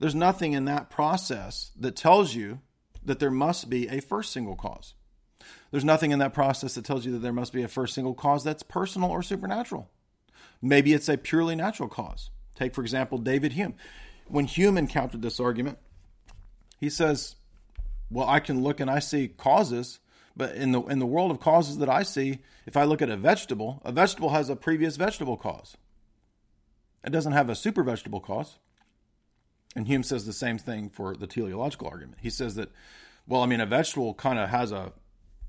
there's 0.00 0.14
nothing 0.14 0.52
in 0.52 0.64
that 0.66 0.90
process 0.90 1.72
that 1.78 1.96
tells 1.96 2.34
you 2.34 2.60
that 3.04 3.18
there 3.18 3.30
must 3.30 3.68
be 3.68 3.88
a 3.88 4.00
first 4.00 4.32
single 4.32 4.56
cause. 4.56 4.94
There's 5.70 5.84
nothing 5.84 6.12
in 6.12 6.18
that 6.20 6.34
process 6.34 6.74
that 6.74 6.84
tells 6.84 7.04
you 7.04 7.12
that 7.12 7.18
there 7.18 7.32
must 7.32 7.52
be 7.52 7.62
a 7.62 7.68
first 7.68 7.94
single 7.94 8.14
cause 8.14 8.44
that's 8.44 8.62
personal 8.62 9.10
or 9.10 9.22
supernatural. 9.22 9.90
Maybe 10.62 10.92
it's 10.92 11.08
a 11.08 11.16
purely 11.16 11.54
natural 11.56 11.88
cause. 11.88 12.30
Take, 12.54 12.74
for 12.74 12.82
example, 12.82 13.18
David 13.18 13.52
Hume. 13.52 13.74
When 14.26 14.46
Hume 14.46 14.78
encountered 14.78 15.22
this 15.22 15.40
argument, 15.40 15.78
he 16.78 16.90
says, 16.90 17.36
Well, 18.10 18.28
I 18.28 18.40
can 18.40 18.62
look 18.62 18.80
and 18.80 18.90
I 18.90 18.98
see 18.98 19.28
causes, 19.28 20.00
but 20.36 20.54
in 20.54 20.72
the 20.72 20.82
in 20.82 20.98
the 20.98 21.06
world 21.06 21.30
of 21.30 21.40
causes 21.40 21.78
that 21.78 21.88
I 21.88 22.02
see, 22.02 22.40
if 22.66 22.76
I 22.76 22.84
look 22.84 23.02
at 23.02 23.10
a 23.10 23.16
vegetable, 23.16 23.80
a 23.84 23.92
vegetable 23.92 24.30
has 24.30 24.48
a 24.48 24.56
previous 24.56 24.96
vegetable 24.96 25.36
cause. 25.36 25.76
It 27.04 27.10
doesn't 27.10 27.32
have 27.32 27.48
a 27.48 27.54
super 27.54 27.82
vegetable 27.82 28.20
cause. 28.20 28.58
And 29.76 29.86
Hume 29.86 30.02
says 30.02 30.26
the 30.26 30.32
same 30.32 30.58
thing 30.58 30.88
for 30.90 31.14
the 31.14 31.26
teleological 31.26 31.88
argument. 31.88 32.18
He 32.20 32.30
says 32.30 32.54
that, 32.54 32.70
well, 33.26 33.42
I 33.42 33.46
mean, 33.46 33.60
a 33.60 33.66
vegetable 33.66 34.14
kind 34.14 34.38
of 34.38 34.48
has 34.48 34.72
a 34.72 34.92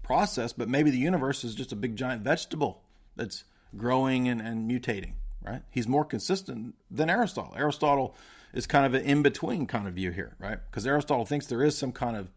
process, 0.03 0.53
but 0.53 0.67
maybe 0.67 0.91
the 0.91 0.97
universe 0.97 1.43
is 1.43 1.55
just 1.55 1.71
a 1.71 1.75
big 1.75 1.95
giant 1.95 2.23
vegetable 2.23 2.83
that's 3.15 3.43
growing 3.75 4.27
and, 4.27 4.41
and 4.41 4.69
mutating 4.69 5.13
right? 5.41 5.61
He's 5.69 5.87
more 5.87 6.05
consistent 6.05 6.75
than 6.89 7.09
Aristotle. 7.09 7.53
Aristotle 7.57 8.15
is 8.53 8.67
kind 8.67 8.85
of 8.85 8.93
an 8.93 9.03
in 9.03 9.21
between 9.21 9.65
kind 9.65 9.87
of 9.87 9.93
view 9.93 10.11
here, 10.11 10.35
right? 10.39 10.59
Because 10.69 10.85
Aristotle 10.85 11.25
thinks 11.25 11.45
there 11.45 11.63
is 11.63 11.77
some 11.77 11.91
kind 11.91 12.15
of 12.15 12.29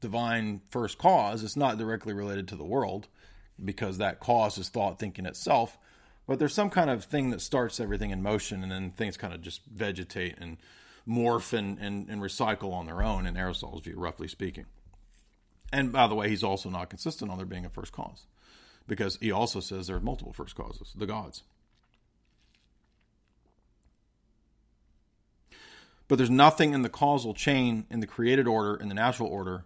divine 0.00 0.62
first 0.70 0.98
cause. 0.98 1.42
It's 1.42 1.56
not 1.56 1.78
directly 1.78 2.12
related 2.12 2.48
to 2.48 2.56
the 2.56 2.64
world 2.64 3.08
because 3.62 3.98
that 3.98 4.20
cause 4.20 4.56
is 4.56 4.68
thought 4.68 4.98
thinking 4.98 5.26
itself. 5.26 5.78
But 6.26 6.38
there's 6.38 6.54
some 6.54 6.70
kind 6.70 6.90
of 6.90 7.04
thing 7.04 7.30
that 7.30 7.40
starts 7.40 7.80
everything 7.80 8.10
in 8.10 8.22
motion 8.22 8.62
and 8.62 8.72
then 8.72 8.90
things 8.92 9.16
kind 9.16 9.34
of 9.34 9.42
just 9.42 9.64
vegetate 9.66 10.36
and 10.38 10.56
morph 11.08 11.52
and, 11.52 11.78
and, 11.78 12.08
and 12.08 12.22
recycle 12.22 12.72
on 12.72 12.86
their 12.86 13.02
own 13.02 13.26
in 13.26 13.36
Aristotle's 13.36 13.82
view, 13.82 13.94
roughly 13.96 14.28
speaking. 14.28 14.66
And 15.72 15.92
by 15.92 16.06
the 16.06 16.14
way, 16.14 16.28
he's 16.28 16.44
also 16.44 16.68
not 16.68 16.90
consistent 16.90 17.30
on 17.30 17.36
there 17.36 17.46
being 17.46 17.64
a 17.64 17.70
first 17.70 17.92
cause 17.92 18.26
because 18.86 19.16
he 19.20 19.30
also 19.30 19.60
says 19.60 19.86
there 19.86 19.96
are 19.96 20.00
multiple 20.00 20.32
first 20.32 20.56
causes, 20.56 20.92
the 20.96 21.06
gods. 21.06 21.44
But 26.08 26.16
there's 26.16 26.28
nothing 26.28 26.74
in 26.74 26.82
the 26.82 26.88
causal 26.88 27.34
chain 27.34 27.86
in 27.88 28.00
the 28.00 28.06
created 28.06 28.48
order, 28.48 28.74
in 28.74 28.88
the 28.88 28.96
natural 28.96 29.28
order, 29.28 29.64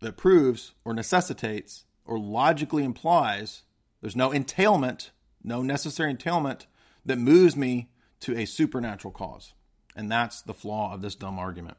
that 0.00 0.18
proves 0.18 0.72
or 0.84 0.92
necessitates 0.92 1.84
or 2.04 2.18
logically 2.18 2.84
implies 2.84 3.62
there's 4.02 4.16
no 4.16 4.32
entailment, 4.32 5.12
no 5.42 5.62
necessary 5.62 6.10
entailment 6.10 6.66
that 7.06 7.18
moves 7.18 7.56
me 7.56 7.88
to 8.20 8.36
a 8.36 8.44
supernatural 8.44 9.12
cause. 9.12 9.54
And 9.96 10.10
that's 10.10 10.42
the 10.42 10.54
flaw 10.54 10.94
of 10.94 11.02
this 11.02 11.14
dumb 11.14 11.38
argument. 11.38 11.76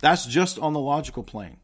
That's 0.00 0.26
just 0.26 0.58
on 0.58 0.72
the 0.72 0.80
logical 0.80 1.22
plane. 1.22 1.58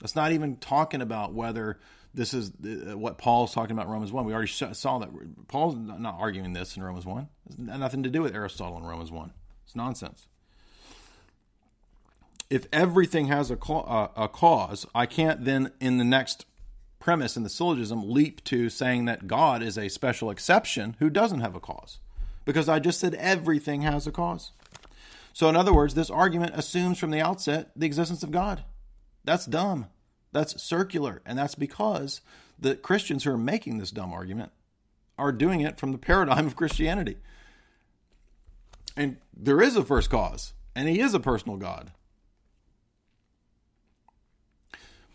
That's 0.00 0.16
not 0.16 0.32
even 0.32 0.56
talking 0.56 1.00
about 1.00 1.32
whether 1.32 1.78
this 2.12 2.34
is 2.34 2.52
what 2.94 3.18
Paul's 3.18 3.54
talking 3.54 3.72
about 3.72 3.86
in 3.86 3.92
Romans 3.92 4.12
1. 4.12 4.24
We 4.24 4.32
already 4.34 4.48
saw 4.48 4.98
that 4.98 5.10
Paul's 5.48 5.76
not 5.76 6.16
arguing 6.18 6.52
this 6.52 6.76
in 6.76 6.82
Romans 6.82 7.06
1. 7.06 7.28
It's 7.46 7.58
nothing 7.58 8.02
to 8.02 8.10
do 8.10 8.22
with 8.22 8.34
Aristotle 8.34 8.78
in 8.78 8.84
Romans 8.84 9.10
1. 9.10 9.32
It's 9.64 9.76
nonsense 9.76 10.26
if 12.50 12.66
everything 12.72 13.26
has 13.26 13.50
a, 13.50 13.58
uh, 13.58 14.08
a 14.16 14.28
cause, 14.28 14.86
I 14.94 15.06
can't 15.06 15.44
then, 15.44 15.72
in 15.80 15.98
the 15.98 16.04
next 16.04 16.46
premise 17.00 17.36
in 17.36 17.42
the 17.42 17.48
syllogism, 17.48 18.08
leap 18.08 18.44
to 18.44 18.70
saying 18.70 19.06
that 19.06 19.26
God 19.26 19.62
is 19.62 19.76
a 19.76 19.88
special 19.88 20.30
exception 20.30 20.96
who 20.98 21.10
doesn't 21.10 21.40
have 21.40 21.54
a 21.54 21.60
cause. 21.60 21.98
Because 22.44 22.68
I 22.68 22.78
just 22.78 23.00
said 23.00 23.14
everything 23.14 23.82
has 23.82 24.06
a 24.06 24.12
cause. 24.12 24.52
So, 25.34 25.48
in 25.48 25.56
other 25.56 25.74
words, 25.74 25.94
this 25.94 26.10
argument 26.10 26.54
assumes 26.54 26.98
from 26.98 27.10
the 27.10 27.20
outset 27.20 27.72
the 27.74 27.86
existence 27.86 28.22
of 28.22 28.30
God. 28.30 28.64
That's 29.24 29.46
dumb. 29.46 29.86
That's 30.30 30.62
circular. 30.62 31.22
And 31.26 31.36
that's 31.36 31.56
because 31.56 32.20
the 32.56 32.76
Christians 32.76 33.24
who 33.24 33.32
are 33.32 33.36
making 33.36 33.78
this 33.78 33.90
dumb 33.90 34.12
argument 34.12 34.52
are 35.18 35.32
doing 35.32 35.60
it 35.60 35.78
from 35.78 35.90
the 35.90 35.98
paradigm 35.98 36.46
of 36.46 36.54
Christianity. 36.54 37.16
And 38.96 39.16
there 39.36 39.60
is 39.60 39.74
a 39.74 39.84
first 39.84 40.08
cause, 40.08 40.54
and 40.76 40.88
He 40.88 41.00
is 41.00 41.14
a 41.14 41.20
personal 41.20 41.56
God. 41.56 41.90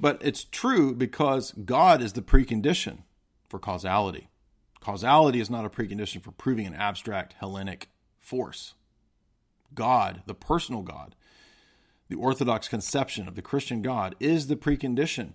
But 0.02 0.20
it's 0.22 0.44
true 0.44 0.94
because 0.94 1.54
God 1.54 2.02
is 2.02 2.12
the 2.12 2.22
precondition 2.22 3.04
for 3.48 3.58
causality. 3.58 4.28
Causality 4.82 5.40
is 5.40 5.50
not 5.50 5.66
a 5.66 5.70
precondition 5.70 6.22
for 6.22 6.32
proving 6.32 6.68
an 6.68 6.76
abstract 6.76 7.36
Hellenic 7.40 7.88
force. 8.18 8.74
God, 9.74 10.24
the 10.26 10.34
personal 10.34 10.82
God, 10.82 11.16
the 12.10 12.16
Orthodox 12.16 12.68
conception 12.68 13.28
of 13.28 13.36
the 13.36 13.41
Christian 13.41 13.82
God, 13.82 14.16
is 14.20 14.48
the 14.48 14.56
precondition 14.56 15.34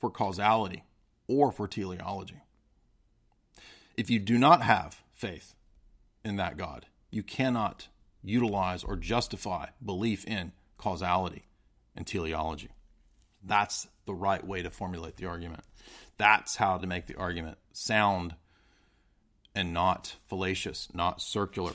for 0.00 0.10
causality 0.10 0.84
or 1.28 1.52
for 1.52 1.68
teleology. 1.68 2.40
If 3.96 4.10
you 4.10 4.18
do 4.18 4.38
not 4.38 4.62
have 4.62 5.02
faith 5.14 5.54
in 6.24 6.36
that 6.36 6.56
God, 6.56 6.86
you 7.10 7.22
cannot 7.22 7.88
utilize 8.22 8.82
or 8.82 8.96
justify 8.96 9.66
belief 9.84 10.24
in 10.26 10.52
causality 10.78 11.44
and 11.94 12.06
teleology. 12.06 12.70
That's 13.44 13.88
the 14.06 14.14
right 14.14 14.44
way 14.44 14.62
to 14.62 14.70
formulate 14.70 15.16
the 15.16 15.26
argument. 15.26 15.64
That's 16.16 16.56
how 16.56 16.78
to 16.78 16.86
make 16.86 17.06
the 17.06 17.16
argument 17.16 17.58
sound 17.72 18.34
and 19.54 19.72
not 19.72 20.16
fallacious, 20.28 20.88
not 20.94 21.20
circular. 21.20 21.74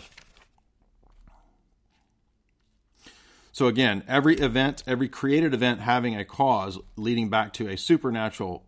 So, 3.58 3.66
again, 3.66 4.04
every 4.08 4.36
event, 4.36 4.84
every 4.86 5.10
created 5.10 5.52
event 5.52 5.80
having 5.80 6.16
a 6.16 6.24
cause 6.24 6.78
leading 6.96 7.28
back 7.28 7.54
to 7.54 7.68
a 7.68 7.76
supernatural, 7.76 8.68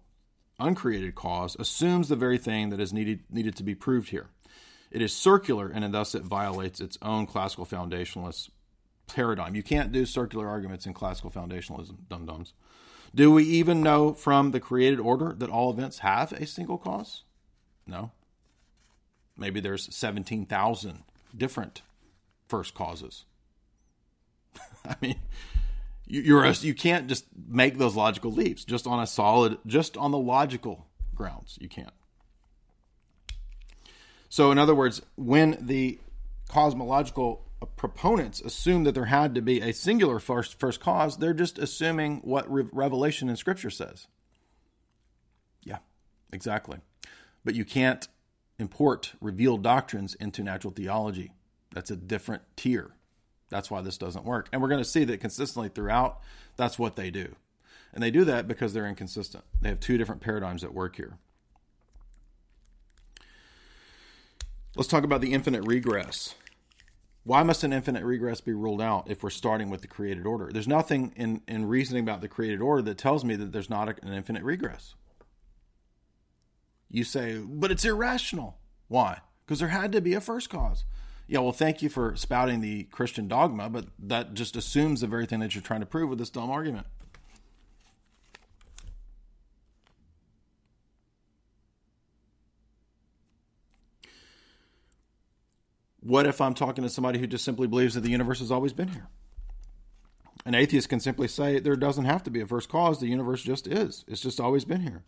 uncreated 0.60 1.14
cause 1.14 1.56
assumes 1.60 2.10
the 2.10 2.16
very 2.16 2.40
thing 2.40 2.72
that 2.72 2.80
is 2.80 2.92
needed, 2.92 3.20
needed 3.30 3.56
to 3.58 3.64
be 3.64 3.76
proved 3.76 4.10
here. 4.10 4.32
It 4.90 5.04
is 5.04 5.14
circular 5.14 5.70
and 5.70 5.94
thus 5.94 6.16
it 6.16 6.24
violates 6.24 6.82
its 6.82 6.98
own 7.04 7.28
classical 7.28 7.68
foundationalist 7.68 8.50
paradigm. 9.06 9.54
You 9.54 9.62
can't 9.62 9.92
do 9.92 10.08
circular 10.08 10.48
arguments 10.48 10.88
in 10.88 10.96
classical 10.96 11.30
foundationalism, 11.30 11.96
dum 12.10 12.26
dums. 12.26 12.54
Do 13.14 13.32
we 13.32 13.44
even 13.44 13.84
know 13.84 14.16
from 14.16 14.50
the 14.50 14.60
created 14.60 15.00
order 15.00 15.36
that 15.38 15.52
all 15.52 15.70
events 15.70 16.00
have 16.00 16.32
a 16.32 16.48
single 16.48 16.80
cause? 16.80 17.26
No. 17.86 18.10
Maybe 19.38 19.60
there's 19.60 19.96
17,000 19.96 21.04
different 21.38 21.84
first 22.48 22.74
causes. 22.74 23.26
I 24.86 24.96
mean, 25.02 25.16
you're 26.08 26.44
a, 26.44 26.54
you 26.54 26.74
can't 26.74 27.08
just 27.08 27.26
make 27.48 27.78
those 27.78 27.96
logical 27.96 28.32
leaps 28.32 28.66
just 28.66 28.88
on 28.88 29.00
a 29.00 29.08
solid, 29.08 29.58
just 29.66 29.96
on 29.98 30.12
the 30.12 30.18
logical 30.18 30.88
grounds. 31.16 31.58
You 31.62 31.70
can't. 31.70 31.94
So, 34.30 34.52
in 34.52 34.58
other 34.58 34.76
words, 34.76 35.02
when 35.16 35.58
the 35.60 36.00
cosmological 36.50 37.46
proponents 37.76 38.42
assume 38.42 38.84
that 38.86 38.94
there 38.94 39.06
had 39.06 39.36
to 39.36 39.42
be 39.42 39.62
a 39.62 39.74
singular 39.74 40.20
first 40.20 40.60
first 40.60 40.80
cause, 40.80 41.18
they're 41.18 41.34
just 41.34 41.60
assuming 41.60 42.18
what 42.24 42.52
re- 42.52 42.70
revelation 42.72 43.30
in 43.30 43.36
scripture 43.36 43.70
says. 43.70 44.08
Yeah, 45.64 45.80
exactly. 46.32 46.80
But 47.44 47.56
you 47.56 47.66
can't 47.66 48.08
import 48.58 49.14
revealed 49.22 49.64
doctrines 49.64 50.16
into 50.16 50.44
natural 50.44 50.74
theology. 50.74 51.34
That's 51.74 51.92
a 51.92 51.96
different 51.96 52.44
tier. 52.56 52.92
That's 53.50 53.72
why 53.72 53.82
this 53.82 53.98
doesn't 53.98 54.26
work. 54.26 54.48
And 54.52 54.62
we're 54.62 54.68
going 54.68 54.84
to 54.84 54.90
see 54.90 55.04
that 55.06 55.20
consistently 55.20 55.70
throughout, 55.70 56.20
that's 56.56 56.78
what 56.78 56.96
they 56.96 57.10
do. 57.10 57.36
And 57.94 58.04
they 58.04 58.12
do 58.12 58.24
that 58.26 58.48
because 58.48 58.74
they're 58.74 58.88
inconsistent. 58.88 59.44
They 59.62 59.70
have 59.70 59.80
two 59.80 59.98
different 59.98 60.22
paradigms 60.22 60.64
at 60.64 60.74
work 60.74 60.96
here. 60.96 61.18
Let's 64.76 64.88
talk 64.88 65.04
about 65.04 65.22
the 65.22 65.34
infinite 65.34 65.64
regress. 65.64 66.36
Why 67.24 67.44
must 67.44 67.64
an 67.64 67.74
infinite 67.74 68.04
regress 68.04 68.40
be 68.40 68.54
ruled 68.54 68.82
out 68.82 69.10
if 69.10 69.24
we're 69.24 69.30
starting 69.30 69.70
with 69.70 69.82
the 69.82 69.88
created 69.88 70.26
order? 70.26 70.50
There's 70.52 70.68
nothing 70.68 71.12
in, 71.16 71.42
in 71.48 71.66
reasoning 71.66 72.04
about 72.04 72.22
the 72.22 72.28
created 72.28 72.62
order 72.62 72.82
that 72.84 72.98
tells 72.98 73.26
me 73.26 73.36
that 73.36 73.52
there's 73.52 73.70
not 73.70 73.90
an 74.04 74.14
infinite 74.14 74.44
regress. 74.44 74.96
You 76.90 77.04
say, 77.04 77.40
but 77.40 77.72
it's 77.72 77.86
irrational. 77.86 78.58
Why? 78.88 79.20
Because 79.46 79.60
there 79.60 79.68
had 79.70 79.92
to 79.92 80.02
be 80.02 80.14
a 80.14 80.22
first 80.22 80.50
cause. 80.50 80.86
Yeah, 81.30 81.42
well, 81.42 81.52
thank 81.52 81.84
you 81.84 81.90
for 81.90 82.16
spouting 82.16 82.60
the 82.60 82.86
Christian 82.86 83.28
dogma, 83.28 83.70
but 83.70 83.86
that 84.00 84.34
just 84.34 84.56
assumes 84.56 85.02
the 85.02 85.08
very 85.08 85.28
thing 85.28 85.42
that 85.42 85.54
you're 85.54 85.62
trying 85.62 85.82
to 85.82 85.86
prove 85.86 86.10
with 86.10 86.18
this 86.18 86.32
dumb 86.32 86.50
argument. 86.50 86.88
What 96.00 96.26
if 96.26 96.42
I'm 96.42 96.56
talking 96.56 96.84
to 96.84 96.90
somebody 96.90 97.20
who 97.20 97.28
just 97.28 97.46
simply 97.46 97.68
believes 97.68 97.94
that 97.94 98.02
the 98.02 98.10
universe 98.10 98.40
has 98.40 98.50
always 98.50 98.74
been 98.74 98.88
here? 98.88 99.08
An 100.48 100.56
atheist 100.56 100.90
can 100.90 101.00
simply 101.00 101.28
say 101.28 101.60
there 101.60 101.76
doesn't 101.76 102.06
have 102.06 102.24
to 102.24 102.32
be 102.32 102.42
a 102.42 102.48
first 102.48 102.70
cause, 102.70 103.00
the 103.00 103.06
universe 103.06 103.44
just 103.44 103.68
is. 103.68 104.04
It's 104.08 104.22
just 104.22 104.40
always 104.40 104.66
been 104.66 104.82
here. 104.82 105.04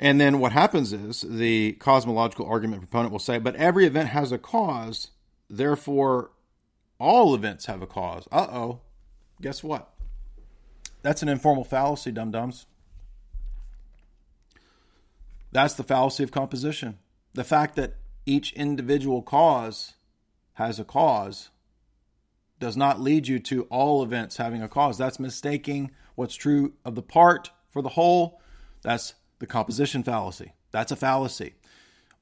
And 0.00 0.18
then 0.18 0.40
what 0.40 0.52
happens 0.52 0.94
is 0.94 1.20
the 1.20 1.72
cosmological 1.72 2.46
argument 2.46 2.80
proponent 2.80 3.12
will 3.12 3.18
say, 3.18 3.38
but 3.38 3.54
every 3.56 3.84
event 3.84 4.08
has 4.08 4.32
a 4.32 4.38
cause, 4.38 5.08
therefore 5.50 6.30
all 6.98 7.34
events 7.34 7.66
have 7.66 7.82
a 7.82 7.86
cause. 7.86 8.26
Uh 8.32 8.46
oh. 8.50 8.80
Guess 9.42 9.62
what? 9.62 9.92
That's 11.02 11.22
an 11.22 11.28
informal 11.28 11.64
fallacy, 11.64 12.12
dum 12.12 12.30
dums. 12.30 12.64
That's 15.52 15.74
the 15.74 15.82
fallacy 15.82 16.22
of 16.22 16.30
composition. 16.30 16.98
The 17.34 17.44
fact 17.44 17.76
that 17.76 17.96
each 18.24 18.54
individual 18.54 19.20
cause 19.20 19.94
has 20.54 20.80
a 20.80 20.84
cause 20.84 21.50
does 22.58 22.76
not 22.76 23.00
lead 23.00 23.28
you 23.28 23.38
to 23.38 23.64
all 23.64 24.02
events 24.02 24.38
having 24.38 24.62
a 24.62 24.68
cause. 24.68 24.96
That's 24.96 25.20
mistaking 25.20 25.90
what's 26.14 26.34
true 26.34 26.72
of 26.84 26.94
the 26.94 27.02
part 27.02 27.50
for 27.70 27.82
the 27.82 27.90
whole. 27.90 28.40
That's 28.82 29.14
the 29.40 29.46
composition 29.46 30.04
fallacy. 30.04 30.52
That's 30.70 30.92
a 30.92 30.96
fallacy. 30.96 31.54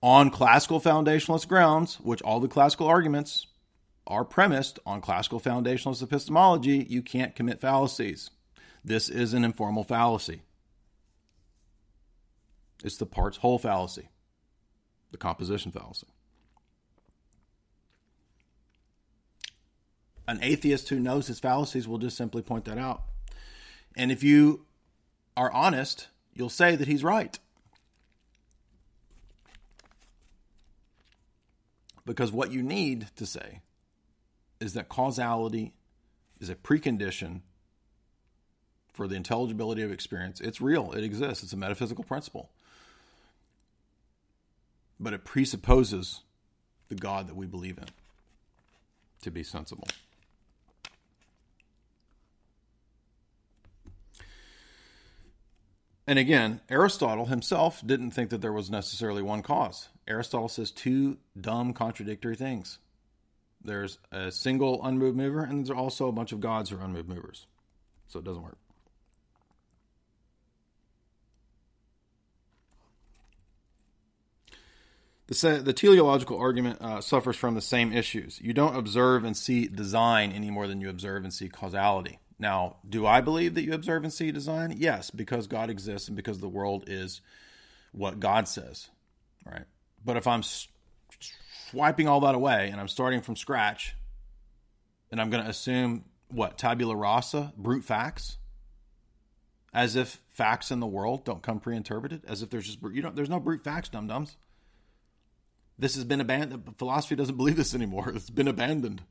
On 0.01 0.31
classical 0.31 0.81
foundationalist 0.81 1.49
grounds, 1.49 1.97
which 1.97 2.23
all 2.23 2.40
the 2.40 2.49
classical 2.49 2.86
arguments 2.86 3.49
are 4.07 4.24
premised 4.24 4.78
on 4.86 5.03
classical 5.03 5.39
foundationalist 5.39 6.03
epistemology, 6.03 6.86
you 6.89 7.03
can't 7.03 7.35
commit 7.35 7.61
fallacies. 7.61 8.31
This 8.82 9.11
is 9.11 9.35
an 9.35 9.45
informal 9.45 9.85
fallacy. 9.85 10.43
It's 12.82 12.97
the 12.97 13.07
parts 13.07 13.39
whole 13.39 13.59
fallacy 13.59 14.09
the 15.11 15.19
composition 15.19 15.73
fallacy. 15.73 16.07
An 20.27 20.39
atheist 20.43 20.90
who 20.90 21.01
knows 21.01 21.27
his 21.27 21.40
fallacies 21.40 21.89
will 21.89 21.99
just 21.99 22.16
simply 22.16 22.43
point 22.43 22.66
that 22.66 22.77
out. 22.77 23.05
And 23.97 24.12
if 24.12 24.23
you 24.23 24.66
are 25.36 25.51
honest, 25.51 26.09
you'll 26.39 26.48
say 26.48 26.74
that 26.74 26.89
he's 26.89 27.05
right. 27.05 27.39
Because 32.06 32.32
what 32.32 32.51
you 32.51 32.62
need 32.62 33.09
to 33.16 33.27
say 33.27 33.60
is 34.59 34.73
that 34.73 34.89
causality 34.89 35.74
is 36.40 36.48
a 36.48 36.55
precondition 36.55 37.43
for 38.94 39.06
the 39.06 39.15
intelligibility 39.15 39.82
of 39.82 39.93
experience. 39.93 40.40
It's 40.40 40.62
real, 40.62 40.93
it 40.93 41.05
exists, 41.05 41.44
it's 41.44 41.52
a 41.52 41.56
metaphysical 41.59 42.05
principle 42.05 42.48
but 45.01 45.12
it 45.12 45.24
presupposes 45.24 46.20
the 46.89 46.94
God 46.94 47.28
that 47.28 47.36
we 47.36 47.47
believe 47.47 47.78
in 47.78 47.86
to 49.23 49.31
be 49.31 49.43
sensible. 49.43 49.89
And 56.09 56.18
again, 56.18 56.62
Aristotle 56.70 57.26
himself 57.26 57.86
didn't 57.86 58.12
think 58.12 58.30
that 58.30 58.40
there 58.40 58.52
was 58.52 58.70
necessarily 58.70 59.20
one 59.20 59.43
cause. 59.43 59.90
Aristotle 60.09 60.48
says 60.48 60.70
two 60.70 61.18
dumb 61.39 61.74
contradictory 61.74 62.35
things. 62.35 62.78
There's 63.62 63.98
a 64.10 64.32
single 64.32 64.82
unmoved 64.82 65.18
mover, 65.18 65.44
and 65.44 65.59
there's 65.59 65.76
also 65.76 66.09
a 66.09 66.12
bunch 66.12 66.32
of 66.32 66.40
gods 66.40 66.70
who 66.70 66.78
are 66.78 66.82
unmoved 66.82 67.10
movers. 67.10 67.47
So 68.06 68.20
it 68.20 68.24
doesn't 68.24 68.43
work. 68.43 68.56
The, 75.26 75.60
the 75.62 75.74
teleological 75.74 76.39
argument 76.39 76.80
uh, 76.80 77.02
suffers 77.02 77.36
from 77.36 77.55
the 77.55 77.60
same 77.60 77.93
issues. 77.93 78.40
You 78.40 78.55
don't 78.55 78.76
observe 78.76 79.24
and 79.24 79.36
see 79.36 79.66
design 79.66 80.32
any 80.32 80.51
more 80.51 80.66
than 80.66 80.80
you 80.80 80.89
observe 80.89 81.24
and 81.24 81.35
see 81.35 81.51
causality. 81.51 82.18
Now, 82.39 82.77
do 82.89 83.05
I 83.06 83.20
believe 83.20 83.55
that 83.55 83.65
you 83.65 83.73
observe 83.73 84.05
and 84.05 84.12
see 84.12 84.31
design? 84.31 84.74
Yes, 84.77 85.10
because 85.10 85.47
God 85.47 85.70
exists 85.70 86.09
and 86.09 86.16
because 86.16 86.39
the 86.39 86.48
world 86.48 86.85
is 86.86 87.20
what 87.93 88.20
God 88.20 88.47
says, 88.47 88.90
right? 89.44 89.65
But 90.05 90.16
if 90.16 90.27
I'm 90.27 90.43
swiping 91.70 92.06
all 92.06 92.20
that 92.20 92.36
away 92.36 92.69
and 92.70 92.81
I'm 92.81 92.89
starting 92.89 93.23
from 93.23 93.35
scratch, 93.35 93.97
and 95.10 95.20
I'm 95.20 95.31
going 95.31 95.43
to 95.43 95.51
assume 95.51 96.05
what 96.28 96.59
tabula 96.59 96.94
rasa, 96.94 97.52
brute 97.56 97.85
facts, 97.85 98.39
as 99.73 99.97
if 99.97 100.20
facts 100.28 100.70
in 100.70 100.81
the 100.81 100.86
world 100.86 101.24
don't 101.24 101.43
come 101.43 101.60
pre-interpreted, 101.60 102.23
as 102.27 102.43
if 102.43 102.51
there's 102.51 102.66
just 102.66 102.78
you 102.93 103.02
know 103.02 103.10
there's 103.10 103.31
no 103.31 103.40
brute 103.40 103.65
facts, 103.65 103.89
dum 103.89 104.06
dums. 104.06 104.36
This 105.78 105.94
has 105.94 106.05
been 106.05 106.20
abandoned. 106.20 106.74
Philosophy 106.77 107.15
doesn't 107.15 107.36
believe 107.36 107.56
this 107.56 107.74
anymore. 107.74 108.10
It's 108.15 108.31
been 108.31 108.48
abandoned 108.48 109.02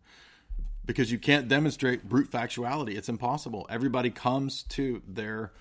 because 0.88 1.12
you 1.12 1.20
can't 1.20 1.48
demonstrate 1.48 2.08
brute 2.08 2.32
factuality. 2.32 2.98
It's 2.98 3.10
impossible. 3.10 3.68
Everybody 3.70 4.10
comes 4.10 4.64
to 4.70 5.04
their 5.06 5.52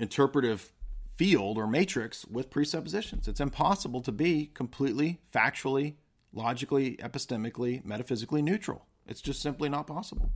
interpretive 0.00 0.72
field 1.14 1.58
or 1.58 1.66
matrix 1.66 2.24
with 2.26 2.50
presuppositions. 2.50 3.28
It's 3.28 3.40
impossible 3.40 4.00
to 4.00 4.10
be 4.10 4.50
completely 4.54 5.20
factually, 5.32 5.94
logically, 6.32 6.96
epistemically, 6.96 7.84
metaphysically 7.84 8.42
neutral. 8.42 8.86
It's 9.06 9.20
just 9.20 9.40
simply 9.40 9.68
not 9.68 9.86
possible. 9.86 10.30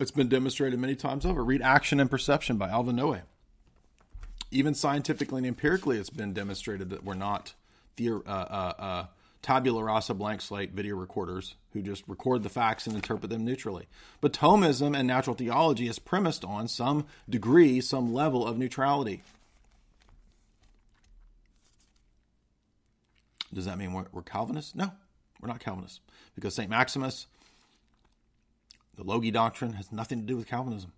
It's 0.00 0.10
been 0.10 0.28
demonstrated 0.28 0.78
many 0.80 0.96
times 0.96 1.24
over. 1.24 1.44
Read 1.44 1.62
Action 1.62 2.00
and 2.00 2.10
Perception 2.10 2.56
by 2.56 2.68
Alvin 2.68 2.96
Noe. 2.96 3.20
Even 4.50 4.74
scientifically 4.74 5.38
and 5.38 5.46
empirically, 5.46 5.98
it's 5.98 6.10
been 6.10 6.32
demonstrated 6.32 6.90
that 6.90 7.04
we're 7.04 7.14
not 7.14 7.54
the, 7.96 8.10
uh, 8.10 8.18
uh, 8.26 8.72
uh, 8.78 9.06
tabula 9.44 9.84
rasa 9.84 10.14
blank 10.14 10.40
slate 10.40 10.72
video 10.72 10.96
recorders 10.96 11.54
who 11.74 11.82
just 11.82 12.02
record 12.08 12.42
the 12.42 12.48
facts 12.48 12.86
and 12.86 12.96
interpret 12.96 13.30
them 13.30 13.44
neutrally. 13.44 13.86
But 14.22 14.32
Thomism 14.32 14.96
and 14.96 15.06
natural 15.06 15.36
theology 15.36 15.86
is 15.86 15.98
premised 15.98 16.46
on 16.46 16.66
some 16.66 17.04
degree, 17.28 17.82
some 17.82 18.14
level 18.14 18.46
of 18.46 18.56
neutrality. 18.56 19.22
Does 23.52 23.66
that 23.66 23.76
mean 23.76 23.92
we're, 23.92 24.06
we're 24.12 24.22
Calvinists? 24.22 24.74
No, 24.74 24.90
we're 25.42 25.48
not 25.48 25.60
Calvinists. 25.60 26.00
Because 26.34 26.54
St. 26.54 26.70
Maximus, 26.70 27.26
the 28.96 29.04
Logoi 29.04 29.30
doctrine, 29.30 29.74
has 29.74 29.92
nothing 29.92 30.22
to 30.22 30.26
do 30.26 30.38
with 30.38 30.46
Calvinism. 30.46 30.90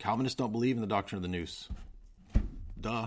Calvinists 0.00 0.36
don't 0.36 0.52
believe 0.52 0.74
in 0.74 0.80
the 0.80 0.88
doctrine 0.88 1.18
of 1.18 1.22
the 1.22 1.28
nous. 1.28 1.68
Duh. 2.80 3.06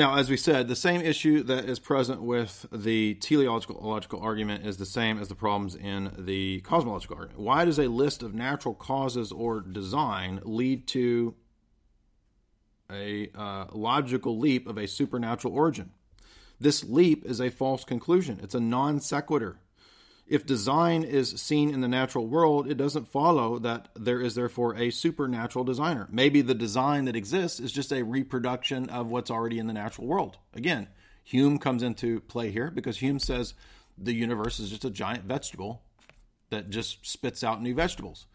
Now, 0.00 0.16
as 0.16 0.30
we 0.30 0.38
said, 0.38 0.66
the 0.66 0.76
same 0.76 1.02
issue 1.02 1.42
that 1.42 1.66
is 1.66 1.78
present 1.78 2.22
with 2.22 2.64
the 2.72 3.16
teleological 3.16 3.78
logical 3.82 4.18
argument 4.22 4.64
is 4.64 4.78
the 4.78 4.86
same 4.86 5.20
as 5.20 5.28
the 5.28 5.34
problems 5.34 5.74
in 5.74 6.12
the 6.16 6.62
cosmological 6.62 7.18
argument. 7.18 7.38
Why 7.38 7.66
does 7.66 7.78
a 7.78 7.86
list 7.86 8.22
of 8.22 8.32
natural 8.32 8.74
causes 8.74 9.30
or 9.30 9.60
design 9.60 10.40
lead 10.42 10.86
to 10.86 11.34
a 12.90 13.28
uh, 13.34 13.66
logical 13.72 14.38
leap 14.38 14.66
of 14.66 14.78
a 14.78 14.88
supernatural 14.88 15.52
origin? 15.52 15.90
This 16.58 16.82
leap 16.82 17.26
is 17.26 17.38
a 17.38 17.50
false 17.50 17.84
conclusion. 17.84 18.40
It's 18.42 18.54
a 18.54 18.60
non 18.60 19.00
sequitur 19.00 19.58
if 20.30 20.46
design 20.46 21.02
is 21.02 21.30
seen 21.42 21.74
in 21.74 21.80
the 21.80 21.88
natural 21.88 22.28
world, 22.28 22.70
it 22.70 22.76
doesn't 22.76 23.08
follow 23.08 23.58
that 23.58 23.88
there 23.96 24.20
is 24.20 24.36
therefore 24.36 24.76
a 24.76 24.90
supernatural 24.90 25.64
designer. 25.64 26.06
Maybe 26.08 26.40
the 26.40 26.54
design 26.54 27.06
that 27.06 27.16
exists 27.16 27.58
is 27.58 27.72
just 27.72 27.92
a 27.92 28.04
reproduction 28.04 28.88
of 28.90 29.08
what's 29.08 29.30
already 29.30 29.58
in 29.58 29.66
the 29.66 29.72
natural 29.72 30.06
world. 30.06 30.38
Again, 30.54 30.86
Hume 31.24 31.58
comes 31.58 31.82
into 31.82 32.20
play 32.20 32.52
here 32.52 32.70
because 32.70 32.98
Hume 32.98 33.18
says 33.18 33.54
the 33.98 34.14
universe 34.14 34.60
is 34.60 34.70
just 34.70 34.84
a 34.84 34.90
giant 34.90 35.24
vegetable 35.24 35.82
that 36.50 36.70
just 36.70 37.04
spits 37.04 37.42
out 37.42 37.60
new 37.60 37.74
vegetables. 37.74 38.26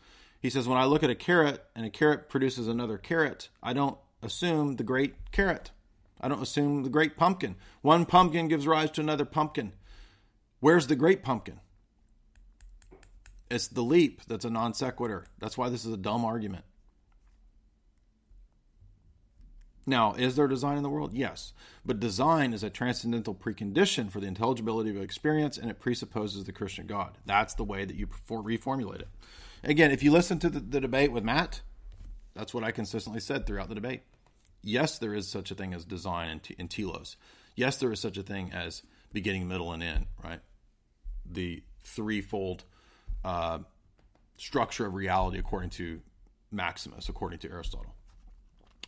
He 0.41 0.49
says, 0.49 0.67
when 0.67 0.77
I 0.77 0.83
look 0.83 1.01
at 1.01 1.09
a 1.09 1.15
carrot 1.15 1.63
and 1.77 1.85
a 1.85 1.89
carrot 1.89 2.27
produces 2.27 2.67
another 2.67 2.97
carrot, 2.97 3.47
I 3.63 3.71
don't 3.71 3.97
assume 4.21 4.75
the 4.75 4.83
great 4.83 5.31
carrot. 5.31 5.71
I 6.19 6.27
don't 6.27 6.43
assume 6.43 6.83
the 6.83 6.89
great 6.89 7.15
pumpkin. 7.15 7.55
One 7.81 8.05
pumpkin 8.05 8.49
gives 8.49 8.67
rise 8.67 8.91
to 8.91 9.01
another 9.01 9.25
pumpkin. 9.25 9.71
Where's 10.59 10.87
the 10.87 10.97
great 10.97 11.23
pumpkin? 11.23 11.61
It's 13.49 13.67
the 13.67 13.81
leap 13.81 14.21
that's 14.27 14.45
a 14.45 14.49
non 14.49 14.73
sequitur. 14.73 15.25
That's 15.39 15.57
why 15.57 15.69
this 15.69 15.85
is 15.85 15.93
a 15.93 15.97
dumb 15.97 16.25
argument. 16.25 16.65
Now, 19.87 20.13
is 20.13 20.35
there 20.35 20.47
design 20.47 20.77
in 20.77 20.83
the 20.83 20.89
world? 20.89 21.13
Yes. 21.13 21.53
But 21.85 21.99
design 21.99 22.53
is 22.53 22.63
a 22.63 22.71
transcendental 22.71 23.35
precondition 23.35 24.11
for 24.11 24.19
the 24.19 24.27
intelligibility 24.27 24.89
of 24.89 24.97
experience, 24.97 25.59
and 25.59 25.69
it 25.69 25.79
presupposes 25.79 26.45
the 26.45 26.51
Christian 26.51 26.87
God. 26.87 27.19
That's 27.25 27.53
the 27.53 27.63
way 27.63 27.85
that 27.85 27.95
you 27.95 28.07
reformulate 28.07 29.01
it. 29.01 29.09
Again, 29.63 29.91
if 29.91 30.01
you 30.01 30.11
listen 30.11 30.39
to 30.39 30.49
the, 30.49 30.59
the 30.59 30.81
debate 30.81 31.11
with 31.11 31.23
Matt, 31.23 31.61
that's 32.33 32.53
what 32.53 32.63
I 32.63 32.71
consistently 32.71 33.19
said 33.19 33.45
throughout 33.45 33.69
the 33.69 33.75
debate. 33.75 34.01
Yes, 34.63 34.97
there 34.97 35.13
is 35.13 35.27
such 35.27 35.51
a 35.51 35.55
thing 35.55 35.73
as 35.73 35.85
design 35.85 36.29
in, 36.29 36.39
t- 36.39 36.55
in 36.57 36.67
telos. 36.67 37.15
Yes, 37.55 37.77
there 37.77 37.91
is 37.91 37.99
such 37.99 38.17
a 38.17 38.23
thing 38.23 38.51
as 38.51 38.81
beginning, 39.13 39.47
middle, 39.47 39.71
and 39.71 39.83
end, 39.83 40.07
right? 40.23 40.39
The 41.25 41.63
threefold 41.83 42.63
uh, 43.25 43.59
structure 44.37 44.85
of 44.85 44.93
reality 44.93 45.39
according 45.39 45.71
to 45.71 46.01
Maximus, 46.51 47.09
according 47.09 47.39
to 47.39 47.49
Aristotle 47.49 47.95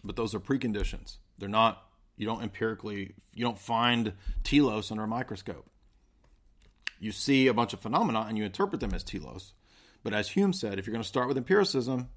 but 0.03 0.15
those 0.15 0.33
are 0.33 0.39
preconditions. 0.39 1.17
They're 1.37 1.49
not. 1.49 1.83
You 2.15 2.25
don't 2.25 2.41
empirically. 2.41 3.13
You 3.33 3.43
don't 3.43 3.59
find 3.59 4.13
telos 4.43 4.91
under 4.91 5.03
a 5.03 5.07
microscope. 5.07 5.69
You 6.99 7.11
see 7.11 7.47
a 7.47 7.53
bunch 7.53 7.73
of 7.73 7.79
phenomena 7.79 8.25
and 8.27 8.37
you 8.37 8.43
interpret 8.43 8.81
them 8.81 8.93
as 8.93 9.03
telos. 9.03 9.53
But 10.03 10.13
as 10.13 10.29
Hume 10.29 10.53
said, 10.53 10.79
if 10.79 10.87
you're 10.87 10.93
going 10.93 11.03
to 11.03 11.07
start 11.07 11.27
with 11.27 11.37
empiricism, 11.37 12.09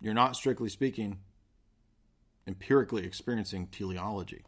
you're 0.00 0.14
not 0.14 0.36
strictly 0.36 0.68
speaking 0.68 1.18
empirically 2.46 3.04
experiencing 3.04 3.66
teleology 3.66 4.44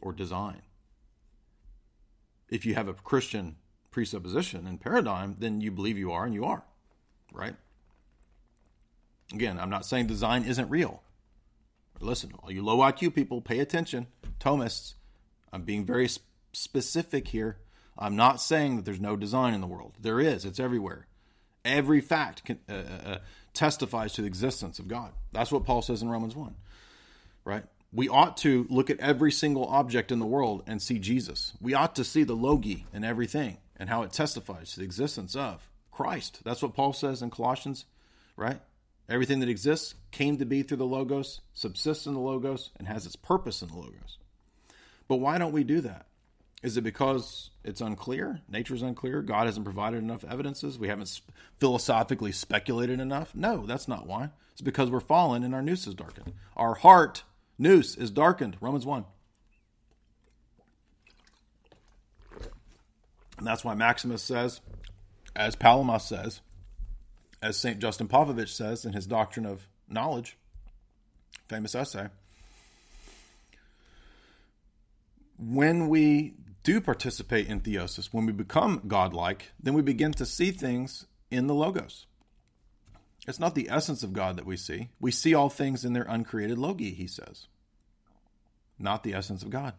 or 0.00 0.12
design. 0.12 0.62
If 2.48 2.64
you 2.64 2.74
have 2.74 2.88
a 2.88 2.94
Christian 2.94 3.56
presupposition 3.92 4.66
and 4.66 4.80
paradigm, 4.80 5.36
then 5.38 5.60
you 5.60 5.70
believe 5.70 5.96
you 5.96 6.10
are 6.10 6.24
and 6.24 6.34
you 6.34 6.44
are, 6.44 6.64
right? 7.32 7.54
Again, 9.32 9.58
I'm 9.60 9.70
not 9.70 9.86
saying 9.86 10.06
design 10.08 10.44
isn't 10.44 10.68
real. 10.68 11.02
Listen, 12.00 12.32
all 12.42 12.50
you 12.50 12.64
low 12.64 12.78
IQ 12.78 13.14
people, 13.14 13.40
pay 13.40 13.60
attention. 13.60 14.08
Thomists, 14.40 14.94
I'm 15.52 15.62
being 15.62 15.84
very 15.84 16.08
sp- 16.10 16.26
specific 16.52 17.28
here. 17.28 17.58
I'm 17.96 18.16
not 18.16 18.40
saying 18.40 18.76
that 18.76 18.84
there's 18.84 19.00
no 19.00 19.16
design 19.16 19.54
in 19.54 19.60
the 19.60 19.66
world. 19.66 19.92
There 20.00 20.18
is, 20.18 20.44
it's 20.44 20.58
everywhere. 20.58 21.06
Every 21.64 22.00
fact 22.00 22.44
can, 22.44 22.58
uh, 22.68 22.72
uh, 22.72 23.08
uh 23.10 23.18
testifies 23.54 24.14
to 24.14 24.22
the 24.22 24.26
existence 24.26 24.78
of 24.78 24.88
God. 24.88 25.12
That's 25.32 25.52
what 25.52 25.64
Paul 25.64 25.82
says 25.82 26.02
in 26.02 26.08
Romans 26.08 26.34
1, 26.34 26.54
right? 27.44 27.64
We 27.92 28.08
ought 28.08 28.38
to 28.38 28.66
look 28.70 28.88
at 28.88 28.98
every 28.98 29.30
single 29.30 29.66
object 29.66 30.10
in 30.10 30.18
the 30.18 30.26
world 30.26 30.62
and 30.66 30.80
see 30.80 30.98
Jesus. 30.98 31.52
We 31.60 31.74
ought 31.74 31.94
to 31.96 32.04
see 32.04 32.24
the 32.24 32.36
logoi 32.36 32.84
in 32.94 33.04
everything 33.04 33.58
and 33.76 33.88
how 33.88 34.02
it 34.02 34.12
testifies 34.12 34.72
to 34.72 34.80
the 34.80 34.84
existence 34.84 35.34
of 35.34 35.68
Christ. 35.90 36.40
That's 36.44 36.62
what 36.62 36.74
Paul 36.74 36.92
says 36.92 37.22
in 37.22 37.30
Colossians, 37.30 37.84
right? 38.36 38.60
Everything 39.08 39.40
that 39.40 39.48
exists 39.48 39.94
came 40.10 40.38
to 40.38 40.44
be 40.44 40.62
through 40.62 40.78
the 40.78 40.86
Logos, 40.86 41.40
subsists 41.52 42.06
in 42.06 42.14
the 42.14 42.20
Logos, 42.20 42.70
and 42.76 42.88
has 42.88 43.04
its 43.04 43.16
purpose 43.16 43.62
in 43.62 43.68
the 43.68 43.76
Logos. 43.76 44.18
But 45.08 45.16
why 45.16 45.38
don't 45.38 45.52
we 45.52 45.64
do 45.64 45.80
that? 45.82 46.06
Is 46.62 46.76
it 46.76 46.82
because 46.82 47.50
it's 47.64 47.80
unclear? 47.80 48.40
Nature's 48.48 48.82
unclear? 48.82 49.20
God 49.20 49.46
hasn't 49.46 49.64
provided 49.64 49.98
enough 49.98 50.24
evidences? 50.24 50.78
We 50.78 50.88
haven't 50.88 51.20
philosophically 51.58 52.30
speculated 52.32 53.00
enough? 53.00 53.34
No, 53.34 53.66
that's 53.66 53.88
not 53.88 54.06
why. 54.06 54.30
It's 54.52 54.60
because 54.60 54.88
we're 54.90 55.00
fallen 55.00 55.42
and 55.42 55.54
our 55.54 55.62
nous 55.62 55.86
is 55.86 55.94
darkened. 55.94 56.32
Our 56.56 56.74
heart, 56.74 57.24
nous 57.58 57.96
is 57.96 58.10
darkened. 58.12 58.56
Romans 58.60 58.86
1. 58.86 59.04
And 63.42 63.46
that's 63.48 63.64
why 63.64 63.74
Maximus 63.74 64.22
says, 64.22 64.60
as 65.34 65.56
Palamas 65.56 66.04
says, 66.04 66.42
as 67.42 67.56
St. 67.56 67.80
Justin 67.80 68.06
Popovich 68.06 68.50
says 68.50 68.84
in 68.84 68.92
his 68.92 69.04
Doctrine 69.04 69.46
of 69.46 69.66
Knowledge, 69.88 70.38
famous 71.48 71.74
essay, 71.74 72.06
when 75.36 75.88
we 75.88 76.34
do 76.62 76.80
participate 76.80 77.48
in 77.48 77.60
theosis, 77.60 78.10
when 78.12 78.26
we 78.26 78.32
become 78.32 78.80
godlike, 78.86 79.50
then 79.60 79.74
we 79.74 79.82
begin 79.82 80.12
to 80.12 80.24
see 80.24 80.52
things 80.52 81.06
in 81.32 81.48
the 81.48 81.54
Logos. 81.54 82.06
It's 83.26 83.40
not 83.40 83.56
the 83.56 83.68
essence 83.68 84.04
of 84.04 84.12
God 84.12 84.36
that 84.36 84.46
we 84.46 84.56
see. 84.56 84.90
We 85.00 85.10
see 85.10 85.34
all 85.34 85.50
things 85.50 85.84
in 85.84 85.94
their 85.94 86.06
uncreated 86.08 86.58
logoi, 86.58 86.94
he 86.94 87.08
says, 87.08 87.48
not 88.78 89.02
the 89.02 89.14
essence 89.14 89.42
of 89.42 89.50
God. 89.50 89.74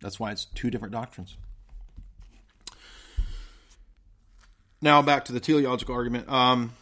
That's 0.00 0.20
why 0.20 0.30
it's 0.30 0.44
two 0.44 0.70
different 0.70 0.92
doctrines. 0.92 1.36
Now 4.84 5.00
back 5.00 5.24
to 5.24 5.32
the 5.32 5.40
teleological 5.40 5.94
argument. 5.94 6.28
Um, 6.28 6.74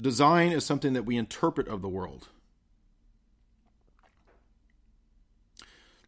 Design 0.00 0.50
is 0.50 0.66
something 0.66 0.94
that 0.94 1.04
we 1.04 1.16
interpret 1.16 1.68
of 1.68 1.80
the 1.80 1.88
world. 1.88 2.26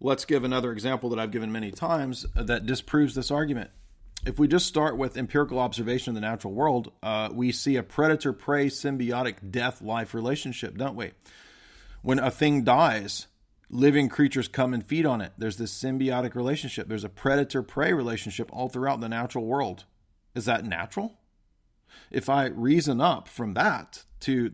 Let's 0.01 0.25
give 0.25 0.43
another 0.43 0.73
example 0.73 1.11
that 1.11 1.21
I've 1.21 1.31
given 1.31 1.53
many 1.53 1.71
times 1.71 2.27
that 2.35 2.67
disproves 2.67 3.15
this 3.15 3.31
argument. 3.31 3.71
If 4.27 4.41
we 4.41 4.49
just 4.49 4.67
start 4.67 4.97
with 4.97 5.17
empirical 5.17 5.61
observation 5.61 6.11
of 6.11 6.15
the 6.17 6.29
natural 6.29 6.53
world, 6.53 6.91
uh, 7.05 7.29
we 7.33 7.53
see 7.53 7.77
a 7.77 7.85
predator 7.85 8.33
prey 8.33 8.67
symbiotic 8.67 9.53
death 9.53 9.81
life 9.81 10.15
relationship, 10.15 10.77
don't 10.77 10.97
we? 10.97 11.13
When 12.03 12.19
a 12.19 12.33
thing 12.33 12.65
dies, 12.65 13.29
living 13.71 14.09
creatures 14.09 14.49
come 14.49 14.75
and 14.75 14.85
feed 14.85 15.07
on 15.07 15.21
it. 15.21 15.35
There's 15.39 15.57
this 15.57 15.73
symbiotic 15.73 16.35
relationship. 16.35 16.89
There's 16.89 17.05
a 17.05 17.09
predator 17.09 17.63
prey 17.63 17.93
relationship 17.93 18.51
all 18.53 18.69
throughout 18.69 19.01
the 19.01 19.09
natural 19.09 19.45
world. 19.45 19.85
Is 20.35 20.47
that 20.47 20.65
natural? 20.65 21.18
If 22.11 22.29
I 22.29 22.47
reason 22.47 23.01
up 23.01 23.29
from 23.29 23.55
that 23.55 24.05
to 24.21 24.53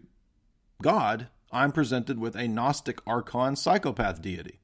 God, 0.83 1.29
I'm 1.53 1.73
presented 1.73 2.19
with 2.19 2.37
a 2.37 2.49
Gnostic 2.49 3.01
archon 3.07 3.57
psychopath 3.57 4.21
deity. 4.21 4.59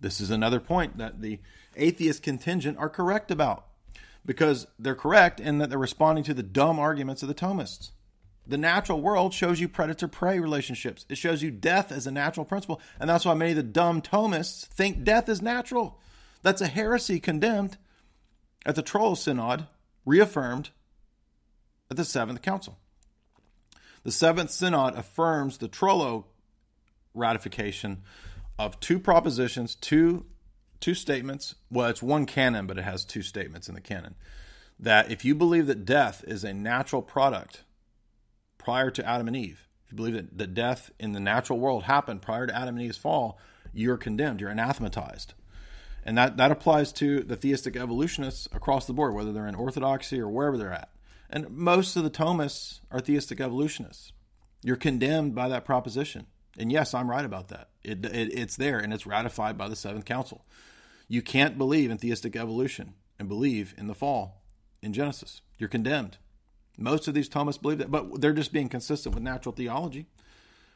This 0.00 0.20
is 0.20 0.30
another 0.30 0.60
point 0.60 0.96
that 0.98 1.20
the 1.20 1.40
atheist 1.76 2.22
contingent 2.22 2.78
are 2.78 2.88
correct 2.88 3.30
about 3.30 3.66
because 4.24 4.66
they're 4.78 4.94
correct 4.94 5.40
in 5.40 5.58
that 5.58 5.70
they're 5.70 5.78
responding 5.78 6.24
to 6.24 6.34
the 6.34 6.42
dumb 6.42 6.78
arguments 6.78 7.22
of 7.22 7.28
the 7.28 7.34
Thomists. 7.34 7.90
The 8.46 8.58
natural 8.58 9.00
world 9.00 9.32
shows 9.32 9.60
you 9.60 9.68
predator 9.68 10.08
prey 10.08 10.40
relationships. 10.40 11.06
It 11.08 11.18
shows 11.18 11.42
you 11.42 11.50
death 11.50 11.92
as 11.92 12.06
a 12.06 12.10
natural 12.10 12.44
principle. 12.44 12.80
And 12.98 13.08
that's 13.08 13.24
why 13.24 13.34
many 13.34 13.52
of 13.52 13.56
the 13.56 13.62
dumb 13.62 14.02
Thomists 14.02 14.64
think 14.66 15.04
death 15.04 15.28
is 15.28 15.42
natural. 15.42 16.00
That's 16.42 16.60
a 16.60 16.66
heresy 16.66 17.20
condemned 17.20 17.76
at 18.66 18.74
the 18.74 18.82
Trullo 18.82 19.16
Synod, 19.16 19.66
reaffirmed 20.04 20.70
at 21.90 21.96
the 21.96 22.04
Seventh 22.04 22.42
Council. 22.42 22.78
The 24.04 24.12
Seventh 24.12 24.50
Synod 24.50 24.94
affirms 24.94 25.58
the 25.58 25.68
Trullo 25.68 26.24
ratification 27.14 28.02
of 28.58 28.78
two 28.80 28.98
propositions, 28.98 29.74
two 29.74 30.26
two 30.80 30.94
statements. 30.94 31.54
Well, 31.70 31.88
it's 31.88 32.02
one 32.02 32.24
canon, 32.24 32.66
but 32.66 32.78
it 32.78 32.84
has 32.84 33.04
two 33.04 33.20
statements 33.20 33.68
in 33.68 33.74
the 33.74 33.82
canon. 33.82 34.14
That 34.78 35.10
if 35.10 35.26
you 35.26 35.34
believe 35.34 35.66
that 35.66 35.84
death 35.84 36.24
is 36.26 36.42
a 36.42 36.54
natural 36.54 37.02
product 37.02 37.64
prior 38.56 38.90
to 38.92 39.06
Adam 39.06 39.26
and 39.28 39.36
Eve, 39.36 39.68
if 39.84 39.92
you 39.92 39.96
believe 39.96 40.14
that, 40.14 40.38
that 40.38 40.54
death 40.54 40.90
in 40.98 41.12
the 41.12 41.20
natural 41.20 41.58
world 41.58 41.82
happened 41.82 42.22
prior 42.22 42.46
to 42.46 42.56
Adam 42.56 42.76
and 42.76 42.84
Eve's 42.86 42.96
fall, 42.96 43.38
you're 43.74 43.98
condemned, 43.98 44.40
you're 44.40 44.50
anathematized. 44.50 45.34
And 46.02 46.16
that, 46.16 46.38
that 46.38 46.50
applies 46.50 46.92
to 46.94 47.20
the 47.20 47.36
theistic 47.36 47.76
evolutionists 47.76 48.48
across 48.52 48.86
the 48.86 48.94
board, 48.94 49.14
whether 49.14 49.32
they're 49.32 49.46
in 49.46 49.54
orthodoxy 49.54 50.18
or 50.18 50.28
wherever 50.28 50.56
they're 50.56 50.72
at. 50.72 50.88
And 51.30 51.50
most 51.50 51.96
of 51.96 52.02
the 52.02 52.10
Thomists 52.10 52.80
are 52.90 53.00
theistic 53.00 53.40
evolutionists. 53.40 54.12
You're 54.62 54.76
condemned 54.76 55.34
by 55.34 55.48
that 55.48 55.64
proposition. 55.64 56.26
And 56.58 56.70
yes, 56.70 56.92
I'm 56.92 57.08
right 57.08 57.24
about 57.24 57.48
that. 57.48 57.68
It, 57.82 58.04
it, 58.04 58.36
it's 58.36 58.56
there 58.56 58.78
and 58.78 58.92
it's 58.92 59.06
ratified 59.06 59.56
by 59.56 59.68
the 59.68 59.76
Seventh 59.76 60.04
Council. 60.04 60.44
You 61.08 61.22
can't 61.22 61.56
believe 61.56 61.90
in 61.90 61.98
theistic 61.98 62.36
evolution 62.36 62.94
and 63.18 63.28
believe 63.28 63.74
in 63.78 63.86
the 63.86 63.94
fall 63.94 64.42
in 64.82 64.92
Genesis. 64.92 65.40
You're 65.56 65.68
condemned. 65.68 66.18
Most 66.76 67.06
of 67.08 67.14
these 67.14 67.28
Thomists 67.28 67.60
believe 67.60 67.78
that, 67.78 67.90
but 67.90 68.20
they're 68.20 68.32
just 68.32 68.52
being 68.52 68.68
consistent 68.68 69.14
with 69.14 69.22
natural 69.22 69.54
theology. 69.54 70.06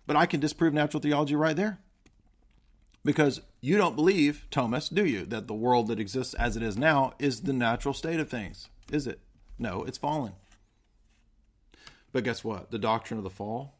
But 0.06 0.16
I 0.16 0.26
can 0.26 0.40
disprove 0.40 0.74
natural 0.74 1.00
theology 1.00 1.34
right 1.34 1.56
there. 1.56 1.78
Because 3.04 3.42
you 3.60 3.76
don't 3.76 3.96
believe, 3.96 4.46
Thomas, 4.50 4.88
do 4.88 5.04
you, 5.04 5.26
that 5.26 5.46
the 5.46 5.54
world 5.54 5.88
that 5.88 6.00
exists 6.00 6.34
as 6.34 6.56
it 6.56 6.62
is 6.62 6.76
now 6.78 7.12
is 7.18 7.42
the 7.42 7.52
natural 7.52 7.92
state 7.92 8.20
of 8.20 8.30
things? 8.30 8.68
Is 8.90 9.06
it? 9.06 9.20
No, 9.58 9.82
it's 9.84 9.98
fallen. 9.98 10.32
But 12.14 12.22
guess 12.22 12.44
what? 12.44 12.70
The 12.70 12.78
doctrine 12.78 13.18
of 13.18 13.24
the 13.24 13.28
fall. 13.28 13.74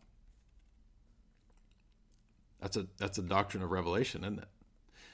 That's 2.61 2.77
a 2.77 2.89
that's 2.99 3.17
a 3.17 3.23
doctrine 3.23 3.63
of 3.63 3.71
revelation, 3.71 4.25
isn't 4.25 4.41
it? 4.41 4.49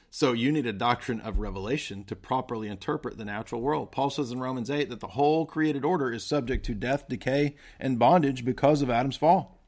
So 0.09 0.33
you 0.33 0.51
need 0.51 0.67
a 0.67 0.73
doctrine 0.73 1.21
of 1.21 1.39
revelation 1.39 2.03
to 2.05 2.17
properly 2.17 2.67
interpret 2.67 3.19
the 3.19 3.27
natural 3.27 3.61
world. 3.61 3.93
Paul 3.93 4.09
says 4.09 4.31
in 4.31 4.41
Romans 4.41 4.71
8 4.71 4.89
that 4.89 5.01
the 5.01 5.09
whole 5.09 5.45
created 5.45 5.85
order 5.85 6.11
is 6.11 6.25
subject 6.25 6.65
to 6.65 6.75
death, 6.75 7.09
decay, 7.09 7.57
and 7.79 7.99
bondage 7.99 8.43
because 8.43 8.81
of 8.81 8.89
Adam's 8.89 9.19
fall. 9.19 9.61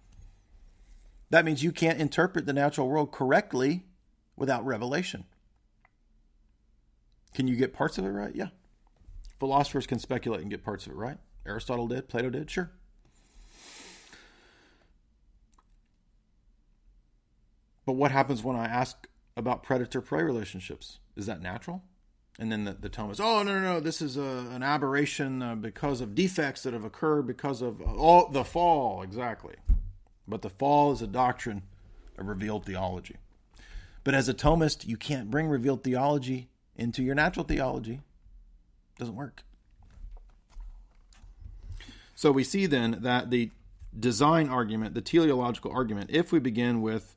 That 1.29 1.45
means 1.45 1.63
you 1.63 1.73
can't 1.73 2.01
interpret 2.01 2.47
the 2.47 2.55
natural 2.55 2.89
world 2.89 3.13
correctly 3.13 3.85
without 4.35 4.65
revelation. 4.65 5.27
Can 7.35 7.49
you 7.49 7.57
get 7.57 7.75
parts 7.75 7.99
of 7.99 8.07
it 8.07 8.11
right? 8.11 8.35
Yeah. 8.35 8.49
Philosophers 9.39 9.87
can 9.87 9.99
speculate 9.99 10.41
and 10.41 10.51
get 10.51 10.65
parts 10.65 10.87
of 10.87 10.93
it 10.93 10.97
right. 10.97 11.19
Aristotle 11.45 11.87
did, 11.87 12.09
Plato 12.09 12.31
did, 12.31 12.51
sure. 12.51 12.73
But 17.85 17.95
what 17.95 18.13
happens 18.13 18.43
when 18.43 18.57
I 18.57 18.67
ask 18.67 19.07
about 19.37 19.63
predator 19.63 20.01
prey 20.01 20.23
relationships? 20.23 20.99
Is 21.17 21.27
that 21.27 21.43
natural? 21.43 21.83
And 22.39 22.51
then 22.51 22.65
the, 22.65 22.73
the 22.73 22.91
oh, 22.99 23.43
no, 23.43 23.43
no, 23.43 23.61
no, 23.61 23.81
this 23.81 24.01
is 24.01 24.17
a, 24.17 24.47
an 24.53 24.63
aberration 24.63 25.43
uh, 25.43 25.55
because 25.55 26.01
of 26.01 26.15
defects 26.15 26.63
that 26.63 26.73
have 26.73 26.85
occurred 26.85 27.27
because 27.27 27.61
of 27.61 27.83
all 27.83 28.29
the 28.29 28.45
fall, 28.45 29.03
exactly. 29.03 29.57
But 30.27 30.43
the 30.43 30.49
fall 30.49 30.93
is 30.93 31.03
a 31.03 31.07
doctrine 31.07 31.63
of 32.17 32.29
revealed 32.29 32.65
theology. 32.65 33.17
But 34.03 34.15
as 34.15 34.29
a 34.29 34.35
Thomist, 34.35 34.87
you 34.87 34.97
can't 34.97 35.31
bring 35.31 35.49
revealed 35.49 35.85
theology 35.85 36.49
into 36.75 37.03
your 37.03 37.15
natural 37.15 37.45
theology. 37.45 38.01
It 38.95 38.99
doesn't 38.99 39.15
work. 39.15 39.45
So 42.15 42.33
we 42.33 42.45
see 42.45 42.67
then 42.67 42.99
that 43.01 43.31
the 43.31 43.51
design 43.99 44.49
argument, 44.49 44.95
the 44.95 45.01
teleological 45.01 45.71
argument, 45.71 46.11
if 46.11 46.33
we 46.33 46.39
begin 46.39 46.81
with 46.81 47.17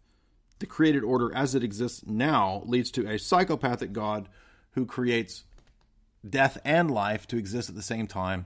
the 0.60 0.66
created 0.66 1.04
order 1.04 1.34
as 1.36 1.56
it 1.56 1.64
exists 1.64 2.06
now, 2.06 2.64
leads 2.66 2.92
to 2.92 3.08
a 3.08 3.20
psychopathic 3.20 3.94
God 3.94 4.30
who 4.72 4.86
creates 4.86 5.44
death 6.28 6.58
and 6.64 6.90
life 6.90 7.28
to 7.28 7.38
exist 7.38 7.70
at 7.70 7.76
the 7.76 7.82
same 7.82 8.08
time. 8.08 8.46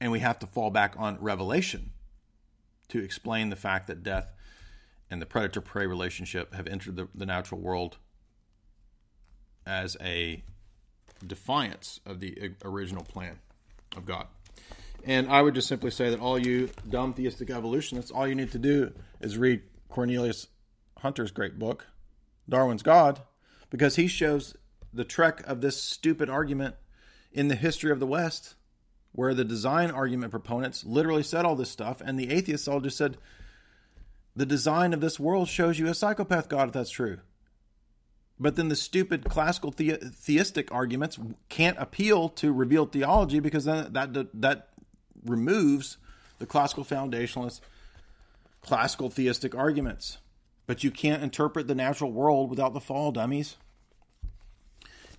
And 0.00 0.12
we 0.12 0.20
have 0.20 0.38
to 0.40 0.46
fall 0.46 0.70
back 0.70 0.94
on 0.98 1.18
revelation 1.20 1.92
to 2.88 3.02
explain 3.02 3.50
the 3.50 3.56
fact 3.56 3.86
that 3.86 4.02
death 4.02 4.32
and 5.10 5.22
the 5.22 5.26
predator 5.26 5.60
prey 5.60 5.86
relationship 5.86 6.54
have 6.54 6.66
entered 6.66 6.96
the, 6.96 7.08
the 7.14 7.26
natural 7.26 7.60
world 7.60 7.96
as 9.64 9.96
a 10.00 10.42
defiance 11.26 12.00
of 12.04 12.20
the 12.20 12.52
original 12.64 13.04
plan 13.04 13.38
of 13.96 14.04
God. 14.04 14.26
And 15.06 15.30
I 15.30 15.40
would 15.40 15.54
just 15.54 15.68
simply 15.68 15.92
say 15.92 16.10
that 16.10 16.18
all 16.18 16.36
you 16.36 16.68
dumb 16.88 17.14
theistic 17.14 17.48
evolutionists, 17.48 18.10
all 18.10 18.26
you 18.26 18.34
need 18.34 18.50
to 18.50 18.58
do 18.58 18.92
is 19.20 19.38
read 19.38 19.62
Cornelius 19.88 20.48
Hunter's 20.98 21.30
great 21.30 21.60
book, 21.60 21.86
Darwin's 22.48 22.82
God, 22.82 23.22
because 23.70 23.94
he 23.94 24.08
shows 24.08 24.56
the 24.92 25.04
trek 25.04 25.42
of 25.46 25.60
this 25.60 25.80
stupid 25.80 26.28
argument 26.28 26.74
in 27.32 27.46
the 27.46 27.54
history 27.54 27.92
of 27.92 28.00
the 28.00 28.06
West, 28.06 28.56
where 29.12 29.32
the 29.32 29.44
design 29.44 29.92
argument 29.92 30.32
proponents 30.32 30.84
literally 30.84 31.22
said 31.22 31.44
all 31.44 31.54
this 31.54 31.70
stuff, 31.70 32.02
and 32.04 32.18
the 32.18 32.30
atheists 32.30 32.66
all 32.66 32.80
just 32.80 32.96
said, 32.96 33.16
the 34.34 34.44
design 34.44 34.92
of 34.92 35.00
this 35.00 35.20
world 35.20 35.48
shows 35.48 35.78
you 35.78 35.86
a 35.86 35.94
psychopath 35.94 36.48
God 36.48 36.68
if 36.68 36.74
that's 36.74 36.90
true. 36.90 37.18
But 38.38 38.56
then 38.56 38.68
the 38.68 38.76
stupid 38.76 39.24
classical 39.24 39.70
the- 39.70 39.96
theistic 39.96 40.70
arguments 40.72 41.18
can't 41.48 41.78
appeal 41.78 42.28
to 42.30 42.52
revealed 42.52 42.92
theology 42.92 43.40
because 43.40 43.64
then 43.64 43.92
that 43.94 44.12
that 44.34 44.68
removes 45.26 45.98
the 46.38 46.46
classical 46.46 46.84
foundationalist 46.84 47.60
classical 48.60 49.08
theistic 49.08 49.54
arguments. 49.54 50.18
But 50.66 50.82
you 50.82 50.90
can't 50.90 51.22
interpret 51.22 51.68
the 51.68 51.74
natural 51.74 52.10
world 52.10 52.50
without 52.50 52.74
the 52.74 52.80
fall, 52.80 53.12
dummies. 53.12 53.56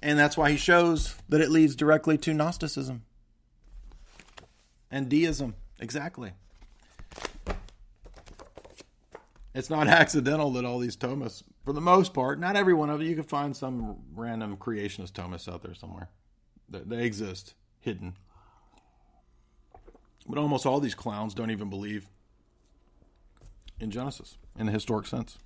And 0.02 0.20
that's 0.20 0.38
why 0.38 0.52
he 0.52 0.58
shows 0.58 1.16
that 1.30 1.42
it 1.42 1.50
leads 1.50 1.76
directly 1.76 2.18
to 2.20 2.34
Gnosticism 2.34 3.04
and 4.92 5.10
deism. 5.10 5.56
Exactly. 5.80 6.34
It's 9.56 9.70
not 9.70 9.88
accidental 9.88 10.52
that 10.52 10.66
all 10.66 10.80
these 10.80 10.98
Thomists, 10.98 11.44
for 11.64 11.74
the 11.74 11.82
most 11.82 12.14
part, 12.14 12.40
not 12.40 12.56
every 12.56 12.74
one 12.74 12.90
of 12.90 13.00
them, 13.00 13.08
you 13.08 13.16
can 13.16 13.24
find 13.24 13.56
some 13.56 13.98
random 14.14 14.58
creationist 14.58 15.14
Thomists 15.14 15.52
out 15.52 15.64
there 15.64 15.74
somewhere. 15.74 16.10
They 16.70 17.04
exist, 17.06 17.54
hidden. 17.80 18.16
But 20.28 20.38
almost 20.38 20.66
all 20.66 20.80
these 20.80 20.96
clowns 20.96 21.34
don't 21.34 21.52
even 21.52 21.70
believe 21.70 22.08
in 23.80 23.92
Genesis 23.92 24.38
in 24.58 24.66
the 24.66 24.72
historic 24.72 25.08
sense. 25.08 25.38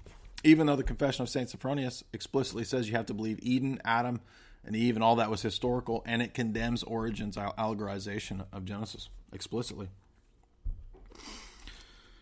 Even 0.43 0.65
though 0.65 0.75
the 0.75 0.83
Confession 0.83 1.21
of 1.21 1.29
St. 1.29 1.49
Sophronius 1.49 2.03
explicitly 2.13 2.63
says 2.63 2.89
you 2.89 2.95
have 2.95 3.05
to 3.05 3.13
believe 3.13 3.37
Eden, 3.43 3.79
Adam, 3.85 4.21
and 4.65 4.75
Eve, 4.75 4.95
and 4.95 5.03
all 5.03 5.15
that 5.17 5.29
was 5.29 5.41
historical, 5.41 6.03
and 6.05 6.21
it 6.21 6.33
condemns 6.33 6.83
Origen's 6.83 7.35
allegorization 7.35 8.45
of 8.51 8.65
Genesis 8.65 9.09
explicitly. 9.31 9.89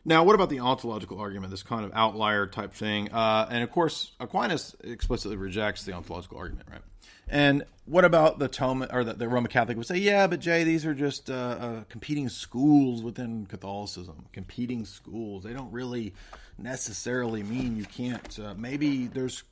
Now, 0.09 0.23
what 0.23 0.33
about 0.33 0.49
the 0.49 0.59
ontological 0.59 1.19
argument, 1.19 1.51
this 1.51 1.61
kind 1.61 1.85
of 1.85 1.91
outlier 1.93 2.47
type 2.47 2.73
thing? 2.73 3.11
Uh, 3.11 3.47
and 3.51 3.63
of 3.63 3.69
course, 3.69 4.13
Aquinas 4.19 4.75
explicitly 4.83 5.37
rejects 5.37 5.83
the 5.83 5.93
ontological 5.93 6.39
argument, 6.39 6.67
right? 6.67 6.81
And 7.27 7.63
what 7.85 8.05
about 8.05 8.39
the 8.39 8.47
Tome 8.47 8.87
or 8.91 9.03
the, 9.03 9.13
the 9.13 9.29
Roman 9.29 9.51
Catholic 9.51 9.77
would 9.77 9.85
say, 9.85 9.97
yeah, 9.97 10.25
but 10.25 10.39
Jay, 10.39 10.63
these 10.63 10.83
are 10.83 10.95
just 10.95 11.29
uh, 11.29 11.33
uh, 11.33 11.83
competing 11.89 12.27
schools 12.27 13.03
within 13.03 13.45
Catholicism. 13.45 14.25
Competing 14.33 14.83
schools. 14.83 15.43
They 15.43 15.53
don't 15.53 15.71
really 15.71 16.15
necessarily 16.57 17.43
mean 17.43 17.77
you 17.77 17.85
can't. 17.85 18.39
Uh, 18.39 18.55
maybe 18.57 19.05
there's 19.05 19.43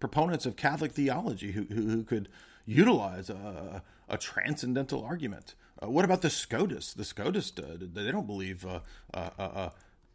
proponents 0.00 0.46
of 0.46 0.56
Catholic 0.56 0.92
theology 0.92 1.52
who, 1.52 1.64
who, 1.64 1.82
who 1.82 2.02
could 2.02 2.30
utilize 2.64 3.28
a, 3.28 3.82
a 4.08 4.16
transcendental 4.16 5.04
argument. 5.04 5.54
Uh, 5.82 5.90
what 5.90 6.06
about 6.06 6.22
the 6.22 6.30
Scotus? 6.30 6.94
The 6.94 7.04
Scotus, 7.04 7.52
uh, 7.58 7.76
they 7.78 8.10
don't 8.10 8.26
believe 8.26 8.64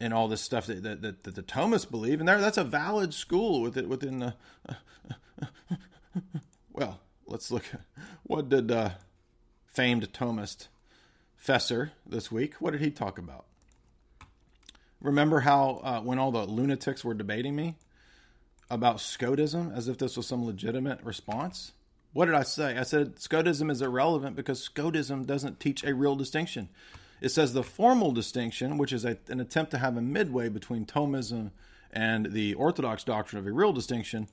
and 0.00 0.12
all 0.12 0.28
this 0.28 0.40
stuff 0.40 0.66
that, 0.66 0.82
that, 0.82 1.02
that, 1.02 1.22
that 1.24 1.34
the 1.34 1.42
Thomists 1.42 1.90
believe, 1.90 2.20
and 2.20 2.28
that's 2.28 2.58
a 2.58 2.64
valid 2.64 3.14
school 3.14 3.62
within 3.62 3.88
within 3.88 4.18
the. 4.18 4.34
well, 6.72 7.00
let's 7.26 7.50
look. 7.50 7.64
What 8.24 8.48
did 8.48 8.70
uh, 8.70 8.90
famed 9.66 10.12
Thomist 10.12 10.68
Feser 11.42 11.90
this 12.06 12.30
week? 12.32 12.54
What 12.54 12.72
did 12.72 12.80
he 12.80 12.90
talk 12.90 13.18
about? 13.18 13.44
Remember 15.00 15.40
how 15.40 15.80
uh, 15.84 16.00
when 16.00 16.18
all 16.18 16.32
the 16.32 16.46
lunatics 16.46 17.04
were 17.04 17.14
debating 17.14 17.54
me 17.54 17.76
about 18.70 19.00
Scotism 19.00 19.70
as 19.74 19.86
if 19.86 19.98
this 19.98 20.16
was 20.16 20.26
some 20.26 20.44
legitimate 20.44 21.02
response? 21.02 21.72
What 22.14 22.26
did 22.26 22.34
I 22.34 22.42
say? 22.44 22.78
I 22.78 22.84
said 22.84 23.16
Scotism 23.16 23.70
is 23.70 23.82
irrelevant 23.82 24.36
because 24.36 24.60
Scotism 24.60 25.26
doesn't 25.26 25.60
teach 25.60 25.84
a 25.84 25.94
real 25.94 26.16
distinction. 26.16 26.68
It 27.20 27.30
says 27.30 27.52
the 27.52 27.62
formal 27.62 28.12
distinction, 28.12 28.76
which 28.76 28.92
is 28.92 29.04
a, 29.04 29.18
an 29.28 29.40
attempt 29.40 29.70
to 29.70 29.78
have 29.78 29.96
a 29.96 30.02
midway 30.02 30.48
between 30.48 30.84
Thomism 30.84 31.50
and 31.92 32.32
the 32.32 32.54
Orthodox 32.54 33.04
doctrine 33.04 33.38
of 33.38 33.46
a 33.46 33.52
real 33.52 33.72
distinction. 33.72 34.28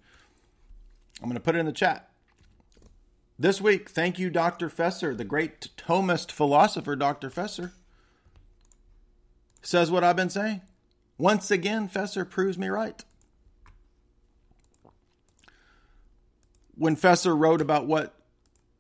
I'm 1.21 1.27
going 1.27 1.35
to 1.35 1.39
put 1.39 1.55
it 1.55 1.59
in 1.59 1.65
the 1.65 1.71
chat. 1.71 2.09
This 3.37 3.61
week, 3.61 3.89
thank 3.89 4.19
you, 4.19 4.29
Dr. 4.29 4.69
Feser, 4.69 5.17
the 5.17 5.23
great 5.23 5.69
Thomist 5.77 6.31
philosopher, 6.31 6.95
Dr. 6.95 7.29
Feser, 7.29 7.71
says 9.61 9.89
what 9.89 10.03
I've 10.03 10.15
been 10.15 10.29
saying. 10.29 10.61
Once 11.17 11.49
again, 11.49 11.87
Feser 11.87 12.27
proves 12.27 12.57
me 12.57 12.67
right. 12.67 13.03
When 16.75 16.95
Feser 16.95 17.37
wrote 17.37 17.61
about 17.61 17.85
what 17.85 18.15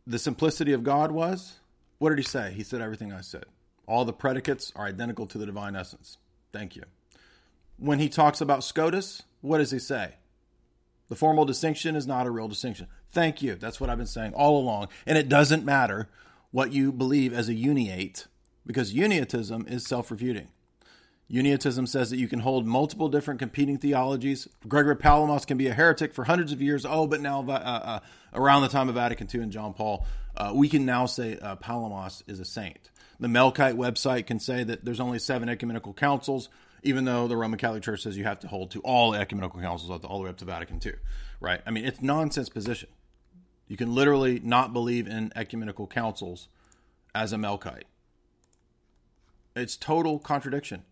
the 0.05 0.19
simplicity 0.19 0.73
of 0.73 0.83
God 0.83 1.11
was, 1.11 1.59
what 1.99 2.09
did 2.09 2.17
he 2.17 2.23
say? 2.23 2.51
He 2.51 2.63
said 2.63 2.81
everything 2.81 3.11
I 3.13 3.21
said. 3.21 3.45
All 3.91 4.05
the 4.05 4.13
predicates 4.13 4.71
are 4.73 4.85
identical 4.85 5.27
to 5.27 5.37
the 5.37 5.45
divine 5.45 5.75
essence. 5.75 6.17
Thank 6.53 6.77
you. 6.77 6.83
When 7.75 7.99
he 7.99 8.07
talks 8.07 8.39
about 8.39 8.63
Scotus, 8.63 9.23
what 9.41 9.57
does 9.57 9.71
he 9.71 9.79
say? 9.79 10.13
The 11.09 11.17
formal 11.17 11.43
distinction 11.43 11.97
is 11.97 12.07
not 12.07 12.25
a 12.25 12.31
real 12.31 12.47
distinction. 12.47 12.87
Thank 13.11 13.41
you. 13.41 13.55
That's 13.55 13.81
what 13.81 13.89
I've 13.89 13.97
been 13.97 14.07
saying 14.07 14.33
all 14.33 14.57
along. 14.57 14.87
And 15.05 15.17
it 15.17 15.27
doesn't 15.27 15.65
matter 15.65 16.07
what 16.51 16.71
you 16.71 16.93
believe 16.93 17.33
as 17.33 17.49
a 17.49 17.53
uniate, 17.53 18.27
because 18.65 18.93
uniatism 18.93 19.69
is 19.69 19.85
self 19.85 20.09
refuting. 20.09 20.47
Uniatism 21.29 21.85
says 21.85 22.09
that 22.11 22.17
you 22.17 22.29
can 22.29 22.39
hold 22.39 22.65
multiple 22.65 23.09
different 23.09 23.41
competing 23.41 23.77
theologies. 23.77 24.47
Gregory 24.69 24.95
Palamas 24.95 25.43
can 25.43 25.57
be 25.57 25.67
a 25.67 25.73
heretic 25.73 26.13
for 26.13 26.23
hundreds 26.23 26.53
of 26.53 26.61
years. 26.61 26.85
Oh, 26.85 27.07
but 27.07 27.19
now 27.19 27.43
uh, 27.45 27.51
uh, 27.51 27.99
around 28.33 28.61
the 28.61 28.69
time 28.69 28.87
of 28.87 28.95
Vatican 28.95 29.27
II 29.33 29.41
and 29.41 29.51
John 29.51 29.73
Paul, 29.73 30.05
uh, 30.37 30.53
we 30.55 30.69
can 30.69 30.85
now 30.85 31.07
say 31.07 31.37
uh, 31.39 31.57
Palamas 31.57 32.23
is 32.27 32.39
a 32.39 32.45
saint. 32.45 32.90
The 33.21 33.27
Melkite 33.27 33.75
website 33.75 34.25
can 34.25 34.39
say 34.39 34.63
that 34.63 34.83
there's 34.83 34.99
only 34.99 35.19
seven 35.19 35.47
ecumenical 35.47 35.93
councils, 35.93 36.49
even 36.81 37.05
though 37.05 37.27
the 37.27 37.37
Roman 37.37 37.59
Catholic 37.59 37.83
Church 37.83 38.01
says 38.01 38.17
you 38.17 38.23
have 38.23 38.39
to 38.39 38.47
hold 38.47 38.71
to 38.71 38.81
all 38.81 39.13
ecumenical 39.13 39.61
councils 39.61 39.91
all 40.03 40.17
the 40.17 40.23
way 40.23 40.29
up 40.31 40.37
to 40.37 40.45
Vatican 40.45 40.81
II, 40.83 40.93
right? 41.39 41.61
I 41.63 41.69
mean, 41.69 41.85
it's 41.85 42.01
nonsense 42.01 42.49
position. 42.49 42.89
You 43.67 43.77
can 43.77 43.93
literally 43.93 44.41
not 44.43 44.73
believe 44.73 45.07
in 45.07 45.31
ecumenical 45.35 45.85
councils 45.85 46.47
as 47.13 47.31
a 47.31 47.37
Melkite. 47.37 47.83
It's 49.55 49.77
total 49.77 50.17
contradiction. 50.17 50.83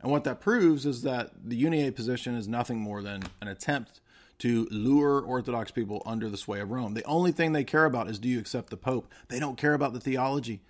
And 0.00 0.12
what 0.12 0.22
that 0.24 0.40
proves 0.40 0.86
is 0.86 1.02
that 1.02 1.32
the 1.42 1.60
uniate 1.60 1.96
position 1.96 2.36
is 2.36 2.46
nothing 2.46 2.78
more 2.78 3.02
than 3.02 3.24
an 3.40 3.48
attempt 3.48 4.00
to 4.38 4.68
lure 4.70 5.20
Orthodox 5.20 5.72
people 5.72 6.02
under 6.06 6.28
the 6.28 6.36
sway 6.36 6.60
of 6.60 6.70
Rome. 6.70 6.94
The 6.94 7.04
only 7.04 7.32
thing 7.32 7.52
they 7.52 7.64
care 7.64 7.84
about 7.84 8.08
is 8.08 8.20
do 8.20 8.28
you 8.28 8.38
accept 8.38 8.70
the 8.70 8.76
Pope? 8.76 9.10
They 9.28 9.40
don't 9.40 9.58
care 9.58 9.74
about 9.74 9.92
the 9.92 10.00
theology. 10.00 10.60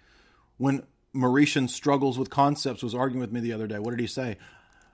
When 0.57 0.85
Mauritian 1.15 1.69
struggles 1.69 2.19
with 2.19 2.31
concepts 2.31 2.83
was 2.83 2.95
arguing 2.95 3.21
with 3.21 3.33
me 3.33 3.41
the 3.41 3.53
other 3.53 3.67
day. 3.67 3.79
What 3.79 3.91
did 3.91 4.01
he 4.01 4.07
say? 4.07 4.37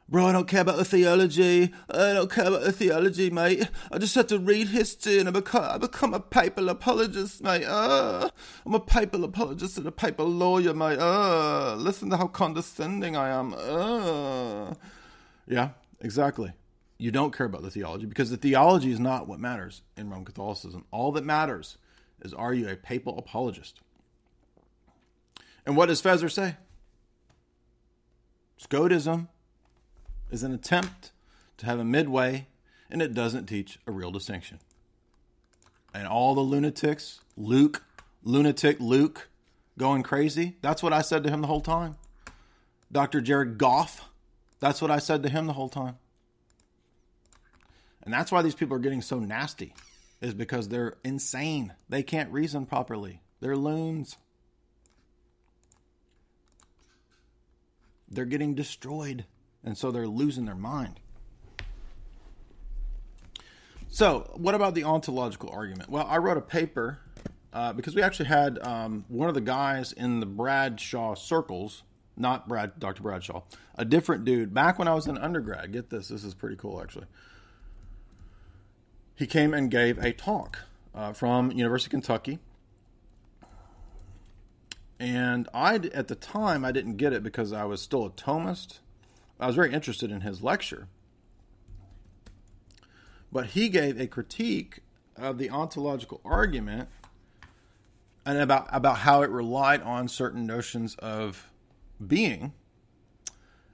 Bro, 0.09 0.27
I 0.27 0.33
don't 0.33 0.49
care 0.49 0.63
about 0.63 0.77
the 0.77 0.85
theology. 0.85 1.73
I 1.89 2.13
don't 2.13 2.31
care 2.31 2.47
about 2.47 2.63
the 2.63 2.73
theology, 2.73 3.31
mate. 3.31 3.69
I 3.93 3.99
just 3.99 4.17
have 4.17 4.27
to 4.29 4.41
read 4.41 4.69
history 4.69 5.21
and 5.21 5.29
I 5.29 5.33
become, 5.33 5.65
I 5.65 5.79
become 5.79 6.15
a 6.15 6.21
papal 6.21 6.69
apologist, 6.69 7.43
mate. 7.43 7.65
Uh, 7.65 8.29
I'm 8.67 8.75
a 8.75 8.81
papal 8.81 9.23
apologist 9.23 9.79
and 9.79 9.87
a 9.87 9.93
papal 9.93 10.27
lawyer, 10.27 10.75
mate. 10.75 10.99
Uh, 10.99 11.77
listen 11.77 12.11
to 12.11 12.17
how 12.17 12.27
condescending 12.27 13.17
I 13.17 13.29
am. 13.29 13.55
Uh. 13.55 14.75
Yeah, 15.47 15.71
Exactly. 16.01 16.53
You 16.99 17.11
don't 17.11 17.35
care 17.35 17.47
about 17.47 17.63
the 17.63 17.71
theology 17.71 18.07
because 18.07 18.31
the 18.31 18.37
theology 18.37 18.91
is 18.91 19.01
not 19.01 19.27
what 19.27 19.41
matters 19.41 19.83
in 19.97 20.11
Roman 20.11 20.25
Catholicism. 20.25 20.85
All 20.91 21.13
that 21.13 21.25
matters 21.25 21.79
is 22.23 22.35
are 22.35 22.53
you 22.53 22.69
a 22.69 22.77
papal 22.77 23.19
apologist? 23.19 23.81
And 25.67 25.77
what 25.77 25.87
does 25.87 26.03
Feser 26.03 26.31
say? 26.31 26.57
Scotism 28.59 29.29
is 30.31 30.43
an 30.43 30.53
attempt 30.53 31.13
to 31.59 31.67
have 31.67 31.79
a 31.79 31.85
midway, 31.85 32.47
and 32.91 33.01
it 33.03 33.15
doesn't 33.15 33.47
teach 33.47 33.79
a 33.87 33.91
real 33.91 34.11
distinction. 34.11 34.59
And 35.93 36.07
all 36.07 36.35
the 36.35 36.41
lunatics, 36.41 37.21
Luke, 37.37 37.83
lunatic 38.23 38.79
Luke, 38.81 39.29
going 39.79 40.03
crazy, 40.03 40.57
that's 40.61 40.83
what 40.83 40.93
I 40.93 41.03
said 41.03 41.25
to 41.25 41.31
him 41.31 41.41
the 41.41 41.47
whole 41.47 41.61
time. 41.61 41.97
Dr. 42.93 43.21
Jared 43.21 43.59
Goff, 43.59 44.09
that's 44.61 44.83
what 44.83 44.91
I 44.91 44.99
said 44.99 45.23
to 45.23 45.29
him 45.29 45.47
the 45.47 45.53
whole 45.55 45.69
time. 45.69 45.97
And 48.03 48.13
that's 48.13 48.33
why 48.33 48.43
these 48.43 48.55
people 48.55 48.77
are 48.77 48.81
getting 48.81 49.03
so 49.03 49.19
nasty, 49.19 49.75
is 50.21 50.35
because 50.35 50.69
they're 50.69 50.97
insane. 51.05 51.75
They 51.89 52.03
can't 52.03 52.31
reason 52.33 52.67
properly. 52.67 53.21
They're 53.41 53.57
loons. 53.57 54.17
They're 58.11 58.25
getting 58.25 58.55
destroyed. 58.55 59.25
And 59.63 59.77
so 59.77 59.91
they're 59.91 60.09
losing 60.09 60.47
their 60.47 60.55
mind. 60.55 61.01
So, 63.89 64.31
what 64.37 64.55
about 64.55 64.75
the 64.75 64.85
ontological 64.85 65.51
argument? 65.51 65.91
Well, 65.91 66.07
I 66.09 66.19
wrote 66.19 66.37
a 66.37 66.43
paper 66.43 67.01
uh, 67.53 67.73
because 67.73 67.95
we 67.95 68.03
actually 68.03 68.27
had 68.27 68.59
um, 68.63 69.05
one 69.09 69.29
of 69.29 69.35
the 69.35 69.41
guys 69.41 69.93
in 69.93 70.21
the 70.21 70.27
Bradshaw 70.27 71.15
circles, 71.15 71.83
not 72.17 72.47
Brad, 72.47 72.79
Dr. 72.79 73.03
Bradshaw, 73.03 73.43
a 73.75 73.85
different 73.85 74.25
dude. 74.25 74.55
Back 74.55 74.79
when 74.79 74.87
I 74.87 74.95
was 74.95 75.09
an 75.09 75.19
undergrad, 75.19 75.73
get 75.73 75.91
this, 75.91 76.09
this 76.09 76.23
is 76.23 76.35
pretty 76.35 76.57
cool 76.57 76.81
actually. 76.81 77.07
He 79.17 79.27
came 79.27 79.53
and 79.53 79.71
gave 79.71 79.99
a 79.99 80.13
talk 80.13 80.61
uh, 80.95 81.13
from 81.13 81.51
University 81.51 81.89
of 81.89 81.91
Kentucky, 81.91 82.39
and 85.01 85.49
I 85.55 85.77
at 85.77 86.09
the 86.09 86.15
time 86.15 86.63
I 86.63 86.73
didn't 86.73 86.99
get 86.99 87.15
it 87.15 87.23
because 87.23 87.55
I 87.55 87.65
was 87.65 87.81
still 87.81 88.05
a 88.05 88.11
Thomist. 88.11 88.81
I 89.41 89.47
was 89.47 89.57
very 89.57 89.73
interested 89.73 90.11
in 90.11 90.21
his 90.21 90.43
lecture, 90.43 90.89
but 93.33 93.47
he 93.47 93.71
gave 93.71 93.99
a 93.99 94.07
critique 94.07 94.81
of 95.17 95.39
the 95.39 95.49
ontological 95.49 96.21
argument 96.23 96.91
and 98.27 98.37
about 98.37 98.69
about 98.71 98.99
how 98.99 99.23
it 99.23 99.31
relied 99.31 99.81
on 99.81 100.07
certain 100.07 100.47
notions 100.47 100.95
of 100.97 101.51
being, 102.07 102.53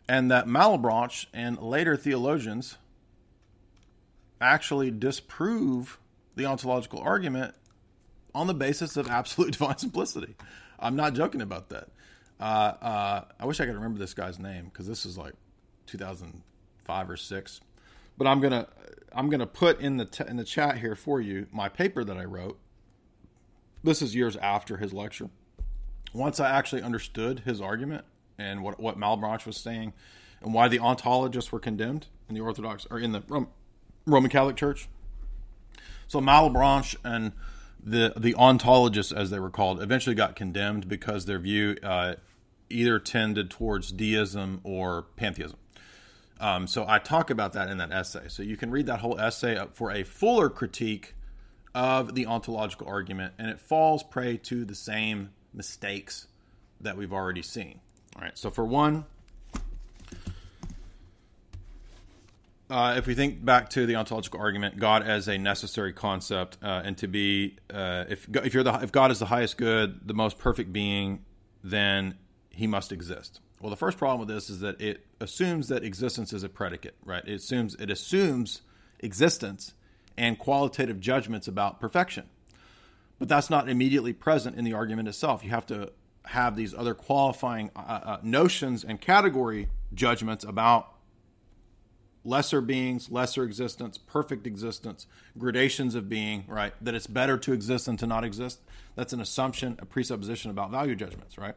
and 0.09 0.31
that 0.31 0.47
Malebranche 0.47 1.27
and 1.35 1.59
later 1.59 1.97
theologians 1.97 2.79
actually 4.41 4.93
disprove 4.93 5.99
the 6.37 6.45
ontological 6.45 7.01
argument 7.01 7.55
on 8.33 8.47
the 8.47 8.55
basis 8.55 8.97
of 8.97 9.09
absolute 9.09 9.51
divine 9.59 9.79
simplicity. 9.79 10.37
I'm 10.79 10.97
not 10.97 11.15
joking 11.15 11.41
about 11.41 11.69
that. 11.71 11.89
Uh, 12.39 12.43
uh, 12.43 13.25
I 13.41 13.47
wish 13.47 13.61
I 13.61 13.67
could 13.67 13.75
remember 13.75 13.99
this 13.99 14.15
guy's 14.15 14.39
name 14.39 14.67
because 14.67 14.87
this 14.87 15.07
is 15.07 15.17
like 15.17 15.35
2005 15.87 17.11
or 17.11 17.17
six. 17.17 17.61
But 18.19 18.27
I'm 18.27 18.41
gonna 18.41 18.69
I'm 19.13 19.31
gonna 19.31 19.47
put 19.47 19.81
in 19.81 19.97
the 19.97 20.05
t- 20.05 20.25
in 20.27 20.37
the 20.37 20.45
chat 20.45 20.79
here 20.79 20.95
for 20.95 21.21
you 21.21 21.47
my 21.53 21.69
paper 21.69 22.05
that 22.05 22.17
I 22.17 22.25
wrote. 22.25 22.59
This 23.83 24.03
is 24.03 24.15
years 24.15 24.37
after 24.37 24.79
his 24.79 24.93
lecture. 24.93 25.31
Once 26.13 26.41
I 26.41 26.51
actually 26.51 26.83
understood 26.83 27.41
his 27.41 27.61
argument 27.61 28.05
and 28.39 28.63
what 28.63 28.81
what 28.81 28.99
Malebranche 28.99 29.47
was 29.47 29.57
saying, 29.57 29.93
and 30.43 30.55
why 30.55 30.69
the 30.69 30.79
ontologists 30.79 31.53
were 31.53 31.61
condemned 31.61 32.07
in 32.29 32.35
the 32.35 32.41
Orthodox 32.41 32.87
or 32.91 32.99
in 32.99 33.13
the 33.13 33.23
Roman, 33.29 33.49
Roman 34.07 34.31
Catholic 34.31 34.57
Church. 34.57 34.89
So 36.07 36.21
Malebranche 36.21 36.97
and 37.05 37.33
the 37.87 38.13
the 38.17 38.35
ontologists, 38.35 39.17
as 39.17 39.31
they 39.31 39.39
were 39.39 39.51
called, 39.51 39.81
eventually 39.81 40.17
got 40.17 40.35
condemned 40.35 40.89
because 40.89 41.25
their 41.25 41.39
view 41.39 41.77
uh, 41.83 42.17
either 42.69 42.99
tended 42.99 43.49
towards 43.49 43.93
deism 43.93 44.61
or 44.65 45.03
pantheism. 45.15 45.57
Um, 46.41 46.67
so 46.67 46.85
I 46.87 46.99
talk 46.99 47.31
about 47.31 47.53
that 47.55 47.71
in 47.71 47.79
that 47.79 47.93
essay. 47.93 48.25
So 48.29 48.43
you 48.43 48.57
can 48.57 48.71
read 48.71 48.87
that 48.87 49.01
whole 49.01 49.19
essay 49.19 49.65
for 49.73 49.91
a 49.93 50.03
fuller 50.03 50.51
critique 50.51 51.15
of 51.75 52.15
the 52.15 52.27
ontological 52.27 52.89
argument, 52.89 53.35
and 53.39 53.49
it 53.49 53.61
falls 53.61 54.03
prey 54.03 54.37
to 54.39 54.65
the 54.65 54.75
same 54.75 55.31
mistakes 55.55 56.27
that 56.81 56.97
we've 56.97 57.13
already 57.13 57.43
seen. 57.43 57.81
All 58.17 58.23
right. 58.23 58.37
So 58.37 58.51
for 58.51 58.65
one, 58.65 59.05
uh, 62.69 62.95
if 62.97 63.07
we 63.07 63.15
think 63.15 63.45
back 63.45 63.71
to 63.71 63.87
the 63.87 63.97
ontological 63.97 64.41
argument, 64.41 64.79
God 64.79 65.03
as 65.03 65.29
a 65.29 65.39
necessary 65.39 65.93
concept, 65.93 66.59
uh, 66.63 66.83
and 66.85 66.99
to 66.99 67.07
be, 67.07 67.57
uh, 67.73 68.05
if 68.09 68.29
if 68.35 68.55
you're 68.55 68.65
the 68.65 68.75
if 68.83 68.91
God 68.91 69.11
is 69.11 69.19
the 69.19 69.27
highest 69.27 69.57
good, 69.57 70.07
the 70.07 70.15
most 70.15 70.39
perfect 70.39 70.73
being, 70.73 71.25
then 71.63 72.17
He 72.51 72.67
must 72.67 72.91
exist. 72.91 73.41
Well, 73.61 73.71
the 73.71 73.77
first 73.77 73.99
problem 73.99 74.21
with 74.21 74.29
this 74.29 74.51
is 74.51 74.61
that 74.61 74.81
it 74.81 75.07
assumes 75.21 75.69
that 75.69 75.85
existence 75.85 76.33
is 76.33 76.43
a 76.43 76.49
predicate, 76.49 76.97
right? 77.05 77.23
It 77.27 77.35
assumes 77.35 77.77
it 77.77 77.91
assumes 77.91 78.63
existence 78.99 79.75
and 80.17 80.39
qualitative 80.39 80.99
judgments 80.99 81.47
about 81.47 81.81
perfection, 81.81 82.25
but 83.19 83.29
that's 83.29 83.49
not 83.49 83.69
immediately 83.69 84.13
present 84.13 84.57
in 84.57 84.65
the 84.65 84.73
argument 84.73 85.09
itself. 85.09 85.45
You 85.45 85.51
have 85.51 85.67
to 85.67 85.93
have 86.25 86.57
these 86.57 86.75
other 86.75 86.95
qualifying 86.95 87.71
uh, 87.77 87.79
uh, 87.81 88.19
notions 88.23 88.83
and 88.83 89.01
category 89.01 89.69
judgments 89.95 90.43
about 90.43 90.96
lesser 92.27 92.61
beings, 92.61 93.11
lesser 93.11 93.45
existence, 93.45 93.97
perfect 93.97 94.47
existence, 94.47 95.07
gradations 95.39 95.95
of 95.95 96.09
being, 96.09 96.45
right? 96.49 96.75
That 96.83 96.95
it's 96.95 97.07
better 97.07 97.39
to 97.39 97.53
exist 97.53 97.87
than 97.87 97.97
to 97.99 98.07
not 98.07 98.25
exist. 98.25 98.61
That's 98.97 99.13
an 99.13 99.21
assumption, 99.21 99.77
a 99.79 99.87
presupposition 99.87 100.51
about 100.51 100.71
value 100.71 100.97
judgments, 100.97 101.39
right? 101.39 101.55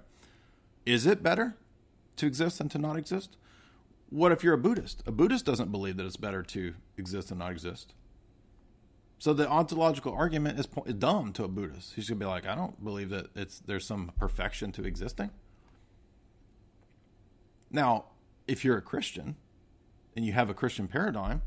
Is 0.86 1.06
it 1.06 1.24
better 1.24 1.58
to 2.18 2.28
exist 2.28 2.60
than 2.60 2.70
to 2.70 2.78
not 2.78 2.98
exist? 2.98 3.36
What 4.10 4.32
if 4.32 4.44
you're 4.44 4.54
a 4.54 4.60
Buddhist? 4.60 5.04
A 5.06 5.12
Buddhist 5.12 5.46
doesn't 5.46 5.72
believe 5.72 5.98
that 5.98 6.06
it's 6.06 6.18
better 6.18 6.44
to 6.44 6.76
exist 6.98 7.30
than 7.30 7.40
not 7.40 7.52
exist. 7.52 7.94
So 9.18 9.34
the 9.34 9.50
ontological 9.50 10.14
argument 10.14 10.60
is, 10.60 10.68
dumb 10.94 11.34
to 11.34 11.44
a 11.44 11.48
Buddhist. 11.50 11.96
He's 11.96 12.08
gonna 12.08 12.20
be 12.20 12.26
like, 12.26 12.48
I 12.48 12.56
don't 12.56 12.82
believe 12.84 13.10
that 13.10 13.28
it's 13.36 13.60
there's 13.60 13.86
some 13.86 14.12
perfection 14.18 14.72
to 14.74 14.86
existing. 14.86 15.30
Now, 17.70 18.06
if 18.48 18.64
you're 18.64 18.78
a 18.78 18.82
Christian, 18.82 19.36
and 20.16 20.26
you 20.26 20.34
have 20.34 20.50
a 20.50 20.54
Christian 20.54 20.88
paradigm, 20.88 21.42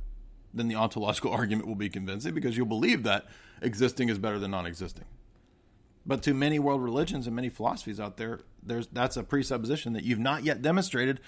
then 0.54 0.68
the 0.68 0.74
ontological 0.74 1.32
argument 1.32 1.66
will 1.68 1.74
be 1.74 1.88
convincing 1.88 2.34
because 2.34 2.56
you'll 2.56 2.66
believe 2.66 3.02
that 3.04 3.26
existing 3.60 4.08
is 4.08 4.18
better 4.18 4.38
than 4.38 4.50
non 4.50 4.66
existing. 4.66 5.04
But 6.04 6.22
to 6.24 6.34
many 6.34 6.58
world 6.58 6.82
religions 6.82 7.26
and 7.26 7.36
many 7.36 7.48
philosophies 7.48 8.00
out 8.00 8.16
there, 8.16 8.40
there's 8.62 8.88
that's 8.88 9.16
a 9.16 9.22
presupposition 9.22 9.92
that 9.92 10.04
you've 10.04 10.18
not 10.18 10.44
yet 10.44 10.60
demonstrated, 10.62 11.20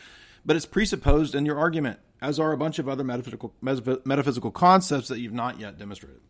but 0.45 0.57
it's 0.57 0.67
presupposed 0.67 1.35
in 1.35 1.47
your 1.47 1.59
argument, 1.59 2.01
as 2.21 2.41
are 2.41 2.53
a 2.53 2.57
bunch 2.57 2.79
of 2.79 2.89
other 2.89 3.05
metaphysical 3.05 3.55
metaphysical 3.61 4.51
concepts 4.51 5.09
that 5.09 5.21
you've 5.21 5.33
not 5.33 5.61
yet 5.61 5.79
demonstrated. 5.79 6.21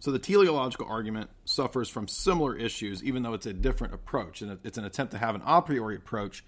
So 0.00 0.10
the 0.10 0.18
teleological 0.18 0.86
argument 0.88 1.28
suffers 1.44 1.90
from 1.90 2.08
similar 2.08 2.56
issues, 2.56 3.04
even 3.04 3.22
though 3.22 3.34
it's 3.34 3.46
a 3.46 3.52
different 3.52 3.92
approach, 3.92 4.40
and 4.40 4.58
it's 4.64 4.78
an 4.78 4.84
attempt 4.84 5.12
to 5.12 5.18
have 5.18 5.34
an 5.34 5.42
a 5.44 5.60
priori 5.60 5.94
approach 5.94 6.42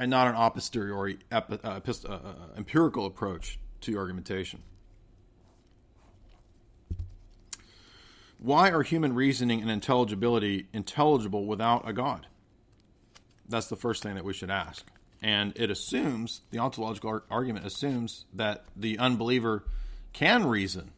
and 0.00 0.10
not 0.10 0.26
an 0.26 0.34
a 0.34 0.50
posteriori 0.50 1.18
epi, 1.30 1.58
uh, 1.62 1.78
uh, 1.86 1.92
uh, 2.08 2.18
empirical 2.56 3.04
approach 3.04 3.58
to 3.82 3.98
argumentation. 3.98 4.62
Why 8.38 8.70
are 8.70 8.82
human 8.82 9.14
reasoning 9.14 9.60
and 9.60 9.70
intelligibility 9.70 10.68
intelligible 10.72 11.44
without 11.44 11.86
a 11.86 11.92
God? 11.92 12.26
That's 13.46 13.66
the 13.66 13.76
first 13.76 14.02
thing 14.02 14.14
that 14.14 14.24
we 14.24 14.32
should 14.32 14.50
ask. 14.50 14.86
And 15.20 15.52
it 15.54 15.70
assumes, 15.70 16.40
the 16.50 16.58
ontological 16.58 17.20
argument 17.30 17.66
assumes 17.66 18.24
that 18.32 18.64
the 18.74 18.98
unbeliever 18.98 19.64
can 20.14 20.46
reason 20.46 20.92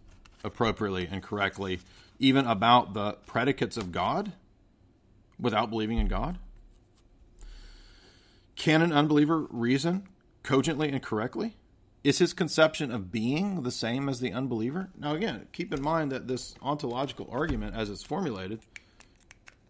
appropriately 0.45 1.09
and 1.11 1.25
correctly, 1.25 1.81
even 2.21 2.47
about 2.47 2.95
the 2.95 3.15
predicates 3.27 3.77
of 3.77 3.91
God, 3.91 4.33
without 5.41 5.71
believing 5.71 5.99
in 5.99 6.07
God. 6.07 6.39
Can 8.57 8.83
an 8.83 8.93
unbeliever 8.93 9.47
reason 9.51 10.09
cogently 10.43 10.89
and 10.89 11.03
correctly? 11.03 11.57
Is 12.05 12.19
his 12.19 12.33
conception 12.33 12.91
of 12.91 13.13
being 13.13 13.63
the 13.63 13.71
same 13.71 14.09
as 14.09 14.19
the 14.19 14.33
unbeliever? 14.33 14.91
Now, 14.99 15.15
again, 15.15 15.47
keep 15.53 15.73
in 15.73 15.81
mind 15.81 16.11
that 16.11 16.27
this 16.27 16.55
ontological 16.61 17.29
argument, 17.31 17.77
as 17.77 17.91
it's 17.91 18.03
formulated, 18.03 18.61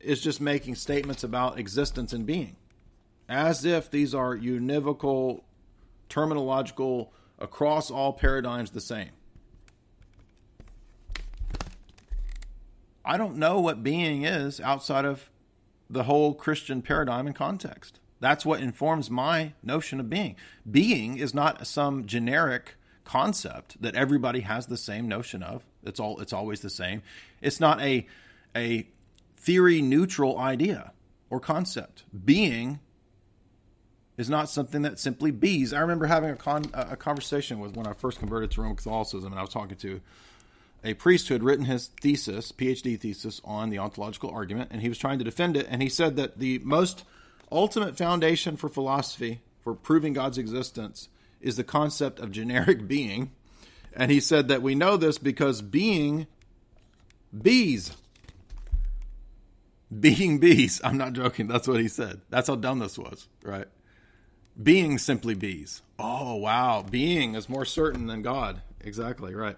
is 0.00 0.20
just 0.20 0.40
making 0.40 0.76
statements 0.76 1.22
about 1.22 1.58
existence 1.58 2.12
and 2.12 2.24
being, 2.24 2.56
as 3.28 3.64
if 3.64 3.90
these 3.90 4.14
are 4.14 4.36
univocal, 4.36 5.42
terminological, 6.08 7.08
across 7.38 7.90
all 7.90 8.12
paradigms 8.12 8.70
the 8.70 8.80
same. 8.80 9.10
I 13.04 13.18
don't 13.18 13.36
know 13.36 13.60
what 13.60 13.82
being 13.82 14.24
is 14.24 14.60
outside 14.60 15.04
of 15.04 15.28
the 15.90 16.04
whole 16.04 16.34
Christian 16.34 16.80
paradigm 16.82 17.26
and 17.26 17.36
context. 17.36 17.98
That's 18.22 18.46
what 18.46 18.60
informs 18.60 19.10
my 19.10 19.52
notion 19.64 19.98
of 19.98 20.08
being. 20.08 20.36
Being 20.70 21.18
is 21.18 21.34
not 21.34 21.66
some 21.66 22.06
generic 22.06 22.76
concept 23.02 23.82
that 23.82 23.96
everybody 23.96 24.40
has 24.42 24.66
the 24.66 24.76
same 24.76 25.08
notion 25.08 25.42
of. 25.42 25.64
It's 25.82 25.98
all 25.98 26.20
it's 26.20 26.32
always 26.32 26.60
the 26.60 26.70
same. 26.70 27.02
It's 27.40 27.58
not 27.58 27.80
a 27.80 28.06
a 28.54 28.86
theory 29.36 29.82
neutral 29.82 30.38
idea 30.38 30.92
or 31.30 31.40
concept. 31.40 32.04
Being 32.24 32.78
is 34.16 34.30
not 34.30 34.48
something 34.48 34.82
that 34.82 35.00
simply 35.00 35.32
bees. 35.32 35.72
I 35.72 35.80
remember 35.80 36.06
having 36.06 36.30
a, 36.30 36.36
con, 36.36 36.66
a 36.74 36.96
conversation 36.96 37.58
with 37.58 37.74
when 37.76 37.88
I 37.88 37.92
first 37.92 38.20
converted 38.20 38.52
to 38.52 38.60
Roman 38.60 38.76
Catholicism, 38.76 39.32
and 39.32 39.38
I 39.40 39.42
was 39.42 39.50
talking 39.50 39.76
to 39.78 40.00
a 40.84 40.94
priest 40.94 41.26
who 41.26 41.34
had 41.34 41.42
written 41.42 41.64
his 41.64 41.88
thesis, 42.00 42.52
PhD 42.52 43.00
thesis, 43.00 43.40
on 43.42 43.70
the 43.70 43.78
ontological 43.78 44.30
argument, 44.30 44.70
and 44.72 44.80
he 44.80 44.88
was 44.88 44.98
trying 44.98 45.18
to 45.18 45.24
defend 45.24 45.56
it. 45.56 45.66
And 45.68 45.82
he 45.82 45.88
said 45.88 46.14
that 46.16 46.38
the 46.38 46.60
most 46.60 47.02
ultimate 47.52 47.96
foundation 47.96 48.56
for 48.56 48.68
philosophy, 48.68 49.40
for 49.62 49.74
proving 49.74 50.12
God's 50.12 50.38
existence, 50.38 51.08
is 51.40 51.56
the 51.56 51.64
concept 51.64 52.20
of 52.20 52.30
generic 52.30 52.86
being. 52.88 53.32
And 53.94 54.10
he 54.10 54.20
said 54.20 54.48
that 54.48 54.62
we 54.62 54.74
know 54.74 54.96
this 54.96 55.18
because 55.18 55.60
being 55.60 56.26
bees. 57.40 57.92
Being 60.00 60.38
bees. 60.38 60.80
I'm 60.82 60.96
not 60.96 61.12
joking. 61.12 61.48
That's 61.48 61.68
what 61.68 61.80
he 61.80 61.88
said. 61.88 62.22
That's 62.30 62.48
how 62.48 62.56
dumb 62.56 62.78
this 62.78 62.96
was, 62.96 63.28
right? 63.42 63.66
Being 64.60 64.98
simply 64.98 65.34
bees. 65.34 65.82
Oh, 65.98 66.36
wow. 66.36 66.84
Being 66.88 67.34
is 67.34 67.48
more 67.48 67.64
certain 67.66 68.06
than 68.06 68.22
God. 68.22 68.62
Exactly, 68.80 69.34
right. 69.34 69.56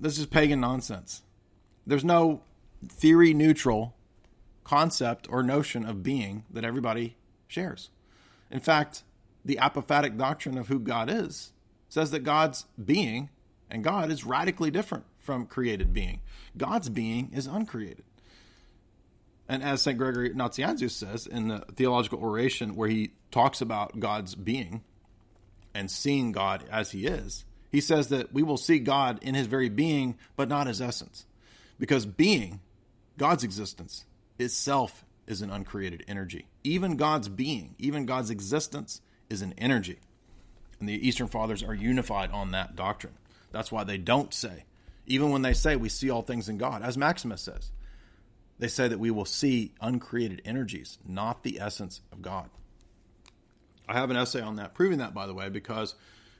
This 0.00 0.18
is 0.18 0.26
pagan 0.26 0.60
nonsense. 0.60 1.22
There's 1.86 2.04
no 2.04 2.42
theory 2.88 3.34
neutral 3.34 3.93
concept 4.64 5.26
or 5.30 5.42
notion 5.42 5.84
of 5.84 6.02
being 6.02 6.44
that 6.50 6.64
everybody 6.64 7.16
shares. 7.46 7.90
In 8.50 8.60
fact, 8.60 9.04
the 9.44 9.56
apophatic 9.56 10.16
doctrine 10.16 10.58
of 10.58 10.68
who 10.68 10.78
God 10.78 11.10
is 11.10 11.52
says 11.88 12.10
that 12.10 12.20
God's 12.20 12.66
being 12.82 13.30
and 13.70 13.84
God 13.84 14.10
is 14.10 14.24
radically 14.24 14.70
different 14.70 15.04
from 15.18 15.46
created 15.46 15.92
being. 15.92 16.20
God's 16.56 16.88
being 16.88 17.30
is 17.32 17.46
uncreated. 17.46 18.04
And 19.48 19.62
as 19.62 19.82
St. 19.82 19.98
Gregory 19.98 20.30
Nazianzus 20.30 20.92
says 20.92 21.26
in 21.26 21.48
the 21.48 21.64
theological 21.74 22.18
oration, 22.18 22.76
where 22.76 22.88
he 22.88 23.12
talks 23.30 23.60
about 23.60 24.00
God's 24.00 24.34
being 24.34 24.82
and 25.74 25.90
seeing 25.90 26.32
God 26.32 26.64
as 26.70 26.92
he 26.92 27.06
is, 27.06 27.44
he 27.70 27.80
says 27.80 28.08
that 28.08 28.32
we 28.32 28.42
will 28.42 28.56
see 28.56 28.78
God 28.78 29.18
in 29.22 29.34
his 29.34 29.46
very 29.46 29.68
being, 29.68 30.16
but 30.36 30.48
not 30.48 30.66
his 30.66 30.80
essence. 30.80 31.26
Because 31.78 32.06
being, 32.06 32.60
God's 33.18 33.44
existence, 33.44 34.04
itself 34.38 35.04
is 35.26 35.42
an 35.42 35.50
uncreated 35.50 36.04
energy. 36.06 36.46
Even 36.62 36.96
God's 36.96 37.28
being, 37.28 37.74
even 37.78 38.06
God's 38.06 38.30
existence 38.30 39.00
is 39.30 39.42
an 39.42 39.54
energy. 39.58 39.98
And 40.80 40.88
the 40.88 41.06
Eastern 41.06 41.28
Fathers 41.28 41.62
are 41.62 41.74
unified 41.74 42.30
on 42.30 42.50
that 42.50 42.76
doctrine. 42.76 43.14
That's 43.52 43.72
why 43.72 43.84
they 43.84 43.98
don't 43.98 44.34
say, 44.34 44.64
even 45.06 45.30
when 45.30 45.42
they 45.42 45.52
say 45.52 45.76
we 45.76 45.88
see 45.88 46.10
all 46.10 46.22
things 46.22 46.48
in 46.48 46.58
God, 46.58 46.82
as 46.82 46.98
Maximus 46.98 47.42
says, 47.42 47.70
they 48.58 48.68
say 48.68 48.88
that 48.88 48.98
we 48.98 49.10
will 49.10 49.24
see 49.24 49.72
uncreated 49.80 50.42
energies, 50.44 50.98
not 51.06 51.42
the 51.42 51.60
essence 51.60 52.00
of 52.12 52.22
God. 52.22 52.50
I 53.88 53.94
have 53.94 54.10
an 54.10 54.16
essay 54.16 54.40
on 54.40 54.56
that, 54.56 54.74
proving 54.74 54.98
that, 54.98 55.14
by 55.14 55.26
the 55.26 55.34
way, 55.34 55.48
because 55.48 55.94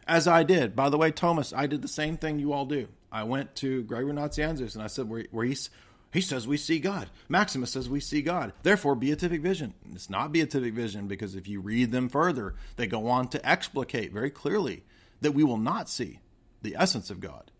as 0.06 0.28
I 0.28 0.42
did, 0.42 0.76
by 0.76 0.90
the 0.90 0.98
way, 0.98 1.10
Thomas, 1.10 1.52
I 1.52 1.66
did 1.66 1.82
the 1.82 1.88
same 1.88 2.16
thing 2.16 2.38
you 2.38 2.52
all 2.52 2.66
do. 2.66 2.88
I 3.10 3.24
went 3.24 3.54
to 3.56 3.82
Gregory 3.84 4.12
Nazianzus 4.12 4.74
and 4.74 4.82
I 4.82 4.88
said, 4.88 5.08
where, 5.08 5.24
where 5.30 5.44
he's, 5.44 5.70
he 6.14 6.20
says 6.20 6.46
we 6.46 6.56
see 6.56 6.78
God. 6.78 7.10
Maximus 7.28 7.72
says 7.72 7.88
we 7.88 7.98
see 7.98 8.22
God. 8.22 8.52
Therefore, 8.62 8.94
beatific 8.94 9.40
vision. 9.40 9.74
It's 9.92 10.08
not 10.08 10.30
beatific 10.30 10.72
vision 10.72 11.08
because 11.08 11.34
if 11.34 11.48
you 11.48 11.60
read 11.60 11.90
them 11.90 12.08
further, 12.08 12.54
they 12.76 12.86
go 12.86 13.08
on 13.08 13.26
to 13.28 13.44
explicate 13.44 14.12
very 14.12 14.30
clearly 14.30 14.84
that 15.22 15.32
we 15.32 15.42
will 15.42 15.58
not 15.58 15.88
see 15.88 16.20
the 16.62 16.76
essence 16.78 17.10
of 17.10 17.18
God. 17.18 17.50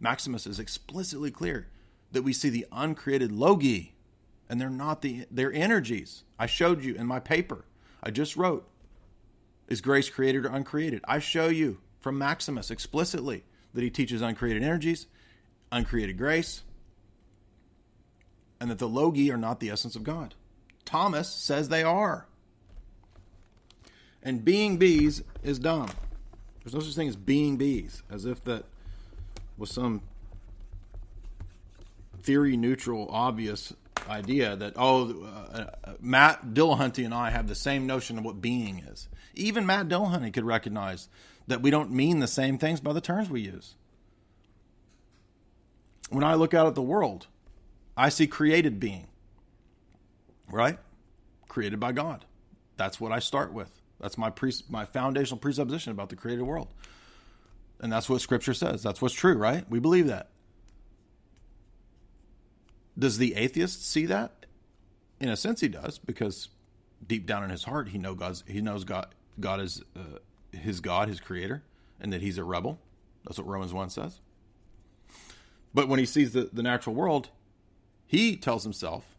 Maximus 0.00 0.46
is 0.46 0.58
explicitly 0.58 1.30
clear 1.30 1.68
that 2.12 2.22
we 2.22 2.32
see 2.32 2.48
the 2.48 2.66
uncreated 2.72 3.30
logoi, 3.30 3.90
and 4.48 4.58
they're 4.58 4.70
not 4.70 5.02
the 5.02 5.26
they're 5.30 5.52
energies. 5.52 6.24
I 6.38 6.46
showed 6.46 6.82
you 6.82 6.94
in 6.94 7.06
my 7.06 7.20
paper. 7.20 7.66
I 8.02 8.10
just 8.10 8.38
wrote. 8.38 8.66
Is 9.68 9.82
grace 9.82 10.08
created 10.08 10.46
or 10.46 10.48
uncreated? 10.48 11.04
I 11.04 11.18
show 11.18 11.48
you 11.48 11.78
from 12.00 12.16
Maximus 12.16 12.70
explicitly 12.70 13.44
that 13.74 13.82
he 13.82 13.90
teaches 13.90 14.22
uncreated 14.22 14.62
energies, 14.62 15.08
uncreated 15.70 16.16
grace, 16.16 16.62
and 18.62 18.70
that 18.70 18.78
the 18.78 18.88
logoi 18.88 19.28
are 19.28 19.36
not 19.36 19.58
the 19.58 19.70
essence 19.70 19.96
of 19.96 20.04
God. 20.04 20.36
Thomas 20.84 21.28
says 21.28 21.68
they 21.68 21.82
are. 21.82 22.28
And 24.22 24.44
being 24.44 24.76
bees 24.76 25.20
is 25.42 25.58
dumb. 25.58 25.90
There's 26.62 26.72
no 26.72 26.78
such 26.78 26.94
thing 26.94 27.08
as 27.08 27.16
being 27.16 27.56
bees, 27.56 28.04
as 28.08 28.24
if 28.24 28.44
that 28.44 28.64
was 29.58 29.72
some 29.72 30.02
theory 32.22 32.56
neutral, 32.56 33.08
obvious 33.10 33.72
idea 34.08 34.54
that, 34.54 34.74
oh, 34.76 35.24
uh, 35.24 35.58
uh, 35.82 35.94
Matt 36.00 36.54
Dillahunty 36.54 37.04
and 37.04 37.12
I 37.12 37.30
have 37.30 37.48
the 37.48 37.56
same 37.56 37.84
notion 37.84 38.16
of 38.16 38.24
what 38.24 38.40
being 38.40 38.78
is. 38.88 39.08
Even 39.34 39.66
Matt 39.66 39.88
Dillahunty 39.88 40.32
could 40.32 40.44
recognize 40.44 41.08
that 41.48 41.62
we 41.62 41.70
don't 41.72 41.90
mean 41.90 42.20
the 42.20 42.28
same 42.28 42.58
things 42.58 42.78
by 42.78 42.92
the 42.92 43.00
terms 43.00 43.28
we 43.28 43.40
use. 43.40 43.74
When 46.10 46.22
I 46.22 46.34
look 46.34 46.54
out 46.54 46.68
at 46.68 46.76
the 46.76 46.82
world, 46.82 47.26
I 47.96 48.08
see 48.08 48.26
created 48.26 48.80
being, 48.80 49.08
right? 50.50 50.78
Created 51.48 51.78
by 51.78 51.92
God. 51.92 52.24
That's 52.76 53.00
what 53.00 53.12
I 53.12 53.18
start 53.18 53.52
with. 53.52 53.70
That's 54.00 54.18
my 54.18 54.30
pre- 54.30 54.52
my 54.68 54.84
foundational 54.84 55.38
presupposition 55.38 55.92
about 55.92 56.08
the 56.08 56.16
created 56.16 56.42
world. 56.42 56.68
And 57.80 57.92
that's 57.92 58.08
what 58.08 58.20
scripture 58.20 58.54
says. 58.54 58.82
That's 58.82 59.02
what's 59.02 59.14
true, 59.14 59.34
right? 59.34 59.68
We 59.68 59.78
believe 59.78 60.06
that. 60.06 60.30
Does 62.98 63.18
the 63.18 63.34
atheist 63.36 63.88
see 63.88 64.06
that? 64.06 64.46
In 65.20 65.28
a 65.28 65.36
sense, 65.36 65.60
he 65.60 65.68
does, 65.68 65.98
because 65.98 66.48
deep 67.06 67.26
down 67.26 67.44
in 67.44 67.50
his 67.50 67.64
heart, 67.64 67.88
he 67.88 67.98
know 67.98 68.14
God's 68.14 68.44
he 68.46 68.60
knows 68.60 68.84
God 68.84 69.06
God 69.38 69.60
is 69.60 69.82
uh, 69.96 70.18
his 70.52 70.80
God, 70.80 71.08
his 71.08 71.20
creator, 71.20 71.62
and 72.00 72.12
that 72.12 72.20
he's 72.20 72.38
a 72.38 72.44
rebel. 72.44 72.78
That's 73.24 73.38
what 73.38 73.46
Romans 73.46 73.72
one 73.72 73.90
says. 73.90 74.20
But 75.74 75.88
when 75.88 75.98
he 75.98 76.06
sees 76.06 76.32
the, 76.32 76.50
the 76.52 76.62
natural 76.62 76.94
world, 76.94 77.30
he 78.12 78.36
tells 78.36 78.62
himself 78.62 79.16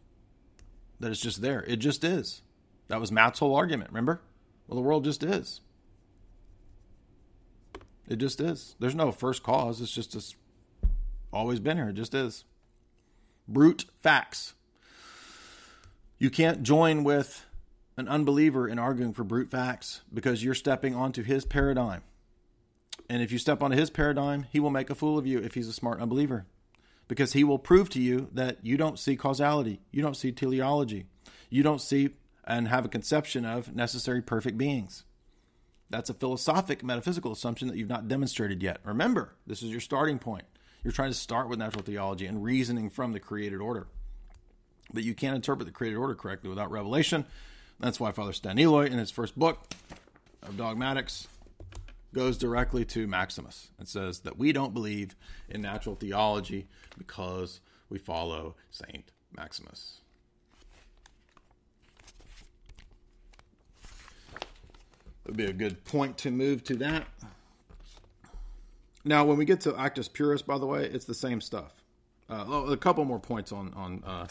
that 1.00 1.10
it's 1.10 1.20
just 1.20 1.42
there. 1.42 1.64
It 1.64 1.78
just 1.78 2.04
is. 2.04 2.42
That 2.86 3.00
was 3.00 3.10
Matt's 3.10 3.40
whole 3.40 3.56
argument. 3.56 3.90
Remember? 3.90 4.20
Well, 4.68 4.76
the 4.76 4.82
world 4.82 5.02
just 5.02 5.24
is. 5.24 5.60
It 8.06 8.16
just 8.20 8.40
is. 8.40 8.76
There's 8.78 8.94
no 8.94 9.10
first 9.10 9.42
cause. 9.42 9.80
It's 9.80 9.90
just 9.90 10.14
it's 10.14 10.36
always 11.32 11.58
been 11.58 11.76
here. 11.76 11.88
It 11.88 11.94
just 11.94 12.14
is 12.14 12.44
brute 13.48 13.86
facts. 14.00 14.54
You 16.20 16.30
can't 16.30 16.62
join 16.62 17.02
with 17.02 17.46
an 17.96 18.06
unbeliever 18.06 18.68
in 18.68 18.78
arguing 18.78 19.12
for 19.12 19.24
brute 19.24 19.50
facts 19.50 20.02
because 20.12 20.44
you're 20.44 20.54
stepping 20.54 20.94
onto 20.94 21.24
his 21.24 21.44
paradigm. 21.44 22.02
And 23.10 23.22
if 23.22 23.32
you 23.32 23.38
step 23.38 23.60
onto 23.60 23.76
his 23.76 23.90
paradigm, 23.90 24.46
he 24.52 24.60
will 24.60 24.70
make 24.70 24.88
a 24.88 24.94
fool 24.94 25.18
of 25.18 25.26
you 25.26 25.40
if 25.40 25.54
he's 25.54 25.66
a 25.68 25.72
smart 25.72 26.00
unbeliever. 26.00 26.46
Because 27.06 27.34
he 27.34 27.44
will 27.44 27.58
prove 27.58 27.90
to 27.90 28.00
you 28.00 28.28
that 28.32 28.58
you 28.62 28.76
don't 28.76 28.98
see 28.98 29.16
causality, 29.16 29.80
you 29.90 30.02
don't 30.02 30.16
see 30.16 30.32
teleology, 30.32 31.06
you 31.50 31.62
don't 31.62 31.80
see 31.80 32.10
and 32.46 32.68
have 32.68 32.84
a 32.84 32.88
conception 32.88 33.44
of 33.44 33.74
necessary 33.74 34.22
perfect 34.22 34.58
beings. 34.58 35.04
That's 35.90 36.10
a 36.10 36.14
philosophic 36.14 36.82
metaphysical 36.82 37.32
assumption 37.32 37.68
that 37.68 37.76
you've 37.76 37.88
not 37.88 38.08
demonstrated 38.08 38.62
yet. 38.62 38.78
Remember, 38.84 39.34
this 39.46 39.62
is 39.62 39.70
your 39.70 39.80
starting 39.80 40.18
point. 40.18 40.44
You're 40.82 40.92
trying 40.92 41.10
to 41.10 41.16
start 41.16 41.48
with 41.48 41.58
natural 41.58 41.82
theology 41.82 42.26
and 42.26 42.42
reasoning 42.42 42.90
from 42.90 43.12
the 43.12 43.20
created 43.20 43.60
order. 43.60 43.86
But 44.92 45.04
you 45.04 45.14
can't 45.14 45.36
interpret 45.36 45.66
the 45.66 45.72
created 45.72 45.96
order 45.96 46.14
correctly 46.14 46.50
without 46.50 46.70
revelation. 46.70 47.24
That's 47.80 47.98
why 47.98 48.12
Father 48.12 48.32
Staniloae, 48.32 48.90
in 48.90 48.98
his 48.98 49.10
first 49.10 49.38
book 49.38 49.72
of 50.42 50.56
dogmatics, 50.56 51.26
goes 52.12 52.38
directly 52.38 52.84
to 52.84 53.06
Maximus 53.06 53.70
and 53.78 53.88
says 53.88 54.20
that 54.20 54.38
we 54.38 54.52
don't 54.52 54.74
believe 54.74 55.16
in 55.48 55.62
natural 55.62 55.96
theology 55.96 56.68
because 56.96 57.60
we 57.88 57.98
follow 57.98 58.54
Saint 58.70 59.12
Maximus. 59.36 60.00
It 65.24 65.28
Would 65.28 65.36
be 65.36 65.46
a 65.46 65.52
good 65.52 65.84
point 65.84 66.18
to 66.18 66.30
move 66.30 66.64
to 66.64 66.76
that. 66.76 67.06
Now, 69.04 69.24
when 69.24 69.36
we 69.36 69.44
get 69.44 69.60
to 69.62 69.76
Actus 69.76 70.08
Purus, 70.08 70.42
by 70.42 70.58
the 70.58 70.66
way, 70.66 70.84
it's 70.84 71.04
the 71.04 71.14
same 71.14 71.40
stuff. 71.40 71.82
Uh, 72.28 72.44
oh, 72.48 72.66
a 72.72 72.76
couple 72.76 73.04
more 73.04 73.18
points 73.18 73.52
on 73.52 73.72
on 73.74 74.02
uh, 74.04 74.26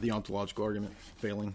the 0.00 0.10
ontological 0.10 0.64
argument 0.64 0.94
failing. 1.16 1.54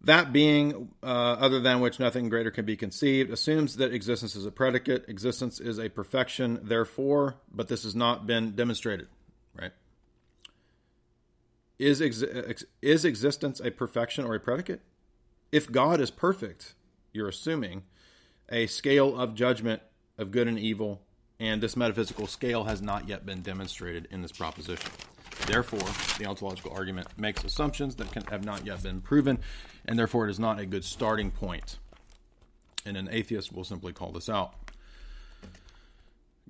That 0.00 0.32
being, 0.32 0.90
uh, 1.02 1.06
other 1.06 1.58
than 1.58 1.80
which 1.80 1.98
nothing 1.98 2.28
greater 2.28 2.52
can 2.52 2.64
be 2.64 2.76
conceived, 2.76 3.30
assumes 3.30 3.76
that 3.76 3.92
existence 3.92 4.36
is 4.36 4.46
a 4.46 4.52
predicate. 4.52 5.04
Existence 5.08 5.58
is 5.58 5.78
a 5.78 5.88
perfection, 5.88 6.60
therefore, 6.62 7.36
but 7.52 7.68
this 7.68 7.82
has 7.82 7.96
not 7.96 8.26
been 8.26 8.52
demonstrated. 8.52 9.08
Right? 9.60 9.72
Is 11.78 12.00
ex- 12.00 12.64
is 12.80 13.04
existence 13.04 13.60
a 13.60 13.70
perfection 13.72 14.24
or 14.24 14.36
a 14.36 14.40
predicate? 14.40 14.82
If 15.50 15.70
God 15.70 16.00
is 16.00 16.10
perfect, 16.10 16.74
you're 17.12 17.28
assuming 17.28 17.82
a 18.50 18.66
scale 18.66 19.18
of 19.18 19.34
judgment 19.34 19.82
of 20.16 20.30
good 20.30 20.46
and 20.46 20.58
evil, 20.58 21.02
and 21.40 21.60
this 21.60 21.76
metaphysical 21.76 22.26
scale 22.26 22.64
has 22.64 22.80
not 22.80 23.08
yet 23.08 23.26
been 23.26 23.42
demonstrated 23.42 24.06
in 24.10 24.22
this 24.22 24.32
proposition. 24.32 24.90
Therefore, 25.46 25.88
the 26.18 26.26
ontological 26.26 26.72
argument 26.72 27.08
makes 27.16 27.44
assumptions 27.44 27.96
that 27.96 28.10
can, 28.12 28.24
have 28.24 28.44
not 28.44 28.66
yet 28.66 28.82
been 28.82 29.00
proven, 29.00 29.38
and 29.86 29.98
therefore 29.98 30.28
it 30.28 30.30
is 30.30 30.38
not 30.38 30.58
a 30.58 30.66
good 30.66 30.84
starting 30.84 31.30
point. 31.30 31.78
And 32.84 32.96
an 32.96 33.08
atheist 33.10 33.52
will 33.52 33.64
simply 33.64 33.92
call 33.92 34.12
this 34.12 34.28
out. 34.28 34.54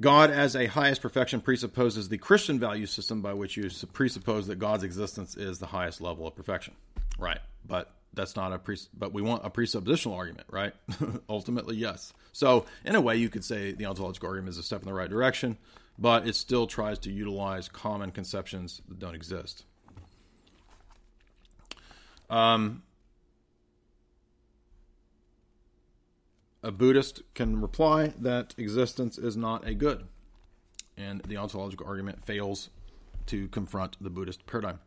God 0.00 0.30
as 0.30 0.54
a 0.54 0.66
highest 0.66 1.02
perfection 1.02 1.40
presupposes 1.40 2.08
the 2.08 2.18
Christian 2.18 2.58
value 2.60 2.86
system 2.86 3.20
by 3.20 3.34
which 3.34 3.56
you 3.56 3.68
presuppose 3.92 4.46
that 4.46 4.56
God's 4.56 4.84
existence 4.84 5.36
is 5.36 5.58
the 5.58 5.66
highest 5.66 6.00
level 6.00 6.26
of 6.26 6.36
perfection. 6.36 6.74
Right. 7.18 7.40
But 7.66 7.90
that's 8.14 8.36
not 8.36 8.52
a 8.52 8.58
pre 8.58 8.76
but 8.96 9.12
we 9.12 9.22
want 9.22 9.44
a 9.44 9.50
presuppositional 9.50 10.16
argument, 10.16 10.46
right? 10.50 10.72
Ultimately, 11.28 11.76
yes. 11.76 12.12
So, 12.32 12.66
in 12.84 12.94
a 12.94 13.00
way 13.00 13.16
you 13.16 13.28
could 13.28 13.44
say 13.44 13.72
the 13.72 13.86
ontological 13.86 14.28
argument 14.28 14.50
is 14.50 14.58
a 14.58 14.62
step 14.62 14.82
in 14.82 14.86
the 14.86 14.94
right 14.94 15.10
direction, 15.10 15.58
but 15.98 16.26
it 16.26 16.36
still 16.36 16.66
tries 16.66 16.98
to 17.00 17.10
utilize 17.10 17.68
common 17.68 18.10
conceptions 18.12 18.80
that 18.88 18.98
don't 18.98 19.14
exist. 19.14 19.64
Um, 22.30 22.82
a 26.62 26.70
Buddhist 26.70 27.22
can 27.34 27.60
reply 27.60 28.12
that 28.18 28.54
existence 28.58 29.18
is 29.18 29.36
not 29.36 29.66
a 29.66 29.74
good, 29.74 30.06
and 30.96 31.22
the 31.22 31.36
ontological 31.36 31.86
argument 31.86 32.24
fails 32.24 32.70
to 33.26 33.48
confront 33.48 33.96
the 34.00 34.10
Buddhist 34.10 34.46
paradigm. 34.46 34.78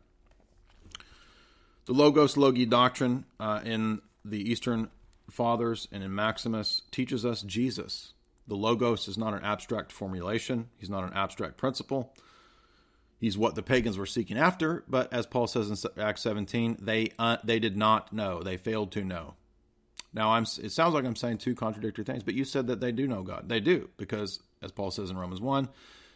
The 1.86 1.92
Logos 1.92 2.36
Logoi 2.36 2.68
doctrine 2.68 3.24
uh, 3.40 3.60
in 3.64 4.02
the 4.24 4.50
Eastern 4.50 4.88
Fathers 5.28 5.88
and 5.90 6.02
in 6.02 6.14
Maximus 6.14 6.82
teaches 6.90 7.24
us 7.24 7.42
Jesus. 7.42 8.12
The 8.46 8.56
Logos 8.56 9.08
is 9.08 9.16
not 9.16 9.34
an 9.34 9.44
abstract 9.44 9.92
formulation, 9.92 10.68
he's 10.78 10.90
not 10.90 11.04
an 11.04 11.12
abstract 11.14 11.56
principle. 11.56 12.14
He's 13.18 13.38
what 13.38 13.54
the 13.54 13.62
pagans 13.62 13.96
were 13.96 14.06
seeking 14.06 14.36
after, 14.36 14.82
but 14.88 15.12
as 15.12 15.26
Paul 15.28 15.46
says 15.46 15.70
in 15.70 16.02
Acts 16.02 16.22
17, 16.22 16.78
they 16.80 17.12
uh, 17.20 17.36
they 17.44 17.60
did 17.60 17.76
not 17.76 18.12
know. 18.12 18.42
They 18.42 18.56
failed 18.56 18.90
to 18.92 19.04
know. 19.04 19.34
Now, 20.12 20.32
I'm. 20.32 20.42
It 20.42 20.72
sounds 20.72 20.92
like 20.92 21.04
I'm 21.04 21.14
saying 21.14 21.38
two 21.38 21.54
contradictory 21.54 22.04
things, 22.04 22.24
but 22.24 22.34
you 22.34 22.44
said 22.44 22.66
that 22.66 22.80
they 22.80 22.90
do 22.90 23.06
know 23.06 23.22
God. 23.22 23.48
They 23.48 23.60
do 23.60 23.90
because, 23.96 24.40
as 24.60 24.72
Paul 24.72 24.90
says 24.90 25.08
in 25.08 25.16
Romans 25.16 25.40
one, 25.40 25.68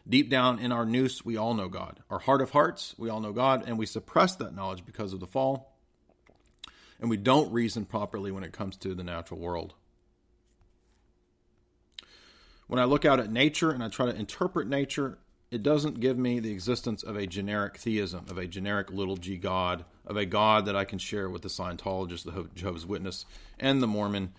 deep 0.08 0.28
down 0.28 0.58
in 0.58 0.72
our 0.72 0.84
nous 0.84 1.24
we 1.24 1.36
all 1.36 1.54
know 1.54 1.68
God. 1.68 2.00
Our 2.10 2.18
heart 2.18 2.42
of 2.42 2.50
hearts, 2.50 2.94
we 2.98 3.08
all 3.08 3.20
know 3.20 3.32
God, 3.32 3.62
and 3.66 3.78
we 3.78 3.86
suppress 3.86 4.34
that 4.36 4.54
knowledge 4.56 4.84
because 4.84 5.12
of 5.12 5.20
the 5.20 5.26
fall. 5.26 5.76
And 7.00 7.08
we 7.08 7.16
don't 7.16 7.52
reason 7.52 7.84
properly 7.84 8.32
when 8.32 8.42
it 8.42 8.52
comes 8.52 8.76
to 8.78 8.94
the 8.94 9.04
natural 9.04 9.38
world. 9.38 9.74
When 12.66 12.80
I 12.80 12.84
look 12.84 13.04
out 13.04 13.20
at 13.20 13.30
nature 13.30 13.70
and 13.70 13.82
I 13.82 13.88
try 13.88 14.06
to 14.06 14.16
interpret 14.16 14.66
nature, 14.66 15.18
it 15.50 15.62
doesn't 15.62 16.00
give 16.00 16.18
me 16.18 16.40
the 16.40 16.50
existence 16.50 17.02
of 17.02 17.16
a 17.16 17.26
generic 17.26 17.76
theism, 17.76 18.26
of 18.28 18.38
a 18.38 18.46
generic 18.46 18.90
little 18.90 19.16
g 19.16 19.36
God, 19.36 19.84
of 20.04 20.16
a 20.16 20.26
God 20.26 20.66
that 20.66 20.74
I 20.74 20.84
can 20.84 20.98
share 20.98 21.30
with 21.30 21.42
the 21.42 21.48
Scientologist, 21.48 22.24
the 22.24 22.48
Jehovah's 22.54 22.86
Witness, 22.86 23.24
and 23.58 23.80
the 23.80 23.86
Mormon, 23.86 24.32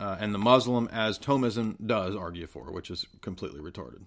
uh, 0.00 0.16
and 0.18 0.34
the 0.34 0.38
Muslim, 0.38 0.88
as 0.90 1.18
Thomism 1.18 1.76
does 1.84 2.16
argue 2.16 2.46
for, 2.46 2.72
which 2.72 2.90
is 2.90 3.06
completely 3.20 3.60
retarded. 3.60 4.04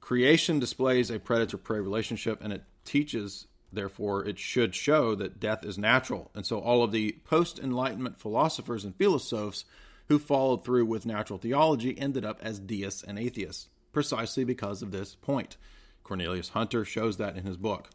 Creation 0.00 0.58
displays 0.58 1.10
a 1.10 1.20
predator 1.20 1.56
prey 1.56 1.78
relationship, 1.78 2.42
and 2.42 2.52
it 2.52 2.64
teaches, 2.84 3.46
therefore, 3.72 4.24
it 4.24 4.38
should 4.38 4.74
show 4.74 5.14
that 5.14 5.38
death 5.38 5.64
is 5.64 5.78
natural. 5.78 6.32
And 6.34 6.44
so 6.44 6.58
all 6.58 6.82
of 6.82 6.90
the 6.90 7.18
post 7.24 7.60
Enlightenment 7.60 8.18
philosophers 8.18 8.84
and 8.84 8.96
philosophes 8.96 9.64
who 10.10 10.18
followed 10.18 10.64
through 10.64 10.84
with 10.84 11.06
natural 11.06 11.38
theology 11.38 11.96
ended 11.96 12.24
up 12.24 12.40
as 12.42 12.58
deists 12.58 13.04
and 13.04 13.16
atheists 13.16 13.68
precisely 13.92 14.42
because 14.42 14.82
of 14.82 14.90
this 14.90 15.14
point. 15.14 15.56
Cornelius 16.02 16.48
Hunter 16.48 16.84
shows 16.84 17.16
that 17.18 17.36
in 17.36 17.44
his 17.44 17.56
book. 17.56 17.90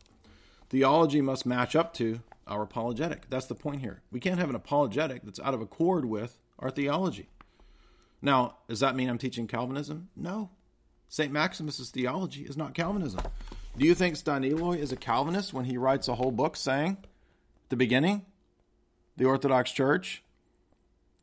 Theology 0.69 1.19
must 1.19 1.45
match 1.45 1.75
up 1.75 1.93
to 1.95 2.21
our 2.47 2.63
apologetic. 2.63 3.29
That's 3.29 3.47
the 3.47 3.53
point 3.53 3.81
here. 3.81 4.01
We 4.13 4.21
can't 4.21 4.39
have 4.39 4.49
an 4.49 4.55
apologetic 4.55 5.23
that's 5.23 5.41
out 5.41 5.53
of 5.53 5.59
accord 5.59 6.05
with 6.05 6.39
our 6.57 6.71
theology. 6.71 7.27
Now, 8.21 8.59
does 8.69 8.79
that 8.79 8.95
mean 8.95 9.09
I'm 9.09 9.17
teaching 9.17 9.45
Calvinism? 9.45 10.07
No. 10.15 10.51
St. 11.09 11.33
Maximus's 11.33 11.89
theology 11.89 12.43
is 12.43 12.55
not 12.55 12.73
Calvinism. 12.73 13.23
Do 13.77 13.85
you 13.85 13.93
think 13.93 14.15
Staniloae 14.15 14.77
is 14.77 14.93
a 14.93 14.97
Calvinist 14.97 15.53
when 15.53 15.65
he 15.65 15.77
writes 15.77 16.07
a 16.07 16.15
whole 16.15 16.31
book 16.31 16.55
saying, 16.55 16.95
the 17.67 17.75
beginning, 17.75 18.25
the 19.17 19.25
Orthodox 19.25 19.73
Church 19.73 20.23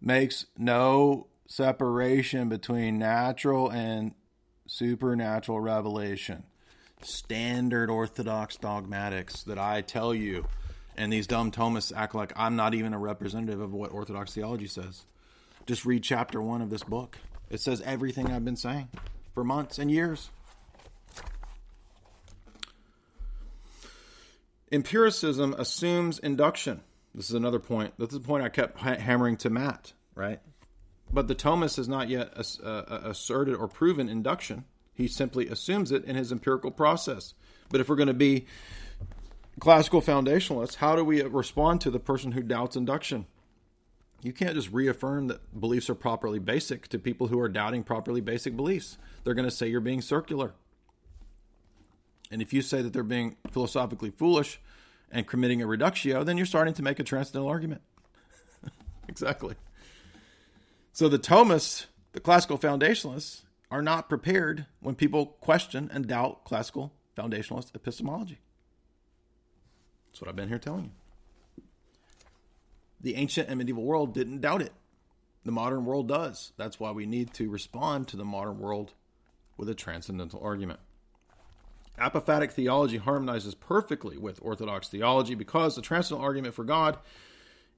makes 0.03 0.47
no 0.59 1.29
separation 1.47 2.49
between 2.49 2.99
natural 2.99 3.70
and 3.70 4.15
supernatural 4.66 5.61
revelation, 5.61 6.43
standard 7.03 7.89
orthodox 7.89 8.57
dogmatics 8.57 9.45
that 9.45 9.59
I 9.59 9.81
tell 9.81 10.12
you, 10.15 10.47
and 10.97 11.12
these 11.12 11.27
dumb 11.27 11.53
Thomists 11.53 11.93
act 11.95 12.15
like 12.15 12.33
I'm 12.37 12.57
not 12.57 12.74
even 12.74 12.93
a 12.93 12.99
representative 12.99 13.61
of 13.61 13.73
what 13.73 13.93
orthodox 13.93 14.35
theology 14.35 14.66
says. 14.66 15.05
Just 15.66 15.85
read 15.85 16.03
chapter 16.03 16.43
one 16.43 16.61
of 16.61 16.70
this 16.70 16.83
book. 16.83 17.19
It 17.49 17.61
says 17.61 17.81
everything 17.83 18.31
I've 18.31 18.45
been 18.45 18.57
saying 18.57 18.89
for 19.35 19.45
months 19.45 19.79
and 19.79 19.91
years. 19.91 20.31
Empiricism 24.73 25.55
assumes 25.59 26.19
induction. 26.19 26.81
This 27.15 27.29
is 27.29 27.35
another 27.35 27.59
point. 27.59 27.95
This 27.99 28.11
is 28.11 28.17
a 28.17 28.21
point 28.21 28.43
I 28.43 28.49
kept 28.49 28.79
hammering 28.79 29.37
to 29.39 29.51
Matt, 29.51 29.93
right? 30.15 30.41
But 31.13 31.29
the 31.29 31.35
Thomas 31.35 31.77
has 31.77 31.89
not 31.89 32.09
yet 32.09 32.33
uh, 32.37 32.83
asserted 32.89 33.55
or 33.55 33.69
proven 33.69 34.09
induction. 34.09 34.65
He 34.95 35.09
simply 35.09 35.47
assumes 35.49 35.93
it 35.93 36.05
in 36.05 36.17
his 36.17 36.33
empirical 36.33 36.71
process. 36.71 37.35
But 37.69 37.81
if 37.81 37.89
we're 37.89 37.97
going 37.97 38.07
to 38.09 38.15
be 38.15 38.47
classical 39.61 40.01
foundationalists, 40.01 40.77
how 40.77 40.97
do 40.97 41.05
we 41.05 41.23
respond 41.23 41.83
to 41.83 41.91
the 41.91 42.01
person 42.01 42.33
who 42.33 42.43
doubts 42.43 42.77
induction? 42.77 43.27
You 44.23 44.33
can't 44.33 44.55
just 44.55 44.73
reaffirm 44.73 45.27
that 45.29 45.59
beliefs 45.59 45.91
are 45.91 45.95
properly 45.95 46.39
basic 46.39 46.89
to 46.89 46.99
people 46.99 47.27
who 47.27 47.41
are 47.41 47.49
doubting 47.49 47.83
properly 47.83 48.21
basic 48.21 48.57
beliefs. 48.57 48.97
They're 49.25 49.35
going 49.35 49.49
to 49.49 49.55
say 49.55 49.67
you're 49.67 49.81
being 49.81 50.01
circular. 50.01 50.55
And 52.31 52.41
if 52.41 52.53
you 52.53 52.63
say 52.63 52.81
that 52.81 52.93
they're 52.93 53.03
being 53.03 53.37
philosophically 53.51 54.11
foolish 54.11 54.61
and 55.13 55.27
committing 55.27 55.63
a 55.63 55.67
reductio, 55.67 56.25
then 56.25 56.37
you're 56.37 56.47
starting 56.47 56.75
to 56.75 56.83
make 56.83 56.99
a 56.99 57.05
transcendental 57.05 57.49
argument. 57.49 57.83
exactly. 59.09 59.55
So 60.93 61.09
the 61.09 61.19
Thomists, 61.19 61.87
the 62.13 62.21
classical 62.21 62.59
foundationalists, 62.59 63.43
are 63.71 63.83
not 63.83 64.09
prepared 64.09 64.67
when 64.81 64.95
people 64.95 65.27
question 65.27 65.91
and 65.93 66.07
doubt 66.07 66.45
classical 66.45 66.93
foundationalist 67.17 67.75
epistemology. 67.75 68.39
That's 70.09 70.21
what 70.21 70.29
I've 70.29 70.37
been 70.37 70.49
here 70.49 70.59
telling 70.59 70.85
you. 70.85 71.65
The 73.01 73.15
ancient 73.17 73.49
and 73.49 73.59
medieval 73.59 73.83
world 73.83 74.15
didn't 74.15 74.41
doubt 74.41 74.63
it. 74.63 74.73
The 75.45 75.53
modern 75.53 75.85
world 75.85 76.09
does. 76.09 76.53
That's 76.57 76.79
why 76.79 76.93
we 76.93 77.07
need 77.07 77.35
to 77.35 77.51
respond 77.51 78.09
to 78.09 78.17
the 78.17 78.25
modern 78.25 78.59
world 78.59 78.93
with 79.57 79.69
a 79.69 79.75
transcendental 79.75 80.41
argument. 80.43 80.81
Apophatic 81.98 82.52
theology 82.52 82.97
harmonizes 82.97 83.55
perfectly 83.55 84.16
with 84.16 84.39
Orthodox 84.43 84.89
theology 84.89 85.35
because 85.35 85.77
the 85.77 85.82
transcendental 85.82 86.24
argument 86.27 86.55
for 86.55 86.64
God, 86.64 86.98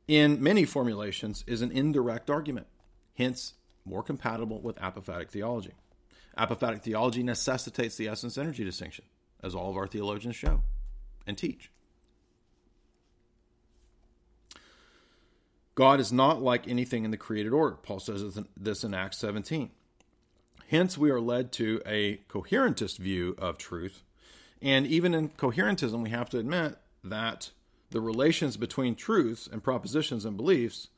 in 0.06 0.42
many 0.42 0.64
formulations, 0.64 1.44
is 1.46 1.62
an 1.62 1.72
indirect 1.72 2.30
argument 2.30 2.66
hence 3.14 3.54
more 3.84 4.02
compatible 4.02 4.60
with 4.60 4.76
apophatic 4.76 5.30
theology. 5.30 5.72
Apophatic 6.38 6.82
theology 6.82 7.22
necessitates 7.22 7.96
the 7.96 8.08
essence 8.08 8.36
energy 8.36 8.64
distinction, 8.64 9.04
as 9.42 9.54
all 9.54 9.70
of 9.70 9.76
our 9.76 9.86
theologians 9.86 10.36
show 10.36 10.62
and 11.26 11.38
teach. 11.38 11.70
God 15.74 16.00
is 16.00 16.12
not 16.12 16.40
like 16.40 16.68
anything 16.68 17.04
in 17.04 17.10
the 17.10 17.16
created 17.16 17.52
order. 17.52 17.76
Paul 17.76 18.00
says 18.00 18.38
this 18.56 18.84
in 18.84 18.94
Acts 18.94 19.18
17. 19.18 19.70
Hence, 20.68 20.96
we 20.96 21.10
are 21.10 21.20
led 21.20 21.52
to 21.52 21.80
a 21.86 22.16
coherentist 22.28 22.98
view 22.98 23.34
of 23.38 23.58
truth. 23.58 24.02
And 24.62 24.86
even 24.86 25.14
in 25.14 25.28
coherentism, 25.30 26.02
we 26.02 26.10
have 26.10 26.30
to 26.30 26.38
admit 26.38 26.76
that 27.02 27.50
the 27.90 28.00
relations 28.00 28.56
between 28.56 28.94
truths 28.94 29.46
and 29.50 29.62
propositions 29.62 30.24
and 30.24 30.36
beliefs 30.36 30.88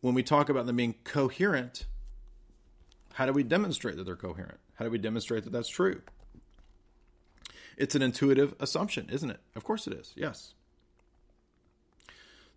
when 0.00 0.14
we 0.14 0.22
talk 0.22 0.48
about 0.48 0.66
them 0.66 0.76
being 0.76 0.94
coherent, 1.04 1.86
how 3.14 3.26
do 3.26 3.32
we 3.32 3.42
demonstrate 3.42 3.96
that 3.96 4.04
they're 4.04 4.16
coherent? 4.16 4.60
How 4.76 4.84
do 4.84 4.90
we 4.90 4.98
demonstrate 4.98 5.44
that 5.44 5.50
that's 5.52 5.68
true? 5.68 6.02
It's 7.76 7.94
an 7.94 8.02
intuitive 8.02 8.54
assumption, 8.60 9.08
isn't 9.10 9.30
it? 9.30 9.40
Of 9.56 9.64
course 9.64 9.86
it 9.86 9.92
is, 9.92 10.12
yes. 10.16 10.54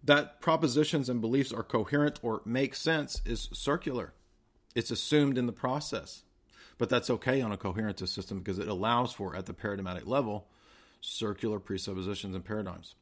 That 0.04 0.42
propositions 0.42 1.10
and 1.10 1.22
beliefs 1.22 1.52
are 1.52 1.64
coherent 1.64 2.20
or 2.22 2.42
make 2.46 2.76
sense 2.76 3.22
is 3.26 3.50
circular. 3.54 4.14
It's 4.76 4.92
assumed 4.92 5.38
in 5.38 5.46
the 5.46 5.52
process. 5.52 6.24
But 6.78 6.90
that's 6.90 7.10
okay 7.12 7.42
on 7.42 7.52
a 7.52 7.58
coherentist 7.58 8.14
system 8.14 8.40
because 8.40 8.58
it 8.58 8.68
allows 8.68 9.14
for, 9.14 9.36
at 9.36 9.46
the 9.46 9.54
paradigmatic 9.54 10.08
level, 10.08 10.48
circular 11.00 11.60
presuppositions 11.60 12.34
and 12.34 12.44
paradigms. 12.44 12.96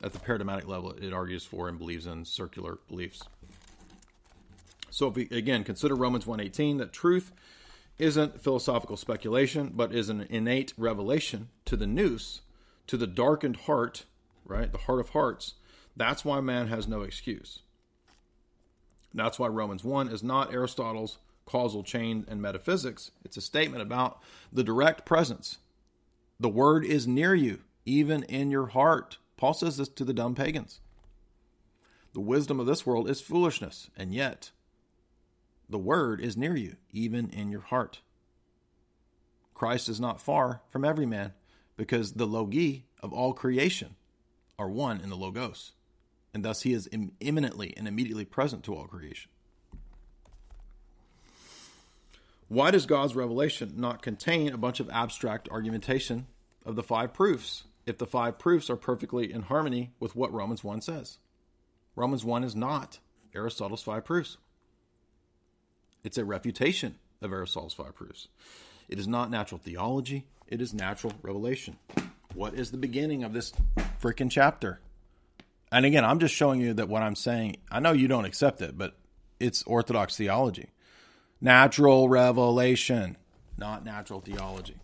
At 0.00 0.12
the 0.12 0.20
paradigmatic 0.20 0.68
level, 0.68 0.92
it 0.92 1.12
argues 1.12 1.44
for 1.44 1.68
and 1.68 1.78
believes 1.78 2.06
in 2.06 2.24
circular 2.24 2.78
beliefs. 2.88 3.24
So 4.90 5.08
if 5.08 5.16
we 5.16 5.28
again 5.30 5.64
consider 5.64 5.96
Romans 5.96 6.26
1:18 6.26 6.78
that 6.78 6.92
truth 6.92 7.32
isn't 7.98 8.40
philosophical 8.40 8.96
speculation, 8.96 9.72
but 9.74 9.92
is 9.92 10.08
an 10.08 10.22
innate 10.30 10.72
revelation 10.76 11.48
to 11.64 11.76
the 11.76 11.86
nous, 11.86 12.42
to 12.86 12.96
the 12.96 13.06
darkened 13.06 13.56
heart, 13.56 14.04
right? 14.44 14.70
The 14.70 14.78
heart 14.78 15.00
of 15.00 15.10
hearts. 15.10 15.54
That's 15.96 16.24
why 16.24 16.40
man 16.40 16.68
has 16.68 16.86
no 16.86 17.02
excuse. 17.02 17.60
That's 19.14 19.38
why 19.38 19.48
Romans 19.48 19.84
1 19.84 20.08
is 20.08 20.22
not 20.22 20.52
Aristotle's 20.52 21.18
causal 21.46 21.82
chain 21.82 22.24
and 22.28 22.42
metaphysics. 22.42 23.10
It's 23.24 23.36
a 23.36 23.40
statement 23.40 23.82
about 23.82 24.22
the 24.52 24.62
direct 24.62 25.06
presence. 25.06 25.58
The 26.38 26.48
word 26.48 26.84
is 26.84 27.08
near 27.08 27.34
you, 27.34 27.60
even 27.86 28.22
in 28.24 28.50
your 28.50 28.66
heart. 28.66 29.18
Paul 29.36 29.54
says 29.54 29.78
this 29.78 29.88
to 29.88 30.04
the 30.04 30.12
dumb 30.12 30.34
pagans. 30.34 30.80
The 32.12 32.20
wisdom 32.20 32.60
of 32.60 32.66
this 32.66 32.84
world 32.84 33.08
is 33.08 33.20
foolishness, 33.20 33.90
and 33.96 34.12
yet 34.12 34.50
the 35.68 35.78
word 35.78 36.20
is 36.20 36.36
near 36.36 36.56
you, 36.56 36.76
even 36.92 37.30
in 37.30 37.50
your 37.50 37.60
heart. 37.60 38.00
Christ 39.54 39.88
is 39.88 40.00
not 40.00 40.20
far 40.20 40.62
from 40.68 40.84
every 40.84 41.06
man, 41.06 41.32
because 41.76 42.12
the 42.12 42.26
logoi 42.26 42.82
of 43.02 43.12
all 43.12 43.32
creation 43.32 43.96
are 44.58 44.68
one 44.68 45.00
in 45.00 45.10
the 45.10 45.16
logos, 45.16 45.72
and 46.38 46.44
thus 46.44 46.62
he 46.62 46.72
is 46.72 46.88
imminently 47.18 47.74
and 47.76 47.88
immediately 47.88 48.24
present 48.24 48.62
to 48.62 48.72
all 48.72 48.86
creation. 48.86 49.28
Why 52.46 52.70
does 52.70 52.86
God's 52.86 53.16
revelation 53.16 53.72
not 53.76 54.02
contain 54.02 54.52
a 54.52 54.56
bunch 54.56 54.78
of 54.78 54.88
abstract 54.88 55.48
argumentation 55.48 56.28
of 56.64 56.76
the 56.76 56.84
five 56.84 57.12
proofs 57.12 57.64
if 57.86 57.98
the 57.98 58.06
five 58.06 58.38
proofs 58.38 58.70
are 58.70 58.76
perfectly 58.76 59.32
in 59.32 59.42
harmony 59.42 59.90
with 59.98 60.14
what 60.14 60.32
Romans 60.32 60.62
1 60.62 60.80
says? 60.80 61.18
Romans 61.96 62.24
1 62.24 62.44
is 62.44 62.54
not 62.54 63.00
Aristotle's 63.34 63.82
five 63.82 64.04
proofs. 64.04 64.36
It's 66.04 66.18
a 66.18 66.24
refutation 66.24 67.00
of 67.20 67.32
Aristotle's 67.32 67.74
five 67.74 67.96
proofs. 67.96 68.28
It 68.88 69.00
is 69.00 69.08
not 69.08 69.28
natural 69.28 69.60
theology, 69.60 70.28
it 70.46 70.62
is 70.62 70.72
natural 70.72 71.14
revelation. 71.20 71.78
What 72.32 72.54
is 72.54 72.70
the 72.70 72.78
beginning 72.78 73.24
of 73.24 73.32
this 73.32 73.52
freaking 74.00 74.30
chapter? 74.30 74.78
And 75.70 75.84
again, 75.84 76.04
I'm 76.04 76.18
just 76.18 76.34
showing 76.34 76.60
you 76.60 76.74
that 76.74 76.88
what 76.88 77.02
I'm 77.02 77.14
saying, 77.14 77.56
I 77.70 77.80
know 77.80 77.92
you 77.92 78.08
don't 78.08 78.24
accept 78.24 78.62
it, 78.62 78.78
but 78.78 78.94
it's 79.38 79.62
Orthodox 79.64 80.16
theology. 80.16 80.70
Natural 81.40 82.08
revelation, 82.08 83.16
not 83.56 83.84
natural 83.84 84.20
theology. 84.20 84.76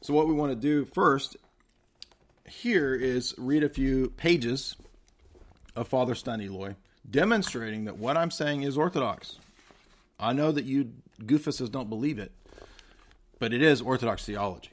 So, 0.00 0.14
what 0.14 0.26
we 0.26 0.34
want 0.34 0.52
to 0.52 0.56
do 0.56 0.84
first 0.84 1.36
here 2.48 2.94
is 2.94 3.34
read 3.36 3.62
a 3.62 3.68
few 3.68 4.10
pages 4.16 4.76
of 5.74 5.88
Father 5.88 6.14
Staniloae 6.14 6.76
demonstrating 7.08 7.84
that 7.84 7.98
what 7.98 8.16
I'm 8.16 8.30
saying 8.30 8.62
is 8.62 8.76
Orthodox. 8.76 9.38
I 10.18 10.32
know 10.32 10.50
that 10.50 10.64
you 10.64 10.92
goofuses 11.20 11.70
don't 11.70 11.88
believe 11.88 12.18
it, 12.18 12.32
but 13.38 13.52
it 13.52 13.62
is 13.62 13.80
Orthodox 13.80 14.24
theology. 14.24 14.70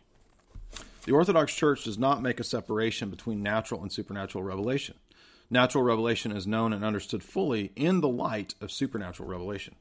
The 1.05 1.11
Orthodox 1.11 1.53
Church 1.53 1.83
does 1.83 1.97
not 1.97 2.21
make 2.21 2.39
a 2.39 2.43
separation 2.43 3.09
between 3.09 3.43
natural 3.43 3.81
and 3.81 3.91
supernatural 3.91 4.43
revelation. 4.43 4.95
Natural 5.53 5.83
revelation 5.83 6.31
is 6.31 6.47
known 6.47 6.73
and 6.73 6.83
understood 6.83 7.21
fully 7.21 7.71
in 7.75 8.01
the 8.01 8.09
light 8.09 8.55
of 8.59 8.71
supernatural 8.71 9.29
revelation. 9.29 9.75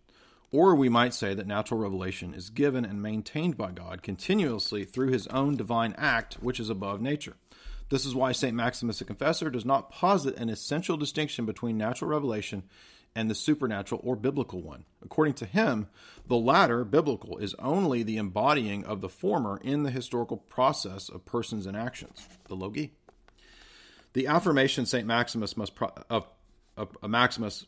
Or 0.50 0.74
we 0.74 0.90
might 0.90 1.14
say 1.14 1.32
that 1.32 1.46
natural 1.46 1.80
revelation 1.80 2.34
is 2.34 2.50
given 2.50 2.84
and 2.84 3.00
maintained 3.00 3.56
by 3.56 3.70
God 3.70 4.02
continuously 4.02 4.84
through 4.84 5.12
his 5.12 5.26
own 5.28 5.56
divine 5.56 5.94
act, 5.96 6.34
which 6.42 6.60
is 6.60 6.68
above 6.68 7.00
nature. 7.00 7.36
This 7.88 8.04
is 8.04 8.14
why 8.14 8.32
St. 8.32 8.54
Maximus 8.54 8.98
the 8.98 9.06
Confessor 9.06 9.48
does 9.48 9.64
not 9.64 9.90
posit 9.90 10.36
an 10.36 10.50
essential 10.50 10.98
distinction 10.98 11.46
between 11.46 11.78
natural 11.78 12.10
revelation 12.10 12.64
and 13.16 13.30
the 13.30 13.34
supernatural 13.34 14.02
or 14.04 14.14
biblical 14.14 14.60
one. 14.60 14.84
According 15.02 15.34
to 15.34 15.46
him, 15.46 15.88
the 16.28 16.36
latter, 16.36 16.84
biblical, 16.84 17.38
is 17.38 17.54
only 17.58 18.02
the 18.02 18.18
embodying 18.18 18.84
of 18.84 19.00
the 19.00 19.08
former 19.08 19.58
in 19.64 19.84
the 19.84 19.90
historical 19.90 20.36
process 20.36 21.08
of 21.08 21.24
persons 21.24 21.64
and 21.64 21.78
actions, 21.78 22.28
the 22.48 22.56
logoi. 22.56 22.90
The 24.12 24.26
affirmation 24.26 24.86
St. 24.86 25.06
Maximus 25.06 25.56
must 25.56 25.74
pro- 25.74 25.92
of, 26.10 26.26
of, 26.76 26.96
of 27.02 27.10
Maximus 27.10 27.66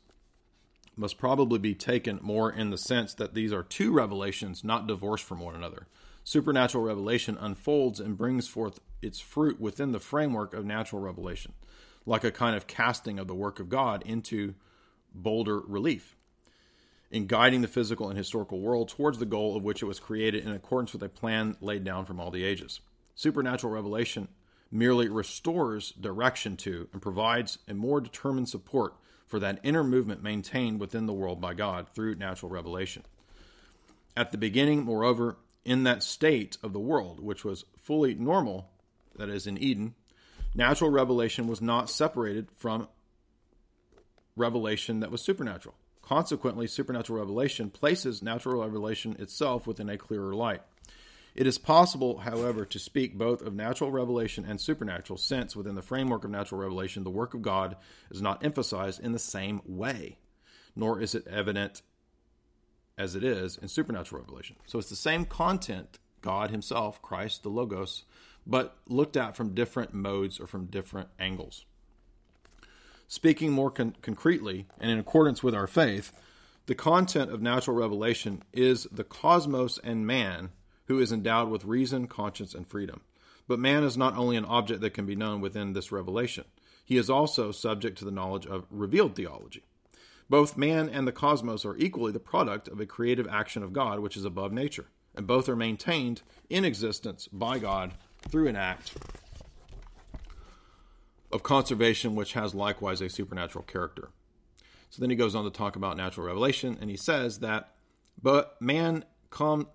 must 0.97 1.19
probably 1.19 1.59
be 1.59 1.75
taken 1.75 2.21
more 2.23 2.53
in 2.53 2.71
the 2.71 2.79
sense 2.79 3.15
that 3.15 3.35
these 3.35 3.53
are 3.53 3.62
two 3.62 3.93
revelations 3.93 4.62
not 4.62 4.87
divorced 4.87 5.25
from 5.25 5.41
one 5.41 5.55
another. 5.55 5.87
Supernatural 6.23 6.85
revelation 6.85 7.37
unfolds 7.41 8.01
and 8.01 8.16
brings 8.16 8.47
forth 8.47 8.81
its 9.03 9.21
fruit 9.21 9.61
within 9.61 9.93
the 9.93 10.01
framework 10.01 10.55
of 10.55 10.65
natural 10.65 11.03
revelation, 11.03 11.53
like 12.07 12.25
a 12.25 12.31
kind 12.31 12.57
of 12.57 12.66
casting 12.66 13.19
of 13.19 13.27
the 13.27 13.35
work 13.35 13.59
of 13.59 13.69
God 13.69 14.03
into 14.07 14.55
bolder 15.15 15.61
relief 15.61 16.16
in 17.11 17.27
guiding 17.27 17.62
the 17.62 17.69
physical 17.69 18.09
and 18.09 18.19
historical 18.19 18.59
world 18.59 18.89
towards 18.89 19.19
the 19.19 19.27
goal 19.27 19.57
of 19.57 19.62
which 19.62 19.83
it 19.83 19.87
was 19.87 20.01
created 20.01 20.45
in 20.45 20.53
accordance 20.53 20.93
with 20.93 21.03
a 21.03 21.09
plan 21.09 21.57
laid 21.61 21.85
down 21.85 22.05
from 22.05 22.19
all 22.19 22.31
the 22.31 22.45
ages. 22.45 22.81
Supernatural 23.15 23.73
revelation 23.73 24.27
merely 24.75 25.09
restores 25.09 25.93
direction 25.93 26.57
to 26.57 26.89
and 26.93 27.01
provides 27.01 27.59
a 27.69 27.75
more 27.75 28.01
determined 28.01 28.49
support 28.49 28.95
for 29.27 29.39
that 29.39 29.61
inner 29.63 29.85
movement 29.85 30.23
maintained 30.23 30.81
within 30.81 31.07
the 31.07 31.13
world 31.13 31.41
by 31.41 31.55
God 31.55 31.89
through 31.95 32.17
natural 32.17 32.51
revelation. 32.51 33.05
At 34.17 34.33
the 34.33 34.39
beginning, 34.39 34.85
moreover, 34.85 35.37
in 35.65 35.85
that 35.85 36.03
state 36.03 36.59
of 36.63 36.73
the 36.73 36.81
world, 36.81 37.21
which 37.21 37.45
was 37.45 37.65
fully 37.81 38.15
normal, 38.15 38.69
that 39.17 39.29
is, 39.29 39.47
in 39.47 39.57
Eden, 39.59 39.95
natural 40.55 40.91
revelation 40.91 41.47
was 41.47 41.63
not 41.63 41.89
separated 41.89 42.49
from 42.57 42.89
revelation 44.37 45.01
that 45.01 45.11
was 45.11 45.23
supernatural. 45.23 45.77
Consequently, 46.03 46.67
supernatural 46.67 47.21
revelation 47.21 47.71
places 47.71 48.23
natural 48.23 48.63
revelation 48.63 49.17
itself 49.19 49.67
within 49.67 49.89
a 49.89 49.97
clearer 49.97 50.35
light. 50.35 50.63
It 51.35 51.48
is 51.48 51.59
possible, 51.59 52.19
however, 52.19 52.65
to 52.65 52.78
speak 52.78 53.19
both 53.19 53.43
of 53.43 53.55
natural 53.55 53.90
revelation 53.90 54.44
and 54.44 54.61
supernatural, 54.61 55.16
since 55.19 55.56
within 55.56 55.74
the 55.74 55.82
framework 55.82 56.24
of 56.24 56.31
natural 56.31 56.61
revelation, 56.61 57.02
the 57.02 57.11
work 57.11 57.35
of 57.35 57.43
God 57.43 57.77
is 58.11 58.23
not 58.23 58.44
emphasized 58.44 59.01
in 59.01 59.12
the 59.12 59.19
same 59.19 59.61
way, 59.66 60.19
nor 60.77 61.01
is 61.01 61.15
it 61.15 61.27
evident 61.27 61.82
as 62.97 63.16
it 63.16 63.24
is 63.24 63.56
in 63.56 63.66
supernatural 63.66 64.23
revelation. 64.23 64.55
So 64.66 64.78
it's 64.78 64.90
the 64.90 64.97
same 64.97 65.24
content, 65.24 65.98
God 66.20 66.52
Himself, 66.52 67.02
Christ, 67.02 67.43
the 67.43 67.48
Logos, 67.48 68.05
but 68.47 68.77
looked 68.86 69.16
at 69.16 69.36
from 69.36 69.55
different 69.55 69.93
modes 69.93 70.39
or 70.39 70.47
from 70.47 70.66
different 70.66 71.09
angles. 71.19 71.65
Speaking 73.09 73.51
more 73.51 73.73
con- 73.73 73.97
concretely 74.02 74.66
and 74.78 74.90
in 74.90 75.01
accordance 75.01 75.43
with 75.43 75.55
our 75.55 75.66
faith, 75.66 76.12
the 76.66 76.74
content 76.77 77.32
of 77.32 77.43
natural 77.43 77.77
revelation 77.77 78.43
is 78.52 78.86
the 78.93 79.05
cosmos 79.05 79.78
and 79.82 80.06
man 80.06 80.51
who 80.86 80.98
is 80.98 81.12
endowed 81.12 81.48
with 81.48 81.65
reason, 81.65 82.06
conscience, 82.06 82.55
and 82.55 82.66
freedom. 82.66 83.01
But 83.47 83.59
man 83.59 83.85
is 83.85 83.97
not 83.97 84.16
only 84.16 84.36
an 84.36 84.44
object 84.44 84.81
that 84.81 84.94
can 84.94 85.06
be 85.06 85.16
known 85.16 85.40
within 85.40 85.73
this 85.73 85.93
revelation, 85.93 86.44
he 86.85 86.97
is 86.97 87.11
also 87.11 87.51
subject 87.52 87.98
to 87.98 88.05
the 88.05 88.11
knowledge 88.11 88.47
of 88.47 88.66
revealed 88.70 89.16
theology. 89.16 89.65
Both 90.28 90.56
man 90.56 90.89
and 90.89 91.06
the 91.06 91.12
cosmos 91.12 91.65
are 91.65 91.77
equally 91.77 92.12
the 92.12 92.20
product 92.20 92.69
of 92.69 92.81
a 92.81 92.86
creative 92.86 93.28
action 93.28 93.62
of 93.62 93.73
God 93.73 94.01
which 94.01 94.16
is 94.16 94.24
above 94.24 94.52
nature, 94.52 94.86
and 95.15 95.27
both 95.27 95.48
are 95.48 95.56
maintained 95.56 96.23
in 96.48 96.65
existence 96.65 97.28
by 97.28 97.59
God 97.59 97.93
through 98.28 98.48
an 98.48 98.56
act 98.56 98.94
of 101.31 101.43
conservation, 101.43 102.15
which 102.15 102.32
has 102.32 102.55
likewise 102.55 103.01
a 103.01 103.11
supernatural 103.11 103.65
character. 103.65 104.11
So 104.89 105.01
then 105.01 105.11
he 105.11 105.16
goes 105.16 105.35
on 105.35 105.44
to 105.44 105.51
talk 105.51 105.77
about 105.77 105.97
natural 105.97 106.27
revelation, 106.27 106.78
and 106.81 106.89
he 106.89 106.97
says 106.97 107.40
that, 107.40 107.74
but 108.23 108.61
man, 108.62 109.05
com- 109.31 109.69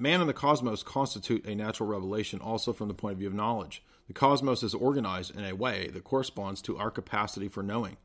man 0.00 0.20
and 0.20 0.28
the 0.28 0.34
cosmos 0.34 0.82
constitute 0.82 1.46
a 1.46 1.54
natural 1.54 1.88
revelation 1.88 2.40
also 2.40 2.72
from 2.72 2.88
the 2.88 2.94
point 2.94 3.12
of 3.12 3.18
view 3.18 3.28
of 3.28 3.34
knowledge. 3.34 3.82
The 4.08 4.14
cosmos 4.14 4.62
is 4.62 4.74
organized 4.74 5.36
in 5.36 5.44
a 5.44 5.54
way 5.54 5.88
that 5.88 6.04
corresponds 6.04 6.60
to 6.62 6.78
our 6.78 6.90
capacity 6.90 7.48
for 7.48 7.62
knowing, 7.62 7.96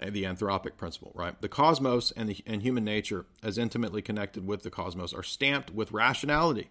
eh, 0.00 0.10
the 0.10 0.24
anthropic 0.24 0.76
principle, 0.76 1.12
right? 1.14 1.40
The 1.40 1.48
cosmos 1.48 2.10
and, 2.12 2.28
the, 2.28 2.38
and 2.46 2.62
human 2.62 2.84
nature, 2.84 3.26
as 3.42 3.58
intimately 3.58 4.02
connected 4.02 4.46
with 4.46 4.62
the 4.62 4.70
cosmos, 4.70 5.12
are 5.12 5.22
stamped 5.22 5.72
with 5.72 5.92
rationality 5.92 6.70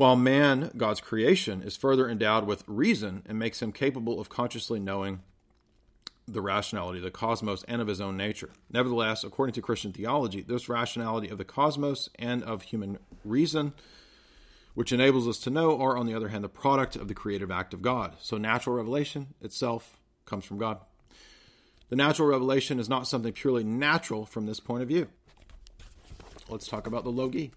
while 0.00 0.16
man, 0.16 0.70
God's 0.78 1.02
creation, 1.02 1.62
is 1.62 1.76
further 1.76 2.08
endowed 2.08 2.46
with 2.46 2.64
reason 2.66 3.22
and 3.26 3.38
makes 3.38 3.60
him 3.60 3.70
capable 3.70 4.18
of 4.18 4.30
consciously 4.30 4.80
knowing 4.80 5.20
the 6.32 6.40
rationality 6.40 6.98
of 6.98 7.04
the 7.04 7.10
cosmos 7.10 7.64
and 7.68 7.80
of 7.80 7.88
his 7.88 8.00
own 8.00 8.16
nature. 8.16 8.50
Nevertheless, 8.70 9.24
according 9.24 9.54
to 9.54 9.62
Christian 9.62 9.92
theology, 9.92 10.42
this 10.42 10.68
rationality 10.68 11.28
of 11.28 11.38
the 11.38 11.44
cosmos 11.44 12.08
and 12.18 12.42
of 12.42 12.62
human 12.62 12.98
reason, 13.24 13.72
which 14.74 14.92
enables 14.92 15.26
us 15.26 15.38
to 15.40 15.50
know, 15.50 15.80
are, 15.80 15.96
on 15.96 16.06
the 16.06 16.14
other 16.14 16.28
hand, 16.28 16.44
the 16.44 16.48
product 16.48 16.96
of 16.96 17.08
the 17.08 17.14
creative 17.14 17.50
act 17.50 17.74
of 17.74 17.82
God. 17.82 18.16
So 18.20 18.36
natural 18.38 18.76
revelation 18.76 19.34
itself 19.40 19.98
comes 20.24 20.44
from 20.44 20.58
God. 20.58 20.78
The 21.88 21.96
natural 21.96 22.28
revelation 22.28 22.78
is 22.78 22.88
not 22.88 23.08
something 23.08 23.32
purely 23.32 23.64
natural 23.64 24.24
from 24.24 24.46
this 24.46 24.60
point 24.60 24.82
of 24.82 24.88
view. 24.88 25.08
Let's 26.48 26.68
talk 26.68 26.86
about 26.86 27.04
the 27.04 27.12
Logoi. 27.12 27.50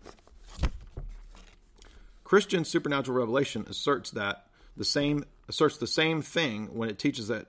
Christian 2.24 2.66
supernatural 2.66 3.18
revelation 3.18 3.66
asserts 3.70 4.10
that 4.12 4.48
the 4.76 4.86
same 4.86 5.24
asserts 5.48 5.78
the 5.78 5.86
same 5.86 6.22
thing 6.22 6.68
when 6.74 6.90
it 6.90 6.98
teaches 6.98 7.28
that 7.28 7.48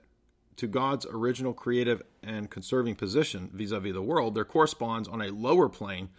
to 0.57 0.67
God's 0.67 1.05
original 1.05 1.53
creative 1.53 2.01
and 2.23 2.49
conserving 2.49 2.95
position 2.95 3.49
vis 3.53 3.71
a 3.71 3.79
vis 3.79 3.93
the 3.93 4.01
world, 4.01 4.35
there 4.35 4.45
corresponds 4.45 5.07
on 5.07 5.21
a 5.21 5.31
lower 5.31 5.69
plane 5.69 6.09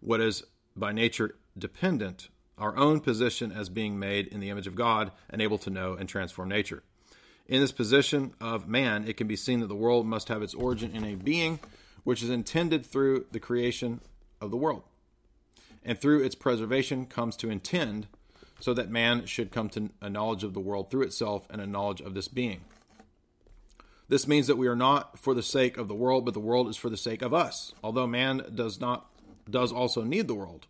what 0.00 0.20
is 0.20 0.44
by 0.76 0.92
nature 0.92 1.34
dependent, 1.56 2.28
our 2.56 2.76
own 2.76 3.00
position 3.00 3.52
as 3.52 3.68
being 3.68 3.98
made 3.98 4.26
in 4.26 4.40
the 4.40 4.50
image 4.50 4.66
of 4.66 4.74
God 4.74 5.10
and 5.30 5.40
able 5.40 5.58
to 5.58 5.70
know 5.70 5.94
and 5.94 6.08
transform 6.08 6.48
nature. 6.48 6.82
In 7.46 7.60
this 7.60 7.72
position 7.72 8.34
of 8.40 8.68
man, 8.68 9.08
it 9.08 9.16
can 9.16 9.26
be 9.26 9.36
seen 9.36 9.60
that 9.60 9.68
the 9.68 9.74
world 9.74 10.06
must 10.06 10.28
have 10.28 10.42
its 10.42 10.54
origin 10.54 10.94
in 10.94 11.04
a 11.04 11.14
being 11.14 11.58
which 12.04 12.22
is 12.22 12.30
intended 12.30 12.84
through 12.84 13.26
the 13.32 13.40
creation 13.40 14.00
of 14.40 14.50
the 14.50 14.56
world, 14.56 14.82
and 15.84 15.98
through 15.98 16.22
its 16.22 16.34
preservation 16.34 17.06
comes 17.06 17.36
to 17.36 17.50
intend 17.50 18.06
so 18.60 18.74
that 18.74 18.90
man 18.90 19.24
should 19.26 19.50
come 19.50 19.68
to 19.70 19.90
a 20.00 20.10
knowledge 20.10 20.44
of 20.44 20.52
the 20.52 20.60
world 20.60 20.90
through 20.90 21.02
itself 21.02 21.46
and 21.50 21.60
a 21.60 21.66
knowledge 21.66 22.00
of 22.00 22.14
this 22.14 22.28
being. 22.28 22.60
This 24.08 24.26
means 24.26 24.46
that 24.46 24.56
we 24.56 24.66
are 24.66 24.76
not 24.76 25.18
for 25.18 25.34
the 25.34 25.42
sake 25.42 25.76
of 25.76 25.88
the 25.88 25.94
world, 25.94 26.24
but 26.24 26.34
the 26.34 26.40
world 26.40 26.68
is 26.68 26.76
for 26.76 26.88
the 26.88 26.96
sake 26.96 27.22
of 27.22 27.34
us, 27.34 27.74
although 27.84 28.06
man 28.06 28.42
does 28.54 28.80
not 28.80 29.06
does 29.50 29.72
also 29.72 30.02
need 30.02 30.28
the 30.28 30.34
world. 30.34 30.66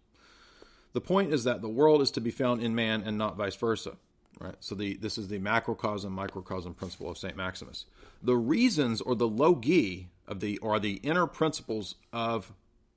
The 0.92 1.00
point 1.00 1.32
is 1.32 1.44
that 1.44 1.60
the 1.60 1.68
world 1.68 2.00
is 2.00 2.10
to 2.12 2.20
be 2.20 2.30
found 2.30 2.62
in 2.62 2.74
man 2.74 3.02
and 3.02 3.18
not 3.18 3.36
vice 3.36 3.56
versa. 3.56 3.96
Right? 4.40 4.56
So 4.60 4.74
the 4.74 4.94
this 4.94 5.18
is 5.18 5.28
the 5.28 5.38
macrocosm 5.38 6.12
microcosm 6.12 6.74
principle 6.74 7.10
of 7.10 7.18
Saint 7.18 7.36
Maximus. 7.36 7.86
The 8.22 8.36
reasons 8.36 9.00
or 9.00 9.14
the 9.14 9.28
logoi 9.28 10.06
of 10.26 10.40
the 10.40 10.58
or 10.58 10.78
the 10.78 10.94
inner 10.96 11.26
principles 11.26 11.96
of 12.12 12.52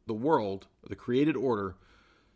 the 0.08 0.14
world, 0.14 0.68
the 0.88 0.96
created 0.96 1.36
order, 1.36 1.76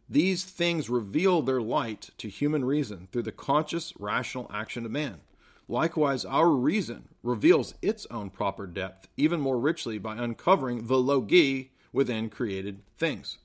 these 0.08 0.44
things 0.44 0.90
reveal 0.90 1.42
their 1.42 1.62
light 1.62 2.12
to 2.20 2.30
human 2.30 2.64
reason 2.64 3.08
through 3.12 3.24
the 3.24 3.32
conscious 3.32 3.94
rational 4.00 4.50
action 4.54 4.86
of 4.86 4.92
man. 4.92 5.22
Likewise, 5.68 6.26
our 6.26 6.50
reason 6.50 7.10
reveals 7.24 7.74
its 7.82 8.06
own 8.12 8.30
proper 8.30 8.68
depth 8.68 9.08
even 9.18 9.42
more 9.42 9.58
richly 9.58 9.98
by 9.98 10.16
uncovering 10.16 10.88
the 10.88 10.96
logoi 10.96 11.70
within 11.92 12.30
created 12.30 12.82
things. 12.98 13.40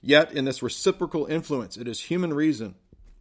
Yet, 0.00 0.32
in 0.32 0.44
this 0.44 0.62
reciprocal 0.62 1.26
influence, 1.26 1.76
it 1.76 1.88
is 1.88 2.00
human 2.00 2.32
reason 2.32 2.74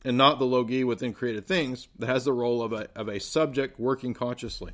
and 0.05 0.17
not 0.17 0.39
the 0.39 0.45
logoi 0.45 0.85
within 0.85 1.13
created 1.13 1.47
things 1.47 1.87
that 1.97 2.07
has 2.07 2.25
the 2.25 2.33
role 2.33 2.61
of 2.61 2.73
a, 2.73 2.87
of 2.95 3.07
a 3.07 3.19
subject 3.19 3.79
working 3.79 4.13
consciously. 4.13 4.73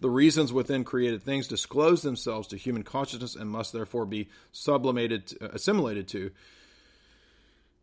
The 0.00 0.10
reasons 0.10 0.52
within 0.52 0.82
created 0.82 1.22
things 1.22 1.46
disclose 1.46 2.02
themselves 2.02 2.48
to 2.48 2.56
human 2.56 2.82
consciousness 2.82 3.36
and 3.36 3.50
must 3.50 3.72
therefore 3.72 4.06
be 4.06 4.28
sublimated, 4.50 5.36
assimilated 5.40 6.08
to, 6.08 6.30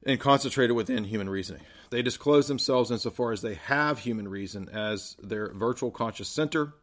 and 0.08 0.22
concentrated 0.22 0.74
within 0.74 1.04
human 1.04 1.30
reasoning. 1.30 1.62
They 1.90 2.02
disclose 2.02 2.48
themselves 2.48 2.90
insofar 2.90 3.34
as 3.34 3.42
they 3.42 3.56
have 3.56 4.00
human 4.00 4.30
reason 4.30 4.70
as 4.70 5.18
their 5.22 5.52
virtual 5.54 5.92
conscious 5.92 6.30
center 6.30 6.74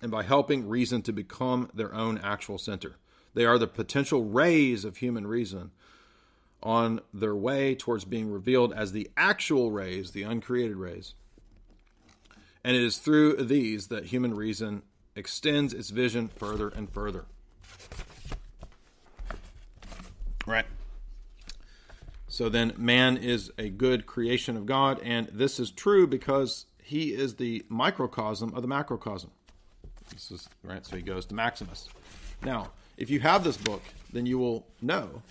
and 0.00 0.10
by 0.10 0.22
helping 0.22 0.66
reason 0.66 1.02
to 1.02 1.12
become 1.12 1.70
their 1.74 1.94
own 1.94 2.18
actual 2.18 2.56
center. 2.56 2.96
They 3.34 3.44
are 3.44 3.58
the 3.58 3.66
potential 3.66 4.24
rays 4.24 4.84
of 4.84 4.96
human 4.96 5.26
reason 5.26 5.72
on 6.62 7.00
their 7.12 7.36
way 7.36 7.74
towards 7.74 8.06
being 8.06 8.32
revealed 8.32 8.72
as 8.72 8.92
the 8.92 9.10
actual 9.14 9.70
rays, 9.70 10.12
the 10.12 10.22
uncreated 10.22 10.76
rays. 10.76 11.14
And 12.64 12.74
it 12.74 12.82
is 12.82 12.96
through 12.96 13.36
these 13.44 13.88
that 13.88 14.06
human 14.06 14.34
reason 14.34 14.82
extends 15.14 15.74
its 15.74 15.90
vision 15.90 16.28
further 16.28 16.68
and 16.68 16.90
further. 16.90 17.26
Right. 20.46 20.66
So 22.34 22.48
then, 22.48 22.72
man 22.76 23.16
is 23.16 23.52
a 23.58 23.68
good 23.68 24.06
creation 24.06 24.56
of 24.56 24.66
God, 24.66 25.00
and 25.04 25.28
this 25.28 25.60
is 25.60 25.70
true 25.70 26.04
because 26.08 26.66
he 26.82 27.14
is 27.14 27.36
the 27.36 27.64
microcosm 27.68 28.52
of 28.56 28.62
the 28.62 28.66
macrocosm. 28.66 29.30
This 30.12 30.32
is 30.32 30.48
right. 30.64 30.84
So 30.84 30.96
he 30.96 31.02
goes 31.02 31.26
to 31.26 31.34
Maximus. 31.36 31.88
Now, 32.44 32.72
if 32.96 33.08
you 33.08 33.20
have 33.20 33.44
this 33.44 33.56
book, 33.56 33.82
then 34.12 34.26
you 34.26 34.36
will 34.40 34.66
know 34.82 35.22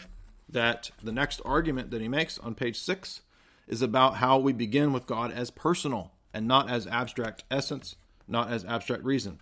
that 0.47 0.91
the 1.03 1.11
next 1.11 1.41
argument 1.43 1.91
that 1.91 1.99
he 1.99 2.07
makes 2.07 2.39
on 2.39 2.55
page 2.55 2.79
six 2.79 3.21
is 3.67 3.81
about 3.81 4.15
how 4.15 4.37
we 4.37 4.53
begin 4.53 4.93
with 4.93 5.05
God 5.05 5.33
as 5.33 5.51
personal 5.51 6.13
and 6.33 6.47
not 6.47 6.69
as 6.69 6.87
abstract 6.87 7.43
essence, 7.51 7.97
not 8.29 8.49
as 8.49 8.63
abstract 8.63 9.03
reason. 9.03 9.39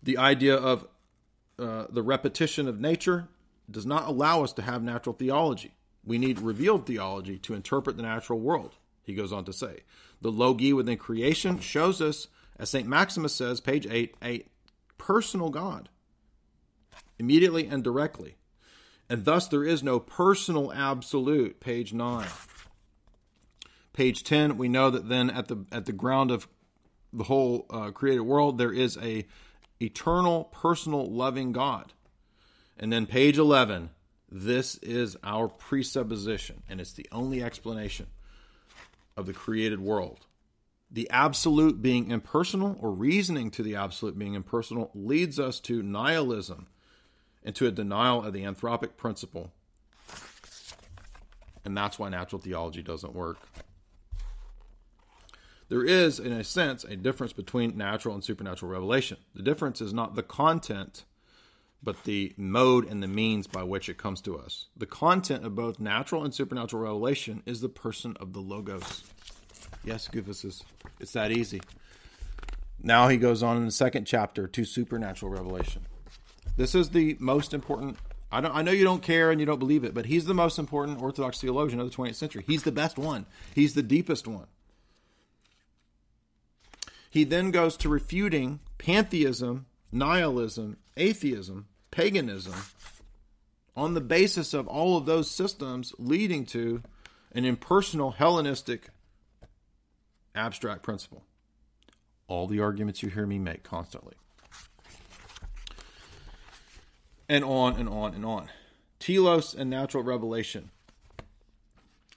The 0.00 0.18
idea 0.18 0.54
of 0.54 0.86
uh, 1.58 1.86
the 1.90 2.04
repetition 2.04 2.68
of 2.68 2.78
nature 2.78 3.26
does 3.68 3.84
not 3.84 4.06
allow 4.06 4.44
us 4.44 4.52
to 4.52 4.62
have 4.62 4.80
natural 4.80 5.16
theology. 5.16 5.74
We 6.06 6.18
need 6.18 6.40
revealed 6.40 6.86
theology 6.86 7.38
to 7.38 7.54
interpret 7.54 7.96
the 7.96 8.02
natural 8.02 8.40
world, 8.40 8.76
he 9.02 9.14
goes 9.14 9.32
on 9.32 9.44
to 9.46 9.52
say. 9.52 9.80
The 10.20 10.32
logoi 10.32 10.74
within 10.74 10.98
creation 10.98 11.58
shows 11.60 12.00
us, 12.00 12.28
as 12.58 12.70
St. 12.70 12.86
Maximus 12.86 13.34
says, 13.34 13.60
page 13.60 13.86
8, 13.88 14.16
a 14.22 14.46
personal 14.98 15.50
God, 15.50 15.88
immediately 17.18 17.66
and 17.66 17.82
directly. 17.82 18.36
And 19.08 19.24
thus 19.24 19.48
there 19.48 19.64
is 19.64 19.82
no 19.82 20.00
personal 20.00 20.72
absolute, 20.72 21.60
page 21.60 21.92
9. 21.92 22.26
Page 23.92 24.24
10, 24.24 24.56
we 24.56 24.68
know 24.68 24.90
that 24.90 25.08
then 25.08 25.30
at 25.30 25.48
the 25.48 25.64
at 25.70 25.86
the 25.86 25.92
ground 25.92 26.30
of 26.30 26.48
the 27.12 27.24
whole 27.24 27.66
uh, 27.70 27.90
created 27.92 28.22
world 28.22 28.58
there 28.58 28.72
is 28.72 28.98
a 29.00 29.26
eternal, 29.80 30.44
personal, 30.44 31.06
loving 31.06 31.52
God. 31.52 31.92
And 32.76 32.92
then 32.92 33.06
page 33.06 33.38
11, 33.38 33.90
this 34.36 34.78
is 34.78 35.16
our 35.22 35.46
presupposition, 35.46 36.64
and 36.68 36.80
it's 36.80 36.94
the 36.94 37.06
only 37.12 37.40
explanation 37.40 38.08
of 39.16 39.26
the 39.26 39.32
created 39.32 39.78
world. 39.78 40.26
The 40.90 41.08
absolute 41.08 41.80
being 41.80 42.10
impersonal, 42.10 42.76
or 42.80 42.90
reasoning 42.90 43.52
to 43.52 43.62
the 43.62 43.76
absolute 43.76 44.18
being 44.18 44.34
impersonal, 44.34 44.90
leads 44.92 45.38
us 45.38 45.60
to 45.60 45.84
nihilism 45.84 46.66
and 47.44 47.54
to 47.54 47.68
a 47.68 47.70
denial 47.70 48.24
of 48.24 48.32
the 48.32 48.42
anthropic 48.42 48.96
principle. 48.96 49.52
And 51.64 51.76
that's 51.76 51.96
why 51.96 52.08
natural 52.08 52.42
theology 52.42 52.82
doesn't 52.82 53.14
work. 53.14 53.38
There 55.68 55.84
is, 55.84 56.18
in 56.18 56.32
a 56.32 56.42
sense, 56.42 56.82
a 56.82 56.96
difference 56.96 57.32
between 57.32 57.76
natural 57.76 58.16
and 58.16 58.24
supernatural 58.24 58.72
revelation. 58.72 59.18
The 59.32 59.44
difference 59.44 59.80
is 59.80 59.94
not 59.94 60.16
the 60.16 60.24
content 60.24 61.04
but 61.84 62.04
the 62.04 62.32
mode 62.36 62.88
and 62.88 63.02
the 63.02 63.08
means 63.08 63.46
by 63.46 63.62
which 63.62 63.88
it 63.88 63.98
comes 63.98 64.20
to 64.22 64.38
us. 64.38 64.66
The 64.76 64.86
content 64.86 65.44
of 65.44 65.54
both 65.54 65.78
natural 65.78 66.24
and 66.24 66.34
supernatural 66.34 66.82
revelation 66.82 67.42
is 67.46 67.60
the 67.60 67.68
person 67.68 68.16
of 68.18 68.32
the 68.32 68.40
Logos. 68.40 69.04
Yes, 69.84 70.08
Goofus, 70.08 70.62
it's 70.98 71.12
that 71.12 71.30
easy. 71.30 71.60
Now 72.82 73.08
he 73.08 73.16
goes 73.16 73.42
on 73.42 73.56
in 73.58 73.66
the 73.66 73.70
second 73.70 74.06
chapter 74.06 74.46
to 74.48 74.64
supernatural 74.64 75.30
revelation. 75.30 75.82
This 76.56 76.74
is 76.74 76.90
the 76.90 77.16
most 77.20 77.52
important. 77.52 77.98
I, 78.32 78.40
don't, 78.40 78.54
I 78.54 78.62
know 78.62 78.72
you 78.72 78.84
don't 78.84 79.02
care 79.02 79.30
and 79.30 79.38
you 79.38 79.46
don't 79.46 79.58
believe 79.58 79.84
it, 79.84 79.94
but 79.94 80.06
he's 80.06 80.24
the 80.24 80.34
most 80.34 80.58
important 80.58 81.02
Orthodox 81.02 81.40
theologian 81.40 81.80
of 81.80 81.90
the 81.90 81.96
20th 81.96 82.14
century. 82.14 82.44
He's 82.46 82.62
the 82.62 82.72
best 82.72 82.98
one, 82.98 83.26
he's 83.54 83.74
the 83.74 83.82
deepest 83.82 84.26
one. 84.26 84.46
He 87.10 87.22
then 87.22 87.52
goes 87.52 87.76
to 87.76 87.88
refuting 87.88 88.58
pantheism, 88.76 89.66
nihilism, 89.92 90.78
atheism, 90.96 91.68
paganism 91.94 92.54
on 93.76 93.94
the 93.94 94.00
basis 94.00 94.52
of 94.52 94.66
all 94.66 94.96
of 94.96 95.06
those 95.06 95.30
systems 95.30 95.94
leading 95.96 96.44
to 96.44 96.82
an 97.32 97.44
impersonal 97.44 98.10
Hellenistic 98.10 98.88
abstract 100.34 100.82
principle. 100.82 101.22
All 102.26 102.48
the 102.48 102.60
arguments 102.60 103.02
you 103.02 103.10
hear 103.10 103.26
me 103.26 103.38
make 103.38 103.62
constantly. 103.62 104.14
And 107.28 107.44
on 107.44 107.76
and 107.76 107.88
on 107.88 108.14
and 108.14 108.24
on. 108.24 108.50
Telos 108.98 109.54
and 109.54 109.70
natural 109.70 110.02
revelation 110.02 110.70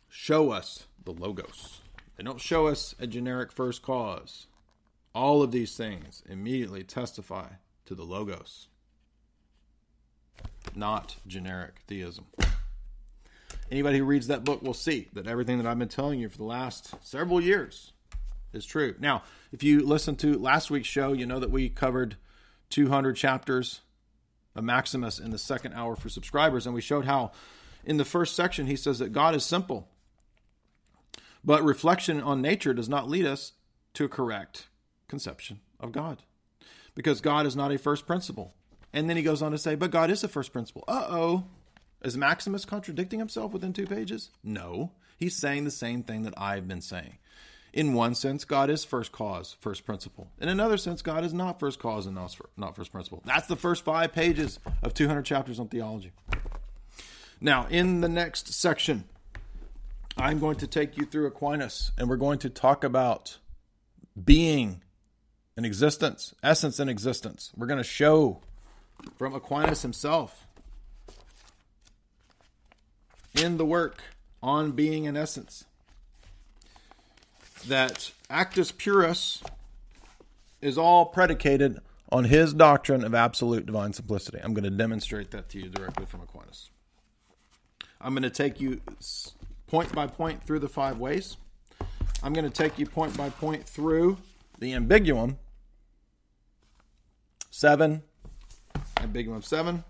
show 0.09 0.51
us 0.51 0.85
the 1.05 1.11
Logos. 1.11 1.81
They 2.15 2.23
don't 2.23 2.41
show 2.41 2.67
us 2.67 2.95
a 2.99 3.05
generic 3.05 3.51
first 3.51 3.83
cause. 3.83 4.47
All 5.13 5.43
of 5.43 5.51
these 5.51 5.77
things 5.77 6.23
immediately 6.27 6.83
testify 6.83 7.49
to 7.85 7.93
the 7.93 8.03
Logos 8.03 8.69
not 10.77 11.17
generic 11.27 11.81
theism. 11.87 12.25
Anybody 13.69 13.97
who 13.97 14.05
reads 14.05 14.27
that 14.27 14.43
book 14.43 14.61
will 14.61 14.73
see 14.73 15.09
that 15.13 15.27
everything 15.27 15.57
that 15.57 15.67
I've 15.67 15.79
been 15.79 15.89
telling 15.89 16.19
you 16.19 16.29
for 16.29 16.37
the 16.37 16.43
last 16.43 16.93
several 17.05 17.41
years 17.41 17.91
is 18.53 18.65
true. 18.65 18.95
Now, 18.99 19.23
if 19.51 19.63
you 19.63 19.85
listen 19.85 20.15
to 20.17 20.37
last 20.37 20.71
week's 20.71 20.87
show, 20.87 21.11
you 21.11 21.25
know 21.25 21.39
that 21.39 21.51
we 21.51 21.67
covered 21.69 22.15
200 22.69 23.15
chapters 23.15 23.81
of 24.55 24.63
Maximus 24.63 25.19
in 25.19 25.31
the 25.31 25.37
second 25.37 25.73
hour 25.73 25.95
for 25.95 26.09
subscribers, 26.09 26.65
and 26.65 26.73
we 26.73 26.81
showed 26.81 27.05
how 27.05 27.31
in 27.85 27.97
the 27.97 28.05
first 28.05 28.35
section 28.35 28.67
he 28.67 28.75
says 28.75 28.99
that 28.99 29.13
God 29.13 29.35
is 29.35 29.45
simple, 29.45 29.89
but 31.43 31.63
reflection 31.63 32.21
on 32.21 32.41
nature 32.41 32.73
does 32.73 32.89
not 32.89 33.09
lead 33.09 33.25
us 33.25 33.53
to 33.93 34.05
a 34.05 34.09
correct 34.09 34.67
conception 35.07 35.59
of 35.79 35.91
God 35.91 36.23
because 36.95 37.21
God 37.21 37.45
is 37.45 37.55
not 37.55 37.71
a 37.71 37.77
first 37.77 38.07
principle. 38.07 38.53
And 38.97 39.07
then 39.07 39.15
he 39.15 39.21
goes 39.21 39.43
on 39.43 39.51
to 39.51 39.59
say, 39.59 39.75
but 39.75 39.91
God 39.91 40.09
is 40.09 40.21
the 40.21 40.27
first 40.27 40.51
principle. 40.51 40.83
Uh 40.87 41.05
oh. 41.07 41.43
Is 42.01 42.17
Maximus 42.17 42.65
contradicting 42.65 43.19
himself 43.19 43.53
within 43.53 43.71
two 43.71 43.85
pages? 43.85 44.31
No. 44.43 44.91
He's 45.17 45.35
saying 45.35 45.65
the 45.65 45.71
same 45.71 46.01
thing 46.01 46.23
that 46.23 46.33
I've 46.35 46.67
been 46.67 46.81
saying. 46.81 47.19
In 47.73 47.93
one 47.93 48.15
sense, 48.15 48.43
God 48.43 48.71
is 48.71 48.83
first 48.83 49.11
cause, 49.11 49.55
first 49.59 49.85
principle. 49.85 50.31
In 50.41 50.49
another 50.49 50.77
sense, 50.77 51.03
God 51.03 51.23
is 51.23 51.31
not 51.31 51.59
first 51.59 51.77
cause 51.77 52.07
and 52.07 52.15
not 52.15 52.75
first 52.75 52.91
principle. 52.91 53.21
That's 53.23 53.45
the 53.45 53.55
first 53.55 53.85
five 53.85 54.13
pages 54.13 54.57
of 54.81 54.95
200 54.95 55.21
chapters 55.23 55.59
on 55.59 55.67
theology. 55.67 56.11
Now, 57.39 57.67
in 57.69 58.01
the 58.01 58.09
next 58.09 58.51
section, 58.51 59.03
I'm 60.17 60.39
going 60.39 60.55
to 60.55 60.65
take 60.65 60.97
you 60.97 61.05
through 61.05 61.27
Aquinas 61.27 61.91
and 61.99 62.09
we're 62.09 62.15
going 62.15 62.39
to 62.39 62.49
talk 62.49 62.83
about 62.83 63.37
being 64.25 64.81
and 65.55 65.67
existence, 65.67 66.33
essence 66.41 66.79
and 66.79 66.89
existence. 66.89 67.51
We're 67.55 67.67
going 67.67 67.77
to 67.77 67.83
show 67.83 68.41
from 69.17 69.33
Aquinas 69.33 69.81
himself 69.81 70.45
in 73.35 73.57
the 73.57 73.65
work 73.65 74.01
on 74.41 74.71
being 74.71 75.07
and 75.07 75.17
essence 75.17 75.65
that 77.67 78.11
actus 78.29 78.71
purus 78.71 79.43
is 80.61 80.77
all 80.77 81.05
predicated 81.05 81.79
on 82.11 82.25
his 82.25 82.53
doctrine 82.53 83.03
of 83.03 83.13
absolute 83.13 83.65
divine 83.65 83.93
simplicity. 83.93 84.39
I'm 84.41 84.53
going 84.53 84.63
to 84.63 84.69
demonstrate 84.69 85.31
that 85.31 85.49
to 85.49 85.59
you 85.59 85.69
directly 85.69 86.05
from 86.05 86.21
Aquinas. 86.21 86.69
I'm 87.99 88.13
going 88.13 88.23
to 88.23 88.29
take 88.29 88.61
you 88.61 88.81
point 89.67 89.93
by 89.93 90.07
point 90.07 90.43
through 90.43 90.59
the 90.59 90.69
five 90.69 90.97
ways. 90.97 91.37
I'm 92.23 92.33
going 92.33 92.49
to 92.49 92.51
take 92.51 92.79
you 92.79 92.85
point 92.85 93.17
by 93.17 93.29
point 93.29 93.67
through 93.67 94.17
the 94.59 94.73
ambiguum. 94.73 95.37
Seven, 97.51 98.03
ambiguum 98.97 99.43
seven. 99.43 99.83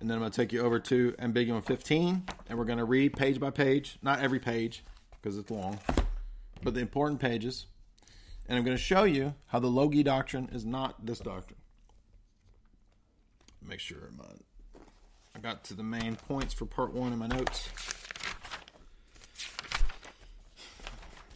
And 0.00 0.10
then 0.10 0.16
I'm 0.16 0.20
going 0.20 0.30
to 0.30 0.36
take 0.36 0.52
you 0.52 0.60
over 0.60 0.78
to 0.78 1.12
ambiguum 1.12 1.64
15, 1.64 2.24
and 2.48 2.58
we're 2.58 2.64
going 2.64 2.78
to 2.78 2.84
read 2.84 3.14
page 3.14 3.40
by 3.40 3.50
page, 3.50 3.98
not 4.02 4.20
every 4.20 4.38
page, 4.38 4.84
because 5.10 5.38
it's 5.38 5.50
long, 5.50 5.78
but 6.62 6.74
the 6.74 6.80
important 6.80 7.20
pages. 7.20 7.66
And 8.48 8.58
I'm 8.58 8.64
going 8.64 8.76
to 8.76 8.82
show 8.82 9.04
you 9.04 9.34
how 9.46 9.58
the 9.58 9.68
Logoi 9.68 10.04
doctrine 10.04 10.50
is 10.52 10.64
not 10.64 11.04
this 11.04 11.18
doctrine. 11.18 11.58
Make 13.66 13.80
sure 13.80 14.10
my, 14.16 14.24
I 15.34 15.38
got 15.40 15.64
to 15.64 15.74
the 15.74 15.82
main 15.82 16.14
points 16.14 16.54
for 16.54 16.66
part 16.66 16.92
one 16.92 17.12
in 17.12 17.18
my 17.18 17.26
notes. 17.26 17.68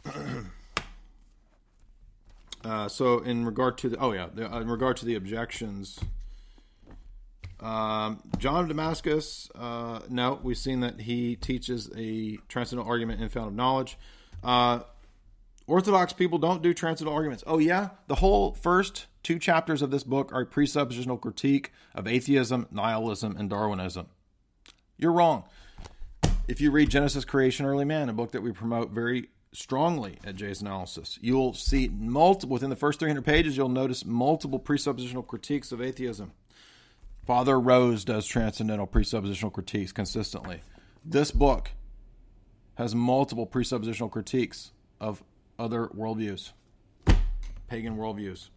uh, 2.65 2.89
so 2.89 3.19
in 3.20 3.45
regard 3.45 3.78
to 3.78 3.89
the 3.89 3.99
oh 3.99 4.12
yeah 4.12 4.28
the, 4.32 4.53
uh, 4.53 4.61
in 4.61 4.69
regard 4.69 4.97
to 4.97 5.05
the 5.05 5.15
objections 5.15 5.99
um, 7.61 8.23
John 8.39 8.62
of 8.62 8.69
Damascus, 8.69 9.51
uh, 9.55 10.01
no, 10.09 10.41
we've 10.43 10.57
seen 10.57 10.81
that 10.81 11.01
he 11.03 11.37
teaches 11.37 11.91
a 11.95 12.39
transcendental 12.49 12.91
argument 12.91 13.20
in 13.20 13.28
Fountain 13.28 13.53
of 13.53 13.57
Knowledge. 13.57 13.99
Uh, 14.43 14.81
Orthodox 15.66 16.12
people 16.12 16.39
don't 16.39 16.62
do 16.62 16.73
transcendental 16.73 17.15
arguments. 17.15 17.45
Oh, 17.47 17.59
yeah? 17.59 17.91
The 18.09 18.16
whole 18.16 18.55
first 18.55 19.07
two 19.23 19.39
chapters 19.39 19.82
of 19.82 19.91
this 19.91 20.05
book 20.05 20.32
are 20.32 20.41
a 20.41 20.47
presuppositional 20.47 21.20
critique 21.20 21.70
of 21.95 22.07
atheism, 22.07 22.66
nihilism, 22.70 23.37
and 23.37 23.51
Darwinism. 23.51 24.07
You're 24.97 25.12
wrong. 25.12 25.45
If 26.49 26.61
you 26.61 26.70
read 26.70 26.91
Genesis, 26.91 27.24
Creation, 27.24 27.66
Early 27.66 27.85
Man, 27.85 28.09
a 28.09 28.12
book 28.12 28.32
that 28.32 28.43
we 28.43 28.53
promote 28.53 28.91
very 28.91 29.28
strongly 29.53 30.19
at 30.25 30.37
Jay's 30.37 30.61
Analysis, 30.61 31.19
you'll 31.21 31.55
see 31.55 31.89
multiple, 31.89 32.55
within 32.55 32.71
the 32.71 32.77
first 32.77 33.01
300 33.01 33.25
pages, 33.25 33.57
you'll 33.57 33.69
notice 33.69 34.05
multiple 34.05 34.61
presuppositional 34.61 35.27
critiques 35.27 35.73
of 35.73 35.81
atheism. 35.81 36.33
Father 37.27 37.61
Rose 37.61 38.05
does 38.05 38.27
transcendental 38.27 38.87
presuppositional 38.87 39.53
critiques 39.53 39.93
consistently. 39.93 40.61
This 41.05 41.31
book 41.31 41.71
has 42.77 42.95
multiple 42.95 43.47
presuppositional 43.47 44.11
critiques 44.11 44.73
of 45.01 45.23
other 45.59 45.89
worldviews, 45.89 46.53
pagan 47.69 47.97
worldviews. 47.97 48.49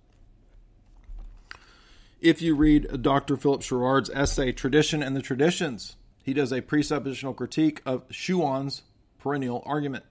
If 2.21 2.41
you 2.41 2.55
read 2.55 3.01
Dr. 3.01 3.35
Philip 3.35 3.63
Sherrard's 3.63 4.09
essay, 4.11 4.53
Tradition 4.53 5.03
and 5.03 5.13
the 5.13 5.21
Traditions, 5.21 5.97
he 6.23 6.33
does 6.33 6.53
a 6.53 6.61
presuppositional 6.61 7.35
critique 7.35 7.81
of 7.85 8.07
Schuon's 8.07 8.83
perennial 9.19 9.61
argument. 9.65 10.05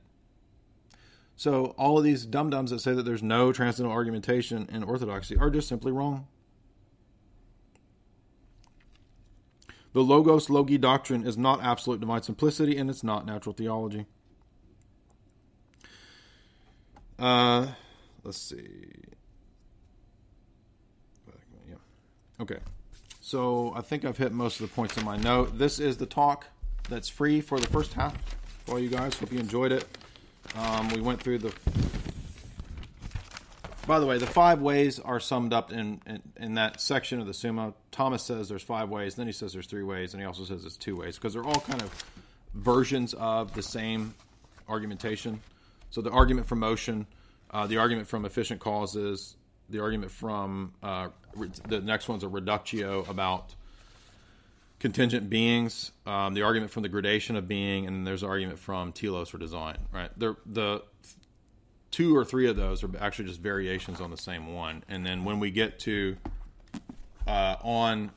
So, 1.37 1.75
all 1.79 1.99
of 1.99 2.05
these 2.05 2.27
dum 2.27 2.51
dums 2.51 2.71
that 2.71 2.81
say 2.81 2.93
that 2.93 3.05
there's 3.05 3.23
no 3.23 3.53
transcendental 3.53 3.97
argumentation 3.97 4.69
in 4.71 4.83
orthodoxy 4.85 5.37
are 5.37 5.51
just 5.51 5.69
simply 5.69 5.91
wrong. 5.91 6.29
The 9.93 10.03
Logos 10.03 10.47
Logoi 10.49 10.81
doctrine 10.81 11.27
is 11.27 11.37
not 11.37 11.63
absolute 11.63 12.01
divine 12.01 12.23
simplicity 12.23 12.77
and 12.77 12.89
it's 12.89 13.05
not 13.05 13.27
natural 13.27 13.55
theology. 13.55 14.07
Uh, 17.19 17.69
let's 18.25 18.39
see. 18.39 18.91
Yeah. 21.69 21.77
Okay. 22.41 22.59
So 23.21 23.73
I 23.77 23.83
think 23.83 24.05
I've 24.05 24.17
hit 24.17 24.33
most 24.33 24.61
of 24.61 24.69
the 24.69 24.75
points 24.75 24.97
in 24.97 25.05
my 25.05 25.17
note. 25.17 25.59
This 25.59 25.79
is 25.79 25.99
the 25.99 26.07
talk 26.07 26.47
that's 26.89 27.09
free 27.09 27.41
for 27.41 27.61
the 27.61 27.69
first 27.69 27.93
half 27.93 28.15
for 28.65 28.73
all 28.73 28.79
you 28.81 28.89
guys. 28.89 29.19
Hope 29.19 29.33
you 29.33 29.39
enjoyed 29.39 29.73
it. 29.73 29.87
Um, 30.57 30.89
we 30.91 31.01
went 31.01 31.23
through 31.23 31.39
the 31.39 31.55
by 33.87 33.99
the 33.99 34.07
way, 34.07 34.17
the 34.17 34.27
five 34.27 34.61
ways 34.61 35.01
are 35.01 35.19
summed 35.19 35.53
up 35.53 35.73
in, 35.73 36.01
in, 36.07 36.23
in, 36.37 36.55
that 36.55 36.81
section 36.81 37.21
of 37.21 37.27
the 37.27 37.35
Summa. 37.35 37.75
Thomas 37.91 38.23
says 38.23 38.49
there's 38.49 38.63
five 38.63 38.89
ways, 38.89 39.17
then 39.17 39.27
he 39.27 39.33
says 39.33 39.53
there's 39.53 39.67
three 39.67 39.83
ways, 39.83 40.15
and 40.15 40.21
he 40.21 40.27
also 40.27 40.45
says 40.45 40.65
it's 40.65 40.77
two 40.77 40.95
ways 40.97 41.17
because 41.17 41.35
they're 41.35 41.45
all 41.45 41.61
kind 41.61 41.83
of 41.83 42.05
versions 42.55 43.13
of 43.15 43.53
the 43.55 43.63
same 43.63 44.15
argumentation. 44.69 45.41
So 45.91 46.01
the 46.01 46.11
argument 46.11 46.47
from 46.47 46.61
motion, 46.61 47.07
uh, 47.51 47.67
the 47.67 47.79
argument 47.79 48.07
from 48.07 48.25
efficient 48.25 48.61
causes, 48.61 49.37
the 49.69 49.81
argument 49.81 50.13
from 50.13 50.75
uh, 50.83 51.09
the 51.67 51.81
next 51.81 52.09
one's 52.09 52.23
a 52.23 52.29
reductio 52.29 53.05
about 53.11 53.55
contingent 54.83 55.31
beings, 55.31 55.93
um, 56.07 56.35
the 56.35 56.43
argument 56.43 56.73
from 56.73 56.83
the 56.83 56.89
gradation 56.89 57.37
of 57.37 57.47
being, 57.47 57.87
and 57.87 58.05
there's 58.05 58.25
an 58.25 58.29
argument 58.29 58.59
from 58.59 58.93
telos 58.93 59.33
or 59.33 59.39
design. 59.39 59.79
Right, 59.93 60.11
They're, 60.17 60.35
the 60.45 60.83
two 61.93 62.17
or 62.17 62.25
three 62.25 62.49
of 62.49 62.57
those 62.57 62.83
are 62.83 62.91
actually 62.99 63.27
just 63.27 63.41
variations 63.41 64.01
on 64.01 64.11
the 64.11 64.17
same 64.17 64.53
one. 64.53 64.83
And 64.89 65.07
then 65.07 65.23
when 65.23 65.39
we 65.39 65.53
get 65.53 65.79
to 65.81 66.17
uh, 67.29 67.55
on 67.63 68.11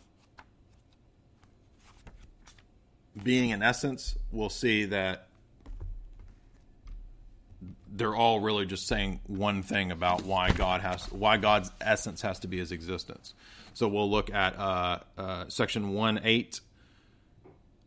being 3.21 3.51
in 3.51 3.61
essence, 3.61 4.15
we'll 4.31 4.49
see 4.49 4.85
that 4.85 5.27
they're 7.91 8.15
all 8.15 8.39
really 8.39 8.65
just 8.65 8.87
saying 8.87 9.19
one 9.27 9.61
thing 9.61 9.91
about 9.91 10.23
why 10.23 10.49
God 10.49 10.81
has 10.81 11.05
why 11.11 11.37
God's 11.37 11.71
essence 11.79 12.23
has 12.23 12.39
to 12.39 12.47
be 12.47 12.57
His 12.57 12.71
existence. 12.71 13.35
So 13.75 13.89
we'll 13.89 14.09
look 14.09 14.33
at 14.33 14.57
uh, 14.57 14.99
uh, 15.17 15.45
section 15.49 15.93
one 15.93 16.21
eight 16.23 16.61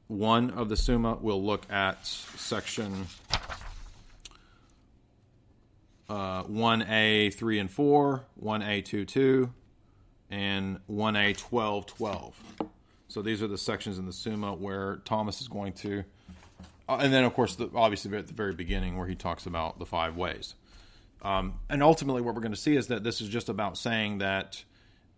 one 0.06 0.50
of 0.50 0.68
the 0.68 0.76
Summa. 0.76 1.16
We'll 1.18 1.42
look 1.42 1.64
at 1.72 2.06
section 2.06 3.06
uh, 6.10 6.42
1A 6.44 7.32
3 7.32 7.58
and 7.58 7.70
4, 7.70 8.24
1A 8.42 8.84
2 8.84 9.04
2, 9.06 9.50
and 10.30 10.78
1A 10.90 11.38
12 11.38 11.86
12. 11.86 12.42
So 13.08 13.22
these 13.22 13.42
are 13.42 13.46
the 13.46 13.56
sections 13.56 13.98
in 13.98 14.04
the 14.04 14.12
Summa 14.12 14.52
where 14.52 14.96
Thomas 15.06 15.40
is 15.40 15.48
going 15.48 15.72
to, 15.72 16.04
uh, 16.86 16.98
and 17.00 17.10
then 17.14 17.24
of 17.24 17.32
course, 17.32 17.56
the, 17.56 17.70
obviously 17.74 18.14
at 18.18 18.26
the 18.26 18.34
very 18.34 18.52
beginning 18.52 18.98
where 18.98 19.06
he 19.06 19.14
talks 19.14 19.46
about 19.46 19.78
the 19.78 19.86
five 19.86 20.18
ways. 20.18 20.54
Um, 21.22 21.54
and 21.70 21.82
ultimately, 21.82 22.20
what 22.20 22.34
we're 22.34 22.42
going 22.42 22.52
to 22.52 22.60
see 22.60 22.76
is 22.76 22.88
that 22.88 23.04
this 23.04 23.22
is 23.22 23.30
just 23.30 23.48
about 23.48 23.78
saying 23.78 24.18
that 24.18 24.64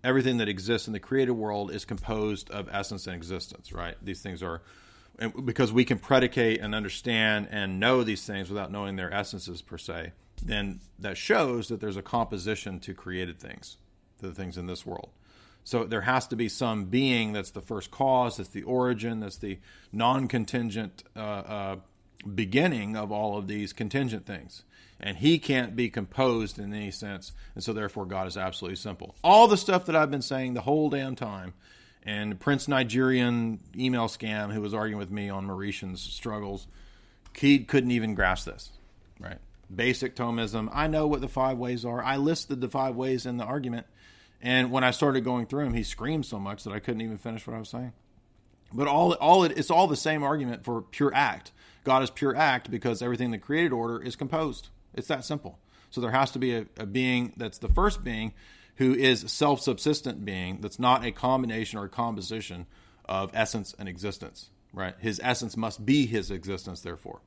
everything 0.03 0.39
that 0.39 0.49
exists 0.49 0.87
in 0.87 0.93
the 0.93 1.01
created 1.01 1.33
world 1.33 1.71
is 1.71 1.85
composed 1.85 2.51
of 2.51 2.69
essence 2.73 3.07
and 3.07 3.15
existence, 3.15 3.73
right? 3.73 3.97
These 4.03 4.23
things 4.23 4.43
are, 4.43 4.63
because 5.45 5.73
we 5.73 5.85
can 5.85 5.99
predicate 5.99 6.61
and 6.61 6.75
understand 6.75 7.49
and 7.51 7.79
know 7.79 8.03
these 8.03 8.25
things 8.25 8.49
without 8.49 8.71
knowing 8.71 8.97
their 8.97 9.13
essences 9.13 9.63
per 9.63 9.79
se 9.79 10.13
then 10.43 10.81
that 10.99 11.17
shows 11.17 11.69
that 11.69 11.81
there's 11.81 11.97
a 11.97 12.03
composition 12.03 12.81
to 12.81 12.95
created 12.95 13.39
things, 13.39 13.77
to 14.19 14.29
the 14.29 14.35
things 14.35 14.57
in 14.57 14.67
this 14.67 14.87
world. 14.87 15.11
So 15.65 15.85
there 15.85 16.03
has 16.03 16.27
to 16.29 16.37
be 16.37 16.49
some 16.49 16.87
being 16.87 17.33
that's 17.33 17.51
the 17.51 17.61
first 17.61 17.91
cause, 17.91 18.39
that's 18.39 18.49
the 18.49 18.63
origin, 18.63 19.21
that's 19.21 19.37
the 19.37 19.59
non 19.93 20.27
contingent 20.27 21.05
uh, 21.15 21.21
uh, 21.21 21.77
beginning 22.35 22.97
of 22.97 23.13
all 23.13 23.37
of 23.37 23.47
these 23.47 23.73
contingent 23.73 24.27
things. 24.27 24.65
And 25.03 25.17
he 25.17 25.39
can't 25.39 25.75
be 25.75 25.89
composed 25.89 26.59
in 26.59 26.75
any 26.75 26.91
sense. 26.91 27.33
And 27.55 27.65
so 27.65 27.73
therefore, 27.73 28.05
God 28.05 28.27
is 28.27 28.37
absolutely 28.37 28.77
simple. 28.77 29.15
All 29.25 29.49
the 29.49 29.57
stuff 29.57 29.87
that 29.87 29.97
I've 29.97 30.11
been 30.11 30.21
saying 30.23 30.55
the 30.55 30.61
whole 30.61 30.91
damn 30.91 31.17
time, 31.17 31.55
and 32.03 32.39
Prince 32.39 32.69
Nigerian 32.69 33.61
email 33.77 34.09
scam 34.09 34.53
who 34.53 34.61
was 34.61 34.75
arguing 34.75 34.99
with 34.99 35.11
me 35.11 35.31
on 35.31 35.47
Mauritian's 35.47 36.03
struggles, 36.03 36.67
he 37.37 37.61
couldn't 37.61 37.93
even 37.93 38.15
grasp 38.15 38.47
this, 38.47 38.71
right? 39.19 39.39
basic 39.75 40.17
Thomism. 40.17 40.69
I 40.73 40.87
know 40.87 41.07
what 41.07 41.21
the 41.21 41.29
five 41.29 41.59
ways 41.59 41.85
are. 41.85 42.03
I 42.03 42.17
listed 42.17 42.61
the 42.61 42.69
five 42.69 42.97
ways 42.97 43.27
in 43.27 43.37
the 43.37 43.45
argument. 43.45 43.87
And 44.43 44.71
when 44.71 44.85
I 44.85 44.91
started 44.91 45.23
going 45.23 45.47
through 45.47 45.65
them, 45.65 45.75
he 45.75 45.83
screamed 45.83 46.27
so 46.27 46.39
much 46.39 46.65
that 46.65 46.73
I 46.73 46.81
couldn't 46.81 47.03
even 47.03 47.19
finish 47.19 47.47
what 47.47 47.55
I 47.55 47.59
was 47.59 47.69
saying. 47.69 47.93
But 48.73 48.89
all, 48.89 49.13
all 49.15 49.45
it, 49.45 49.57
it's 49.57 49.71
all 49.71 49.87
the 49.87 49.97
same 49.97 50.23
argument 50.23 50.65
for 50.65 50.83
pure 50.83 51.13
act. 51.15 51.53
God 51.85 52.03
is 52.03 52.11
pure 52.11 52.37
act 52.37 52.71
because 52.71 53.03
everything 53.03 53.27
in 53.27 53.31
the 53.33 53.39
created 53.39 53.73
order 53.73 54.03
is 54.03 54.17
composed. 54.17 54.69
It's 54.95 55.09
that 55.09 55.25
simple. 55.25 55.59
So 55.91 56.01
there 56.01 56.11
has 56.11 56.31
to 56.33 56.39
be 56.39 56.55
a, 56.55 56.67
a 56.79 56.87
being 56.87 57.33
that's 57.37 57.59
the 57.59 57.69
first 57.69 58.05
being 58.05 58.33
who 58.77 58.95
is 58.95 59.21
self 59.31 59.61
subsistent 59.61 60.25
being 60.25 60.61
that's 60.61 60.79
not 60.79 61.05
a 61.05 61.13
combination 61.13 61.79
or 61.79 61.85
a 61.85 61.89
composition 61.89 62.67
of 63.05 63.31
essence 63.35 63.75
and 63.79 63.89
existence, 63.89 64.51
right? 64.73 64.95
His 64.99 65.21
essence 65.23 65.57
must 65.57 65.85
be 65.85 66.07
his 66.07 66.31
existence, 66.31 66.81
therefore. 66.81 67.21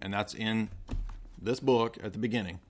And 0.00 0.12
that's 0.12 0.34
in 0.34 0.70
this 1.40 1.60
book 1.60 1.96
at 2.02 2.12
the 2.12 2.18
beginning. 2.18 2.60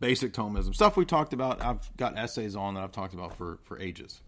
Basic 0.00 0.32
Thomism. 0.32 0.74
Stuff 0.74 0.96
we 0.96 1.04
talked 1.04 1.32
about, 1.32 1.62
I've 1.62 1.96
got 1.96 2.16
essays 2.16 2.54
on 2.56 2.74
that 2.74 2.84
I've 2.84 2.92
talked 2.92 3.14
about 3.14 3.36
for, 3.36 3.58
for 3.64 3.78
ages. 3.80 4.20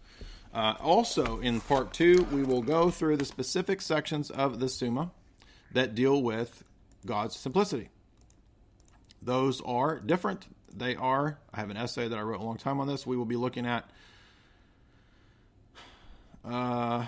Uh, 0.53 0.75
also, 0.81 1.39
in 1.41 1.61
part 1.61 1.93
two, 1.93 2.27
we 2.33 2.43
will 2.43 2.63
go 2.63 2.91
through 2.91 3.17
the 3.17 3.25
specific 3.25 3.81
sections 3.81 4.31
of 4.31 4.59
the 4.59 4.69
Summa 4.69 5.13
that 5.73 5.95
deal 5.95 6.21
with 6.21 6.65
God's 7.07 7.37
simplicity. 7.37 7.89
Those 9.23 9.61
are 9.63 9.99
different. 9.99 10.47
They 10.73 10.95
are, 10.97 11.39
I 11.53 11.61
have 11.61 11.71
an 11.71 11.77
essay 11.77 12.09
that 12.09 12.19
I 12.19 12.23
wrote 12.23 12.41
a 12.41 12.45
long 12.45 12.57
time 12.57 12.81
on 12.81 12.87
this. 12.87 13.07
We 13.07 13.17
will 13.17 13.25
be 13.25 13.37
looking 13.37 13.67
at 13.67 13.91
uh, 16.45 17.07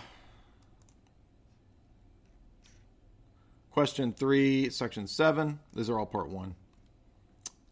question 3.71 4.13
3, 4.13 4.71
section 4.71 5.07
7. 5.07 5.59
These 5.75 5.89
are 5.89 5.99
all 5.99 6.07
part 6.07 6.29
1. 6.29 6.55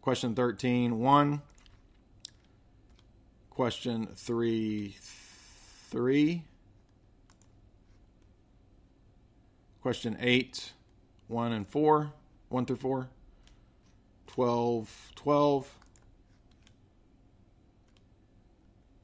Question 0.01 0.33
13, 0.33 0.99
1. 0.99 1.41
Question 3.51 4.07
3, 4.15 4.95
3. 5.89 6.43
Question 9.81 10.17
8, 10.19 10.73
1 11.31 11.53
and 11.53 11.67
4, 11.67 12.11
1 12.49 12.65
through 12.65 12.75
4. 12.75 13.09
12, 14.27 15.11
12. 15.15 15.77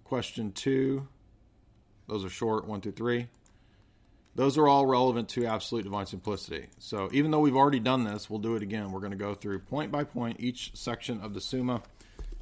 Question 0.04 0.52
2. 0.52 1.08
Those 2.08 2.26
are 2.26 2.30
short, 2.30 2.68
1 2.68 2.82
through 2.82 2.92
3. 2.92 3.28
Those 4.36 4.58
are 4.58 4.68
all 4.68 4.86
relevant 4.86 5.30
to 5.30 5.46
absolute 5.46 5.84
divine 5.84 6.06
simplicity. 6.06 6.68
So 6.78 7.10
even 7.12 7.32
though 7.32 7.40
we've 7.40 7.56
already 7.56 7.80
done 7.80 8.04
this, 8.04 8.30
we'll 8.30 8.40
do 8.40 8.56
it 8.56 8.62
again. 8.62 8.92
We're 8.92 9.00
going 9.00 9.12
to 9.12 9.18
go 9.18 9.34
through 9.34 9.60
point 9.60 9.92
by 9.92 10.04
point 10.04 10.38
each 10.40 10.72
section 10.76 11.22
of 11.22 11.34
the 11.34 11.42
Summa 11.42 11.82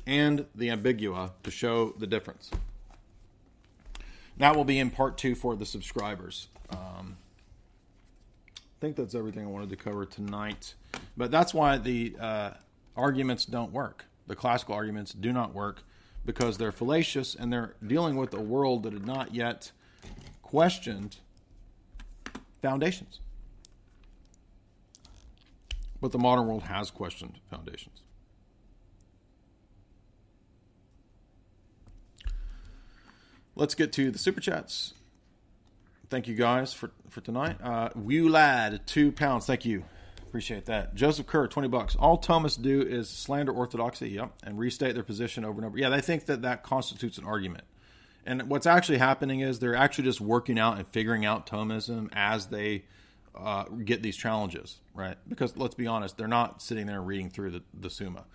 and 0.06 0.46
the 0.54 0.68
Ambigua 0.68 1.32
to 1.44 1.52
show 1.52 1.94
the 1.98 2.06
difference. 2.06 2.52
That 4.38 4.56
will 4.56 4.66
be 4.66 4.78
in 4.78 4.90
part 4.90 5.18
two 5.18 5.36
for 5.36 5.56
the 5.56 5.66
subscribers. 5.66 6.50
Um, 6.70 7.18
think 8.86 8.98
that's 8.98 9.16
everything 9.16 9.44
I 9.44 9.48
wanted 9.48 9.72
to 9.72 9.76
cover 9.76 10.06
tonight. 10.06 10.76
But 11.18 11.32
that's 11.32 11.56
why 11.56 11.80
the 11.80 12.16
uh, 12.20 12.52
arguments 12.96 13.44
don't 13.46 13.72
work. 13.72 14.06
The 14.28 14.36
classical 14.36 14.76
arguments 14.76 15.12
do 15.12 15.34
not 15.34 15.56
work 15.56 15.82
because 16.24 16.60
they're 16.60 16.72
fallacious 16.72 17.34
and 17.34 17.52
they're 17.52 17.74
dealing 17.86 18.16
with 18.16 18.32
a 18.36 18.40
world 18.40 18.84
that 18.84 18.94
had 18.94 19.08
not 19.08 19.34
yet 19.34 19.72
questioned 20.44 21.18
foundations. 22.62 23.22
But 26.00 26.12
the 26.12 26.20
modern 26.20 26.46
world 26.46 26.64
has 26.64 26.92
questioned 26.92 27.40
foundations. 27.50 28.02
Let's 33.56 33.74
get 33.74 33.92
to 33.94 34.12
the 34.12 34.20
super 34.20 34.42
chats. 34.42 34.94
Thank 36.10 36.28
you 36.28 36.36
guys 36.36 36.74
for, 36.74 36.92
for 37.10 37.22
tonight. 37.22 37.58
Uh, 37.62 37.90
Lad, 37.96 38.86
two 38.86 39.12
pounds. 39.12 39.46
Thank 39.46 39.66
you. 39.66 39.84
Appreciate 40.28 40.66
that. 40.66 40.96
Joseph 40.96 41.28
Kerr, 41.28 41.48
20 41.48 41.68
bucks. 41.70 41.96
All 41.96 42.18
Thomas 42.18 42.58
do 42.58 42.82
is 42.82 43.10
slander 43.10 43.54
orthodoxy, 43.54 44.10
yep, 44.10 44.34
and 44.44 44.60
restate 44.60 44.94
their 44.94 45.04
position 45.04 45.46
over 45.46 45.58
and 45.58 45.66
over. 45.66 45.78
Yeah, 45.78 45.90
they 45.90 46.02
think 46.02 46.26
that 46.26 46.42
that 46.42 46.62
constitutes 46.62 47.18
an 47.18 47.26
argument. 47.26 47.64
And 48.26 48.50
what's 48.50 48.66
actually 48.66 48.98
happening 48.98 49.40
is 49.40 49.60
they're 49.60 49.76
actually 49.76 50.06
just 50.06 50.20
working 50.20 50.60
out 50.60 50.78
and 50.78 50.88
figuring 50.88 51.26
out 51.26 51.48
Thomism 51.48 52.10
as 52.14 52.48
they 52.48 52.84
uh, 53.36 53.64
get 53.64 54.02
these 54.02 54.18
challenges, 54.18 54.80
right? 54.94 55.18
Because 55.28 55.56
let's 55.56 55.76
be 55.76 55.88
honest, 55.88 56.18
they're 56.18 56.28
not 56.28 56.62
sitting 56.62 56.88
there 56.88 57.02
reading 57.02 57.30
through 57.30 57.52
the, 57.52 57.64
the 57.74 57.90
Summa. 57.90 58.26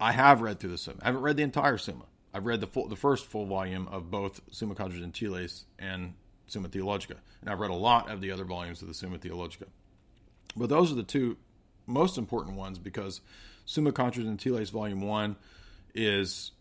I 0.00 0.12
have 0.12 0.40
read 0.40 0.58
through 0.58 0.70
the 0.70 0.78
Summa. 0.78 0.98
I 1.02 1.06
haven't 1.06 1.22
read 1.22 1.36
the 1.36 1.44
entire 1.44 1.78
Summa. 1.78 2.04
I've 2.34 2.46
read 2.46 2.60
the 2.60 2.66
full, 2.66 2.88
the 2.88 2.96
first 2.96 3.26
full 3.26 3.46
volume 3.46 3.88
of 3.88 4.10
both 4.10 4.40
Summa 4.50 4.74
Contra 4.74 4.98
Gentiles 4.98 5.66
and 5.78 6.14
Summa 6.52 6.68
Theologica, 6.68 7.16
and 7.40 7.48
I've 7.48 7.60
read 7.60 7.70
a 7.70 7.74
lot 7.74 8.10
of 8.10 8.20
the 8.20 8.30
other 8.30 8.44
volumes 8.44 8.82
of 8.82 8.88
the 8.88 8.94
Summa 8.94 9.16
Theologica. 9.16 9.66
But 10.54 10.68
those 10.68 10.92
are 10.92 10.94
the 10.94 11.02
two 11.02 11.38
most 11.86 12.18
important 12.18 12.56
ones 12.56 12.78
because 12.78 13.22
Summa 13.64 13.90
Contra 13.90 14.22
Gentiles 14.22 14.68
Volume 14.68 15.00
One 15.00 15.36
is 15.94 16.52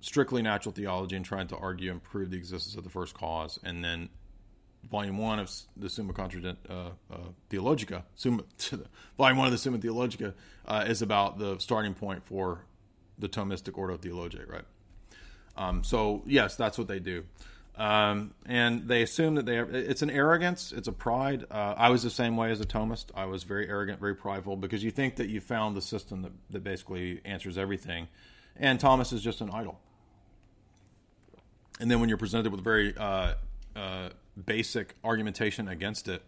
strictly 0.00 0.40
natural 0.40 0.72
theology 0.72 1.16
and 1.16 1.24
trying 1.24 1.48
to 1.48 1.56
argue 1.56 1.90
and 1.90 2.02
prove 2.02 2.30
the 2.30 2.36
existence 2.36 2.76
of 2.76 2.84
the 2.84 2.90
first 2.90 3.14
cause, 3.14 3.58
and 3.64 3.84
then 3.84 4.08
volume 4.88 5.18
one 5.18 5.40
of 5.40 5.50
the 5.76 5.90
Summa 5.90 6.12
Contra 6.12 6.56
uh, 6.68 6.72
uh, 7.12 7.16
Theologica, 7.50 8.04
Summa, 8.14 8.44
volume 9.18 9.36
one 9.36 9.46
of 9.46 9.52
the 9.52 9.58
Summa 9.58 9.78
Theologica, 9.78 10.32
uh, 10.66 10.84
is 10.86 11.02
about 11.02 11.38
the 11.38 11.58
starting 11.58 11.94
point 11.94 12.24
for 12.24 12.64
the 13.18 13.28
Thomistic 13.28 13.76
Ordo 13.76 13.96
Theologiae, 13.96 14.46
right? 14.46 14.64
Um, 15.56 15.82
so 15.82 16.22
yes, 16.24 16.54
that's 16.54 16.78
what 16.78 16.86
they 16.86 17.00
do, 17.00 17.24
um, 17.76 18.34
and 18.46 18.88
they 18.88 19.02
assume 19.02 19.36
that 19.36 19.46
they 19.46 19.58
are, 19.58 19.70
it's 19.70 20.02
an 20.02 20.10
arrogance, 20.10 20.72
it's 20.72 20.88
a 20.88 20.92
pride. 20.92 21.44
Uh, 21.50 21.74
I 21.76 21.90
was 21.90 22.02
the 22.02 22.10
same 22.10 22.36
way 22.36 22.50
as 22.50 22.60
a 22.60 22.66
Thomist. 22.66 23.06
I 23.14 23.24
was 23.26 23.44
very 23.44 23.68
arrogant, 23.68 24.00
very 24.00 24.14
prideful, 24.14 24.56
because 24.56 24.84
you 24.84 24.90
think 24.90 25.16
that 25.16 25.28
you 25.28 25.40
found 25.40 25.76
the 25.76 25.82
system 25.82 26.22
that, 26.22 26.32
that 26.50 26.64
basically 26.64 27.20
answers 27.24 27.56
everything, 27.56 28.08
and 28.56 28.78
Thomas 28.78 29.12
is 29.12 29.22
just 29.22 29.40
an 29.40 29.50
idol. 29.50 29.80
And 31.80 31.90
then 31.90 32.00
when 32.00 32.08
you're 32.10 32.18
presented 32.18 32.52
with 32.52 32.62
very 32.62 32.94
uh, 32.96 33.34
uh, 33.74 34.10
basic 34.44 34.94
argumentation 35.02 35.66
against 35.68 36.08
it, 36.08 36.22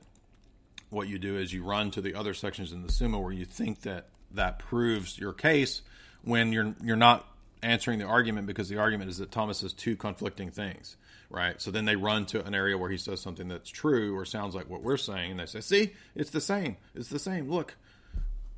what 0.88 1.08
you 1.08 1.18
do 1.18 1.36
is 1.36 1.52
you 1.52 1.62
run 1.62 1.90
to 1.90 2.00
the 2.00 2.14
other 2.14 2.34
sections 2.34 2.72
in 2.72 2.82
the 2.82 2.92
Summa 2.92 3.18
where 3.18 3.32
you 3.32 3.44
think 3.44 3.82
that 3.82 4.08
that 4.30 4.58
proves 4.58 5.18
your 5.18 5.32
case 5.32 5.82
when 6.22 6.52
you're 6.52 6.74
you're 6.82 6.96
not 6.96 7.26
answering 7.62 7.98
the 7.98 8.04
argument 8.04 8.46
because 8.46 8.68
the 8.68 8.78
argument 8.78 9.10
is 9.10 9.18
that 9.18 9.30
Thomas 9.30 9.58
says 9.58 9.72
two 9.72 9.96
conflicting 9.96 10.50
things, 10.50 10.96
right? 11.30 11.60
So 11.60 11.70
then 11.70 11.84
they 11.84 11.96
run 11.96 12.26
to 12.26 12.44
an 12.44 12.54
area 12.54 12.76
where 12.76 12.90
he 12.90 12.96
says 12.96 13.20
something 13.20 13.48
that's 13.48 13.70
true 13.70 14.16
or 14.16 14.24
sounds 14.24 14.54
like 14.54 14.68
what 14.68 14.82
we're 14.82 14.96
saying, 14.96 15.32
and 15.32 15.40
they 15.40 15.46
say, 15.46 15.60
"See, 15.60 15.92
it's 16.14 16.30
the 16.30 16.40
same. 16.40 16.76
It's 16.94 17.08
the 17.08 17.18
same. 17.18 17.50
Look, 17.50 17.76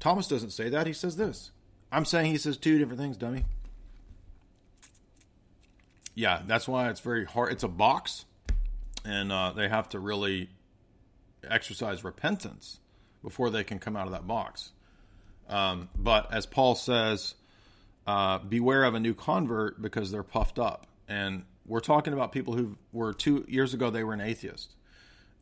Thomas 0.01 0.29
doesn't 0.29 0.51
say 0.51 0.69
that. 0.71 0.87
He 0.87 0.93
says 0.93 1.17
this. 1.17 1.51
I'm 1.93 2.05
saying 2.05 2.33
he 2.33 2.39
says 2.39 2.57
two 2.57 2.79
different 2.79 3.01
things, 3.01 3.17
dummy." 3.17 3.45
yeah, 6.15 6.43
that's 6.47 6.69
why 6.69 6.89
it's 6.91 7.01
very 7.01 7.25
hard. 7.25 7.53
It's 7.53 7.63
a 7.63 7.69
box, 7.69 8.25
and 9.05 9.33
uh, 9.33 9.53
they 9.53 9.69
have 9.69 9.89
to 9.91 9.99
really 9.99 10.49
exercise 11.49 12.05
repentance 12.05 12.79
before 13.23 13.51
they 13.51 13.65
can 13.65 13.79
come 13.79 13.97
out 13.97 14.07
of 14.07 14.13
that 14.13 14.27
box. 14.27 14.73
Um, 15.49 15.89
but 15.97 16.33
as 16.33 16.47
Paul 16.47 16.75
says, 16.75 17.35
uh, 18.07 18.39
beware 18.39 18.85
of 18.85 18.95
a 18.95 19.01
new 19.01 19.15
convert 19.15 19.81
because 19.81 20.11
they're 20.11 20.23
puffed 20.23 20.59
up. 20.59 20.87
And 21.09 21.45
we're 21.67 21.81
talking 21.81 22.13
about 22.13 22.33
people 22.33 22.55
who 22.55 22.77
were 22.93 23.13
two 23.13 23.45
years 23.49 23.75
ago 23.75 23.91
they 23.91 24.05
were 24.05 24.15
an 24.15 24.21
atheist. 24.21 24.75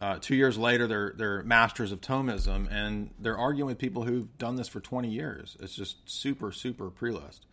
Uh, 0.01 0.19
two 0.21 0.35
years 0.35 0.59
later, 0.59 0.89
they're 0.89 1.15
they're 1.17 1.43
masters 1.45 1.93
of 1.93 2.01
Thomism, 2.01 2.67
and 2.73 3.11
they're 3.21 3.39
arguing 3.39 3.69
with 3.69 3.79
people 3.79 4.03
who've 4.03 4.37
done 4.37 4.57
this 4.57 4.67
for 4.67 4.81
20 4.81 5.09
years. 5.09 5.57
It's 5.61 5.77
just 5.77 5.97
super 6.11 6.51
super 6.51 6.91
prelest. 6.91 7.47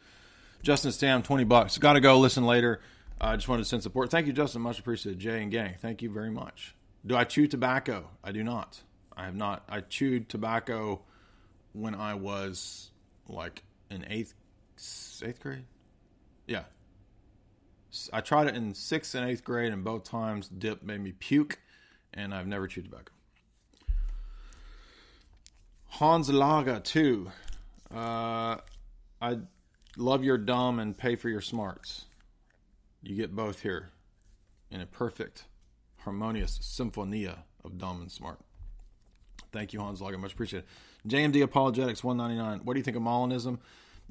Justin 0.63 0.91
Stam, 0.91 1.21
20 1.21 1.43
bucks. 1.43 1.77
Got 1.77 1.93
to 1.93 2.01
go. 2.01 2.17
Listen 2.17 2.45
later. 2.45 2.81
I 3.21 3.35
just 3.35 3.47
wanted 3.47 3.63
to 3.63 3.69
send 3.69 3.83
support. 3.83 4.09
Thank 4.09 4.27
you, 4.27 4.33
Justin. 4.33 4.61
Much 4.61 4.79
appreciated. 4.79 5.19
Jay 5.19 5.43
and 5.43 5.51
gang, 5.51 5.75
thank 5.79 6.01
you 6.01 6.09
very 6.09 6.31
much. 6.31 6.73
Do 7.05 7.15
I 7.15 7.23
chew 7.23 7.47
tobacco? 7.47 8.09
I 8.23 8.31
do 8.31 8.43
not. 8.43 8.81
I 9.15 9.25
have 9.25 9.35
not. 9.35 9.63
I 9.69 9.81
chewed 9.81 10.27
tobacco 10.27 11.01
when 11.73 11.93
I 11.93 12.15
was 12.15 12.89
like 13.27 13.63
in 13.91 14.05
eighth 14.09 14.33
eighth 15.23 15.39
grade. 15.39 15.65
Yeah. 16.47 16.63
I 18.13 18.21
tried 18.21 18.47
it 18.47 18.55
in 18.55 18.73
sixth 18.75 19.15
and 19.15 19.27
eighth 19.27 19.43
grade, 19.43 19.73
and 19.73 19.83
both 19.83 20.03
times 20.03 20.47
dip 20.47 20.83
made 20.83 21.01
me 21.01 21.11
puke, 21.11 21.59
and 22.13 22.33
I've 22.33 22.47
never 22.47 22.67
chewed 22.67 22.85
tobacco. 22.85 23.11
Hans 25.87 26.29
Laga 26.29 26.83
too. 26.83 27.31
Uh, 27.93 28.57
I 29.21 29.39
love 29.97 30.23
your 30.23 30.37
dumb 30.37 30.79
and 30.79 30.97
pay 30.97 31.15
for 31.15 31.29
your 31.29 31.41
smarts. 31.41 32.05
You 33.01 33.15
get 33.15 33.35
both 33.35 33.61
here 33.61 33.91
in 34.71 34.81
a 34.81 34.85
perfect, 34.85 35.45
harmonious 35.97 36.59
symphonia 36.61 37.43
of 37.63 37.77
dumb 37.77 38.01
and 38.01 38.11
smart. 38.11 38.39
Thank 39.51 39.73
you, 39.73 39.79
Hans 39.79 39.99
Lager. 39.99 40.17
Much 40.17 40.33
appreciated. 40.33 40.67
JMD 41.07 41.41
Apologetics 41.41 42.03
199. 42.03 42.65
What 42.65 42.73
do 42.73 42.79
you 42.79 42.83
think 42.83 42.97
of 42.97 43.03
Molinism? 43.03 43.57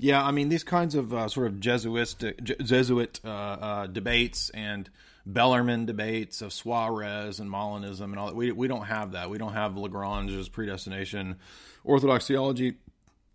Yeah, 0.00 0.24
I 0.24 0.30
mean 0.30 0.48
these 0.48 0.62
kinds 0.62 0.94
of 0.94 1.12
uh, 1.12 1.28
sort 1.28 1.48
of 1.48 1.58
Jesuit 1.58 2.14
Jesuit 2.62 3.20
uh, 3.24 3.28
uh, 3.28 3.86
debates 3.88 4.48
and 4.50 4.88
Bellarmine 5.26 5.86
debates 5.86 6.40
of 6.40 6.52
Suarez 6.52 7.40
and 7.40 7.50
Molinism 7.50 8.04
and 8.04 8.18
all 8.18 8.28
that. 8.28 8.36
We 8.36 8.52
we 8.52 8.68
don't 8.68 8.86
have 8.86 9.12
that. 9.12 9.28
We 9.28 9.38
don't 9.38 9.54
have 9.54 9.76
Lagrange's 9.76 10.48
predestination. 10.48 11.36
Orthodox 11.82 12.28
theology 12.28 12.76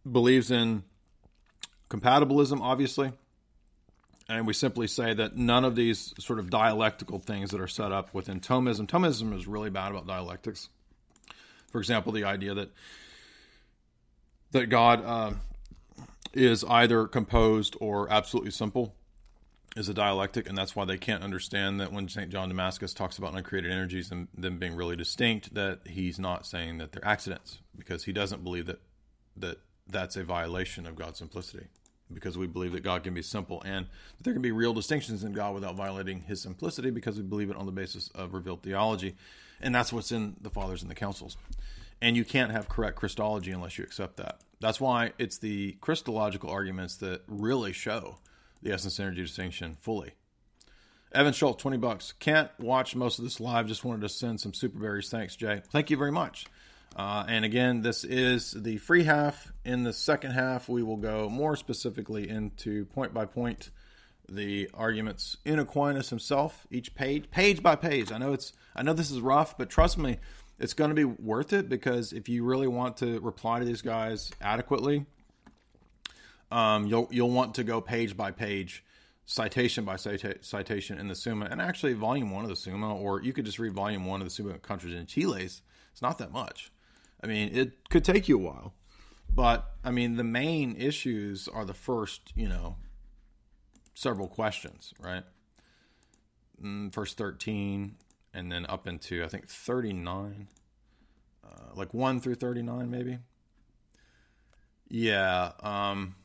believes 0.10 0.52
in 0.52 0.84
compatibilism, 1.90 2.62
obviously, 2.62 3.12
and 4.30 4.48
we 4.48 4.54
simply 4.54 4.88
say 4.88 5.14
that 5.14 5.36
none 5.36 5.66
of 5.66 5.76
these 5.76 6.14
sort 6.18 6.40
of 6.40 6.50
dialectical 6.50 7.20
things 7.20 7.52
that 7.52 7.60
are 7.60 7.68
set 7.68 7.92
up 7.92 8.14
within 8.14 8.40
Thomism. 8.40 8.88
Thomism 8.88 9.36
is 9.38 9.48
really 9.48 9.70
bad 9.70 9.92
about 9.92 10.08
dialectics. 10.08 10.70
For 11.72 11.80
example, 11.80 12.14
the 12.14 12.24
idea 12.24 12.54
that 12.54 12.70
that 14.52 14.68
God 14.68 15.04
uh, 15.06 15.32
is 16.34 16.64
either 16.66 17.08
composed 17.08 17.76
or 17.80 18.12
absolutely 18.12 18.52
simple 18.52 18.96
is 19.76 19.90
a 19.90 19.94
dialectic, 19.94 20.48
and 20.48 20.58
that's 20.58 20.76
why 20.76 20.86
they 20.86 20.98
can't 20.98 21.24
understand 21.24 21.80
that 21.80 21.92
when 21.92 22.08
St. 22.08 22.30
John 22.30 22.48
Damascus 22.50 22.94
talks 22.94 23.18
about 23.18 23.36
uncreated 23.36 23.72
energies 23.72 24.12
and 24.12 24.28
them 24.38 24.60
being 24.60 24.76
really 24.76 24.96
distinct, 24.96 25.56
that 25.56 25.80
he's 25.88 26.20
not 26.20 26.46
saying 26.46 26.78
that 26.78 26.92
they're 26.92 27.06
accidents, 27.06 27.60
because 27.76 28.04
he 28.04 28.14
doesn't 28.14 28.44
believe 28.44 28.68
that 28.68 28.82
that 29.36 29.58
that's 29.88 30.16
a 30.16 30.24
violation 30.24 30.86
of 30.86 30.96
God's 30.96 31.18
simplicity, 31.18 31.66
because 32.14 32.38
we 32.38 32.46
believe 32.46 32.72
that 32.74 32.84
God 32.84 33.04
can 33.04 33.16
be 33.16 33.24
simple 33.24 33.64
and 33.66 33.88
that 34.18 34.24
there 34.24 34.34
can 34.34 34.44
be 34.44 34.52
real 34.52 34.74
distinctions 34.74 35.24
in 35.24 35.34
God 35.34 35.56
without 35.56 35.76
violating 35.76 36.22
his 36.22 36.40
simplicity, 36.40 36.92
because 36.92 37.18
we 37.18 37.24
believe 37.24 37.50
it 37.50 37.58
on 37.58 37.66
the 37.66 37.72
basis 37.72 38.10
of 38.14 38.34
revealed 38.34 38.62
theology, 38.62 39.16
and 39.60 39.74
that's 39.74 39.92
what's 39.92 40.12
in 40.12 40.36
the 40.40 40.52
Fathers 40.52 40.84
and 40.84 40.92
the 40.92 40.96
Councils. 40.96 41.36
And 42.00 42.16
you 42.16 42.26
can't 42.26 42.52
have 42.52 42.70
correct 42.70 42.98
Christology 42.98 43.52
unless 43.52 43.78
you 43.78 43.84
accept 43.84 44.18
that. 44.18 44.42
That's 44.64 44.80
why 44.80 45.12
it's 45.18 45.40
the 45.40 45.74
Christological 45.82 46.50
arguments 46.50 46.96
that 46.98 47.24
really 47.28 47.74
show 47.74 48.20
the 48.62 48.72
essence 48.72 48.98
energy 48.98 49.22
distinction 49.22 49.76
fully. 49.82 50.14
Evan 51.12 51.34
Schultz, 51.34 51.62
20 51.62 51.76
bucks. 51.76 52.14
Can't 52.14 52.50
watch 52.62 52.96
most 52.96 53.20
of 53.20 53.26
this 53.26 53.42
live. 53.42 53.68
Just 53.68 53.84
wanted 53.84 54.04
to 54.04 54.10
send 54.10 54.40
some 54.40 54.54
super 54.54 54.80
berries. 54.80 55.10
Thanks, 55.10 55.36
Jay. 55.36 55.62
Thank 55.70 55.90
you 55.90 55.98
very 55.98 56.14
much. 56.14 56.46
Uh, 56.96 57.26
and 57.28 57.44
again, 57.44 57.82
this 57.82 58.06
is 58.06 58.52
the 58.52 58.78
free 58.78 59.04
half. 59.04 59.52
In 59.66 59.84
the 59.84 59.92
second 59.92 60.32
half, 60.32 60.70
we 60.70 60.82
will 60.82 60.96
go 60.96 61.28
more 61.28 61.58
specifically 61.58 62.30
into 62.30 62.86
point 62.86 63.14
by 63.14 63.26
point 63.26 63.70
the 64.30 64.70
arguments 64.74 65.36
in 65.44 65.60
Aquinas 65.60 66.10
himself, 66.10 66.66
each 66.72 66.96
page, 66.96 67.30
page 67.32 67.62
by 67.62 67.76
page. 67.76 68.14
I 68.14 68.18
know 68.18 68.32
it's, 68.32 68.54
I 68.74 68.82
know 68.82 68.94
this 68.94 69.12
is 69.12 69.20
rough, 69.20 69.58
but 69.58 69.70
trust 69.70 69.98
me, 69.98 70.20
it's 70.64 70.74
going 70.74 70.90
to 70.90 70.96
be 70.96 71.04
worth 71.04 71.52
it 71.52 71.68
because 71.68 72.14
if 72.14 72.30
you 72.30 72.46
really 72.46 72.68
want 72.68 72.96
to 72.96 73.20
reply 73.20 73.60
to 73.60 73.66
these 73.66 73.82
guys 73.82 74.32
adequately, 74.42 75.06
um, 76.52 76.88
you'll 76.88 77.10
you'll 77.12 77.32
want 77.32 77.56
to 77.56 77.66
go 77.66 77.82
page 77.82 78.16
by 78.16 78.32
page, 78.32 78.82
citation 79.26 79.84
by 79.84 79.98
cita- 79.98 80.38
citation 80.42 80.98
in 80.98 81.10
the 81.10 81.16
Summa, 81.16 81.50
and 81.52 81.62
actually 81.62 81.92
volume 81.92 82.32
one 82.32 82.46
of 82.46 82.50
the 82.50 82.56
Summa, 82.56 82.96
or 82.96 83.22
you 83.22 83.34
could 83.34 83.44
just 83.44 83.60
read 83.60 83.74
volume 83.74 84.06
one 84.06 84.22
of 84.22 84.26
the 84.26 84.32
Summa 84.32 84.58
Contra 84.58 84.90
Gentiles. 84.90 85.62
It's 85.92 86.02
not 86.02 86.18
that 86.20 86.32
much. 86.32 86.72
I 87.22 87.28
mean, 87.28 87.50
it 87.54 87.90
could 87.90 88.06
take 88.06 88.30
you 88.30 88.38
a 88.38 88.42
while, 88.42 88.74
but 89.30 89.70
I 89.84 89.92
mean, 89.92 90.16
the 90.16 90.24
main 90.24 90.78
issues 90.78 91.50
are 91.50 91.66
the 91.66 91.74
first, 91.74 92.32
you 92.36 92.48
know, 92.48 92.78
several 93.96 94.30
questions, 94.30 94.94
right? 94.98 95.24
Mm, 96.64 96.94
first 96.94 97.18
thirteen, 97.18 97.96
and 98.34 98.52
then 98.52 98.66
up 98.68 98.88
into 98.88 99.24
I 99.24 99.28
think 99.28 99.48
39, 99.48 100.48
uh, 101.44 101.48
like 101.76 101.94
one 101.94 102.20
through 102.20 102.36
39 102.36 102.90
maybe. 102.90 103.20
Yeah, 104.90 105.54
um, 105.62 106.16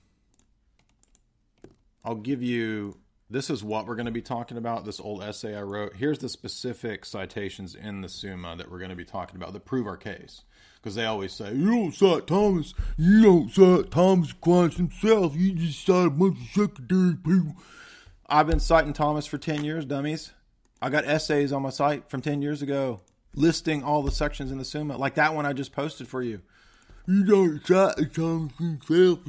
I'll 2.05 2.17
give 2.17 2.43
you. 2.43 2.99
This 3.31 3.51
is 3.51 3.63
what 3.63 3.87
we're 3.87 3.95
going 3.95 4.07
to 4.07 4.13
be 4.13 4.23
talking 4.23 4.57
about. 4.57 4.85
This 4.87 5.01
old 5.01 5.23
essay 5.23 5.55
I 5.55 5.63
wrote. 5.63 5.97
Here's 5.97 6.19
the 6.19 6.29
specific 6.29 7.05
citations 7.05 7.75
in 7.75 8.01
the 8.01 8.09
Summa 8.09 8.57
that 8.57 8.71
we're 8.71 8.79
going 8.79 8.91
to 8.91 8.97
be 8.97 9.05
talking 9.05 9.37
about 9.37 9.53
that 9.53 9.67
prove 9.67 9.87
our 9.87 9.97
case. 9.99 10.43
Because 10.77 10.95
they 10.95 11.05
always 11.05 11.33
say, 11.33 11.55
you 11.55 11.71
don't 11.71 11.95
cite 11.95 12.27
Thomas, 12.27 12.73
you 12.97 13.23
don't 13.23 13.51
cite 13.51 13.91
Thomas 13.91 14.31
Aquinas 14.31 14.77
himself, 14.77 15.35
you 15.35 15.53
just 15.53 15.85
cite 15.85 16.07
a 16.07 16.11
bunch 16.11 16.39
of 16.39 16.49
secondary 16.49 17.17
people. 17.17 17.57
I've 18.29 18.47
been 18.47 18.61
citing 18.61 18.93
Thomas 18.93 19.27
for 19.27 19.39
10 19.39 19.65
years, 19.65 19.85
dummies. 19.85 20.33
I 20.81 20.91
got 20.91 21.05
essays 21.05 21.53
on 21.53 21.63
my 21.63 21.71
site 21.71 22.09
from 22.09 22.23
10 22.23 22.41
years 22.43 22.63
ago 22.63 23.01
listing 23.35 23.83
all 23.83 24.03
the 24.03 24.11
sections 24.11 24.51
in 24.51 24.59
the 24.59 24.65
Summa, 24.65 24.97
like 24.97 25.15
that 25.15 25.35
one 25.35 25.47
I 25.47 25.53
just 25.53 25.73
posted 25.73 26.09
for 26.09 26.23
you. 26.23 26.41
You 27.07 27.25
don't 27.25 27.65
Thomas 27.65 28.53
himself. 28.59 29.21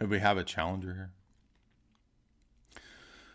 If 0.00 0.10
we 0.10 0.18
have 0.18 0.36
a 0.36 0.44
challenger 0.44 0.92
here. 0.92 1.12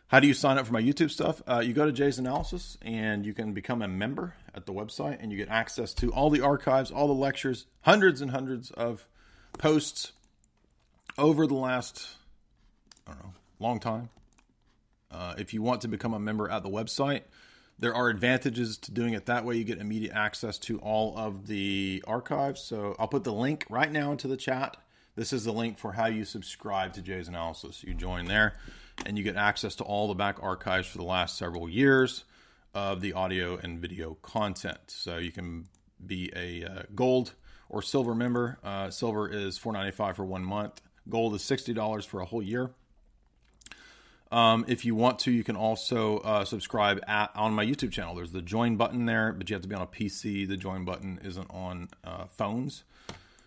How 0.09 0.19
do 0.19 0.25
you 0.25 0.33
sign 0.33 0.57
up 0.57 0.65
for 0.65 0.73
my 0.73 0.81
YouTube 0.81 1.11
stuff? 1.11 1.39
Uh, 1.47 1.59
you 1.59 1.71
go 1.71 1.85
to 1.85 1.91
Jay's 1.91 2.17
Analysis 2.17 2.79
and 2.81 3.23
you 3.23 3.35
can 3.35 3.53
become 3.53 3.83
a 3.83 3.87
member 3.87 4.33
at 4.55 4.65
the 4.65 4.73
website 4.73 5.17
and 5.21 5.31
you 5.31 5.37
get 5.37 5.49
access 5.49 5.93
to 5.93 6.11
all 6.11 6.31
the 6.31 6.41
archives, 6.41 6.89
all 6.89 7.05
the 7.05 7.13
lectures, 7.13 7.67
hundreds 7.81 8.19
and 8.19 8.31
hundreds 8.31 8.71
of 8.71 9.05
posts 9.59 10.13
over 11.19 11.45
the 11.45 11.53
last, 11.53 12.07
I 13.05 13.11
don't 13.11 13.23
know, 13.23 13.33
long 13.59 13.79
time. 13.79 14.09
Uh, 15.11 15.35
if 15.37 15.53
you 15.53 15.61
want 15.61 15.81
to 15.81 15.87
become 15.87 16.15
a 16.15 16.19
member 16.19 16.49
at 16.49 16.63
the 16.63 16.69
website, 16.69 17.21
there 17.77 17.93
are 17.93 18.09
advantages 18.09 18.79
to 18.79 18.91
doing 18.91 19.13
it 19.13 19.27
that 19.27 19.45
way. 19.45 19.57
You 19.57 19.63
get 19.63 19.77
immediate 19.77 20.15
access 20.15 20.57
to 20.59 20.79
all 20.79 21.15
of 21.19 21.45
the 21.45 22.03
archives. 22.07 22.61
So 22.61 22.95
I'll 22.97 23.07
put 23.07 23.25
the 23.25 23.31
link 23.33 23.63
right 23.69 23.91
now 23.91 24.11
into 24.11 24.27
the 24.27 24.37
chat. 24.37 24.75
This 25.15 25.33
is 25.33 25.43
the 25.43 25.53
link 25.53 25.77
for 25.77 25.91
how 25.91 26.07
you 26.07 26.25
subscribe 26.25 26.93
to 26.93 27.03
Jay's 27.03 27.27
Analysis. 27.27 27.83
You 27.83 27.93
join 27.93 28.25
there 28.25 28.55
and 29.05 29.17
you 29.17 29.23
get 29.23 29.35
access 29.35 29.75
to 29.75 29.83
all 29.83 30.07
the 30.07 30.13
back 30.13 30.37
archives 30.41 30.87
for 30.87 30.97
the 30.97 31.03
last 31.03 31.37
several 31.37 31.69
years 31.69 32.23
of 32.73 33.01
the 33.01 33.13
audio 33.13 33.57
and 33.57 33.79
video 33.79 34.15
content. 34.21 34.79
So 34.87 35.17
you 35.17 35.31
can 35.31 35.67
be 36.05 36.31
a 36.35 36.65
uh, 36.65 36.83
gold 36.95 37.33
or 37.69 37.81
silver 37.81 38.15
member. 38.15 38.57
Uh, 38.63 38.89
silver 38.89 39.29
is 39.29 39.59
$4.95 39.59 40.15
for 40.15 40.25
one 40.25 40.43
month. 40.43 40.81
Gold 41.07 41.33
is 41.35 41.41
$60 41.41 42.05
for 42.05 42.21
a 42.21 42.25
whole 42.25 42.43
year. 42.43 42.71
Um, 44.31 44.65
if 44.67 44.85
you 44.85 44.93
want 44.93 45.19
to, 45.19 45.31
you 45.31 45.43
can 45.43 45.55
also 45.55 46.19
uh, 46.19 46.45
subscribe 46.45 47.03
at, 47.07 47.31
on 47.35 47.53
my 47.53 47.65
YouTube 47.65 47.91
channel. 47.91 48.13
There's 48.13 48.31
the 48.31 48.43
join 48.43 48.75
button 48.77 49.05
there, 49.05 49.33
but 49.33 49.49
you 49.49 49.55
have 49.55 49.63
to 49.63 49.67
be 49.67 49.75
on 49.75 49.81
a 49.81 49.87
PC. 49.87 50.47
The 50.47 50.57
join 50.57 50.85
button 50.85 51.19
isn't 51.23 51.47
on 51.49 51.89
uh, 52.03 52.25
phones. 52.25 52.83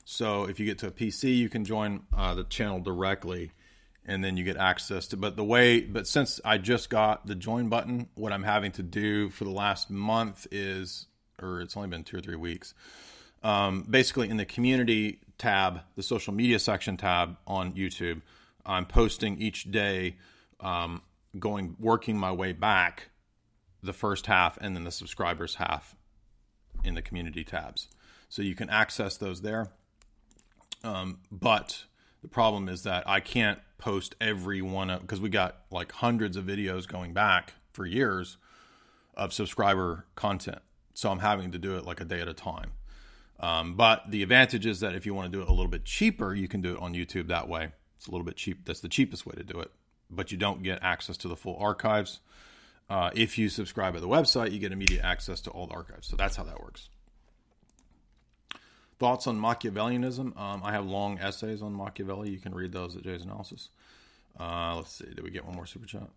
So 0.05 0.45
if 0.45 0.59
you 0.59 0.67
get 0.67 0.79
to 0.79 0.89
a 0.89 0.91
PC, 0.91 1.37
you 1.37 1.49
can 1.49 1.65
join 1.65 2.03
uh, 2.17 2.35
the 2.35 2.45
channel 2.45 2.81
directly, 2.81 3.53
and 4.05 4.25
then 4.25 4.37
you 4.37 4.45
get 4.45 4.57
access 4.57 5.07
to. 5.09 5.17
But 5.17 5.37
the 5.37 5.45
way, 5.45 5.81
but 5.81 6.07
since 6.07 6.41
I 6.45 6.59
just 6.59 6.91
got 6.91 7.27
the 7.27 7.35
join 7.35 7.69
button, 7.69 8.09
what 8.15 8.33
I'm 8.33 8.43
having 8.43 8.73
to 8.73 8.83
do 8.83 9.31
for 9.31 9.45
the 9.45 9.51
last 9.51 9.91
month 9.91 10.47
is, 10.51 11.07
or 11.41 11.61
it's 11.61 11.77
only 11.77 11.89
been 11.89 12.05
two 12.05 12.19
or 12.19 12.21
three 12.21 12.37
weeks. 12.37 12.75
Um, 13.43 13.87
basically, 13.89 14.29
in 14.29 14.37
the 14.37 14.45
community 14.45 15.21
tab, 15.39 15.81
the 15.97 16.03
social 16.03 16.33
media 16.33 16.59
section 16.59 16.97
tab 16.97 17.37
on 17.47 17.73
YouTube, 17.73 18.23
I'm 18.65 18.87
posting 18.87 19.41
each 19.41 19.71
day, 19.71 20.17
um, 20.61 21.03
going 21.39 21.77
working 21.81 22.17
my 22.17 22.31
way 22.31 22.53
back 22.53 23.09
the 23.83 23.93
first 23.93 24.27
half 24.27 24.57
and 24.61 24.77
then 24.77 24.85
the 24.85 24.93
subscribers 24.93 25.57
half 25.57 25.97
in 26.85 26.95
the 26.95 27.03
community 27.03 27.43
tabs. 27.43 27.89
So 28.29 28.43
you 28.43 28.55
can 28.55 28.71
access 28.71 29.17
those 29.17 29.43
there. 29.43 29.73
Um, 30.85 31.19
but 31.31 31.85
the 32.23 32.29
problem 32.29 32.69
is 32.69 32.85
that 32.85 33.09
I 33.09 33.21
can't 33.21 33.59
post 33.83 34.15
every 34.21 34.63
one 34.63 34.91
of 34.91 35.01
because 35.01 35.21
we 35.21 35.29
got 35.29 35.57
like 35.73 35.91
hundreds 35.91 36.37
of 36.37 36.45
videos 36.45 36.87
going 36.87 37.13
back 37.13 37.55
for 37.73 37.85
years 37.85 38.37
of 39.15 39.33
subscriber 39.33 40.07
content. 40.15 40.61
So 40.95 41.11
I'm 41.11 41.19
having 41.19 41.51
to 41.51 41.59
do 41.59 41.77
it 41.77 41.85
like 41.85 42.01
a 42.01 42.05
day 42.05 42.21
at 42.21 42.29
a 42.29 42.33
time. 42.33 42.71
Um, 43.41 43.75
but 43.75 44.09
the 44.09 44.23
advantage 44.23 44.67
is 44.67 44.81
that 44.81 44.95
if 44.95 45.05
you 45.05 45.15
want 45.15 45.33
to 45.33 45.37
do 45.37 45.43
it 45.43 45.49
a 45.49 45.51
little 45.51 45.67
bit 45.67 45.85
cheaper, 45.85 46.33
you 46.33 46.47
can 46.47 46.63
do 46.63 46.75
it 46.75 46.81
on 46.81 46.95
YouTube 46.95 47.27
that 47.27 47.49
way. 47.49 47.73
It's 47.97 48.07
a 48.07 48.13
little 48.13 48.25
bit 48.25 48.37
cheap. 48.37 48.65
That's 48.65 48.79
the 48.79 48.89
cheapest 48.89 49.27
way 49.27 49.35
to 49.37 49.43
do 49.43 49.59
it. 49.59 49.73
But 50.09 50.31
you 50.31 50.39
don't 50.39 50.63
get 50.63 50.79
access 50.81 51.17
to 51.19 51.29
the 51.29 51.37
full 51.37 51.57
archives. 51.59 52.21
Uh, 52.89 53.11
if 53.15 53.37
you 53.37 53.49
subscribe 53.49 53.97
at 53.97 54.01
the 54.01 54.09
website, 54.09 54.53
you 54.53 54.61
get 54.61 54.71
immediate 54.71 55.03
access 55.03 55.41
to 55.41 55.51
all 55.51 55.67
the 55.67 55.75
archives. 55.75 56.07
So 56.07 56.15
that's 56.15 56.37
how 56.37 56.45
that 56.45 56.61
works. 56.61 56.89
Thoughts 58.99 59.27
on 59.27 59.39
Machiavellianism? 59.39 60.39
Um, 60.39 60.63
I 60.65 60.73
have 60.73 60.87
long 60.87 61.19
essays 61.19 61.63
on 61.63 61.73
Machiavelli. 61.73 62.31
You 62.31 62.39
can 62.39 62.55
read 62.55 62.73
those 62.73 62.97
at 62.97 63.03
Jay's 63.03 63.23
Analysis. 63.23 63.71
Uh, 64.39 64.77
let's 64.77 64.93
see. 64.93 65.07
Did 65.07 65.23
we 65.23 65.31
get 65.31 65.45
one 65.45 65.57
more 65.57 65.67
super 65.67 65.87
chat? 65.87 66.09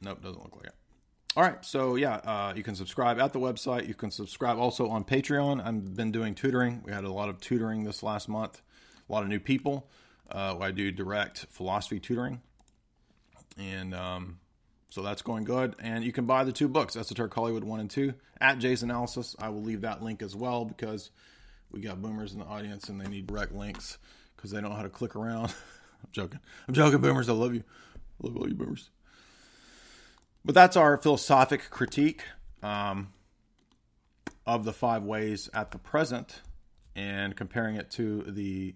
Nope, 0.00 0.22
doesn't 0.22 0.42
look 0.42 0.54
like 0.56 0.66
it. 0.66 0.74
All 1.36 1.42
right, 1.42 1.64
so 1.64 1.96
yeah, 1.96 2.16
uh, 2.16 2.52
you 2.56 2.62
can 2.62 2.74
subscribe 2.74 3.20
at 3.20 3.32
the 3.32 3.38
website. 3.38 3.86
You 3.86 3.94
can 3.94 4.10
subscribe 4.10 4.58
also 4.58 4.88
on 4.88 5.04
Patreon. 5.04 5.64
I've 5.64 5.94
been 5.94 6.10
doing 6.10 6.34
tutoring. 6.34 6.82
We 6.84 6.92
had 6.92 7.04
a 7.04 7.12
lot 7.12 7.28
of 7.28 7.40
tutoring 7.40 7.84
this 7.84 8.02
last 8.02 8.28
month. 8.28 8.60
A 9.08 9.12
lot 9.12 9.22
of 9.22 9.28
new 9.28 9.40
people. 9.40 9.88
Uh, 10.30 10.56
I 10.60 10.72
do 10.72 10.90
direct 10.90 11.46
philosophy 11.48 12.00
tutoring, 12.00 12.42
and 13.56 13.94
um, 13.94 14.40
so 14.90 15.02
that's 15.02 15.22
going 15.22 15.44
good. 15.44 15.76
And 15.80 16.04
you 16.04 16.12
can 16.12 16.26
buy 16.26 16.44
the 16.44 16.52
two 16.52 16.68
books, 16.68 16.96
Esoteric 16.96 17.34
Hollywood 17.34 17.64
1 17.64 17.80
and 17.80 17.90
2, 17.90 18.14
at 18.40 18.58
Jay's 18.58 18.82
Analysis. 18.82 19.36
I 19.38 19.50
will 19.50 19.62
leave 19.62 19.82
that 19.82 20.02
link 20.02 20.22
as 20.22 20.34
well 20.34 20.64
because 20.64 21.10
we 21.70 21.80
got 21.80 22.00
boomers 22.00 22.32
in 22.32 22.40
the 22.40 22.46
audience 22.46 22.88
and 22.88 23.00
they 23.00 23.08
need 23.08 23.26
direct 23.26 23.52
links 23.52 23.98
because 24.36 24.50
they 24.50 24.60
don't 24.60 24.70
know 24.70 24.76
how 24.76 24.82
to 24.82 24.88
click 24.88 25.14
around. 25.14 25.46
I'm 26.04 26.10
joking. 26.12 26.40
I'm 26.66 26.74
joking, 26.74 27.00
boomers. 27.00 27.28
I 27.28 27.32
love 27.32 27.54
you. 27.54 27.64
I 28.22 28.26
love 28.26 28.36
all 28.36 28.48
you 28.48 28.54
boomers. 28.54 28.90
But 30.44 30.54
that's 30.54 30.76
our 30.76 30.96
philosophic 30.96 31.68
critique 31.70 32.22
um, 32.62 33.12
of 34.46 34.64
the 34.64 34.72
five 34.72 35.02
ways 35.02 35.50
at 35.52 35.72
the 35.72 35.78
present 35.78 36.40
and 36.96 37.36
comparing 37.36 37.76
it 37.76 37.90
to 37.92 38.22
the 38.22 38.74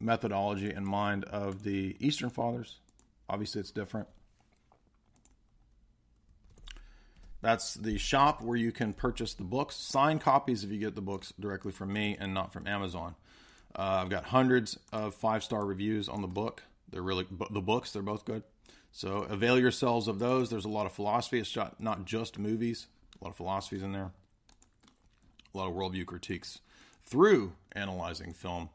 methodology 0.00 0.70
and 0.70 0.86
mind 0.86 1.24
of 1.24 1.62
the 1.62 1.96
Eastern 2.00 2.30
Fathers. 2.30 2.78
Obviously, 3.28 3.60
it's 3.60 3.70
different. 3.70 4.08
That's 7.44 7.74
the 7.74 7.98
shop 7.98 8.40
where 8.40 8.56
you 8.56 8.72
can 8.72 8.94
purchase 8.94 9.34
the 9.34 9.44
books. 9.44 9.76
Signed 9.76 10.22
copies 10.22 10.64
if 10.64 10.70
you 10.70 10.78
get 10.78 10.94
the 10.94 11.02
books 11.02 11.34
directly 11.38 11.72
from 11.72 11.92
me 11.92 12.16
and 12.18 12.32
not 12.32 12.54
from 12.54 12.66
Amazon. 12.66 13.16
Uh, 13.76 14.00
I've 14.00 14.08
got 14.08 14.24
hundreds 14.24 14.78
of 14.94 15.14
five 15.14 15.44
star 15.44 15.62
reviews 15.66 16.08
on 16.08 16.22
the 16.22 16.26
book. 16.26 16.62
They're 16.90 17.02
really 17.02 17.26
the 17.50 17.60
books. 17.60 17.92
They're 17.92 18.00
both 18.00 18.24
good. 18.24 18.44
So 18.92 19.24
avail 19.24 19.58
yourselves 19.58 20.08
of 20.08 20.18
those. 20.18 20.48
There's 20.48 20.64
a 20.64 20.70
lot 20.70 20.86
of 20.86 20.92
philosophy. 20.92 21.38
It's 21.38 21.54
not 21.78 22.06
just 22.06 22.38
movies. 22.38 22.86
A 23.20 23.24
lot 23.24 23.32
of 23.32 23.36
philosophies 23.36 23.82
in 23.82 23.92
there. 23.92 24.12
A 25.54 25.58
lot 25.58 25.68
of 25.68 25.74
worldview 25.74 26.06
critiques 26.06 26.60
through 27.04 27.52
analyzing 27.72 28.32
film. 28.32 28.70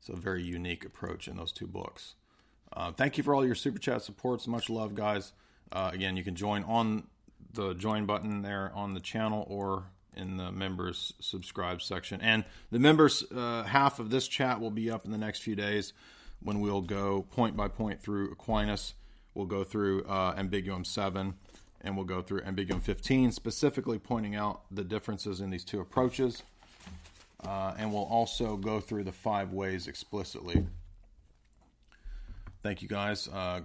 It's 0.00 0.08
a 0.08 0.16
very 0.16 0.42
unique 0.42 0.84
approach 0.84 1.28
in 1.28 1.36
those 1.36 1.52
two 1.52 1.68
books. 1.68 2.16
Uh, 2.72 2.90
thank 2.90 3.16
you 3.16 3.22
for 3.22 3.32
all 3.32 3.46
your 3.46 3.54
super 3.54 3.78
chat 3.78 4.02
supports. 4.02 4.48
Much 4.48 4.68
love, 4.68 4.96
guys. 4.96 5.32
Uh, 5.70 5.90
again, 5.92 6.16
you 6.16 6.24
can 6.24 6.34
join 6.34 6.64
on 6.64 7.04
the 7.52 7.74
join 7.74 8.06
button 8.06 8.42
there 8.42 8.70
on 8.74 8.94
the 8.94 9.00
channel 9.00 9.46
or 9.48 9.84
in 10.16 10.36
the 10.36 10.50
members 10.50 11.12
subscribe 11.20 11.80
section. 11.80 12.20
And 12.20 12.44
the 12.70 12.78
members 12.78 13.24
uh, 13.34 13.62
half 13.64 13.98
of 13.98 14.10
this 14.10 14.28
chat 14.28 14.60
will 14.60 14.70
be 14.70 14.90
up 14.90 15.04
in 15.04 15.12
the 15.12 15.18
next 15.18 15.42
few 15.42 15.54
days 15.54 15.92
when 16.42 16.60
we'll 16.60 16.82
go 16.82 17.22
point 17.22 17.56
by 17.56 17.68
point 17.68 18.02
through 18.02 18.32
Aquinas. 18.32 18.94
We'll 19.34 19.46
go 19.46 19.64
through 19.64 20.04
uh, 20.04 20.34
Ambiguum 20.34 20.84
7 20.84 21.34
and 21.80 21.96
we'll 21.96 22.06
go 22.06 22.20
through 22.20 22.40
Ambiguum 22.40 22.82
15, 22.82 23.30
specifically 23.30 23.98
pointing 23.98 24.34
out 24.34 24.62
the 24.70 24.82
differences 24.82 25.40
in 25.40 25.50
these 25.50 25.64
two 25.64 25.80
approaches. 25.80 26.42
Uh, 27.46 27.74
and 27.78 27.92
we'll 27.92 28.02
also 28.02 28.56
go 28.56 28.80
through 28.80 29.04
the 29.04 29.12
five 29.12 29.52
ways 29.52 29.86
explicitly. 29.86 30.66
Thank 32.64 32.82
you 32.82 32.88
guys. 32.88 33.28
Uh, 33.28 33.60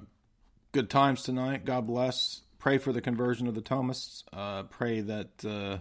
good 0.71 0.91
times 0.91 1.23
tonight. 1.23 1.65
God 1.65 1.87
bless 1.87 2.42
pray 2.63 2.77
for 2.77 2.93
the 2.93 3.01
conversion 3.01 3.45
of 3.45 3.55
the 3.55 3.61
Thomists. 3.61 4.23
Uh, 4.31 4.63
pray 4.63 5.01
that 5.01 5.43
uh, 5.45 5.79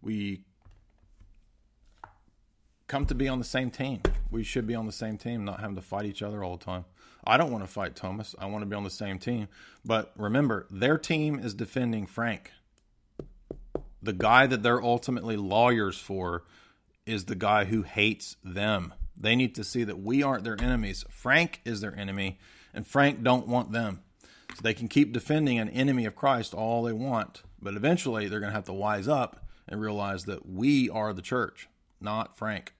we 0.00 0.40
come 2.86 3.04
to 3.04 3.14
be 3.14 3.28
on 3.28 3.38
the 3.38 3.44
same 3.44 3.70
team. 3.70 4.00
We 4.30 4.42
should 4.42 4.66
be 4.66 4.74
on 4.74 4.86
the 4.86 4.92
same 4.92 5.18
team, 5.18 5.44
not 5.44 5.60
having 5.60 5.76
to 5.76 5.82
fight 5.82 6.06
each 6.06 6.22
other 6.22 6.42
all 6.42 6.56
the 6.56 6.64
time. 6.64 6.86
I 7.26 7.36
don't 7.36 7.52
want 7.52 7.62
to 7.62 7.70
fight 7.70 7.94
Thomas. 7.94 8.34
I 8.38 8.46
want 8.46 8.62
to 8.62 8.66
be 8.66 8.74
on 8.74 8.84
the 8.84 8.88
same 8.88 9.18
team. 9.18 9.48
But 9.84 10.14
remember, 10.16 10.66
their 10.70 10.96
team 10.96 11.38
is 11.38 11.52
defending 11.52 12.06
Frank. 12.06 12.52
The 14.02 14.14
guy 14.14 14.46
that 14.46 14.62
they're 14.62 14.82
ultimately 14.82 15.36
lawyers 15.36 15.98
for 15.98 16.44
is 17.04 17.26
the 17.26 17.34
guy 17.34 17.66
who 17.66 17.82
hates 17.82 18.38
them. 18.42 18.94
They 19.14 19.36
need 19.36 19.54
to 19.56 19.62
see 19.62 19.84
that 19.84 20.00
we 20.00 20.22
aren't 20.22 20.44
their 20.44 20.58
enemies. 20.58 21.04
Frank 21.10 21.60
is 21.66 21.82
their 21.82 21.94
enemy, 21.94 22.38
and 22.72 22.86
Frank 22.86 23.22
don't 23.22 23.46
want 23.46 23.72
them. 23.72 24.00
They 24.62 24.74
can 24.74 24.88
keep 24.88 25.12
defending 25.12 25.58
an 25.58 25.68
enemy 25.68 26.04
of 26.04 26.14
Christ 26.14 26.54
all 26.54 26.82
they 26.82 26.92
want, 26.92 27.42
but 27.60 27.74
eventually 27.74 28.28
they're 28.28 28.40
going 28.40 28.52
to 28.52 28.56
have 28.56 28.66
to 28.66 28.72
wise 28.72 29.08
up 29.08 29.44
and 29.68 29.80
realize 29.80 30.24
that 30.24 30.48
we 30.48 30.88
are 30.90 31.12
the 31.12 31.22
church, 31.22 31.68
not 32.00 32.36
Frank. 32.36 32.73